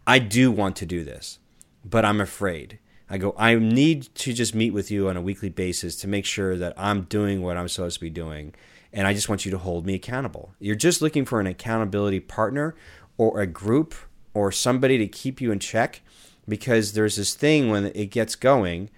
I 0.07 0.19
do 0.19 0.51
want 0.51 0.77
to 0.77 0.87
do 0.87 1.05
this, 1.05 1.39
but 1.85 2.05
I'm 2.05 2.21
afraid." 2.21 2.79
I 3.09 3.19
go, 3.19 3.35
"I 3.37 3.57
need 3.57 4.15
to 4.17 4.33
just 4.33 4.55
meet 4.55 4.73
with 4.73 4.91
you 4.91 5.09
on 5.09 5.17
a 5.17 5.23
weekly 5.23 5.49
basis 5.49 5.97
to 5.97 6.09
make 6.09 6.25
sure 6.25 6.57
that 6.57 6.75
I'm 6.77 7.03
doing 7.03 7.43
what 7.43 7.57
I'm 7.57 7.69
supposed 7.69 7.97
to 7.97 8.01
be 8.01 8.11
doing, 8.11 8.55
and 8.93 9.07
I 9.07 9.15
just 9.15 9.29
want 9.29 9.45
you 9.45 9.51
to 9.51 9.59
hold 9.59 9.87
me 9.87 9.95
accountable." 9.95 10.55
You're 10.61 10.77
just 10.77 11.03
looking 11.03 11.25
for 11.25 11.41
an 11.41 11.47
accountability 11.47 12.21
partner 12.21 12.77
or 13.17 13.41
a 13.41 13.47
group 13.47 13.95
or 14.33 14.53
somebody 14.53 14.97
to 14.99 15.09
keep 15.09 15.41
you 15.41 15.51
in 15.51 15.59
check 15.59 16.03
because 16.49 16.93
there's 16.93 17.17
this 17.17 17.35
thing 17.35 17.71
when 17.71 17.87
it 17.87 18.11
gets 18.11 18.35
going, 18.35 18.91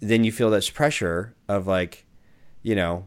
then 0.00 0.24
you 0.24 0.32
feel 0.32 0.50
this 0.50 0.70
pressure 0.70 1.34
of 1.48 1.66
like, 1.66 2.04
you 2.62 2.74
know, 2.74 3.06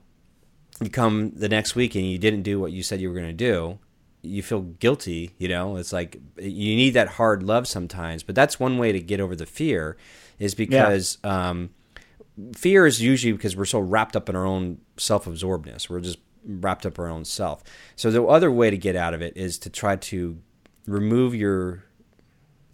you 0.82 0.90
come 0.90 1.32
the 1.32 1.50
next 1.50 1.76
week 1.76 1.96
and 1.96 2.06
you 2.06 2.18
didn't 2.18 2.44
do 2.44 2.60
what 2.60 2.72
you 2.72 2.82
said 2.82 3.02
you 3.02 3.10
were 3.10 3.16
going 3.16 3.28
to 3.28 3.34
do, 3.34 3.80
you 4.22 4.44
feel 4.44 4.62
guilty. 4.62 5.32
You 5.38 5.48
know, 5.48 5.78
it's 5.78 5.94
like 5.94 6.20
you 6.38 6.76
need 6.76 6.92
that 6.92 7.08
hard 7.10 7.44
love 7.44 7.68
sometimes. 7.68 8.24
But 8.24 8.36
that's 8.36 8.60
one 8.60 8.78
way 8.78 8.92
to 8.92 9.00
get 9.00 9.20
over 9.20 9.36
the 9.36 9.46
fear, 9.46 9.98
is 10.38 10.56
because 10.56 11.18
um, 11.24 11.72
fear 12.56 12.86
is 12.86 13.02
usually 13.02 13.34
because 13.34 13.56
we're 13.56 13.66
so 13.66 13.80
wrapped 13.80 14.16
up 14.16 14.30
in 14.30 14.36
our 14.36 14.46
own 14.46 14.80
self-absorbedness. 14.98 15.90
We're 15.90 16.02
just 16.02 16.20
wrapped 16.46 16.86
up 16.86 16.98
in 16.98 17.04
our 17.04 17.10
own 17.10 17.26
self. 17.26 17.64
So 17.96 18.12
the 18.12 18.24
other 18.24 18.52
way 18.52 18.70
to 18.70 18.78
get 18.78 18.96
out 18.96 19.14
of 19.14 19.22
it 19.22 19.36
is 19.36 19.58
to 19.60 19.70
try 19.70 19.96
to 19.96 20.40
remove 20.86 21.36
your 21.36 21.84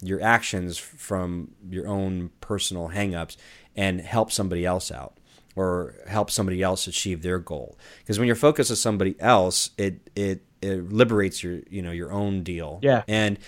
your 0.02 0.22
actions 0.22 0.76
from 0.76 1.52
your 1.70 1.88
own 1.88 2.30
personal 2.40 2.90
hangups 2.90 3.36
and 3.74 4.00
help 4.00 4.30
somebody 4.30 4.64
else 4.64 4.90
out 4.90 5.18
or 5.54 5.94
help 6.06 6.30
somebody 6.30 6.62
else 6.62 6.86
achieve 6.86 7.22
their 7.22 7.38
goal 7.38 7.78
because 8.00 8.18
when 8.18 8.26
you're 8.26 8.36
focused 8.36 8.70
on 8.70 8.76
somebody 8.76 9.16
else 9.18 9.70
it 9.78 10.10
it 10.14 10.44
it 10.62 10.92
liberates 10.92 11.42
your 11.42 11.60
you 11.70 11.82
know 11.82 11.90
your 11.92 12.12
own 12.12 12.42
deal 12.42 12.78
Yeah. 12.82 13.02
and 13.08 13.38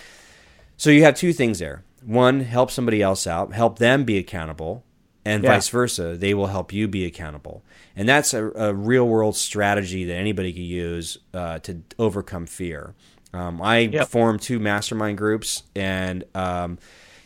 so 0.77 0.89
you 0.89 1.03
have 1.03 1.15
two 1.15 1.33
things 1.33 1.59
there 1.59 1.83
one 2.03 2.39
help 2.41 2.71
somebody 2.71 3.01
else 3.01 3.27
out 3.27 3.53
help 3.53 3.79
them 3.79 4.03
be 4.05 4.17
accountable 4.17 4.83
and 5.25 5.43
Yeah. 5.43 5.51
vice 5.53 5.69
versa 5.69 6.15
they 6.15 6.33
will 6.33 6.47
help 6.47 6.71
you 6.71 6.87
be 6.87 7.05
accountable 7.05 7.63
and 7.95 8.07
that's 8.07 8.33
a, 8.33 8.51
a 8.55 8.73
real 8.73 9.07
world 9.07 9.35
strategy 9.35 10.05
that 10.05 10.15
anybody 10.15 10.53
can 10.53 10.63
use 10.63 11.17
uh, 11.33 11.59
to 11.59 11.81
overcome 11.97 12.45
fear 12.45 12.93
um, 13.33 13.61
i 13.61 13.79
Yep. 13.79 14.07
formed 14.07 14.41
two 14.41 14.59
mastermind 14.59 15.17
groups 15.17 15.63
and 15.75 16.23
um, 16.35 16.77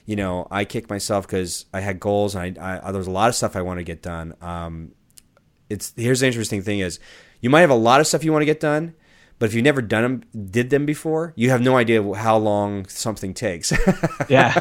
you 0.05 0.15
know 0.15 0.47
i 0.49 0.65
kicked 0.65 0.89
myself 0.89 1.27
because 1.27 1.65
i 1.73 1.79
had 1.81 1.99
goals 1.99 2.35
and 2.35 2.57
I, 2.57 2.79
I 2.87 2.91
there 2.91 2.97
was 2.97 3.07
a 3.07 3.11
lot 3.11 3.29
of 3.29 3.35
stuff 3.35 3.55
i 3.55 3.61
want 3.61 3.77
to 3.79 3.83
get 3.83 4.01
done 4.01 4.33
um, 4.41 4.91
it's 5.69 5.93
here's 5.95 6.21
the 6.21 6.27
interesting 6.27 6.61
thing 6.61 6.79
is 6.79 6.99
you 7.41 7.49
might 7.49 7.61
have 7.61 7.69
a 7.69 7.75
lot 7.75 7.99
of 8.01 8.07
stuff 8.07 8.23
you 8.23 8.31
want 8.31 8.41
to 8.41 8.45
get 8.47 8.59
done 8.59 8.95
but 9.39 9.47
if 9.47 9.53
you've 9.53 9.63
never 9.63 9.81
done 9.81 10.03
them 10.03 10.49
did 10.51 10.69
them 10.69 10.85
before 10.85 11.33
you 11.35 11.49
have 11.49 11.61
no 11.61 11.77
idea 11.77 12.01
how 12.15 12.37
long 12.37 12.85
something 12.87 13.33
takes. 13.33 13.73
Yeah. 14.29 14.53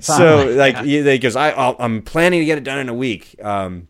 So 0.00 0.46
like 0.56 0.82
they 0.82 1.18
goes 1.18 1.36
I 1.36 1.50
i 1.50 1.84
am 1.84 2.02
planning 2.02 2.40
to 2.40 2.44
get 2.44 2.58
it 2.58 2.64
done 2.64 2.78
in 2.78 2.88
a 2.88 2.94
week. 2.94 3.36
Um, 3.42 3.88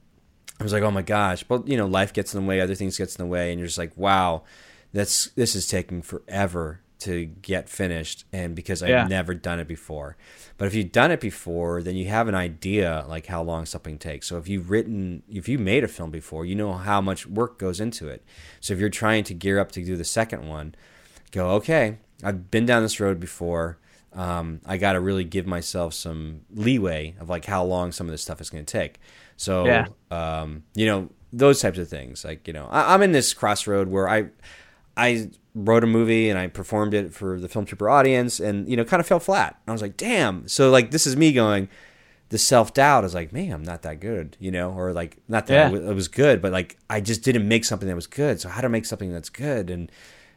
I 0.61 0.63
was 0.63 0.73
like, 0.73 0.83
oh 0.83 0.91
my 0.91 1.03
gosh, 1.03 1.43
but 1.43 1.69
you 1.69 1.77
know, 1.77 1.87
life 1.87 2.13
gets 2.13 2.35
in 2.35 2.41
the 2.43 2.49
way, 2.49 2.61
other 2.61 2.75
things 2.75 2.97
gets 2.97 3.17
in 3.17 3.25
the 3.25 3.31
way, 3.31 3.51
and 3.51 3.59
you're 3.59 3.67
just 3.67 3.79
like, 3.79 3.97
wow, 3.97 4.45
that's 4.93 5.31
this 5.31 5.55
is 5.55 5.67
taking 5.67 6.03
forever 6.03 6.81
to 7.01 7.27
get 7.27 7.69
finished, 7.69 8.25
and 8.33 8.55
because 8.55 8.83
I've 8.83 8.89
Yeah. 8.89 9.07
never 9.07 9.35
done 9.35 9.61
it 9.61 9.69
before. 9.69 10.17
But 10.57 10.67
if 10.67 10.75
you've 10.75 10.93
done 10.93 11.11
it 11.11 11.21
before, 11.21 11.83
then 11.83 11.95
you 11.97 12.07
have 12.07 12.27
an 12.29 12.35
idea 12.35 13.05
like 13.09 13.27
how 13.27 13.43
long 13.43 13.67
something 13.67 13.99
takes. 13.99 14.27
So 14.27 14.39
if 14.39 14.49
you've 14.49 14.71
written, 14.71 15.23
if 15.29 15.49
you 15.49 15.59
made 15.59 15.85
a 15.85 15.89
film 15.89 16.11
before, 16.11 16.47
you 16.47 16.55
know 16.55 16.73
how 16.73 17.01
much 17.03 17.27
work 17.27 17.59
goes 17.59 17.81
into 17.81 18.09
it. 18.09 18.25
So 18.61 18.73
if 18.73 18.81
you're 18.81 18.89
trying 18.89 19.25
to 19.25 19.35
gear 19.35 19.59
up 19.59 19.73
to 19.73 19.85
do 19.85 19.97
the 19.97 20.05
second 20.05 20.49
one, 20.49 20.75
go 21.33 21.51
okay. 21.57 21.99
I've 22.25 22.51
been 22.51 22.65
down 22.65 22.83
this 22.83 22.99
road 22.99 23.21
before 23.21 23.79
um, 24.15 24.63
I 24.65 24.79
got 24.79 24.95
to 24.95 25.01
really 25.01 25.25
give 25.25 25.47
myself 25.47 25.93
some 25.93 26.41
leeway 26.55 27.15
of 27.21 27.29
like 27.29 27.45
how 27.45 27.63
long 27.65 27.93
some 27.93 28.07
of 28.07 28.13
this 28.13 28.23
stuff 28.23 28.41
is 28.41 28.49
going 28.49 28.65
to 28.65 28.73
take. 28.73 28.99
So, 29.37 29.67
Yeah. 29.67 29.87
um, 30.11 30.63
you 30.75 30.87
know, 30.87 31.11
those 31.35 31.61
types 31.61 31.77
of 31.79 31.89
things. 31.89 32.25
Like, 32.25 32.47
you 32.49 32.55
know, 32.55 32.67
I, 32.71 32.95
I'm 32.95 33.03
in 33.03 33.13
this 33.13 33.35
crossroad 33.35 33.89
where 33.89 34.09
I, 34.09 34.29
I 34.97 35.29
wrote 35.59 35.83
a 35.83 35.87
movie 35.87 36.29
and 36.29 36.39
I 36.39 36.49
performed 36.49 36.93
it 36.93 37.15
for 37.15 37.41
the 37.41 37.49
Film 37.49 37.65
Trooper 37.65 37.89
audience, 37.89 38.39
and 38.41 38.69
you 38.69 38.77
know, 38.77 38.85
kind 38.85 39.01
of 39.01 39.07
fell 39.07 39.19
flat. 39.21 39.59
I 39.67 39.73
was 39.73 39.81
like, 39.83 39.97
damn. 39.97 40.47
So 40.47 40.71
like, 40.71 40.91
this 40.91 41.07
is 41.07 41.17
me 41.17 41.33
going. 41.33 41.69
The 42.29 42.39
self 42.39 42.75
doubt 42.75 43.05
is 43.05 43.15
like, 43.15 43.33
man, 43.33 43.53
I'm 43.53 43.63
not 43.63 43.83
that 43.83 44.01
good, 44.01 44.37
you 44.41 44.51
know, 44.51 44.71
or 44.73 44.93
like, 44.93 45.17
not 45.29 45.47
that 45.47 45.55
Yeah. 45.55 45.61
I 45.69 45.71
w- 45.71 45.91
it 45.91 45.95
was 45.95 46.09
good, 46.09 46.43
but 46.43 46.53
like, 46.53 46.77
I 46.91 47.01
just 47.01 47.23
didn't 47.23 47.47
make 47.49 47.65
something 47.65 47.89
that 47.89 47.95
was 47.95 48.09
good. 48.09 48.41
So 48.41 48.49
how 48.49 48.61
to 48.61 48.69
make 48.69 48.85
something 48.85 49.13
that's 49.13 49.31
good? 49.31 49.71
And 49.71 49.91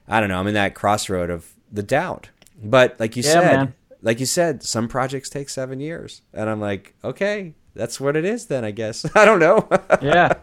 I 0.08 0.20
don't 0.20 0.30
know. 0.30 0.40
I'm 0.40 0.46
in 0.48 0.54
that 0.54 0.76
crossroad 0.76 1.30
of 1.32 1.52
the 1.72 1.82
doubt. 1.84 2.30
But 2.64 3.00
like 3.00 3.16
you 3.18 3.24
Yeah, 3.24 3.32
said, 3.34 3.42
man. 3.58 3.74
like 4.04 4.20
you 4.20 4.28
said, 4.28 4.62
some 4.64 4.88
projects 4.88 5.30
take 5.30 5.50
seven 5.50 5.80
years, 5.80 6.22
and 6.32 6.48
I'm 6.50 6.62
like, 6.62 6.94
okay, 7.04 7.56
that's 7.76 8.00
what 8.00 8.16
it 8.16 8.26
is 8.26 8.48
then. 8.48 8.64
I 8.66 8.72
guess 8.72 9.06
I 9.16 9.26
don't 9.26 9.40
know. 9.40 9.68
yeah 10.02 10.34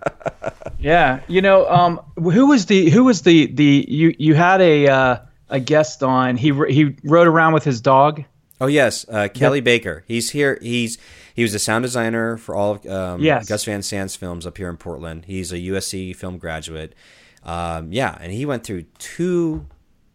yeah 0.79 1.21
you 1.29 1.41
know 1.41 1.67
um 1.69 2.01
who 2.17 2.47
was 2.49 2.67
the 2.67 2.91
who 2.91 3.05
was 3.05 3.23
the 3.23 3.47
the 3.47 3.85
you 3.89 4.15
you 4.19 4.35
had 4.35 4.61
a 4.61 4.87
uh 4.89 5.19
a 5.49 5.61
guest 5.61 6.03
on 6.03 6.37
he 6.37 6.53
he 6.69 6.97
rode 7.05 7.27
around 7.27 7.53
with 7.55 7.65
his 7.65 7.81
dog 7.81 8.23
oh 8.61 8.67
yes, 8.67 9.05
uh, 9.11 9.29
Kelly 9.33 9.61
Baker. 9.61 10.03
He's 10.09 10.31
here. 10.31 10.59
He's 10.63 10.97
he 11.35 11.43
was 11.43 11.53
a 11.55 11.59
sound 11.59 11.83
designer 11.83 12.37
for 12.39 12.55
all 12.55 12.73
of 12.77 12.87
um, 12.87 13.21
Yes. 13.21 13.47
Gus 13.49 13.65
Van 13.65 13.83
Sant's 13.83 14.17
films 14.17 14.47
up 14.47 14.57
here 14.57 14.71
in 14.71 14.79
Portland. 14.79 15.27
He's 15.27 15.53
a 15.53 15.57
USC 15.59 16.17
film 16.17 16.39
graduate. 16.39 16.95
Um, 17.45 17.93
yeah, 17.93 18.17
and 18.19 18.33
he 18.33 18.47
went 18.47 18.65
through 18.65 18.85
two 18.99 19.67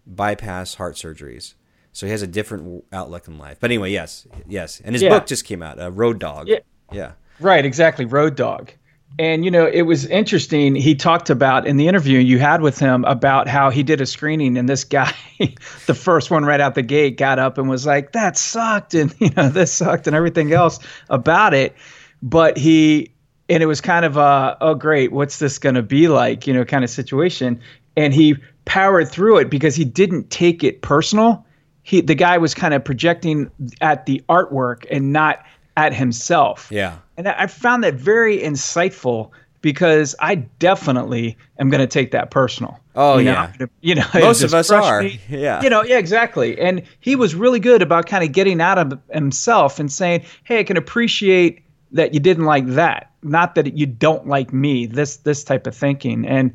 bypass 0.07 0.73
heart 0.75 0.95
surgeries. 0.95 1.53
So 1.93 2.05
he 2.07 2.11
has 2.11 2.21
a 2.21 2.27
different 2.27 2.83
outlook 2.91 3.27
in 3.27 3.37
life. 3.37 3.57
But 3.59 3.69
anyway, 3.69 3.91
yes, 3.91 4.25
yes. 4.47 4.81
And 4.83 4.95
his 4.95 5.03
Yeah. 5.03 5.09
book 5.09 5.27
just 5.27 5.45
came 5.45 5.61
out, 5.61 5.79
uh, 5.79 5.91
Road 5.91 6.19
Dog. 6.19 6.47
Yeah. 6.47 6.59
Yeah. 6.91 7.13
right 7.39 7.65
exactly 7.65 8.05
road 8.05 8.35
dog 8.35 8.71
and 9.19 9.43
you 9.43 9.51
know, 9.51 9.67
it 9.67 9.83
was 9.83 10.05
interesting. 10.05 10.75
He 10.75 10.95
talked 10.95 11.29
about 11.29 11.67
in 11.67 11.77
the 11.77 11.87
interview 11.87 12.19
you 12.19 12.39
had 12.39 12.61
with 12.61 12.79
him 12.79 13.03
about 13.05 13.47
how 13.47 13.69
he 13.69 13.83
did 13.83 13.99
a 14.01 14.05
screening, 14.05 14.57
and 14.57 14.69
this 14.69 14.83
guy, 14.83 15.13
the 15.85 15.93
first 15.93 16.31
one 16.31 16.45
right 16.45 16.61
out 16.61 16.75
the 16.75 16.81
gate, 16.81 17.17
got 17.17 17.37
up 17.37 17.57
and 17.57 17.69
was 17.69 17.85
like, 17.85 18.13
"That 18.13 18.37
sucked," 18.37 18.93
and 18.93 19.13
you 19.19 19.29
know, 19.35 19.49
this 19.49 19.71
sucked, 19.71 20.07
and 20.07 20.15
everything 20.15 20.53
else 20.53 20.79
about 21.09 21.53
it. 21.53 21.75
But 22.23 22.57
he, 22.57 23.11
and 23.49 23.61
it 23.61 23.65
was 23.65 23.81
kind 23.81 24.05
of 24.05 24.15
a, 24.15 24.57
oh 24.61 24.75
great, 24.75 25.11
what's 25.11 25.39
this 25.39 25.59
going 25.59 25.75
to 25.75 25.83
be 25.83 26.07
like, 26.07 26.47
you 26.47 26.53
know, 26.53 26.63
kind 26.63 26.83
of 26.83 26.89
situation. 26.89 27.59
And 27.97 28.13
he 28.13 28.37
powered 28.65 29.09
through 29.09 29.39
it 29.39 29.49
because 29.49 29.75
he 29.75 29.83
didn't 29.83 30.29
take 30.29 30.63
it 30.63 30.81
personal. 30.81 31.45
He, 31.83 31.99
the 31.99 32.15
guy 32.15 32.37
was 32.37 32.53
kind 32.53 32.73
of 32.73 32.85
projecting 32.85 33.51
at 33.81 34.05
the 34.05 34.23
artwork 34.29 34.85
and 34.89 35.11
not 35.11 35.43
at 35.77 35.93
himself. 35.93 36.67
Yeah. 36.71 36.97
And 37.17 37.27
I 37.27 37.47
found 37.47 37.83
that 37.83 37.95
very 37.95 38.39
insightful 38.39 39.31
because 39.61 40.15
I 40.19 40.35
definitely 40.35 41.37
am 41.59 41.69
going 41.69 41.81
to 41.81 41.87
take 41.87 42.11
that 42.11 42.31
personal. 42.31 42.79
Oh 42.95 43.19
you 43.19 43.25
know, 43.25 43.31
yeah, 43.31 43.53
gonna, 43.57 43.71
you 43.81 43.95
know, 43.95 44.05
most 44.13 44.43
of 44.43 44.53
us 44.53 44.69
are. 44.69 45.03
Me. 45.03 45.19
Yeah, 45.29 45.61
you 45.61 45.69
know, 45.69 45.83
yeah, 45.83 45.97
exactly. 45.97 46.59
And 46.59 46.81
he 46.99 47.15
was 47.15 47.35
really 47.35 47.59
good 47.59 47.81
about 47.81 48.05
kind 48.05 48.23
of 48.23 48.31
getting 48.31 48.59
out 48.59 48.77
of 48.77 48.99
himself 49.13 49.79
and 49.79 49.91
saying, 49.91 50.25
"Hey, 50.43 50.59
I 50.59 50.63
can 50.63 50.75
appreciate 50.75 51.63
that 51.93 52.13
you 52.13 52.19
didn't 52.19 52.45
like 52.45 52.67
that, 52.67 53.11
not 53.23 53.55
that 53.55 53.77
you 53.77 53.85
don't 53.85 54.27
like 54.27 54.51
me." 54.51 54.87
This 54.87 55.17
this 55.17 55.43
type 55.43 55.67
of 55.67 55.75
thinking, 55.75 56.25
and 56.25 56.53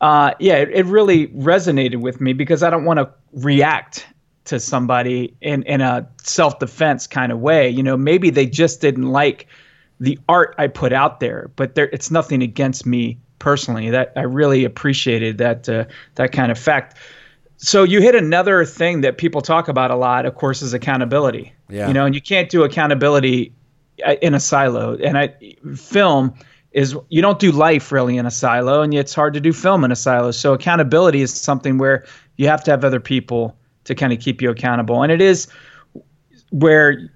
uh, 0.00 0.32
yeah, 0.38 0.54
it, 0.54 0.70
it 0.70 0.86
really 0.86 1.28
resonated 1.28 1.96
with 1.96 2.22
me 2.22 2.32
because 2.32 2.62
I 2.62 2.70
don't 2.70 2.84
want 2.84 2.98
to 3.00 3.10
react 3.32 4.06
to 4.46 4.60
somebody 4.60 5.34
in 5.40 5.62
in 5.64 5.80
a 5.80 6.08
self 6.22 6.58
defense 6.58 7.06
kind 7.06 7.32
of 7.32 7.38
way. 7.38 7.68
You 7.68 7.82
know, 7.82 7.96
maybe 7.96 8.30
they 8.30 8.46
just 8.46 8.80
didn't 8.80 9.10
like 9.10 9.46
the 10.00 10.18
art 10.28 10.54
I 10.58 10.66
put 10.68 10.92
out 10.92 11.20
there, 11.20 11.50
but 11.56 11.74
there 11.74 11.88
it's 11.92 12.10
nothing 12.10 12.42
against 12.42 12.86
me 12.86 13.18
personally. 13.38 13.90
That 13.90 14.12
I 14.16 14.22
really 14.22 14.64
appreciated 14.64 15.38
that 15.38 15.68
uh, 15.68 15.84
that 16.16 16.32
kind 16.32 16.50
of 16.50 16.58
fact. 16.58 16.96
So 17.58 17.84
you 17.84 18.02
hit 18.02 18.14
another 18.14 18.64
thing 18.64 19.00
that 19.00 19.16
people 19.16 19.40
talk 19.40 19.68
about 19.68 19.90
a 19.90 19.96
lot, 19.96 20.26
of 20.26 20.34
course, 20.34 20.60
is 20.60 20.74
accountability. 20.74 21.54
Yeah. 21.70 21.88
You 21.88 21.94
know, 21.94 22.04
and 22.04 22.14
you 22.14 22.20
can't 22.20 22.50
do 22.50 22.64
accountability 22.64 23.54
uh, 24.06 24.16
in 24.20 24.34
a 24.34 24.40
silo. 24.40 24.94
And 24.96 25.16
I 25.16 25.34
film 25.74 26.34
is 26.72 26.94
you 27.08 27.22
don't 27.22 27.38
do 27.38 27.50
life 27.50 27.90
really 27.90 28.18
in 28.18 28.26
a 28.26 28.30
silo, 28.30 28.82
and 28.82 28.92
it's 28.92 29.14
hard 29.14 29.32
to 29.34 29.40
do 29.40 29.52
film 29.52 29.84
in 29.84 29.90
a 29.90 29.96
silo. 29.96 30.30
So 30.30 30.52
accountability 30.52 31.22
is 31.22 31.32
something 31.32 31.78
where 31.78 32.04
you 32.36 32.48
have 32.48 32.62
to 32.64 32.70
have 32.70 32.84
other 32.84 33.00
people 33.00 33.56
to 33.86 33.94
kind 33.94 34.12
of 34.12 34.20
keep 34.20 34.40
you 34.42 34.50
accountable. 34.50 35.02
And 35.02 35.10
it 35.10 35.20
is 35.20 35.48
where, 36.50 37.10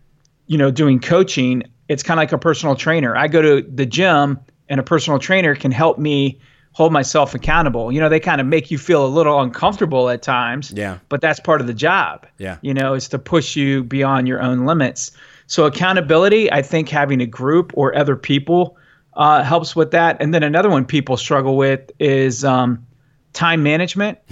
you 0.46 0.58
know, 0.58 0.70
doing 0.70 0.98
coaching, 0.98 1.62
it's 1.88 2.02
kind 2.02 2.18
of 2.18 2.22
like 2.22 2.32
a 2.32 2.38
personal 2.38 2.74
trainer. 2.74 3.16
I 3.16 3.28
go 3.28 3.42
to 3.42 3.62
the 3.62 3.86
gym 3.86 4.38
and 4.68 4.80
a 4.80 4.82
personal 4.82 5.18
trainer 5.18 5.54
can 5.54 5.70
help 5.72 5.98
me 5.98 6.40
hold 6.72 6.92
myself 6.92 7.34
accountable. 7.34 7.90
You 7.90 8.00
know, 8.00 8.08
they 8.08 8.20
kind 8.20 8.40
of 8.40 8.46
make 8.46 8.70
you 8.70 8.78
feel 8.78 9.04
a 9.04 9.08
little 9.08 9.40
uncomfortable 9.40 10.08
at 10.08 10.22
times. 10.22 10.70
Yeah. 10.70 10.98
But 11.08 11.20
that's 11.20 11.40
part 11.40 11.60
of 11.60 11.66
the 11.66 11.74
job. 11.74 12.26
Yeah. 12.38 12.58
You 12.62 12.72
know, 12.72 12.94
is 12.94 13.08
to 13.08 13.18
push 13.18 13.56
you 13.56 13.82
beyond 13.84 14.28
your 14.28 14.40
own 14.40 14.66
limits. 14.66 15.10
So 15.48 15.66
accountability, 15.66 16.50
I 16.52 16.62
think 16.62 16.88
having 16.88 17.20
a 17.20 17.26
group 17.26 17.72
or 17.74 17.96
other 17.96 18.14
people 18.14 18.76
uh, 19.14 19.42
helps 19.42 19.74
with 19.74 19.90
that. 19.90 20.16
And 20.20 20.32
then 20.32 20.44
another 20.44 20.70
one 20.70 20.84
people 20.84 21.16
struggle 21.16 21.56
with 21.56 21.90
is 21.98 22.44
um, 22.44 22.86
time 23.32 23.62
management. 23.62 24.18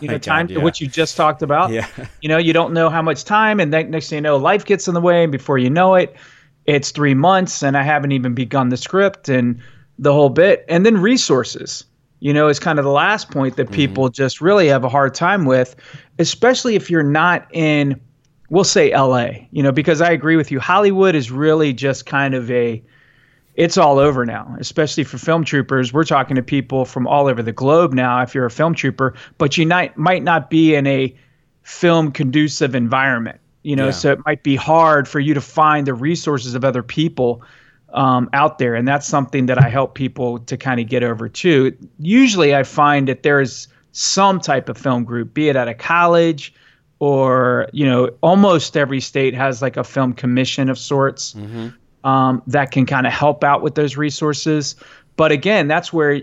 You 0.00 0.08
know, 0.08 0.18
time, 0.18 0.48
yeah. 0.48 0.58
which 0.58 0.80
you 0.80 0.86
just 0.86 1.16
talked 1.16 1.42
about. 1.42 1.70
Yeah. 1.70 1.86
You 2.20 2.28
know, 2.28 2.38
you 2.38 2.52
don't 2.52 2.72
know 2.72 2.88
how 2.88 3.02
much 3.02 3.24
time, 3.24 3.58
and 3.58 3.72
then 3.72 3.90
next 3.90 4.08
thing 4.10 4.18
you 4.18 4.22
know, 4.22 4.36
life 4.36 4.64
gets 4.64 4.86
in 4.86 4.94
the 4.94 5.00
way, 5.00 5.24
and 5.24 5.32
before 5.32 5.58
you 5.58 5.70
know 5.70 5.94
it, 5.94 6.14
it's 6.66 6.90
three 6.90 7.14
months, 7.14 7.62
and 7.62 7.76
I 7.76 7.82
haven't 7.82 8.12
even 8.12 8.34
begun 8.34 8.68
the 8.68 8.76
script 8.76 9.28
and 9.28 9.60
the 9.98 10.12
whole 10.12 10.28
bit. 10.28 10.64
And 10.68 10.84
then 10.86 10.98
resources. 10.98 11.84
You 12.20 12.32
know, 12.32 12.48
is 12.48 12.58
kind 12.58 12.80
of 12.80 12.84
the 12.84 12.90
last 12.90 13.30
point 13.30 13.56
that 13.56 13.66
mm-hmm. 13.66 13.74
people 13.74 14.04
mm-hmm. 14.06 14.14
just 14.14 14.40
really 14.40 14.66
have 14.68 14.82
a 14.82 14.88
hard 14.88 15.14
time 15.14 15.44
with, 15.44 15.76
especially 16.18 16.74
if 16.74 16.90
you're 16.90 17.04
not 17.04 17.46
in, 17.52 18.00
we'll 18.50 18.64
say 18.64 18.92
LA. 18.92 19.28
You 19.52 19.62
know, 19.62 19.70
because 19.70 20.00
I 20.00 20.10
agree 20.10 20.34
with 20.34 20.50
you, 20.50 20.58
Hollywood 20.58 21.14
is 21.14 21.30
really 21.30 21.72
just 21.72 22.06
kind 22.06 22.34
of 22.34 22.50
a 22.50 22.82
it's 23.58 23.76
all 23.76 23.98
over 23.98 24.24
now, 24.24 24.56
especially 24.60 25.02
for 25.02 25.18
film 25.18 25.42
troopers. 25.42 25.92
We're 25.92 26.04
talking 26.04 26.36
to 26.36 26.44
people 26.44 26.84
from 26.84 27.08
all 27.08 27.26
over 27.26 27.42
the 27.42 27.52
globe 27.52 27.92
now 27.92 28.22
if 28.22 28.32
you're 28.32 28.46
a 28.46 28.50
film 28.50 28.72
trooper, 28.72 29.14
but 29.36 29.58
you 29.58 29.66
might, 29.66 29.98
might 29.98 30.22
not 30.22 30.48
be 30.48 30.76
in 30.76 30.86
a 30.86 31.12
film 31.62 32.12
conducive 32.12 32.76
environment, 32.76 33.40
you 33.64 33.74
know, 33.74 33.86
yeah. 33.86 33.90
so 33.90 34.12
it 34.12 34.20
might 34.24 34.44
be 34.44 34.54
hard 34.54 35.08
for 35.08 35.18
you 35.18 35.34
to 35.34 35.40
find 35.40 35.88
the 35.88 35.92
resources 35.92 36.54
of 36.54 36.64
other 36.64 36.84
people 36.84 37.42
um, 37.92 38.30
out 38.32 38.58
there. 38.58 38.76
And 38.76 38.86
that's 38.86 39.08
something 39.08 39.46
that 39.46 39.58
I 39.58 39.68
help 39.68 39.96
people 39.96 40.38
to 40.38 40.56
kind 40.56 40.78
of 40.78 40.88
get 40.88 41.02
over 41.02 41.28
too. 41.28 41.76
Usually 41.98 42.54
I 42.54 42.62
find 42.62 43.08
that 43.08 43.24
there's 43.24 43.66
some 43.90 44.38
type 44.38 44.68
of 44.68 44.78
film 44.78 45.02
group, 45.02 45.34
be 45.34 45.48
it 45.48 45.56
at 45.56 45.66
a 45.66 45.74
college 45.74 46.54
or, 47.00 47.68
you 47.72 47.86
know, 47.86 48.10
almost 48.20 48.76
every 48.76 49.00
state 49.00 49.34
has 49.34 49.60
like 49.60 49.76
a 49.76 49.82
film 49.82 50.12
commission 50.12 50.70
of 50.70 50.78
sorts. 50.78 51.34
Mm-hmm 51.34 51.70
um, 52.04 52.42
that 52.46 52.70
can 52.70 52.86
kind 52.86 53.06
of 53.06 53.12
help 53.12 53.44
out 53.44 53.62
with 53.62 53.74
those 53.74 53.96
resources. 53.96 54.76
But 55.16 55.32
again, 55.32 55.68
that's 55.68 55.92
where, 55.92 56.22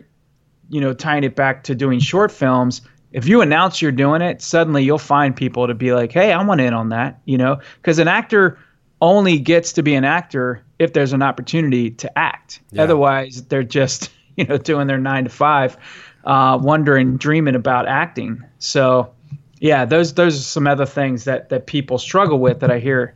you 0.70 0.82
know, 0.82 0.94
tying 0.94 1.24
it 1.24 1.36
back 1.36 1.64
to 1.66 1.76
doing 1.76 2.00
short 2.00 2.32
films, 2.32 2.82
if 3.16 3.30
you 3.30 3.40
announce 3.40 3.82
you're 3.82 3.94
doing 3.94 4.22
it, 4.22 4.42
suddenly 4.42 4.84
you'll 4.84 4.98
find 4.98 5.34
people 5.34 5.68
to 5.68 5.74
be 5.74 5.94
like, 5.94 6.12
hey, 6.12 6.34
I 6.34 6.44
want 6.44 6.60
in 6.60 6.74
on 6.74 6.90
that, 6.90 7.22
you 7.24 7.38
know, 7.38 7.62
because 7.78 7.98
an 7.98 8.10
actor 8.10 8.60
only 9.02 9.40
gets 9.40 9.72
to 9.74 9.84
be 9.84 9.96
an 9.96 10.04
actor 10.04 10.66
if 10.80 10.92
there's 10.92 11.14
an 11.14 11.22
opportunity 11.22 11.92
to 11.92 12.18
act. 12.18 12.60
Yeah. 12.72 12.84
Otherwise, 12.84 13.44
they're 13.44 13.64
just, 13.64 14.12
you 14.36 14.44
know, 14.44 14.58
doing 14.58 14.88
their 14.88 14.98
nine 14.98 15.24
to 15.24 15.30
five, 15.30 15.78
uh, 16.26 16.60
wondering, 16.62 17.16
dreaming 17.16 17.56
about 17.56 17.88
acting. 17.88 18.44
So, 18.60 19.14
yeah, 19.60 19.86
those 19.86 20.14
those 20.14 20.38
are 20.38 20.44
some 20.44 20.68
other 20.68 20.86
things 20.86 21.24
that 21.24 21.48
that 21.50 21.68
people 21.68 21.98
struggle 21.98 22.40
with 22.40 22.60
that 22.60 22.70
I 22.70 22.80
hear 22.80 23.16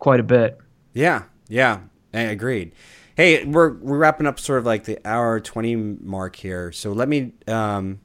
quite 0.00 0.18
a 0.18 0.24
bit. 0.24 0.58
Yeah, 0.92 1.22
yeah. 1.48 1.82
I 2.16 2.22
agreed. 2.22 2.72
Hey, 3.16 3.44
we're 3.44 3.72
we're 3.74 3.98
wrapping 3.98 4.26
up 4.26 4.38
sort 4.38 4.58
of 4.58 4.66
like 4.66 4.84
the 4.84 4.98
hour 5.06 5.40
twenty 5.40 5.76
mark 5.76 6.36
here. 6.36 6.72
So 6.72 6.92
let 6.92 7.08
me 7.08 7.32
um, 7.46 8.00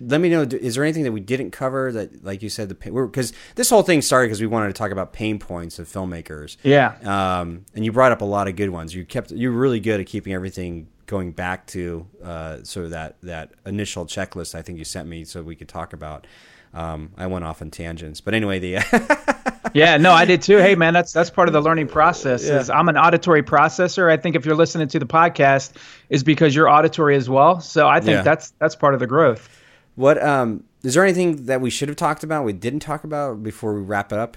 let 0.00 0.20
me 0.20 0.28
know. 0.28 0.42
Is 0.42 0.74
there 0.74 0.84
anything 0.84 1.04
that 1.04 1.12
we 1.12 1.20
didn't 1.20 1.50
cover 1.50 1.90
that, 1.92 2.24
like 2.24 2.42
you 2.42 2.48
said, 2.48 2.68
the 2.68 2.74
because 2.74 3.32
this 3.54 3.70
whole 3.70 3.82
thing 3.82 4.02
started 4.02 4.28
because 4.28 4.40
we 4.40 4.46
wanted 4.46 4.68
to 4.68 4.72
talk 4.74 4.90
about 4.90 5.12
pain 5.12 5.38
points 5.38 5.78
of 5.78 5.88
filmmakers. 5.88 6.56
Yeah. 6.62 6.96
Um, 7.02 7.64
and 7.74 7.84
you 7.84 7.92
brought 7.92 8.12
up 8.12 8.20
a 8.20 8.26
lot 8.26 8.48
of 8.48 8.56
good 8.56 8.70
ones. 8.70 8.94
You 8.94 9.04
kept 9.04 9.30
you're 9.30 9.52
really 9.52 9.80
good 9.80 10.00
at 10.00 10.06
keeping 10.06 10.32
everything 10.32 10.88
going 11.06 11.32
back 11.32 11.66
to 11.68 12.06
uh, 12.22 12.62
sort 12.62 12.86
of 12.86 12.90
that 12.90 13.16
that 13.22 13.52
initial 13.64 14.06
checklist. 14.06 14.54
I 14.54 14.62
think 14.62 14.78
you 14.78 14.84
sent 14.84 15.08
me 15.08 15.24
so 15.24 15.42
we 15.42 15.56
could 15.56 15.68
talk 15.68 15.92
about. 15.92 16.26
Um, 16.74 17.12
I 17.16 17.26
went 17.26 17.44
off 17.44 17.62
on 17.62 17.70
tangents, 17.70 18.20
but 18.20 18.34
anyway, 18.34 18.58
the 18.58 18.74
yeah, 19.74 19.96
no, 19.96 20.12
I 20.12 20.24
did 20.24 20.42
too. 20.42 20.58
Hey, 20.58 20.74
man, 20.74 20.94
that's 20.94 21.12
that's 21.12 21.30
part 21.30 21.48
of 21.48 21.52
the 21.52 21.60
learning 21.60 21.88
process. 21.88 22.46
Yeah. 22.46 22.58
Is 22.58 22.70
I'm 22.70 22.88
an 22.88 22.96
auditory 22.96 23.42
processor. 23.42 24.10
I 24.10 24.16
think 24.16 24.36
if 24.36 24.44
you're 24.44 24.56
listening 24.56 24.88
to 24.88 24.98
the 24.98 25.06
podcast, 25.06 25.72
is 26.08 26.22
because 26.22 26.54
you're 26.54 26.68
auditory 26.68 27.16
as 27.16 27.28
well. 27.28 27.60
So 27.60 27.86
I 27.88 28.00
think 28.00 28.16
yeah. 28.16 28.22
that's 28.22 28.50
that's 28.58 28.76
part 28.76 28.94
of 28.94 29.00
the 29.00 29.06
growth. 29.06 29.48
What 29.94 30.22
um 30.22 30.64
is 30.82 30.94
there 30.94 31.04
anything 31.04 31.46
that 31.46 31.60
we 31.60 31.70
should 31.70 31.88
have 31.88 31.96
talked 31.96 32.22
about 32.22 32.44
we 32.44 32.52
didn't 32.52 32.80
talk 32.80 33.04
about 33.04 33.42
before 33.42 33.74
we 33.74 33.80
wrap 33.80 34.12
it 34.12 34.18
up? 34.18 34.36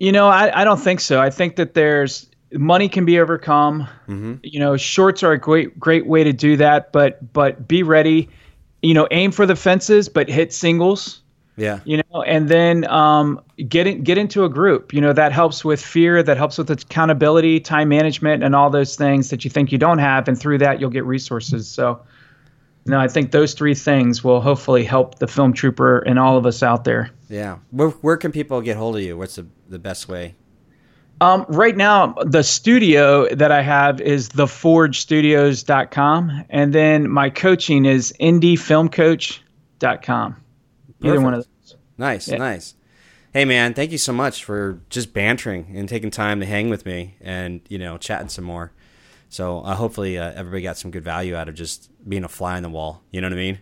You 0.00 0.12
know, 0.12 0.26
I, 0.28 0.62
I 0.62 0.64
don't 0.64 0.80
think 0.80 1.00
so. 1.00 1.20
I 1.20 1.30
think 1.30 1.56
that 1.56 1.74
there's 1.74 2.28
money 2.52 2.88
can 2.88 3.04
be 3.04 3.18
overcome. 3.20 3.88
Mm-hmm. 4.08 4.34
You 4.42 4.60
know, 4.60 4.76
shorts 4.76 5.22
are 5.22 5.32
a 5.32 5.38
great 5.38 5.78
great 5.78 6.06
way 6.06 6.24
to 6.24 6.32
do 6.32 6.56
that, 6.56 6.92
but 6.92 7.32
but 7.32 7.66
be 7.68 7.82
ready. 7.82 8.28
You 8.82 8.94
know, 8.94 9.08
aim 9.10 9.30
for 9.30 9.46
the 9.46 9.56
fences, 9.56 10.08
but 10.08 10.28
hit 10.28 10.52
singles. 10.52 11.22
Yeah. 11.56 11.80
You 11.84 11.98
know, 11.98 12.22
and 12.22 12.48
then 12.48 12.88
um, 12.90 13.40
get 13.68 13.86
in, 13.86 14.02
get 14.02 14.18
into 14.18 14.44
a 14.44 14.48
group. 14.48 14.92
You 14.92 15.00
know, 15.00 15.12
that 15.12 15.32
helps 15.32 15.64
with 15.64 15.80
fear, 15.80 16.22
that 16.22 16.36
helps 16.36 16.58
with 16.58 16.70
accountability, 16.70 17.60
time 17.60 17.88
management, 17.88 18.42
and 18.42 18.56
all 18.56 18.70
those 18.70 18.96
things 18.96 19.30
that 19.30 19.44
you 19.44 19.50
think 19.50 19.70
you 19.70 19.78
don't 19.78 19.98
have. 19.98 20.26
And 20.26 20.38
through 20.38 20.58
that, 20.58 20.80
you'll 20.80 20.90
get 20.90 21.04
resources. 21.04 21.68
So, 21.68 22.00
no, 22.86 22.98
I 22.98 23.08
think 23.08 23.30
those 23.30 23.54
three 23.54 23.74
things 23.74 24.24
will 24.24 24.40
hopefully 24.40 24.84
help 24.84 25.18
the 25.18 25.26
film 25.26 25.52
trooper 25.52 26.00
and 26.00 26.18
all 26.18 26.36
of 26.36 26.44
us 26.44 26.62
out 26.62 26.84
there. 26.84 27.10
Yeah. 27.28 27.58
Where, 27.70 27.90
where 27.90 28.16
can 28.16 28.32
people 28.32 28.60
get 28.60 28.76
hold 28.76 28.96
of 28.96 29.02
you? 29.02 29.16
What's 29.16 29.36
the, 29.36 29.46
the 29.68 29.78
best 29.78 30.08
way? 30.08 30.34
Um, 31.20 31.46
right 31.48 31.76
now, 31.76 32.14
the 32.26 32.42
studio 32.42 33.28
that 33.28 33.52
I 33.52 33.62
have 33.62 34.00
is 34.00 34.28
theforgestudios.com. 34.30 36.44
And 36.50 36.72
then 36.72 37.08
my 37.08 37.30
coaching 37.30 37.84
is 37.84 38.12
indiefilmcoach.com. 38.20 40.43
Either 41.04 41.20
one 41.20 41.34
of 41.34 41.44
those. 41.44 41.76
Nice, 41.98 42.28
yeah. 42.28 42.36
nice. 42.38 42.74
Hey 43.32 43.44
man, 43.44 43.74
thank 43.74 43.90
you 43.90 43.98
so 43.98 44.12
much 44.12 44.44
for 44.44 44.80
just 44.90 45.12
bantering 45.12 45.72
and 45.74 45.88
taking 45.88 46.10
time 46.10 46.40
to 46.40 46.46
hang 46.46 46.70
with 46.70 46.86
me 46.86 47.16
and 47.20 47.60
you 47.68 47.78
know 47.78 47.98
chatting 47.98 48.28
some 48.28 48.44
more. 48.44 48.72
So 49.28 49.62
uh, 49.62 49.74
hopefully 49.74 50.16
uh, 50.16 50.32
everybody 50.32 50.62
got 50.62 50.76
some 50.76 50.92
good 50.92 51.02
value 51.02 51.34
out 51.34 51.48
of 51.48 51.56
just 51.56 51.90
being 52.08 52.22
a 52.22 52.28
fly 52.28 52.56
on 52.56 52.62
the 52.62 52.68
wall. 52.68 53.02
You 53.10 53.20
know 53.20 53.26
what 53.26 53.32
I 53.32 53.36
mean? 53.36 53.58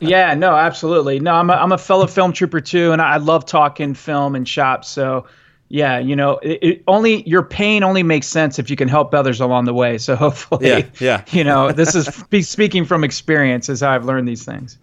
yeah, 0.00 0.32
no, 0.32 0.56
absolutely. 0.56 1.20
No, 1.20 1.34
I'm 1.34 1.50
a, 1.50 1.52
I'm 1.52 1.72
a 1.72 1.78
fellow 1.78 2.06
film 2.06 2.32
trooper 2.32 2.62
too, 2.62 2.92
and 2.92 3.02
I 3.02 3.18
love 3.18 3.44
talking 3.44 3.92
film 3.92 4.34
and 4.34 4.48
shop. 4.48 4.86
So 4.86 5.26
yeah, 5.68 5.98
you 5.98 6.16
know, 6.16 6.38
it, 6.38 6.58
it, 6.62 6.84
only 6.86 7.28
your 7.28 7.42
pain 7.42 7.82
only 7.82 8.02
makes 8.02 8.26
sense 8.26 8.58
if 8.58 8.70
you 8.70 8.76
can 8.76 8.88
help 8.88 9.12
others 9.12 9.40
along 9.40 9.66
the 9.66 9.74
way. 9.74 9.98
So 9.98 10.16
hopefully, 10.24 10.68
yeah, 10.68 10.86
yeah. 11.00 11.24
you 11.30 11.44
know, 11.44 11.72
this 11.72 11.94
is 11.94 12.08
speaking 12.48 12.84
from 12.84 13.04
experience 13.04 13.68
is 13.68 13.80
how 13.80 13.90
I've 13.90 14.06
learned 14.06 14.28
these 14.28 14.44
things. 14.44 14.78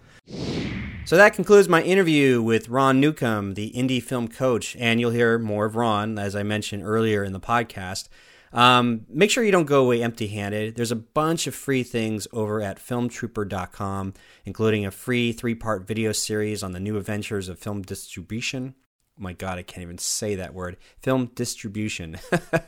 So 1.12 1.18
that 1.18 1.34
concludes 1.34 1.68
my 1.68 1.82
interview 1.82 2.42
with 2.42 2.70
Ron 2.70 3.02
Newcomb, 3.02 3.56
the 3.56 3.74
indie 3.76 4.02
film 4.02 4.30
coach, 4.30 4.78
and 4.80 4.98
you'll 5.02 5.12
hear 5.12 5.38
more 5.38 5.66
of 5.66 5.76
Ron 5.76 6.18
as 6.18 6.38
I 6.38 6.44
mentioned 6.44 6.84
earlier 6.86 7.22
in 7.22 7.34
the 7.34 7.40
podcast. 7.42 8.08
Um, 8.54 9.06
make 9.10 9.30
sure 9.30 9.44
you 9.44 9.52
don't 9.52 9.66
go 9.66 9.84
away 9.84 10.02
empty 10.02 10.28
handed. 10.28 10.78
There's 10.78 10.90
a 10.90 10.96
bunch 10.96 11.48
of 11.48 11.54
free 11.54 11.84
things 11.84 12.30
over 12.32 12.62
at 12.62 12.78
filmtrooper.com, 12.78 14.14
including 14.46 14.86
a 14.86 14.92
free 14.92 15.34
three 15.34 15.54
part 15.54 15.86
video 15.86 16.14
series 16.14 16.64
on 16.64 16.72
the 16.72 16.80
new 16.80 16.96
adventures 16.96 17.50
of 17.50 17.60
film 17.60 17.82
distribution. 17.82 18.74
my 19.18 19.34
God, 19.34 19.58
I 19.58 19.64
can't 19.64 19.84
even 19.84 19.98
say 19.98 20.36
that 20.36 20.54
word. 20.54 20.78
Film 21.02 21.30
distribution. 21.36 22.20
and 22.32 22.62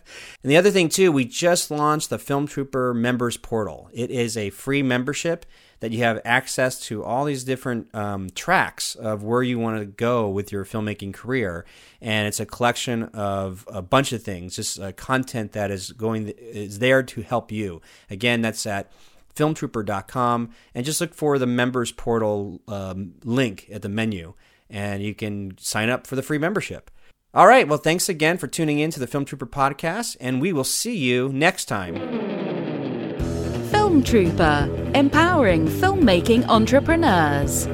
the 0.43 0.57
other 0.57 0.69
thing, 0.69 0.89
too, 0.89 1.13
we 1.13 1.23
just 1.23 1.71
launched 1.71 2.09
the 2.09 2.19
Film 2.19 2.47
Trooper 2.47 2.93
Members 2.93 3.37
Portal. 3.37 3.89
It 3.93 4.11
is 4.11 4.35
a 4.35 4.49
free 4.49 4.83
membership 4.83 5.45
that 5.83 5.91
you 5.91 6.01
have 6.01 6.21
access 6.23 6.79
to 6.79 7.03
all 7.03 7.25
these 7.25 7.43
different 7.43 7.93
um, 7.93 8.29
tracks 8.29 8.95
of 8.95 9.21
where 9.21 9.43
you 9.43 9.59
want 9.59 9.77
to 9.77 9.85
go 9.85 10.29
with 10.29 10.49
your 10.49 10.63
filmmaking 10.63 11.13
career, 11.13 11.65
and 11.99 12.25
it's 12.25 12.39
a 12.39 12.45
collection 12.45 13.03
of 13.13 13.67
a 13.67 13.81
bunch 13.81 14.13
of 14.13 14.23
things, 14.23 14.55
just 14.55 14.79
uh, 14.79 14.93
content 14.93 15.51
that 15.51 15.71
is 15.71 15.91
going 15.91 16.29
is 16.37 16.79
there 16.79 17.03
to 17.03 17.21
help 17.21 17.51
you. 17.51 17.81
Again, 18.09 18.41
that's 18.41 18.65
at 18.65 18.93
filmtrooper.com, 19.35 20.51
and 20.73 20.85
just 20.85 21.01
look 21.01 21.13
for 21.13 21.37
the 21.37 21.45
members 21.45 21.91
portal 21.91 22.61
um, 22.69 23.15
link 23.25 23.67
at 23.69 23.81
the 23.81 23.89
menu, 23.89 24.35
and 24.69 25.03
you 25.03 25.13
can 25.13 25.57
sign 25.57 25.89
up 25.89 26.07
for 26.07 26.15
the 26.15 26.23
free 26.23 26.37
membership. 26.37 26.91
All 27.33 27.47
right, 27.47 27.67
well, 27.67 27.77
thanks 27.77 28.07
again 28.07 28.37
for 28.37 28.47
tuning 28.47 28.79
in 28.79 28.89
to 28.91 29.01
the 29.01 29.07
Film 29.07 29.25
Trooper 29.25 29.47
podcast, 29.47 30.15
and 30.21 30.39
we 30.39 30.53
will 30.53 30.63
see 30.63 30.95
you 30.95 31.27
next 31.33 31.65
time. 31.65 32.42
Film 33.93 34.03
Trooper, 34.03 34.91
empowering 34.95 35.67
filmmaking 35.67 36.49
entrepreneurs. 36.49 37.67